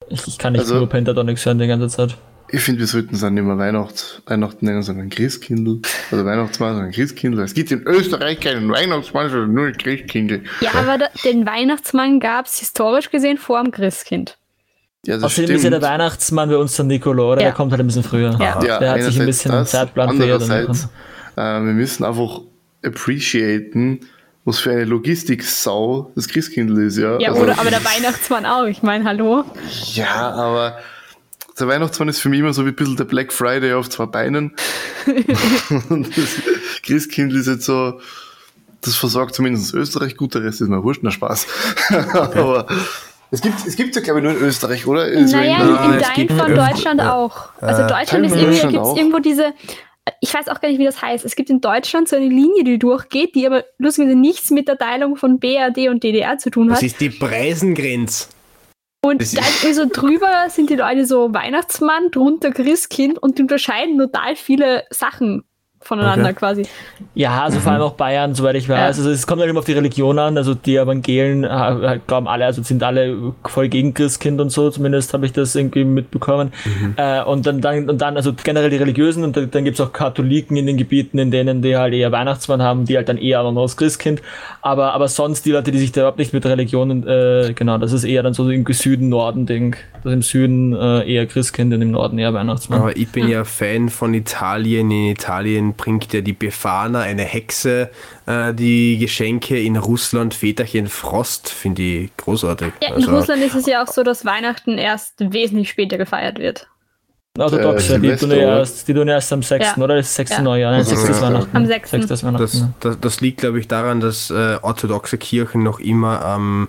Ich, 0.08 0.26
ich 0.28 0.38
kann 0.38 0.52
nicht 0.52 0.60
Also- 0.62 0.76
nur 0.76 0.88
Pentatonics 0.88 1.44
hören 1.46 1.58
die 1.58 1.66
ganze 1.66 1.88
Zeit. 1.88 2.16
Ich 2.54 2.60
finde, 2.60 2.80
wir 2.80 2.86
sollten 2.86 3.14
es 3.14 3.22
dann 3.22 3.32
nicht 3.32 3.44
mehr 3.44 3.56
Weihnachts 3.56 4.20
Weihnachten 4.26 4.66
nennen, 4.66 4.82
sondern 4.82 5.08
Christkindl. 5.08 5.80
Oder 6.12 6.26
Weihnachtsmann, 6.26 6.74
sondern 6.74 6.92
Christkindl. 6.92 7.40
Es 7.40 7.54
gibt 7.54 7.70
in 7.72 7.82
Österreich 7.86 8.40
keinen 8.40 8.70
Weihnachtsmann, 8.70 9.30
sondern 9.30 9.54
nur 9.54 9.66
ein 9.68 9.76
Christkindl. 9.78 10.42
Ja, 10.60 10.74
aber 10.74 10.98
da, 10.98 11.06
den 11.24 11.46
Weihnachtsmann 11.46 12.20
gab 12.20 12.44
es 12.44 12.58
historisch 12.58 13.10
gesehen 13.10 13.38
vor 13.38 13.62
dem 13.62 13.70
Christkind. 13.72 14.36
Ja, 15.04 15.16
das 15.16 15.24
Außerdem 15.24 15.56
ist 15.56 15.64
ja 15.64 15.70
der 15.70 15.78
stimmt. 15.78 15.92
Weihnachtsmann 15.92 16.48
bei 16.48 16.56
uns 16.56 16.76
der 16.76 16.84
Nicolo, 16.84 17.32
oder? 17.32 17.40
Ja. 17.40 17.48
Der 17.48 17.54
kommt 17.54 17.72
halt 17.72 17.80
ein 17.80 17.86
bisschen 17.88 18.04
früher. 18.04 18.36
Ja. 18.38 18.62
Ja, 18.62 18.78
der 18.78 18.90
hat 18.92 19.02
sich 19.02 19.18
ein 19.18 19.26
bisschen 19.26 19.50
das, 19.50 19.70
Zeitplan 19.72 20.10
andererseits, 20.10 20.88
äh, 21.36 21.40
wir 21.40 21.60
müssen 21.60 22.04
einfach 22.04 22.40
appreciaten, 22.84 24.00
was 24.44 24.60
für 24.60 24.70
eine 24.70 24.84
Logistik-Sau 24.84 26.12
das 26.14 26.28
Christkindl 26.28 26.86
ist, 26.86 26.98
ja. 26.98 27.18
Ja, 27.18 27.30
Also- 27.30 27.42
oder 27.42 27.58
aber 27.58 27.70
der 27.70 27.84
Weihnachtsmann 27.84 28.46
auch. 28.46 28.66
Ich 28.66 28.82
meine, 28.82 29.04
hallo. 29.04 29.44
Ja, 29.94 30.30
aber 30.32 30.78
der 31.58 31.66
Weihnachtsmann 31.68 32.08
ist 32.08 32.20
für 32.20 32.28
mich 32.28 32.38
immer 32.40 32.52
so 32.52 32.64
wie 32.64 32.68
ein 32.70 32.76
bisschen 32.76 32.96
der 32.96 33.04
Black 33.04 33.32
Friday 33.32 33.72
auf 33.74 33.90
zwei 33.90 34.06
Beinen. 34.06 34.54
Und 35.88 36.16
das 36.16 36.28
Christkindl 36.84 37.36
ist 37.38 37.46
jetzt 37.48 37.64
so, 37.66 38.00
das 38.80 38.94
versorgt 38.94 39.34
zumindest 39.34 39.74
Österreich 39.74 40.16
gut, 40.16 40.34
der 40.34 40.42
Rest 40.44 40.60
ist 40.60 40.68
mir 40.68 40.82
wurscht, 40.82 41.00
na 41.02 41.10
Spaß. 41.10 41.46
aber 42.12 42.66
es 43.32 43.40
gibt, 43.40 43.66
es 43.66 43.74
gibt 43.76 43.96
ja 43.96 44.02
glaube 44.02 44.20
ich 44.20 44.24
nur 44.24 44.32
in 44.32 44.38
Österreich, 44.42 44.86
oder? 44.86 45.08
Naja, 45.08 45.58
irgendein- 45.58 45.92
in, 45.94 45.98
in 45.98 46.14
gibt 46.14 46.32
von 46.40 46.54
Deutschland 46.54 47.00
auch. 47.00 47.48
Also 47.60 47.82
Äh, 47.82 47.86
Deutschland 47.88 48.26
ist 48.26 48.36
irgendwie, 48.36 48.60
gibt 48.68 48.86
es 48.86 48.96
irgendwo 48.96 49.18
diese, 49.18 49.52
ich 50.20 50.32
weiß 50.32 50.48
auch 50.48 50.60
gar 50.60 50.68
nicht, 50.68 50.78
wie 50.78 50.84
das 50.84 51.00
heißt. 51.02 51.24
Es 51.24 51.34
gibt 51.34 51.50
in 51.50 51.60
Deutschland 51.60 52.08
so 52.08 52.16
eine 52.16 52.26
Linie, 52.28 52.62
die 52.64 52.78
durchgeht, 52.78 53.34
die 53.34 53.46
aber 53.46 53.64
lustigerweise 53.78 54.16
nichts 54.18 54.50
mit 54.50 54.68
der 54.68 54.78
Teilung 54.78 55.16
von 55.16 55.38
BRD 55.40 55.88
und 55.88 56.02
DDR 56.04 56.38
zu 56.38 56.50
tun 56.50 56.68
Das 56.68 56.78
hat. 56.78 56.84
ist 56.84 57.00
die 57.00 57.10
Preisengrenze. 57.10 58.28
Und 59.04 59.20
das 59.20 59.32
da 59.32 59.40
ist- 59.40 59.64
ist 59.64 59.76
so 59.76 59.86
drüber 59.92 60.46
sind 60.48 60.70
die 60.70 60.76
Leute 60.76 61.06
so 61.06 61.32
Weihnachtsmann, 61.34 62.10
drunter 62.12 62.52
Christkind 62.52 63.18
und 63.20 63.38
die 63.38 63.42
unterscheiden 63.42 63.98
total 63.98 64.36
viele 64.36 64.84
Sachen 64.90 65.44
voneinander 65.82 66.30
Okay. 66.30 66.34
quasi. 66.34 66.62
Ja, 67.14 67.42
also 67.42 67.60
vor 67.60 67.72
allem 67.72 67.82
auch 67.82 67.94
Bayern, 67.94 68.34
soweit 68.34 68.56
ich 68.56 68.68
weiß. 68.68 68.78
Ja. 68.78 68.84
Also 68.86 69.10
es 69.10 69.26
kommt 69.26 69.40
halt 69.40 69.50
immer 69.50 69.58
auf 69.58 69.64
die 69.64 69.72
Religion 69.72 70.18
an. 70.18 70.36
Also 70.36 70.54
die 70.54 70.76
Evangelen 70.76 71.44
äh, 71.44 71.98
glauben 72.06 72.28
alle, 72.28 72.46
also 72.46 72.62
sind 72.62 72.82
alle 72.82 73.34
voll 73.44 73.68
gegen 73.68 73.92
Christkind 73.94 74.40
und 74.40 74.50
so. 74.50 74.70
Zumindest 74.70 75.12
habe 75.12 75.26
ich 75.26 75.32
das 75.32 75.54
irgendwie 75.54 75.84
mitbekommen. 75.84 76.52
Äh, 76.96 77.22
und 77.22 77.46
dann, 77.46 77.60
dann 77.60 77.90
und 77.90 78.00
dann 78.00 78.16
also 78.16 78.32
generell 78.42 78.70
die 78.70 78.76
Religiösen 78.76 79.24
und 79.24 79.36
dann, 79.36 79.50
dann 79.50 79.64
gibt's 79.64 79.80
auch 79.80 79.92
Katholiken 79.92 80.56
in 80.56 80.66
den 80.66 80.76
Gebieten, 80.76 81.18
in 81.18 81.30
denen 81.30 81.62
die 81.62 81.76
halt 81.76 81.94
eher 81.94 82.12
Weihnachtsmann 82.12 82.62
haben, 82.62 82.84
die 82.84 82.96
halt 82.96 83.08
dann 83.08 83.18
eher 83.18 83.40
aber 83.40 83.52
noch 83.52 83.62
das 83.62 83.76
Christkind. 83.76 84.22
Aber 84.60 84.94
aber 84.94 85.08
sonst 85.08 85.44
die 85.44 85.52
Leute, 85.52 85.72
die 85.72 85.78
sich 85.78 85.92
da 85.92 86.02
überhaupt 86.02 86.18
nicht 86.18 86.32
mit 86.32 86.46
Religionen, 86.46 87.06
äh, 87.06 87.52
genau, 87.54 87.78
das 87.78 87.92
ist 87.92 88.04
eher 88.04 88.22
dann 88.22 88.34
so 88.34 88.48
im 88.48 88.64
Süden 88.66 89.08
Norden 89.08 89.46
Ding. 89.46 89.76
Das 90.04 90.12
im 90.12 90.22
Süden 90.22 90.74
äh, 90.74 91.12
eher 91.12 91.26
Christkind 91.26 91.72
und 91.74 91.82
im 91.82 91.90
Norden 91.90 92.18
eher 92.18 92.34
Weihnachtsmann. 92.34 92.80
Aber 92.80 92.96
ich 92.96 93.08
bin 93.10 93.28
ja 93.28 93.44
Fan 93.44 93.88
von 93.88 94.14
Italien. 94.14 94.90
In 94.90 95.10
Italien 95.10 95.71
bringt 95.76 96.12
ja 96.12 96.20
die 96.20 96.32
Befana, 96.32 97.00
eine 97.00 97.22
Hexe, 97.24 97.90
äh, 98.26 98.52
die 98.54 98.98
Geschenke. 98.98 99.58
In 99.60 99.76
Russland 99.76 100.34
Väterchen 100.34 100.86
Frost, 100.88 101.48
finde 101.48 101.82
ich 101.82 102.16
großartig. 102.16 102.72
Ja, 102.82 102.88
in 102.88 102.94
Also, 102.94 103.10
Russland 103.16 103.42
ist 103.42 103.54
es 103.54 103.66
ja 103.66 103.82
auch 103.82 103.88
so, 103.88 104.02
dass 104.02 104.24
Weihnachten 104.24 104.78
erst 104.78 105.14
wesentlich 105.18 105.70
später 105.70 105.98
gefeiert 105.98 106.38
wird. 106.38 106.68
Orthodoxe, 107.38 107.94
Äh, 107.94 108.00
die, 108.00 108.14
tun 108.16 108.30
erst, 108.30 108.86
die 108.88 108.94
tun 108.94 109.08
erst 109.08 109.32
am 109.32 109.42
6. 109.42 109.64
Ja. 109.76 109.82
oder? 109.82 109.96
Das 109.96 110.06
ist 110.08 110.16
6. 110.16 110.30
Ja. 110.32 110.42
Neujahr, 110.42 110.70
nein, 110.72 110.80
Also, 110.80 110.94
6. 110.96 111.08
ist 111.08 111.16
ja. 111.20 111.26
Weihnachten. 111.28 111.56
Am 111.56 111.66
6.. 111.66 111.90
6. 111.90 112.10
ist 112.10 112.24
Weihnachten. 112.24 112.42
Das, 112.42 112.66
das, 112.80 113.00
das 113.00 113.20
liegt, 113.22 113.40
glaube 113.40 113.58
ich, 113.58 113.68
daran, 113.68 114.00
dass 114.00 114.30
äh, 114.30 114.58
orthodoxe 114.60 115.16
Kirchen 115.16 115.62
noch 115.62 115.80
immer 115.80 116.22
am 116.22 116.68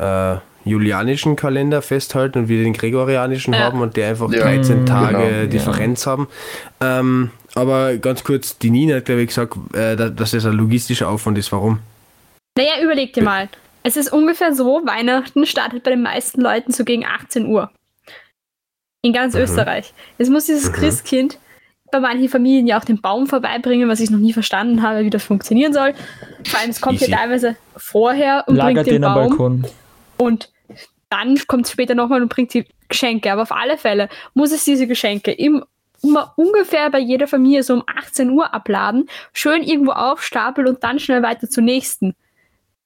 äh, 0.00 0.36
julianischen 0.64 1.36
Kalender 1.36 1.82
festhalten 1.82 2.38
und 2.40 2.48
wir 2.48 2.62
den 2.62 2.72
gregorianischen 2.72 3.52
Ja. 3.54 3.60
haben 3.60 3.80
und 3.80 3.96
die 3.96 4.02
einfach 4.02 4.30
Ja, 4.32 4.42
13 4.42 4.82
mm, 4.82 4.86
Tage 4.86 5.16
genau, 5.18 5.46
Differenz 5.50 6.06
haben. 6.06 6.28
Ähm, 6.80 7.30
aber 7.54 7.96
ganz 7.98 8.24
kurz, 8.24 8.58
die 8.58 8.70
Nina 8.70 8.96
hat, 8.96 9.04
glaube 9.06 9.22
ich, 9.22 9.28
gesagt, 9.28 9.56
äh, 9.74 9.96
da- 9.96 10.08
dass 10.10 10.30
das 10.32 10.44
ein 10.46 10.52
logistischer 10.52 11.08
Aufwand 11.08 11.38
ist. 11.38 11.52
Warum? 11.52 11.78
Naja, 12.56 12.82
überleg 12.82 13.12
dir 13.12 13.22
mal. 13.22 13.48
Es 13.82 13.96
ist 13.96 14.12
ungefähr 14.12 14.54
so, 14.54 14.82
Weihnachten 14.84 15.44
startet 15.46 15.82
bei 15.82 15.90
den 15.90 16.02
meisten 16.02 16.40
Leuten 16.40 16.72
so 16.72 16.84
gegen 16.84 17.04
18 17.04 17.46
Uhr. 17.46 17.70
In 19.02 19.12
ganz 19.12 19.34
Mhm. 19.34 19.40
Österreich. 19.40 19.92
Jetzt 20.18 20.30
muss 20.30 20.46
dieses 20.46 20.68
Mhm. 20.68 20.74
Christkind 20.74 21.38
bei 21.90 22.00
manchen 22.00 22.28
Familien 22.28 22.66
ja 22.66 22.78
auch 22.78 22.84
den 22.84 23.00
Baum 23.00 23.26
vorbeibringen, 23.26 23.88
was 23.88 24.00
ich 24.00 24.10
noch 24.10 24.18
nie 24.18 24.32
verstanden 24.32 24.82
habe, 24.82 25.04
wie 25.04 25.10
das 25.10 25.24
funktionieren 25.24 25.72
soll. 25.72 25.94
Vor 26.46 26.60
allem, 26.60 26.70
es 26.70 26.80
kommt 26.80 27.02
Easy. 27.02 27.10
ja 27.10 27.18
teilweise 27.18 27.56
vorher 27.76 28.44
und 28.46 28.54
Lagert 28.56 28.74
bringt 28.74 28.86
den 28.86 28.94
den 28.94 29.04
am 29.04 29.14
Baum 29.14 29.28
Balkon. 29.28 29.66
und 30.18 30.50
dann 31.10 31.36
kommt 31.48 31.66
es 31.66 31.72
später 31.72 31.94
nochmal 31.94 32.22
und 32.22 32.28
bringt 32.28 32.54
die 32.54 32.64
Geschenke. 32.88 33.30
Aber 33.32 33.42
auf 33.42 33.52
alle 33.52 33.76
Fälle 33.76 34.08
muss 34.34 34.52
es 34.52 34.64
diese 34.64 34.86
Geschenke 34.86 35.32
im, 35.32 35.64
immer 36.02 36.32
ungefähr 36.36 36.90
bei 36.90 36.98
jeder 36.98 37.26
Familie 37.28 37.62
so 37.62 37.74
um 37.74 37.82
18 37.86 38.30
Uhr 38.30 38.52
abladen, 38.52 39.08
schön 39.32 39.62
irgendwo 39.62 39.92
aufstapeln 39.92 40.66
und 40.68 40.82
dann 40.84 40.98
schnell 40.98 41.22
weiter 41.22 41.48
zur 41.48 41.62
nächsten. 41.62 42.14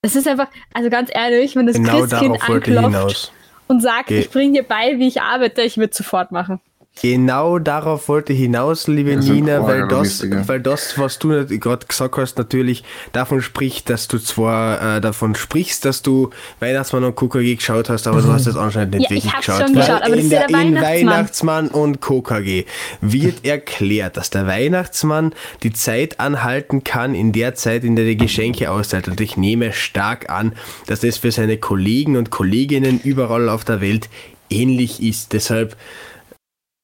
Das 0.02 0.14
ist 0.14 0.28
einfach, 0.28 0.48
also 0.74 0.90
ganz 0.90 1.10
ehrlich, 1.12 1.56
wenn 1.56 1.66
das 1.66 1.76
Genau 1.76 1.98
Christkind 2.00 2.34
anklopft 2.82 3.32
und 3.68 3.80
sagt, 3.80 4.06
Ge- 4.08 4.20
ich 4.20 4.30
bringe 4.30 4.52
dir 4.52 4.62
bei, 4.62 4.98
wie 4.98 5.08
ich 5.08 5.20
arbeite, 5.22 5.62
ich 5.62 5.78
würde 5.78 5.94
sofort 5.94 6.30
machen. 6.32 6.60
Genau 7.02 7.58
darauf 7.58 8.08
wollte 8.08 8.32
ich 8.32 8.38
hinaus, 8.38 8.86
liebe 8.88 9.16
Das 9.16 9.26
Nina, 9.26 9.62
weil 9.66 9.86
das, 9.86 10.24
weil 10.48 10.60
das, 10.60 10.98
was 10.98 11.18
du 11.18 11.28
gerade 11.58 11.86
gesagt 11.86 12.16
hast, 12.16 12.38
natürlich 12.38 12.84
davon 13.12 13.42
spricht, 13.42 13.90
dass 13.90 14.08
du 14.08 14.18
zwar 14.18 14.96
äh, 14.96 15.00
davon 15.02 15.34
sprichst, 15.34 15.84
dass 15.84 16.00
du 16.00 16.30
Weihnachtsmann 16.58 17.04
und 17.04 17.14
KKG 17.14 17.56
geschaut 17.56 17.90
hast, 17.90 18.06
aber 18.06 18.22
du 18.22 18.28
hast 18.32 18.46
das 18.46 18.56
anscheinend 18.56 18.94
nicht 18.94 19.10
Ja, 19.10 19.16
ich 19.16 19.24
wirklich 19.24 19.34
hab's 19.34 19.46
geschaut. 19.46 19.62
schon 19.66 19.74
geschaut, 19.74 20.02
aber 20.02 20.16
das 20.16 20.18
in, 20.20 20.24
ist 20.24 20.32
ja 20.32 20.38
der, 20.38 20.48
der 20.48 20.60
in 20.62 20.74
Weihnachtsmann. 20.74 20.84
Weihnachtsmann 20.84 21.68
und 21.68 22.00
KKG 22.00 22.64
wird 23.02 23.44
erklärt, 23.44 24.16
dass 24.16 24.30
der 24.30 24.46
Weihnachtsmann 24.46 25.34
die 25.62 25.74
Zeit 25.74 26.18
anhalten 26.18 26.82
kann 26.82 27.14
in 27.14 27.32
der 27.32 27.54
Zeit, 27.54 27.84
in 27.84 27.94
der 27.96 28.06
die 28.06 28.16
Geschenke 28.16 28.70
austeilt. 28.70 29.06
Und 29.08 29.20
ich 29.20 29.36
nehme 29.36 29.74
stark 29.74 30.30
an, 30.30 30.54
dass 30.86 31.00
das 31.00 31.18
für 31.18 31.30
seine 31.30 31.58
Kollegen 31.58 32.16
und 32.16 32.30
Kolleginnen 32.30 33.00
überall 33.04 33.50
auf 33.50 33.64
der 33.64 33.82
Welt 33.82 34.08
ähnlich 34.48 35.02
ist. 35.02 35.34
Deshalb 35.34 35.76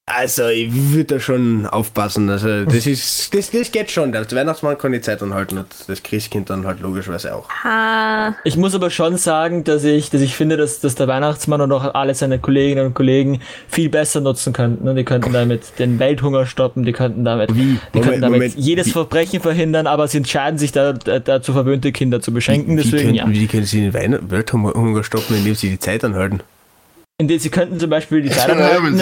also, 0.05 0.47
ich 0.49 0.69
würde 0.91 1.05
da 1.15 1.19
schon 1.19 1.65
aufpassen. 1.65 2.29
Also, 2.29 2.65
das 2.65 2.85
ist, 2.85 3.33
das, 3.33 3.49
das 3.51 3.71
geht 3.71 3.89
schon. 3.89 4.11
Der 4.11 4.29
Weihnachtsmann 4.31 4.77
kann 4.77 4.91
die 4.91 4.99
Zeit 4.99 5.23
anhalten 5.23 5.57
und 5.59 5.67
das 5.87 6.03
Christkind 6.03 6.49
dann 6.49 6.67
halt 6.67 6.81
logischerweise 6.81 7.33
auch. 7.33 7.47
Ah, 7.63 8.33
Ich 8.43 8.57
muss 8.57 8.75
aber 8.75 8.89
schon 8.89 9.17
sagen, 9.17 9.63
dass 9.63 9.85
ich, 9.85 10.09
dass 10.09 10.19
ich 10.21 10.35
finde, 10.35 10.57
dass, 10.57 10.81
dass 10.81 10.95
der 10.95 11.07
Weihnachtsmann 11.07 11.61
und 11.61 11.71
auch 11.71 11.93
alle 11.95 12.13
seine 12.15 12.37
Kolleginnen 12.37 12.87
und 12.87 12.93
Kollegen 12.95 13.39
viel 13.69 13.87
besser 13.89 14.19
nutzen 14.19 14.51
könnten. 14.51 14.93
Die 14.93 15.05
könnten 15.05 15.31
damit 15.31 15.79
den 15.79 15.97
Welthunger 15.99 16.45
stoppen, 16.45 16.83
die 16.83 16.91
könnten 16.91 17.23
damit, 17.23 17.55
Wie? 17.55 17.59
die 17.61 17.63
Moment, 17.93 18.03
könnten 18.03 18.21
damit 18.21 18.39
Moment. 18.39 18.55
jedes 18.57 18.87
Wie- 18.87 18.91
Verbrechen 18.91 19.39
verhindern, 19.41 19.87
aber 19.87 20.07
sie 20.09 20.17
entscheiden 20.17 20.59
sich 20.59 20.73
da, 20.73 20.91
da, 20.93 21.19
dazu 21.19 21.53
verwöhnte 21.53 21.93
Kinder 21.93 22.19
zu 22.21 22.33
beschenken. 22.33 22.77
wie, 22.77 22.81
Deswegen, 22.83 23.03
können, 23.03 23.15
ja. 23.15 23.29
wie 23.29 23.47
können 23.47 23.65
sie 23.65 23.79
den 23.81 23.93
Weihn- 23.93 24.29
Welthunger 24.29 25.03
stoppen, 25.05 25.37
indem 25.37 25.55
sie 25.55 25.69
die 25.69 25.79
Zeit 25.79 26.03
anhalten? 26.03 26.41
Indem 27.19 27.39
sie 27.39 27.49
könnten 27.49 27.79
zum 27.79 27.89
Beispiel 27.89 28.21
die 28.21 28.29
Zeit 28.31 28.49
anhalten 28.49 28.99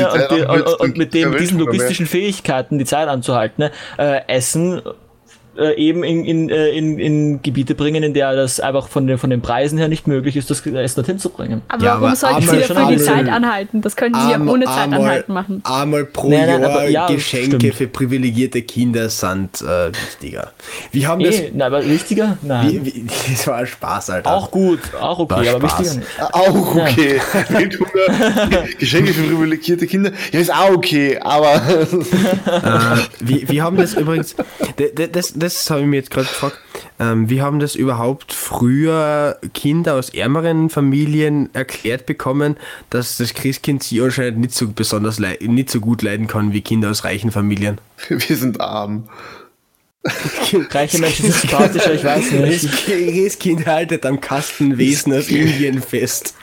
und, 0.80 0.98
mit 0.98 1.14
dem, 1.14 1.38
diesen 1.38 1.60
logistischen 1.60 2.06
Fähigkeiten 2.06 2.78
die 2.78 2.86
Zeit 2.86 3.08
anzuhalten, 3.08 3.64
ne, 3.64 3.72
äh, 3.98 4.22
Essen 4.28 4.82
äh, 5.58 5.76
eben 5.76 6.04
in, 6.04 6.24
in, 6.26 6.50
äh, 6.50 6.70
in, 6.70 6.98
in 7.00 7.42
Gebiete 7.42 7.76
bringen, 7.76 8.04
in 8.04 8.14
der 8.14 8.36
das 8.36 8.60
einfach 8.60 8.88
von 8.88 9.06
den, 9.08 9.18
von 9.18 9.30
den 9.30 9.42
Preisen 9.42 9.78
her 9.78 9.88
nicht 9.90 10.08
möglich 10.08 10.36
ist, 10.38 10.50
das 10.50 10.66
Essen 10.66 10.96
dorthin 10.96 11.20
zu 11.20 11.30
bringen. 11.30 11.62
aber 11.68 11.84
Ja, 11.84 11.92
warum 11.92 12.04
aber 12.06 12.16
sollten 12.16 12.42
sie 12.44 12.58
dafür 12.60 12.88
die 12.88 12.98
Zeit 12.98 13.28
anhalten? 13.30 13.82
Das 13.82 13.96
könnten 13.96 14.20
sie 14.22 14.32
ja 14.32 14.40
ohne 14.40 14.66
Zeit 14.66 14.78
einmal- 14.78 15.00
anhalten 15.02 15.34
machen. 15.34 15.62
Einmal 15.66 16.06
pro 16.06 16.30
Nein, 16.30 16.48
nein, 16.48 16.62
Jahr 16.62 16.70
aber 16.72 16.90
ja, 16.90 17.08
Geschenke 17.08 17.58
stimmt. 17.58 17.76
für 17.76 17.88
privilegierte 17.88 18.62
Kinder 18.62 19.10
sind 19.10 19.62
äh, 19.62 19.90
wichtiger. 19.92 20.52
Wir 20.92 21.08
haben 21.08 21.22
das. 21.24 21.36
Na, 21.54 21.66
aber 21.66 21.86
wichtiger? 21.86 22.38
Nein. 22.42 22.72
Wie, 22.72 22.86
wie, 22.86 23.06
das 23.32 23.46
war 23.48 23.58
ein 23.58 23.68
Spaß, 23.68 24.10
Alter. 24.12 24.34
Auch 24.34 24.52
gut, 24.52 24.80
auch 25.00 25.20
okay, 25.20 25.48
War 25.48 25.56
aber 25.56 25.68
Spaß. 25.70 25.80
wichtiger 25.80 26.00
nicht. 26.00 26.34
Auch 26.34 26.76
okay. 26.76 27.22
Geschenke 28.80 29.14
für 29.14 29.24
privilegierte 29.24 29.88
Kinder. 29.88 30.12
Ja, 30.32 30.40
ist 30.40 30.54
auch 30.54 30.72
okay, 30.72 31.18
aber 31.20 31.56
äh, 31.56 32.98
wir, 33.20 33.50
wir 33.50 33.64
haben 33.64 33.78
das 33.78 33.94
übrigens, 33.94 34.36
d- 34.80 34.92
d- 34.92 35.08
das, 35.08 35.34
das 35.42 35.70
habe 35.70 35.82
ich 35.82 35.88
mir 35.88 35.98
jetzt 35.98 36.12
gerade 36.12 36.28
gefragt, 36.28 36.60
ähm, 37.00 37.30
wir 37.30 37.44
haben 37.44 37.60
das 37.60 37.76
überhaupt 37.76 38.34
früher 38.34 39.38
Kinder 39.54 39.96
aus 39.96 40.10
ärmeren 40.10 40.70
Familien 40.70 41.50
erklärt 41.54 42.06
bekommen, 42.06 42.58
dass 42.90 43.18
das 43.18 43.34
Christkind 43.34 43.84
sie 43.84 44.02
anscheinend 44.02 44.40
nicht 44.40 44.54
so 44.54 44.68
besonders 44.68 45.20
nicht 45.20 45.70
so 45.70 45.80
gut 45.80 46.02
leiden 46.02 46.28
kann 46.28 46.54
wie 46.54 46.62
Kinder 46.62 46.90
aus 46.90 47.04
reichen 47.04 47.32
Familien. 47.32 47.80
wir 48.10 48.38
sind 48.38 48.62
arm. 48.62 49.10
Reiche 50.72 50.98
Menschen 50.98 51.32
sind 51.32 51.36
sympathischer, 51.36 51.94
ich 51.94 52.04
weiß 52.04 52.32
nicht. 52.32 52.64
Das 52.64 52.86
Christkind 52.86 53.68
haltet 53.68 54.06
am 54.06 54.20
Kastenwesen 54.20 55.14
aus 55.14 55.28
Indien 55.28 55.82
fest. 55.82 56.34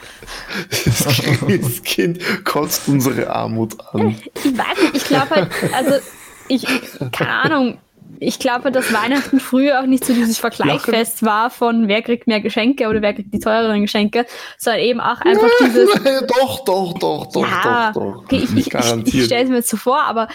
Das 0.85 1.83
Kind 1.83 2.19
kotzt 2.45 2.87
unsere 2.87 3.29
Armut 3.29 3.75
an. 3.93 4.15
Ich 4.35 4.57
weiß 4.57 4.81
nicht, 4.81 4.95
ich 4.95 5.03
glaube 5.05 5.29
halt, 5.29 5.49
also 5.73 5.95
ich, 6.47 6.65
keine 7.11 7.31
Ahnung, 7.31 7.77
ich 8.19 8.39
glaube, 8.39 8.71
dass 8.71 8.93
Weihnachten 8.93 9.39
früher 9.39 9.79
auch 9.79 9.85
nicht 9.85 10.03
so 10.03 10.13
dieses 10.13 10.37
Vergleichfest 10.37 11.23
war 11.23 11.49
von 11.49 11.87
wer 11.87 12.01
kriegt 12.01 12.27
mehr 12.27 12.41
Geschenke 12.41 12.87
oder 12.87 13.01
wer 13.01 13.13
kriegt 13.13 13.33
die 13.33 13.39
teureren 13.39 13.81
Geschenke, 13.81 14.25
sondern 14.57 14.81
eben 14.81 14.99
auch 14.99 15.21
einfach 15.21 15.49
dieses, 15.61 15.89
doch, 16.27 16.65
doch, 16.65 16.93
doch, 16.99 17.27
doch, 17.27 17.47
ja, 17.47 17.91
doch, 17.91 18.01
doch. 18.01 18.17
okay, 18.23 18.43
ich, 18.43 18.55
ich, 18.55 18.73
ich, 18.73 19.13
ich 19.15 19.25
stelle 19.25 19.43
es 19.43 19.49
mir 19.49 19.57
jetzt 19.57 19.69
so 19.69 19.77
vor, 19.77 20.01
aber 20.03 20.27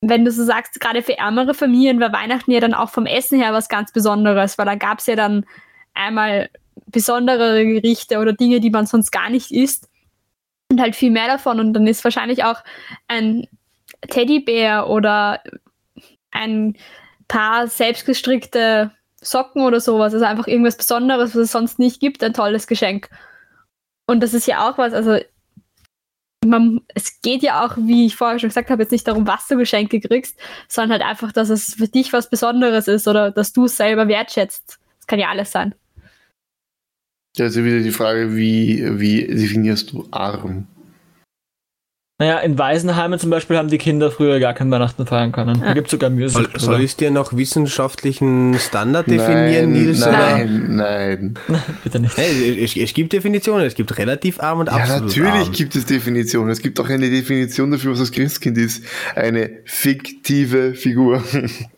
wenn 0.00 0.24
du 0.24 0.30
so 0.30 0.44
sagst, 0.44 0.80
gerade 0.80 1.02
für 1.02 1.18
ärmere 1.18 1.54
Familien 1.54 2.00
war 2.00 2.12
Weihnachten 2.12 2.50
ja 2.50 2.60
dann 2.60 2.74
auch 2.74 2.90
vom 2.90 3.06
Essen 3.06 3.40
her 3.40 3.52
was 3.52 3.68
ganz 3.68 3.92
Besonderes, 3.92 4.58
weil 4.58 4.66
da 4.66 4.74
gab 4.74 4.98
es 4.98 5.06
ja 5.06 5.16
dann 5.16 5.46
einmal 5.94 6.48
besondere 6.86 7.64
Gerichte 7.64 8.18
oder 8.18 8.32
Dinge, 8.32 8.60
die 8.60 8.70
man 8.70 8.86
sonst 8.86 9.10
gar 9.10 9.30
nicht 9.30 9.50
isst 9.50 9.88
und 10.70 10.80
halt 10.80 10.96
viel 10.96 11.10
mehr 11.10 11.26
davon 11.26 11.60
und 11.60 11.74
dann 11.74 11.86
ist 11.86 12.04
wahrscheinlich 12.04 12.44
auch 12.44 12.62
ein 13.08 13.46
Teddybär 14.08 14.88
oder 14.88 15.40
ein 16.34 16.76
paar 17.26 17.66
selbstgestrickte 17.68 18.92
Socken 19.22 19.62
oder 19.62 19.80
sowas, 19.80 20.12
also 20.12 20.26
einfach 20.26 20.46
irgendwas 20.46 20.76
Besonderes, 20.76 21.30
was 21.34 21.42
es 21.42 21.52
sonst 21.52 21.78
nicht 21.78 22.00
gibt, 22.00 22.22
ein 22.22 22.34
tolles 22.34 22.66
Geschenk. 22.66 23.08
Und 24.06 24.22
das 24.22 24.34
ist 24.34 24.46
ja 24.46 24.68
auch 24.68 24.76
was, 24.76 24.92
also 24.92 25.18
man, 26.44 26.82
es 26.94 27.22
geht 27.22 27.42
ja 27.42 27.64
auch, 27.64 27.76
wie 27.78 28.04
ich 28.04 28.16
vorher 28.16 28.38
schon 28.38 28.50
gesagt 28.50 28.68
habe, 28.68 28.82
jetzt 28.82 28.92
nicht 28.92 29.08
darum, 29.08 29.26
was 29.26 29.48
du 29.48 29.56
Geschenke 29.56 30.00
kriegst, 30.00 30.38
sondern 30.68 31.00
halt 31.00 31.10
einfach, 31.10 31.32
dass 31.32 31.48
es 31.48 31.74
für 31.74 31.88
dich 31.88 32.12
was 32.12 32.28
Besonderes 32.28 32.86
ist 32.86 33.08
oder 33.08 33.30
dass 33.30 33.54
du 33.54 33.64
es 33.64 33.78
selber 33.78 34.08
wertschätzt. 34.08 34.78
Das 34.98 35.06
kann 35.06 35.18
ja 35.18 35.28
alles 35.28 35.50
sein. 35.50 35.74
Ja, 37.36 37.46
also 37.46 37.64
wieder 37.64 37.80
die 37.80 37.90
Frage, 37.90 38.36
wie, 38.36 39.00
wie 39.00 39.26
definierst 39.26 39.92
du 39.92 40.06
arm? 40.10 40.68
Naja, 42.20 42.38
in 42.38 42.56
Waisenheimen 42.56 43.18
zum 43.18 43.30
Beispiel 43.30 43.56
haben 43.56 43.66
die 43.68 43.78
Kinder 43.78 44.08
früher 44.12 44.38
gar 44.38 44.54
kein 44.54 44.70
Weihnachten 44.70 45.04
feiern 45.04 45.32
können. 45.32 45.60
Da 45.60 45.74
gibt 45.74 45.88
es 45.88 45.90
sogar 45.90 46.10
Musical. 46.10 46.44
Soll, 46.44 46.60
soll 46.60 46.80
ich 46.82 46.94
dir 46.94 47.10
noch 47.10 47.36
wissenschaftlichen 47.36 48.56
Standard 48.60 49.08
definieren, 49.08 49.72
Nils? 49.72 50.00
oder? 50.00 50.12
nein, 50.12 50.66
nein. 50.76 51.34
Bitte 51.82 51.98
nicht. 51.98 52.16
Hey, 52.16 52.62
es, 52.62 52.76
es 52.76 52.94
gibt 52.94 53.12
Definitionen, 53.12 53.66
es 53.66 53.74
gibt 53.74 53.98
relativ 53.98 54.38
arm 54.38 54.60
und 54.60 54.66
Ja, 54.66 54.74
absolut 54.74 55.08
natürlich 55.08 55.28
arm. 55.32 55.52
gibt 55.52 55.74
es 55.74 55.86
Definitionen. 55.86 56.50
Es 56.50 56.62
gibt 56.62 56.78
auch 56.78 56.88
eine 56.88 57.10
Definition 57.10 57.72
dafür, 57.72 57.90
was 57.90 57.98
das 57.98 58.12
Christkind 58.12 58.58
ist. 58.58 58.84
Eine 59.16 59.50
fiktive 59.64 60.74
Figur. 60.74 61.20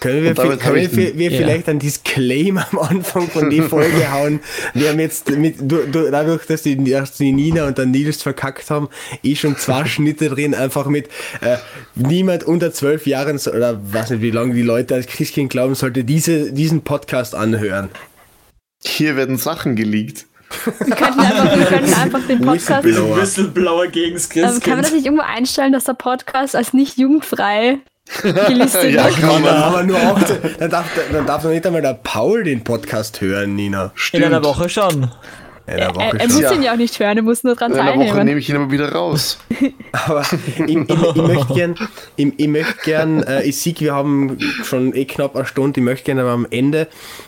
Können 0.00 0.22
wir, 0.22 0.34
damit 0.34 0.60
können 0.60 0.94
wir, 0.96 1.16
wir 1.18 1.30
Ja. 1.30 1.38
vielleicht 1.38 1.68
einen 1.70 1.78
Disclaimer 1.78 2.66
am 2.72 2.78
Anfang 2.80 3.28
von 3.30 3.48
die 3.48 3.62
Folge 3.62 4.12
hauen? 4.12 4.40
Wir 4.74 4.90
haben 4.90 5.00
jetzt 5.00 5.30
mit, 5.30 5.56
du, 5.58 5.86
du, 5.86 6.10
dadurch, 6.10 6.44
dass 6.46 6.62
die, 6.62 6.76
dass 6.90 7.12
die 7.16 7.32
Nina 7.32 7.66
und 7.66 7.78
der 7.78 7.86
Nils 7.86 8.22
verkackt 8.22 8.68
haben, 8.70 8.88
eh 9.22 9.34
schon 9.34 9.56
zwei 9.56 9.84
Schnitte 9.86 10.28
drin, 10.28 10.54
einfach 10.54 10.86
mit 10.86 11.08
äh, 11.40 11.56
niemand 11.94 12.44
unter 12.44 12.72
zwölf 12.72 13.06
Jahren, 13.06 13.38
so- 13.38 13.52
oder 13.52 13.80
weiß 13.92 14.10
nicht, 14.10 14.22
wie 14.22 14.30
lange 14.30 14.52
die 14.54 14.62
Leute 14.62 14.94
als 14.94 15.06
Christkind 15.06 15.50
glauben, 15.50 15.74
sollte 15.74 16.04
diese, 16.04 16.52
diesen 16.52 16.82
Podcast 16.82 17.34
anhören. 17.34 17.88
Hier 18.84 19.16
werden 19.16 19.38
Sachen 19.38 19.74
geleakt. 19.74 20.26
Wir 20.64 20.94
könnten 20.94 21.20
einfach, 21.20 21.56
wir 21.58 21.64
könnten 21.66 21.94
einfach 22.00 22.26
den 22.28 22.40
Podcast. 22.42 22.84
Whistleblower. 22.84 23.16
Whistleblower 23.22 23.86
gegen 23.88 24.14
das 24.14 24.24
Ähm, 24.26 24.30
kann 24.34 24.42
man 24.42 24.52
Christkind. 24.52 24.84
das 24.84 24.92
nicht 24.92 25.06
irgendwo 25.06 25.24
einstellen, 25.24 25.72
dass 25.72 25.84
der 25.84 25.94
Podcast 25.94 26.54
als 26.54 26.72
nicht 26.74 26.98
jugendfrei 26.98 27.78
gelistet 28.46 28.84
Ja, 28.92 29.04
wird? 29.06 29.16
kann 29.20 29.42
man. 29.42 29.54
Aber 29.54 29.82
nur 29.82 29.96
auch, 30.12 30.18
dann 30.58 30.70
darf, 30.70 30.86
dann 31.12 31.26
darf 31.26 31.42
doch 31.42 31.50
nicht 31.50 31.66
einmal 31.66 31.82
der 31.82 31.94
Paul 31.94 32.44
den 32.44 32.62
Podcast 32.64 33.20
hören, 33.20 33.54
Nina. 33.56 33.84
In 33.84 33.90
Stimmt. 33.94 34.24
einer 34.26 34.44
Woche 34.44 34.68
schon. 34.68 35.10
Er, 35.66 35.94
Woche 35.94 36.18
er 36.18 36.26
muss. 36.28 36.40
Ja. 36.40 36.52
ihn 36.52 36.62
ja 36.62 36.72
auch 36.72 36.76
nicht 36.76 36.98
hören, 36.98 37.16
er 37.16 37.22
muss 37.24 37.42
nur 37.42 37.56
dran 37.56 37.72
In 37.72 37.78
einer 37.78 37.90
Woche 37.96 38.06
teilnehmen. 38.06 38.24
nehme 38.26 38.38
ich 38.40 38.48
ihn 38.48 38.56
aber 38.56 38.70
wieder 38.70 38.92
raus. 38.92 39.38
Aber 39.92 40.22
ich, 40.22 40.60
ich, 40.60 40.68
ich 40.68 41.16
möchte 41.16 41.54
gern, 41.54 41.74
ich, 42.16 42.32
ich 42.36 42.48
möchte 42.48 42.74
gern, 42.84 43.22
äh, 43.24 43.42
ich 43.42 43.58
sehe, 43.58 43.74
wir 43.78 43.94
haben 43.94 44.38
schon 44.62 44.94
eh 44.94 45.04
knapp 45.06 45.34
eine 45.34 45.44
Stunde, 45.46 45.80
ich 45.80 45.84
möchte 45.84 46.04
gerne 46.04 46.20
aber 46.22 46.30
am 46.32 46.46
Ende 46.50 46.86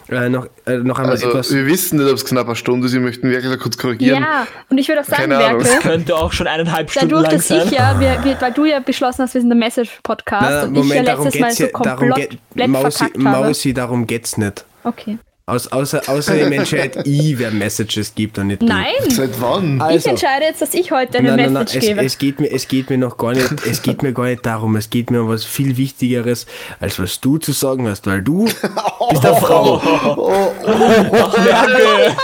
äh, 0.09 0.29
noch, 0.29 0.47
äh, 0.67 0.77
noch 0.77 0.99
einmal 0.99 1.13
Also, 1.13 1.29
etwas. 1.31 1.53
wir 1.53 1.67
wissen 1.67 1.99
nicht, 1.99 2.09
ob 2.09 2.17
es 2.17 2.25
knapp 2.25 2.47
eine 2.47 2.57
Stunde 2.57 2.87
ist. 2.87 2.93
Wir 2.93 3.01
möchten 3.01 3.31
da 3.33 3.57
kurz 3.57 3.77
korrigieren. 3.79 4.23
Ja, 4.23 4.47
und 4.69 4.79
ich 4.79 4.89
würde 4.89 5.01
auch 5.01 5.05
sagen, 5.05 5.31
Keine. 5.31 5.39
Werke, 5.39 5.79
Könnte 5.81 6.17
auch 6.17 6.33
schon 6.33 6.47
eineinhalb 6.47 6.91
Stunden 6.91 7.09
dadurch, 7.11 7.27
lang 7.29 7.37
dass 7.37 7.49
sein. 7.49 7.63
ich 7.67 7.71
ja, 7.73 7.99
wir, 7.99 8.25
wir, 8.25 8.41
weil 8.41 8.53
du 8.53 8.65
ja 8.67 8.79
beschlossen 8.81 9.23
hast, 9.23 9.35
wir 9.35 9.41
sind 9.41 9.51
der 9.51 9.59
Message-Podcast 9.59 10.69
und 10.69 10.77
ich 10.77 10.89
ja 10.89 11.03
letztes 11.03 11.41
Mal 11.41 11.53
so 11.53 11.65
ja, 11.65 11.71
darum 11.83 12.09
komplett 12.11 12.39
geht, 12.55 12.69
Mausi. 12.69 13.05
Mausi, 13.17 13.75
darum 13.75 14.07
geht's 14.07 14.37
nicht. 14.37 14.65
Okay. 14.85 15.19
Aus, 15.49 15.67
außer, 15.67 16.03
außerdem 16.07 16.53
entscheidet 16.53 17.07
ich, 17.07 17.39
wer 17.39 17.51
Messages 17.51 18.15
gibt 18.15 18.37
und 18.39 18.49
nicht 18.49 18.61
du. 18.61 18.67
Nein, 18.67 18.93
Seit 19.09 19.41
wann? 19.41 19.77
ich 19.77 19.83
Also, 19.83 20.11
entscheide 20.11 20.45
jetzt, 20.45 20.61
dass 20.61 20.75
ich 20.75 20.91
heute 20.93 21.17
eine 21.17 21.29
Nein, 21.29 21.37
nein, 21.39 21.53
nein, 21.55 21.63
Message 21.65 21.77
es, 21.79 21.87
gebe. 21.87 22.05
es, 22.05 22.19
geht 22.19 22.39
mir, 22.39 22.51
es 22.53 22.69
geht 22.69 22.91
mir 22.91 22.99
noch 22.99 23.17
gar 23.17 23.33
nicht, 23.33 23.49
es 23.67 23.81
geht 23.81 24.03
mir 24.03 24.13
gar 24.13 24.27
nicht 24.27 24.45
darum, 24.45 24.77
es 24.77 24.91
geht 24.91 25.11
mir 25.11 25.23
um 25.23 25.29
was 25.31 25.47
viel 25.47 25.79
Wichtigeres, 25.79 26.45
als 26.81 26.99
was 26.99 27.19
du 27.21 27.39
zu 27.39 27.53
sagen 27.53 27.89
hast, 27.89 28.07
weil 28.07 28.21
du 28.21 28.45
bist 28.45 29.25
eine 29.25 29.37
Frau. 29.37 29.81
Ach, 31.13 31.39
Merkel! 31.43 32.15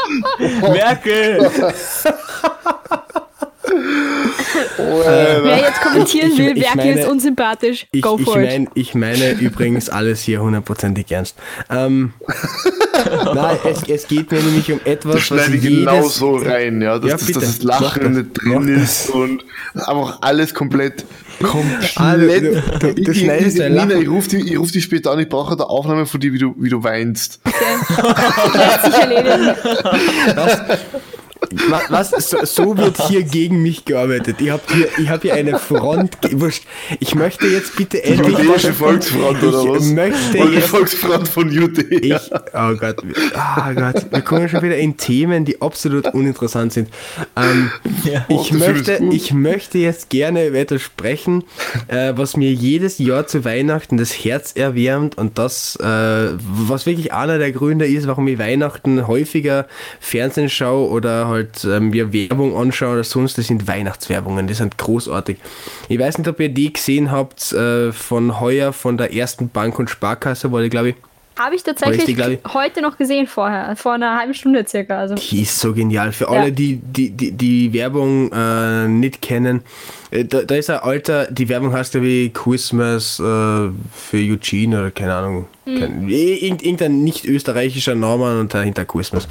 Merkel! 0.73 1.51
Wer 4.77 5.59
jetzt 5.59 5.81
kommentieren 5.81 6.33
ich- 6.33 6.39
will, 6.39 6.57
ich 6.57 6.63
Werke 6.65 6.77
meine- 6.79 7.01
ist 7.01 7.09
unsympathisch, 7.09 7.87
Ich, 7.93 8.03
go 8.03 8.17
ich, 8.19 8.25
for 8.25 8.39
it. 8.41 8.47
mein, 8.47 8.69
ich 8.75 8.95
meine 8.95 9.33
übrigens 9.33 9.89
alles 9.89 10.23
hier 10.23 10.41
hundertprozentig 10.41 11.11
ernst. 11.11 11.37
Ähm, 11.71 12.13
nein, 13.35 13.57
es, 13.65 13.83
es 13.89 14.09
geht 14.09 14.31
mir 14.31 14.41
nämlich 14.41 14.71
um 14.73 14.81
etwas, 14.85 15.15
Das 15.17 15.23
schneide 15.25 15.57
ich 15.57 15.63
jedes- 15.63 15.79
genau 15.81 16.03
so 16.09 16.37
rein, 16.37 16.81
ja, 16.83 16.99
dass, 16.99 17.11
Ja, 17.11 17.17
das, 17.17 17.27
bitte, 17.27 17.41
dass 17.41 17.57
das 17.59 17.63
Lachen 17.65 18.03
das, 18.03 18.13
nicht 18.13 18.31
drin 18.35 18.69
ist 18.83 19.11
und 19.11 19.45
einfach 19.75 20.19
alles 20.23 20.55
komplett, 20.55 21.05
komplett. 21.43 21.93
Ah, 21.97 22.15
du- 22.17 22.29
du- 22.81 22.95
du 22.95 23.11
ich, 23.13 23.21
schneidest 23.21 23.57
ich, 23.57 23.63
dein 23.63 23.73
Nina, 23.73 23.95
ich 23.95 24.09
rufe 24.09 24.29
die, 24.31 24.53
ich 24.53 24.59
ruf 24.59 24.71
die 24.71 24.81
später 24.83 25.11
an, 25.13 25.19
ich 25.19 25.29
brauche 25.29 25.55
eine 25.55 25.69
Aufnahme 25.69 26.07
von 26.07 26.21
dir, 26.21 26.33
wie 26.33 26.39
du, 26.39 26.55
wie 26.59 26.69
du 26.71 26.83
weinst. 26.83 27.41
Sich 28.85 28.95
erledigen. 28.95 29.55
Was, 31.89 32.13
was 32.13 32.31
so, 32.31 32.45
so 32.45 32.77
wird 32.77 33.01
hier 33.09 33.23
gegen 33.23 33.63
mich 33.63 33.85
gearbeitet. 33.85 34.37
Ich 34.41 34.51
habe 34.51 34.63
hier, 34.73 34.89
ich 34.99 35.09
hab 35.09 35.23
hier 35.23 35.35
eine 35.35 35.59
Front. 35.59 36.17
Ich 37.01 37.15
möchte 37.15 37.47
jetzt 37.47 37.77
bitte 37.77 37.99
Die 37.99 38.03
endlich. 38.05 38.39
jüdische 38.39 38.73
Volksfront 38.73 39.43
oder 39.43 39.63
ich 39.63 39.69
was? 39.71 39.85
möchte 39.87 40.39
Oder 40.39 40.49
die 40.51 40.55
jetzt 40.57 40.69
Volksfront 40.69 41.29
von 41.29 41.51
Judäa. 41.51 42.17
Ich, 42.17 42.31
oh 42.55 42.75
Gott, 42.77 42.97
oh 43.03 43.75
Gott, 43.75 44.07
wir 44.11 44.21
kommen 44.23 44.49
schon 44.49 44.63
wieder 44.63 44.77
in 44.77 44.97
Themen, 44.97 45.45
die 45.45 45.61
absolut 45.63 46.13
uninteressant 46.15 46.73
sind. 46.73 46.89
Ähm, 47.37 47.71
Ja. 48.05 48.25
ich, 48.29 48.53
Oh, 48.53 48.55
möchte, 48.57 48.99
ich 49.13 49.33
möchte 49.33 49.79
jetzt 49.79 50.11
gerne 50.11 50.47
über 50.49 50.59
etwas 50.59 50.83
sprechen, 50.83 51.45
äh, 51.89 52.13
was 52.17 52.37
mir 52.37 52.53
jedes 52.53 52.99
Jahr 52.99 53.27
zu 53.27 53.45
Weihnachten 53.45 53.97
das 53.97 54.13
Herz 54.13 54.53
erwärmt 54.55 55.17
und 55.19 55.39
das, 55.39 55.77
äh, 55.77 55.85
was 56.39 56.87
wirklich 56.87 57.13
einer 57.13 57.39
der 57.39 57.53
Gründe 57.53 57.87
ist, 57.87 58.07
warum 58.07 58.29
ich 58.29 58.39
Weihnachten 58.39 59.07
häufiger 59.07 59.67
Fernsehen 60.01 60.49
schaue 60.49 60.89
oder 60.91 61.29
halt 61.35 61.65
ähm, 61.65 61.91
mir 61.91 62.13
Werbung 62.13 62.57
anschaue 62.57 62.95
oder 62.95 63.05
sonst, 63.05 63.37
das 63.39 63.47
sind 63.49 63.69
Weihnachtswerbungen, 63.69 64.47
die 64.47 64.55
sind 64.55 64.79
großartig. 64.79 65.37
Ich 65.89 65.99
weiß 65.99 66.19
nicht, 66.19 66.29
ob 66.29 66.41
ihr 66.41 66.49
die 66.49 66.73
gesehen 66.73 67.11
habt 67.11 67.53
äh, 67.53 67.93
von 67.93 68.41
heuer 68.41 68.73
von 68.73 68.97
der 68.97 69.13
ersten 69.15 69.49
Bank 69.51 69.79
und 69.79 69.91
Sparkasse, 69.91 70.51
weil 70.53 70.65
ich 70.65 70.71
glaube 70.71 70.91
ich, 70.91 70.95
Habe 71.39 71.55
ich 71.57 71.63
tatsächlich 71.65 72.17
glaub 72.17 72.31
ich. 72.31 72.39
heute 72.55 72.81
noch 72.81 72.97
gesehen 72.97 73.27
vorher, 73.27 73.75
vor 73.77 73.93
einer 73.95 74.17
halben 74.19 74.35
Stunde 74.35 74.65
circa. 74.67 74.99
Also 74.99 75.17
Die 75.17 75.43
ist 75.43 75.59
so 75.61 75.73
genial. 75.75 76.13
Für 76.13 76.29
alle, 76.29 76.45
Ja. 76.47 76.51
die 76.51 76.77
die, 76.77 77.11
die, 77.11 77.33
die 77.33 77.73
Werbung 77.73 78.31
äh, 78.33 78.87
nicht 78.89 79.21
kennen, 79.21 79.63
äh, 80.13 80.25
da, 80.25 80.43
da 80.43 80.55
ist 80.55 80.71
ein 80.71 80.79
alter, 80.79 81.27
die 81.31 81.49
Werbung 81.49 81.73
heißt 81.73 81.95
ja 81.95 82.03
wie 82.03 82.31
Christmas 82.31 83.19
äh, 83.19 83.23
für 83.23 83.73
Eugene 84.15 84.79
oder 84.81 84.91
keine 84.93 85.15
Ahnung. 85.15 85.47
Kein, 85.65 86.09
irgend, 86.09 86.63
irgendein 86.63 87.03
nicht 87.05 87.25
österreichischer 87.25 87.95
Name 87.95 88.39
und 88.39 88.53
dahinter 88.53 88.85
Christmas. 88.85 89.27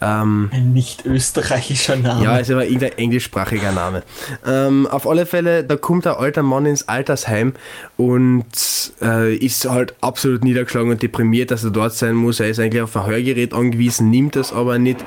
Ähm, 0.00 0.50
Ein 0.52 0.72
nicht 0.72 1.06
österreichischer 1.06 1.96
Name. 1.96 2.22
ja, 2.22 2.38
es 2.38 2.50
war 2.50 2.64
irgendein 2.64 2.98
englischsprachiger 2.98 3.72
Name. 3.72 4.02
Ähm, 4.46 4.86
auf 4.86 5.08
alle 5.08 5.24
Fälle, 5.24 5.64
da 5.64 5.76
kommt 5.76 6.06
ein 6.06 6.14
alter 6.14 6.42
Mann 6.42 6.66
ins 6.66 6.86
Altersheim 6.88 7.54
und 7.96 8.44
äh, 9.00 9.34
ist 9.34 9.68
halt 9.68 9.94
absolut 10.02 10.44
niedergeschlagen 10.44 10.90
und 10.90 11.02
deprimiert, 11.02 11.50
dass 11.50 11.64
er 11.64 11.70
dort 11.70 11.94
sein 11.94 12.14
muss. 12.14 12.40
Er 12.40 12.50
ist 12.50 12.60
eigentlich 12.60 12.82
auf 12.82 12.96
ein 12.96 13.06
Hörgerät 13.06 13.54
angewiesen, 13.54 14.10
nimmt 14.10 14.36
das 14.36 14.52
aber 14.52 14.78
nicht. 14.78 14.98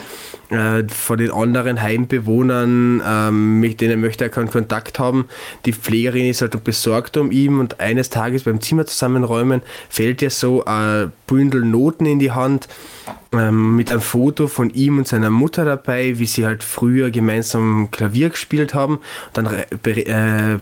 Äh, 0.54 0.88
von 0.88 1.18
den 1.18 1.32
anderen 1.32 1.82
Heimbewohnern, 1.82 3.02
ähm, 3.04 3.60
mit 3.60 3.82
denen 3.82 4.00
möchte 4.00 4.26
er 4.26 4.30
keinen 4.30 4.52
Kontakt 4.52 5.00
haben. 5.00 5.26
Die 5.66 5.74
Pflegerin 5.74 6.30
ist 6.30 6.42
halt 6.42 6.64
besorgt 6.64 7.18
um 7.18 7.32
ihn 7.32 7.60
und 7.60 7.80
eines 7.80 8.12
Tages 8.12 8.44
beim 8.44 8.62
Zimmer 8.62 8.86
zusammenräumen 8.86 9.64
fällt 9.90 10.22
ihr 10.22 10.30
so 10.30 10.64
ein 10.66 11.12
Bündel 11.26 11.66
Noten 11.66 12.06
in 12.06 12.20
die 12.20 12.30
Hand 12.30 12.68
ähm, 13.32 13.76
mit 13.76 13.90
einem 13.90 14.02
Foto 14.02 14.48
von 14.48 14.70
ihm 14.70 15.00
und 15.00 15.08
seiner 15.08 15.32
Mutter 15.32 15.66
dabei, 15.66 16.20
wie 16.20 16.28
sie 16.28 16.46
halt 16.46 16.64
früher 16.64 17.10
gemeinsam 17.10 17.90
Klavier 17.90 18.30
gespielt 18.30 18.76
haben. 18.76 19.00
Dann 19.34 19.48
äh, 19.48 20.60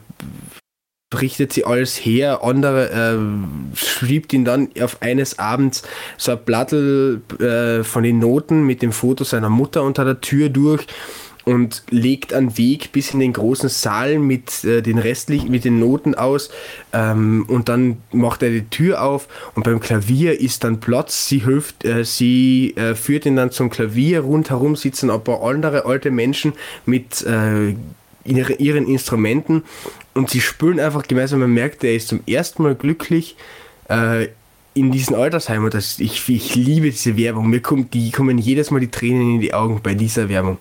berichtet 1.11 1.53
sie 1.53 1.65
alles 1.65 1.95
her, 1.97 2.39
andere 2.41 2.89
äh, 2.89 3.75
schreibt 3.75 4.33
ihn 4.33 4.45
dann 4.45 4.69
auf 4.81 5.01
eines 5.03 5.37
Abends 5.37 5.83
so 6.17 6.31
ein 6.31 6.39
Blattel 6.43 7.21
äh, 7.39 7.83
von 7.83 8.01
den 8.01 8.17
Noten 8.17 8.65
mit 8.65 8.81
dem 8.81 8.91
Foto 8.91 9.23
seiner 9.23 9.49
Mutter 9.49 9.83
unter 9.83 10.05
der 10.05 10.21
Tür 10.21 10.49
durch 10.49 10.87
und 11.43 11.83
legt 11.89 12.33
einen 12.33 12.57
Weg 12.57 12.91
bis 12.91 13.13
in 13.13 13.19
den 13.19 13.33
großen 13.33 13.67
Saal 13.67 14.19
mit 14.19 14.63
äh, 14.63 14.81
den 14.81 14.97
restlichen, 14.97 15.51
mit 15.51 15.65
den 15.65 15.79
Noten 15.79 16.15
aus 16.15 16.49
ähm, 16.93 17.45
und 17.47 17.67
dann 17.67 17.97
macht 18.11 18.41
er 18.41 18.51
die 18.51 18.69
Tür 18.69 19.03
auf 19.03 19.27
und 19.53 19.63
beim 19.63 19.79
Klavier 19.79 20.39
ist 20.39 20.63
dann 20.63 20.79
Platz, 20.79 21.27
sie 21.27 21.39
hilft, 21.39 21.83
äh, 21.83 22.05
sie 22.05 22.73
äh, 22.77 22.95
führt 22.95 23.25
ihn 23.25 23.35
dann 23.35 23.51
zum 23.51 23.69
Klavier, 23.69 24.21
rundherum 24.21 24.75
sitzen 24.77 25.09
ein 25.09 25.23
paar 25.23 25.43
andere 25.43 25.85
alte 25.85 26.09
Menschen 26.09 26.53
mit 26.85 27.21
äh, 27.23 27.75
ihre, 28.23 28.53
ihren 28.53 28.87
Instrumenten 28.87 29.63
und 30.13 30.29
sie 30.29 30.41
spüren 30.41 30.79
einfach 30.79 31.03
gemeinsam, 31.03 31.39
man 31.39 31.53
merkt, 31.53 31.83
er 31.83 31.95
ist 31.95 32.07
zum 32.07 32.21
ersten 32.27 32.63
Mal 32.63 32.75
glücklich 32.75 33.35
äh, 33.89 34.27
in 34.73 34.91
diesem 34.91 35.15
Altersheim 35.15 35.63
und 35.63 35.73
das, 35.73 35.99
ich, 35.99 36.27
ich 36.29 36.55
liebe 36.55 36.89
diese 36.89 37.17
Werbung, 37.17 37.49
mir 37.49 37.61
kommt, 37.61 37.93
die 37.93 38.11
kommen 38.11 38.37
jedes 38.37 38.71
Mal 38.71 38.79
die 38.79 38.91
Tränen 38.91 39.35
in 39.35 39.41
die 39.41 39.53
Augen 39.53 39.81
bei 39.81 39.95
dieser 39.95 40.29
Werbung. 40.29 40.57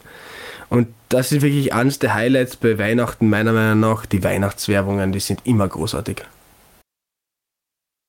Und 0.69 0.89
das 1.09 1.33
ist 1.33 1.43
wirklich 1.43 1.73
eines 1.75 1.99
der 1.99 2.15
Highlights 2.15 2.57
bei 2.57 2.79
Weihnachten, 2.79 3.29
meiner 3.29 3.53
Meinung 3.53 3.81
nach. 3.81 4.07
Die 4.07 4.23
Weihnachtswerbungen, 4.23 5.11
die 5.11 5.19
sind 5.19 5.41
immer 5.45 5.67
großartig. 5.67 6.23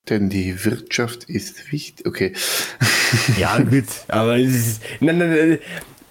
Denn 0.10 0.30
die 0.30 0.64
Wirtschaft 0.64 1.24
ist 1.26 1.72
wichtig. 1.72 2.06
Okay. 2.06 2.34
Ja, 3.38 3.60
gut, 3.60 3.86
aber 4.08 4.38
es 4.38 4.56
ist, 4.56 4.84
nein, 5.00 5.18
nein, 5.18 5.30
nein, 5.30 5.60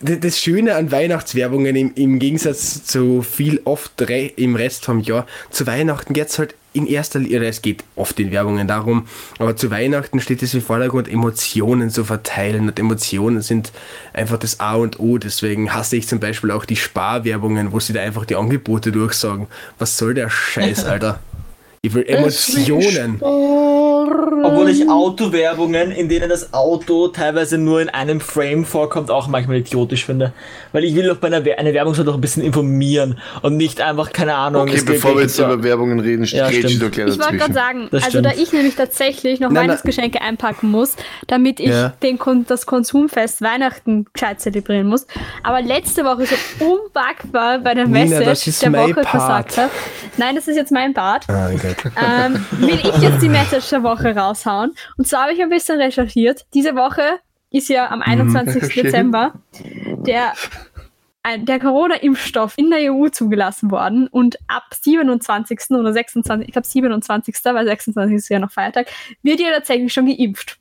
das 0.01 0.39
Schöne 0.39 0.77
an 0.77 0.91
Weihnachtswerbungen 0.91 1.77
im, 1.77 1.93
im 1.95 2.19
Gegensatz 2.19 2.85
zu 2.85 3.23
viel 3.23 3.61
oft 3.65 4.01
re 4.03 4.27
im 4.37 4.57
Rest 4.57 4.85
vom 4.85 5.01
Jahr, 5.01 5.27
zu 5.51 5.67
Weihnachten 5.67 6.15
geht 6.15 6.29
es 6.29 6.39
halt 6.39 6.55
in 6.73 6.87
erster 6.87 7.19
Linie, 7.19 7.49
es 7.49 7.63
geht 7.63 7.85
oft 7.97 8.19
in 8.21 8.31
Werbungen 8.31 8.69
darum, 8.69 9.07
aber 9.39 9.57
zu 9.57 9.71
Weihnachten 9.71 10.21
steht 10.21 10.43
es 10.43 10.55
im 10.55 10.63
Vordergrund, 10.63 11.09
Emotionen 11.09 11.91
zu 11.91 12.05
verteilen 12.05 12.69
und 12.69 12.79
Emotionen 12.79 13.43
sind 13.43 13.73
einfach 14.13 14.39
das 14.39 14.61
A 14.61 14.77
und 14.77 15.01
O. 15.01 15.19
Deswegen 15.19 15.75
hasse 15.75 15.97
ich 15.97 16.07
zum 16.07 16.21
Beispiel 16.21 16.53
auch 16.53 16.65
die 16.65 16.77
Sparwerbungen, 16.77 17.73
wo 17.73 17.81
sie 17.81 17.93
da 17.93 18.01
einfach 18.01 18.25
die 18.25 18.37
Angebote 18.37 18.93
durchsagen. 18.93 19.49
Was 19.79 19.99
soll 19.99 20.15
der 20.15 20.31
Scheiß, 20.31 20.85
Alter? 20.87 21.21
Ich 21.83 21.95
will 21.95 22.05
Emotionen. 22.07 23.23
Obwohl 23.23 24.69
ich 24.69 24.87
Autowerbungen, 24.91 25.91
in 25.93 26.11
denen 26.11 26.29
das 26.29 26.53
Auto 26.53 27.09
teilweise 27.09 27.57
nur 27.57 27.81
in 27.81 27.89
einem 27.89 28.21
Frame 28.21 28.67
vorkommt, 28.67 29.11
auch 29.11 29.29
manchmal 29.29 29.57
idiotisch 29.59 30.05
finde. 30.05 30.35
Weil 30.73 30.85
ich 30.85 30.95
will 30.95 31.07
doch 31.09 31.17
bei 31.17 31.29
einer 31.29 31.43
We 31.47 31.59
eine 31.59 31.73
Werbung 31.73 31.95
soll 31.95 32.05
doch 32.05 32.17
ein 32.17 32.21
bisschen 32.21 32.43
informieren 32.45 33.19
und 33.41 33.57
nicht 33.57 33.81
einfach, 33.81 34.13
keine 34.13 34.35
Ahnung. 34.35 34.63
Okay, 34.69 34.83
bevor 34.85 35.15
wir 35.15 35.23
jetzt 35.23 35.39
ja- 35.39 35.51
über 35.51 35.63
Werbungen 35.63 36.01
reden, 36.01 36.25
Ja, 36.25 36.49
rede 36.49 36.67
ich 36.69 36.79
doch 36.79 36.91
gleich 36.91 37.15
Ich 37.15 37.19
wollte 37.19 37.39
gerade 37.39 37.55
sagen, 37.55 37.89
Das 37.91 38.05
also 38.05 38.21
da 38.21 38.33
ich 38.37 38.53
nämlich 38.53 38.75
tatsächlich 38.77 39.41
noch. 39.41 39.51
Weihnachtsgeschenke 39.55 40.21
einpacken 40.21 40.71
muss, 40.71 40.97
damit 41.29 41.61
ich 41.61 41.69
Ja. 41.71 41.95
den, 42.03 42.19
Kon- 42.19 42.45
das 42.47 42.67
Konsumfest 42.67 43.41
Weihnachten 43.41 44.05
gescheit 44.13 44.39
zelebrieren 44.43 44.87
muss. 44.87 45.07
Aber 45.43 45.63
letzte 45.63 46.05
Woche 46.05 46.27
so 46.27 46.35
unpackbar 46.67 47.59
bei 47.61 47.73
der 47.73 47.87
Nina, 47.87 48.01
Message 48.05 48.25
das 48.27 48.47
ist 48.47 48.63
der 48.63 48.73
Woche 48.75 48.93
Part. 48.95 49.09
versagt 49.09 49.57
habe. 49.57 49.71
Nein, 50.19 50.35
das 50.35 50.47
ist 50.47 50.57
jetzt 50.57 50.73
mein 50.73 50.93
Part. 50.93 51.25
Ah, 51.29 51.49
Gott. 51.53 51.70
ähm, 51.97 52.45
will 52.53 52.75
ich 52.83 52.97
jetzt 53.03 53.23
die 53.23 53.29
Message 53.29 53.69
der 53.71 53.83
Woche 53.83 54.15
raushauen. 54.17 54.73
Und 54.97 55.07
zwar 55.09 55.23
habe 55.23 55.33
ich 55.33 55.43
ein 55.43 55.49
bisschen 55.51 55.81
recherchiert. 55.81 56.45
Diese 56.55 56.75
Woche 56.75 57.03
ist 57.51 57.69
ja 57.69 57.91
am 57.91 58.03
21. 58.03 58.57
recherchiert. 58.57 58.87
Dezember 58.87 59.33
der, 60.07 60.33
ein- 61.23 61.45
der 61.47 61.59
Corona-Impfstoff 61.61 62.55
in 62.57 62.71
der 62.71 62.93
EU 62.93 63.09
zugelassen 63.09 63.71
worden 63.71 64.07
und 64.09 64.37
ab 64.49 64.65
27. 64.81 65.59
oder 65.73 65.93
26. 65.93 66.47
ich 66.49 66.53
glaube 66.53 66.67
27. 66.67 67.35
weil 67.45 67.67
26. 67.67 68.17
ist 68.17 68.29
ja 68.29 68.39
noch 68.39 68.51
Feiertag, 68.53 68.87
wird 69.23 69.41
ja 69.41 69.51
tatsächlich 69.53 69.93
schon 69.93 70.07
geimpft. 70.07 70.59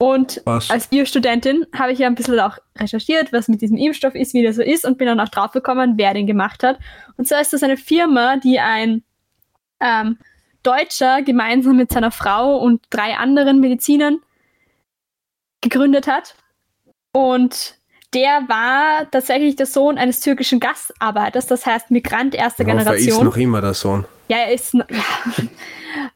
Und 0.00 0.40
Was? 0.44 0.70
als 0.70 0.86
Biostudentin 0.86 1.66
habe 1.76 1.90
ich 1.90 1.98
ja 1.98 2.06
ein 2.06 2.14
bisschen 2.14 2.38
auch 2.38 2.56
recherchiert, 2.78 3.32
was 3.32 3.48
mit 3.48 3.60
diesem 3.62 3.76
Impfstoff 3.76 4.14
ist, 4.14 4.32
wie 4.32 4.42
der 4.42 4.52
so 4.54 4.62
ist 4.62 4.84
und 4.84 4.96
bin 4.96 5.08
dann 5.08 5.18
auch 5.18 5.28
draufgekommen, 5.28 5.94
wer 5.96 6.14
den 6.14 6.28
gemacht 6.28 6.62
hat. 6.62 6.78
Und 7.16 7.26
zwar 7.26 7.40
ist 7.40 7.52
das 7.52 7.64
eine 7.64 7.76
Firma, 7.76 8.36
die 8.36 8.60
ein 8.60 9.02
ähm, 9.80 10.18
Deutscher 10.68 11.22
gemeinsam 11.22 11.76
mit 11.76 11.90
seiner 11.90 12.10
Frau 12.10 12.58
und 12.58 12.82
drei 12.90 13.16
anderen 13.16 13.58
Medizinern 13.58 14.18
gegründet 15.62 16.06
hat. 16.06 16.34
Und 17.12 17.78
der 18.12 18.42
war 18.48 19.10
tatsächlich 19.10 19.56
der 19.56 19.66
Sohn 19.66 19.96
eines 19.96 20.20
türkischen 20.20 20.60
Gastarbeiters, 20.60 21.46
das 21.46 21.64
heißt 21.64 21.90
Migrant 21.90 22.34
erster 22.34 22.64
hoffe, 22.64 22.70
er 22.72 22.78
ist 22.78 22.84
Generation. 22.84 23.24
noch 23.24 23.36
immer 23.36 23.60
der 23.62 23.74
Sohn. 23.74 24.04
Ja, 24.28 24.38
er 24.38 24.52
ist. 24.52 24.74
Ja. 24.74 24.84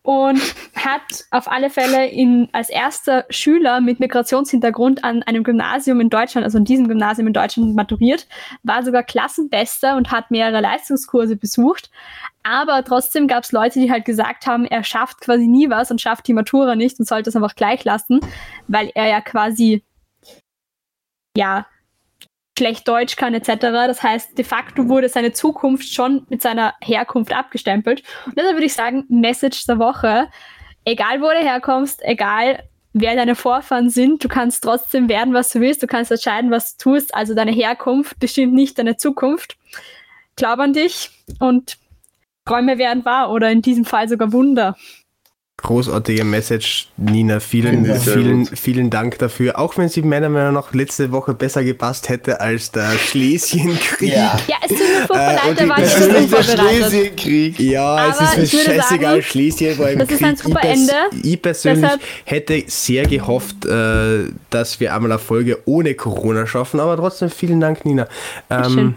Und 0.03 0.41
hat 0.75 1.25
auf 1.31 1.51
alle 1.51 1.71
Fälle 1.71 2.07
in, 2.07 2.49
als 2.53 2.69
erster 2.69 3.25
Schüler 3.31 3.81
mit 3.81 4.01
Migrationshintergrund 4.01 5.03
an 5.03 5.23
einem 5.23 5.45
Gymnasium 5.45 6.01
in 6.01 6.11
Deutschland, 6.11 6.45
also 6.45 6.59
in 6.59 6.65
diesem 6.65 6.89
Gymnasium 6.89 7.27
in 7.27 7.33
Deutschland, 7.33 7.75
maturiert, 7.75 8.27
war 8.63 8.83
sogar 8.83 9.03
Klassenbester 9.03 9.97
und 9.97 10.11
hat 10.11 10.31
mehrere 10.31 10.61
Leistungskurse 10.61 11.37
besucht. 11.37 11.91
Aber 12.43 12.85
trotzdem 12.85 13.29
gab 13.29 13.45
es 13.45 13.53
Leute, 13.53 13.81
die 13.81 13.91
halt 13.91 14.05
gesagt 14.05 14.47
haben, 14.47 14.67
er 14.67 14.85
schafft 14.85 15.21
quasi 15.21 15.47
nie 15.47 15.71
was 15.71 15.91
und 15.91 16.01
schafft 16.01 16.27
die 16.27 16.35
Matura 16.35 16.75
nicht 16.75 16.99
und 16.99 17.09
sollte 17.09 17.31
es 17.31 17.37
einfach 17.37 17.55
gleich 17.55 17.85
lassen, 17.85 18.21
weil 18.69 18.91
er 18.95 19.09
ja 19.09 19.21
quasi 19.21 19.85
ja 21.37 21.67
schlecht 22.57 22.87
Deutsch 22.87 23.17
kann 23.17 23.35
etc. 23.35 23.57
Das 23.61 24.03
heißt, 24.03 24.37
de 24.37 24.45
facto 24.45 24.89
wurde 24.89 25.09
seine 25.09 25.33
Zukunft 25.33 25.93
schon 25.93 26.27
mit 26.29 26.43
seiner 26.43 26.75
Herkunft 26.83 27.33
abgestempelt. 27.33 28.03
Und 28.27 28.37
deshalb 28.37 28.57
würde 28.57 28.67
ich 28.67 28.75
sagen, 28.75 29.05
Message 29.09 29.67
der 29.67 29.79
Woche, 29.79 30.29
egal 30.85 31.21
wo 31.21 31.29
du 31.29 31.39
herkommst, 31.39 32.03
egal 32.03 32.63
wer 32.93 33.17
deine 33.17 33.35
Vorfahren 33.35 33.89
sind, 33.89 34.23
du 34.23 34.29
kannst 34.29 34.65
trotzdem 34.65 35.09
werden, 35.09 35.33
was 35.33 35.51
du 35.51 35.61
willst, 35.61 35.83
du 35.83 35.87
kannst 35.87 36.11
entscheiden, 36.11 36.51
was 36.51 36.77
du 36.77 36.91
tust, 36.91 37.15
also 37.15 37.35
deine 37.35 37.53
Herkunft 37.53 38.19
bestimmt 38.19 38.53
nicht 38.53 38.79
deine 38.79 38.97
Zukunft. 38.97 39.57
Glaub 40.37 40.59
an 40.59 40.73
dich 40.73 41.11
und 41.39 41.79
Träume 42.45 42.77
werden 42.77 43.05
wahr 43.05 43.31
oder 43.31 43.51
in 43.51 43.63
diesem 43.63 43.85
Fall 43.85 44.09
sogar 44.09 44.33
Wunder. 44.33 44.77
Großartige 45.63 46.25
Message, 46.25 46.89
Nina. 46.97 47.39
Vielen, 47.39 47.85
Ja, 47.85 47.95
vielen, 47.95 48.47
gut. 48.47 48.59
vielen 48.59 48.91
Dank 48.91 49.19
dafür. 49.21 49.59
Auch 49.59 49.77
wenn 49.79 49.89
sie 49.89 50.03
meiner 50.03 50.29
Meinung 50.29 50.55
nach 50.55 50.73
letzte 50.75 51.13
Woche 51.13 51.35
besser 51.35 51.63
gepasst 51.63 52.09
hätte 52.09 52.41
als 52.41 52.73
der 52.73 52.91
Schlesienkrieg. 52.99 54.13
Ja. 54.13 54.37
Ja, 54.49 54.57
es 54.63 54.69
tut 54.69 54.79
mir 54.79 55.07
furchtbar 55.07 55.31
Äh, 55.31 55.35
leid, 55.37 55.49
und 55.51 55.61
da 55.61 55.69
war 55.69 55.79
ich 55.83 55.95
der 55.95 56.19
unvorbereitet. 56.19 56.91
Schlesienkrieg. 56.91 57.61
Ja, 57.61 58.09
es 58.11 58.19
Aber 58.19 58.43
ist 58.43 58.53
mir 58.53 58.61
scheißegal. 58.61 59.11
sagen, 59.15 59.23
Schlesien 59.23 59.79
war 59.79 59.91
im 59.91 59.99
das 60.01 60.09
Krieg. 60.09 60.21
ist 60.21 60.27
ein 60.27 60.37
super 60.37 60.61
ich, 60.65 60.69
Ende. 60.71 60.93
ich 61.23 61.43
persönlich 61.43 61.81
Deshalb- 61.83 62.03
hätte 62.25 62.65
sehr 62.67 63.07
gehofft, 63.07 63.65
äh, 63.65 64.25
dass 64.51 64.81
wir 64.81 64.95
einmal 64.95 65.13
eine 65.13 65.19
Folge 65.21 65.59
ohne 65.65 65.95
Corona 65.95 66.47
schaffen, 66.47 66.81
aber 66.81 66.97
trotzdem 66.97 67.31
vielen 67.31 67.61
Dank, 67.61 67.85
Nina. 67.85 68.09
Ähm, 68.51 68.65
Schön. 68.73 68.95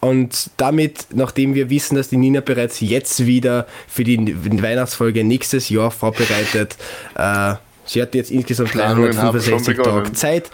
Und 0.00 0.50
damit, 0.56 1.06
nachdem 1.12 1.54
wir 1.54 1.68
wissen, 1.68 1.96
dass 1.96 2.08
die 2.08 2.16
Nina 2.16 2.40
bereits 2.40 2.80
jetzt 2.80 3.26
wieder 3.26 3.66
für 3.86 4.02
die 4.02 4.62
Weihnachtsfolge 4.62 5.24
nächstes 5.24 5.68
Jahr 5.68 5.90
vorbereitet, 5.90 6.76
äh, 7.16 7.54
sie 7.84 8.00
hat 8.00 8.14
jetzt 8.14 8.30
insgesamt 8.30 8.70
Planungen 8.70 9.16
haben 9.18 9.38
365 9.38 9.66
schon 9.66 9.76
begonnen. 9.76 10.04
Tage 10.04 10.12
Zeit. 10.14 10.50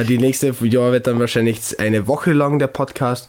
Äh, 0.00 0.04
die 0.04 0.18
nächste 0.18 0.54
Jahr 0.62 0.92
wird 0.92 1.06
dann 1.06 1.20
wahrscheinlich 1.20 1.78
eine 1.78 2.06
Woche 2.06 2.32
lang 2.32 2.58
der 2.58 2.68
Podcast. 2.68 3.28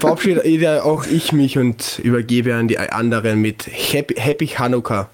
Verabschiede 0.00 0.82
auch 0.84 1.06
ich 1.06 1.32
mich 1.32 1.56
und 1.56 2.00
übergebe 2.00 2.54
an 2.54 2.66
die 2.68 2.78
anderen 2.78 3.40
mit 3.40 3.66
Happy, 3.66 4.14
Happy 4.14 4.48
Hanukkah 4.48 5.08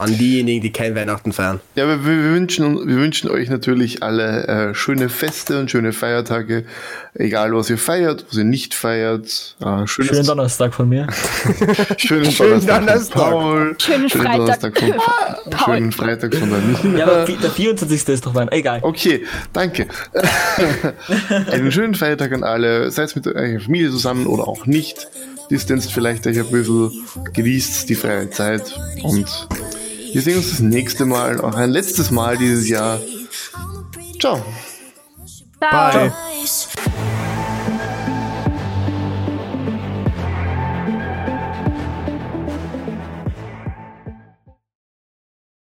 an 0.00 0.16
diejenigen, 0.16 0.62
die 0.62 0.72
kein 0.72 0.94
Weihnachten 0.94 1.32
feiern. 1.32 1.60
Ja, 1.74 1.86
wir, 1.86 2.04
wir, 2.06 2.32
wünschen, 2.32 2.88
wir 2.88 2.96
wünschen 2.96 3.30
euch 3.30 3.50
natürlich 3.50 4.02
alle 4.02 4.46
äh, 4.46 4.74
schöne 4.74 5.10
Feste 5.10 5.60
und 5.60 5.70
schöne 5.70 5.92
Feiertage. 5.92 6.64
Egal, 7.12 7.54
was 7.54 7.68
ihr 7.68 7.76
feiert, 7.76 8.24
was 8.28 8.38
ihr 8.38 8.44
nicht 8.44 8.72
feiert. 8.72 9.56
Äh, 9.60 9.86
schönes, 9.86 10.10
Schönen 10.10 10.26
Donnerstag 10.26 10.72
von 10.72 10.88
mir. 10.88 11.06
schönen 11.98 12.30
Schönen 12.30 12.66
Donnerstag, 12.66 12.80
Donnerstag. 12.80 13.20
von 13.20 13.30
Paul. 13.30 13.76
Schönen 13.78 14.08
Freitag. 14.08 14.36
Donnerstag 14.36 14.78
von 14.78 15.50
Paul. 15.50 15.74
Schönen 15.74 15.92
Freitag 15.92 16.34
von 16.34 16.50
der 16.50 16.58
Nina. 16.60 16.98
Ja, 16.98 17.06
aber 17.06 17.24
der 17.26 17.50
24. 17.50 18.08
ist 18.08 18.24
doch 18.24 18.32
mein. 18.32 18.50
Egal. 18.52 18.80
Okay, 18.82 19.26
danke. 19.52 19.86
Einen 21.50 21.70
schönen 21.70 21.94
Feiertag 21.94 22.32
an 22.32 22.42
alle. 22.42 22.90
Seid 22.90 23.14
mit 23.16 23.26
eurer 23.26 23.60
Familie 23.60 23.90
zusammen 23.90 24.26
oder 24.26 24.48
auch 24.48 24.64
nicht. 24.64 25.08
Distanzt 25.50 25.92
vielleicht 25.92 26.26
euch 26.26 26.38
ein 26.38 26.50
bisschen. 26.50 26.90
Genießt 27.34 27.88
die 27.88 27.96
freie 27.96 28.30
Zeit. 28.30 28.78
Und 29.02 29.26
wir 30.12 30.22
sehen 30.22 30.38
uns 30.38 30.50
das 30.50 30.60
nächste 30.60 31.06
Mal, 31.06 31.40
auch 31.40 31.54
ein 31.54 31.70
letztes 31.70 32.10
Mal 32.10 32.36
dieses 32.36 32.68
Jahr. 32.68 33.00
Ciao. 34.18 34.44
Bye. 35.58 35.90
Ciao. 35.90 37.29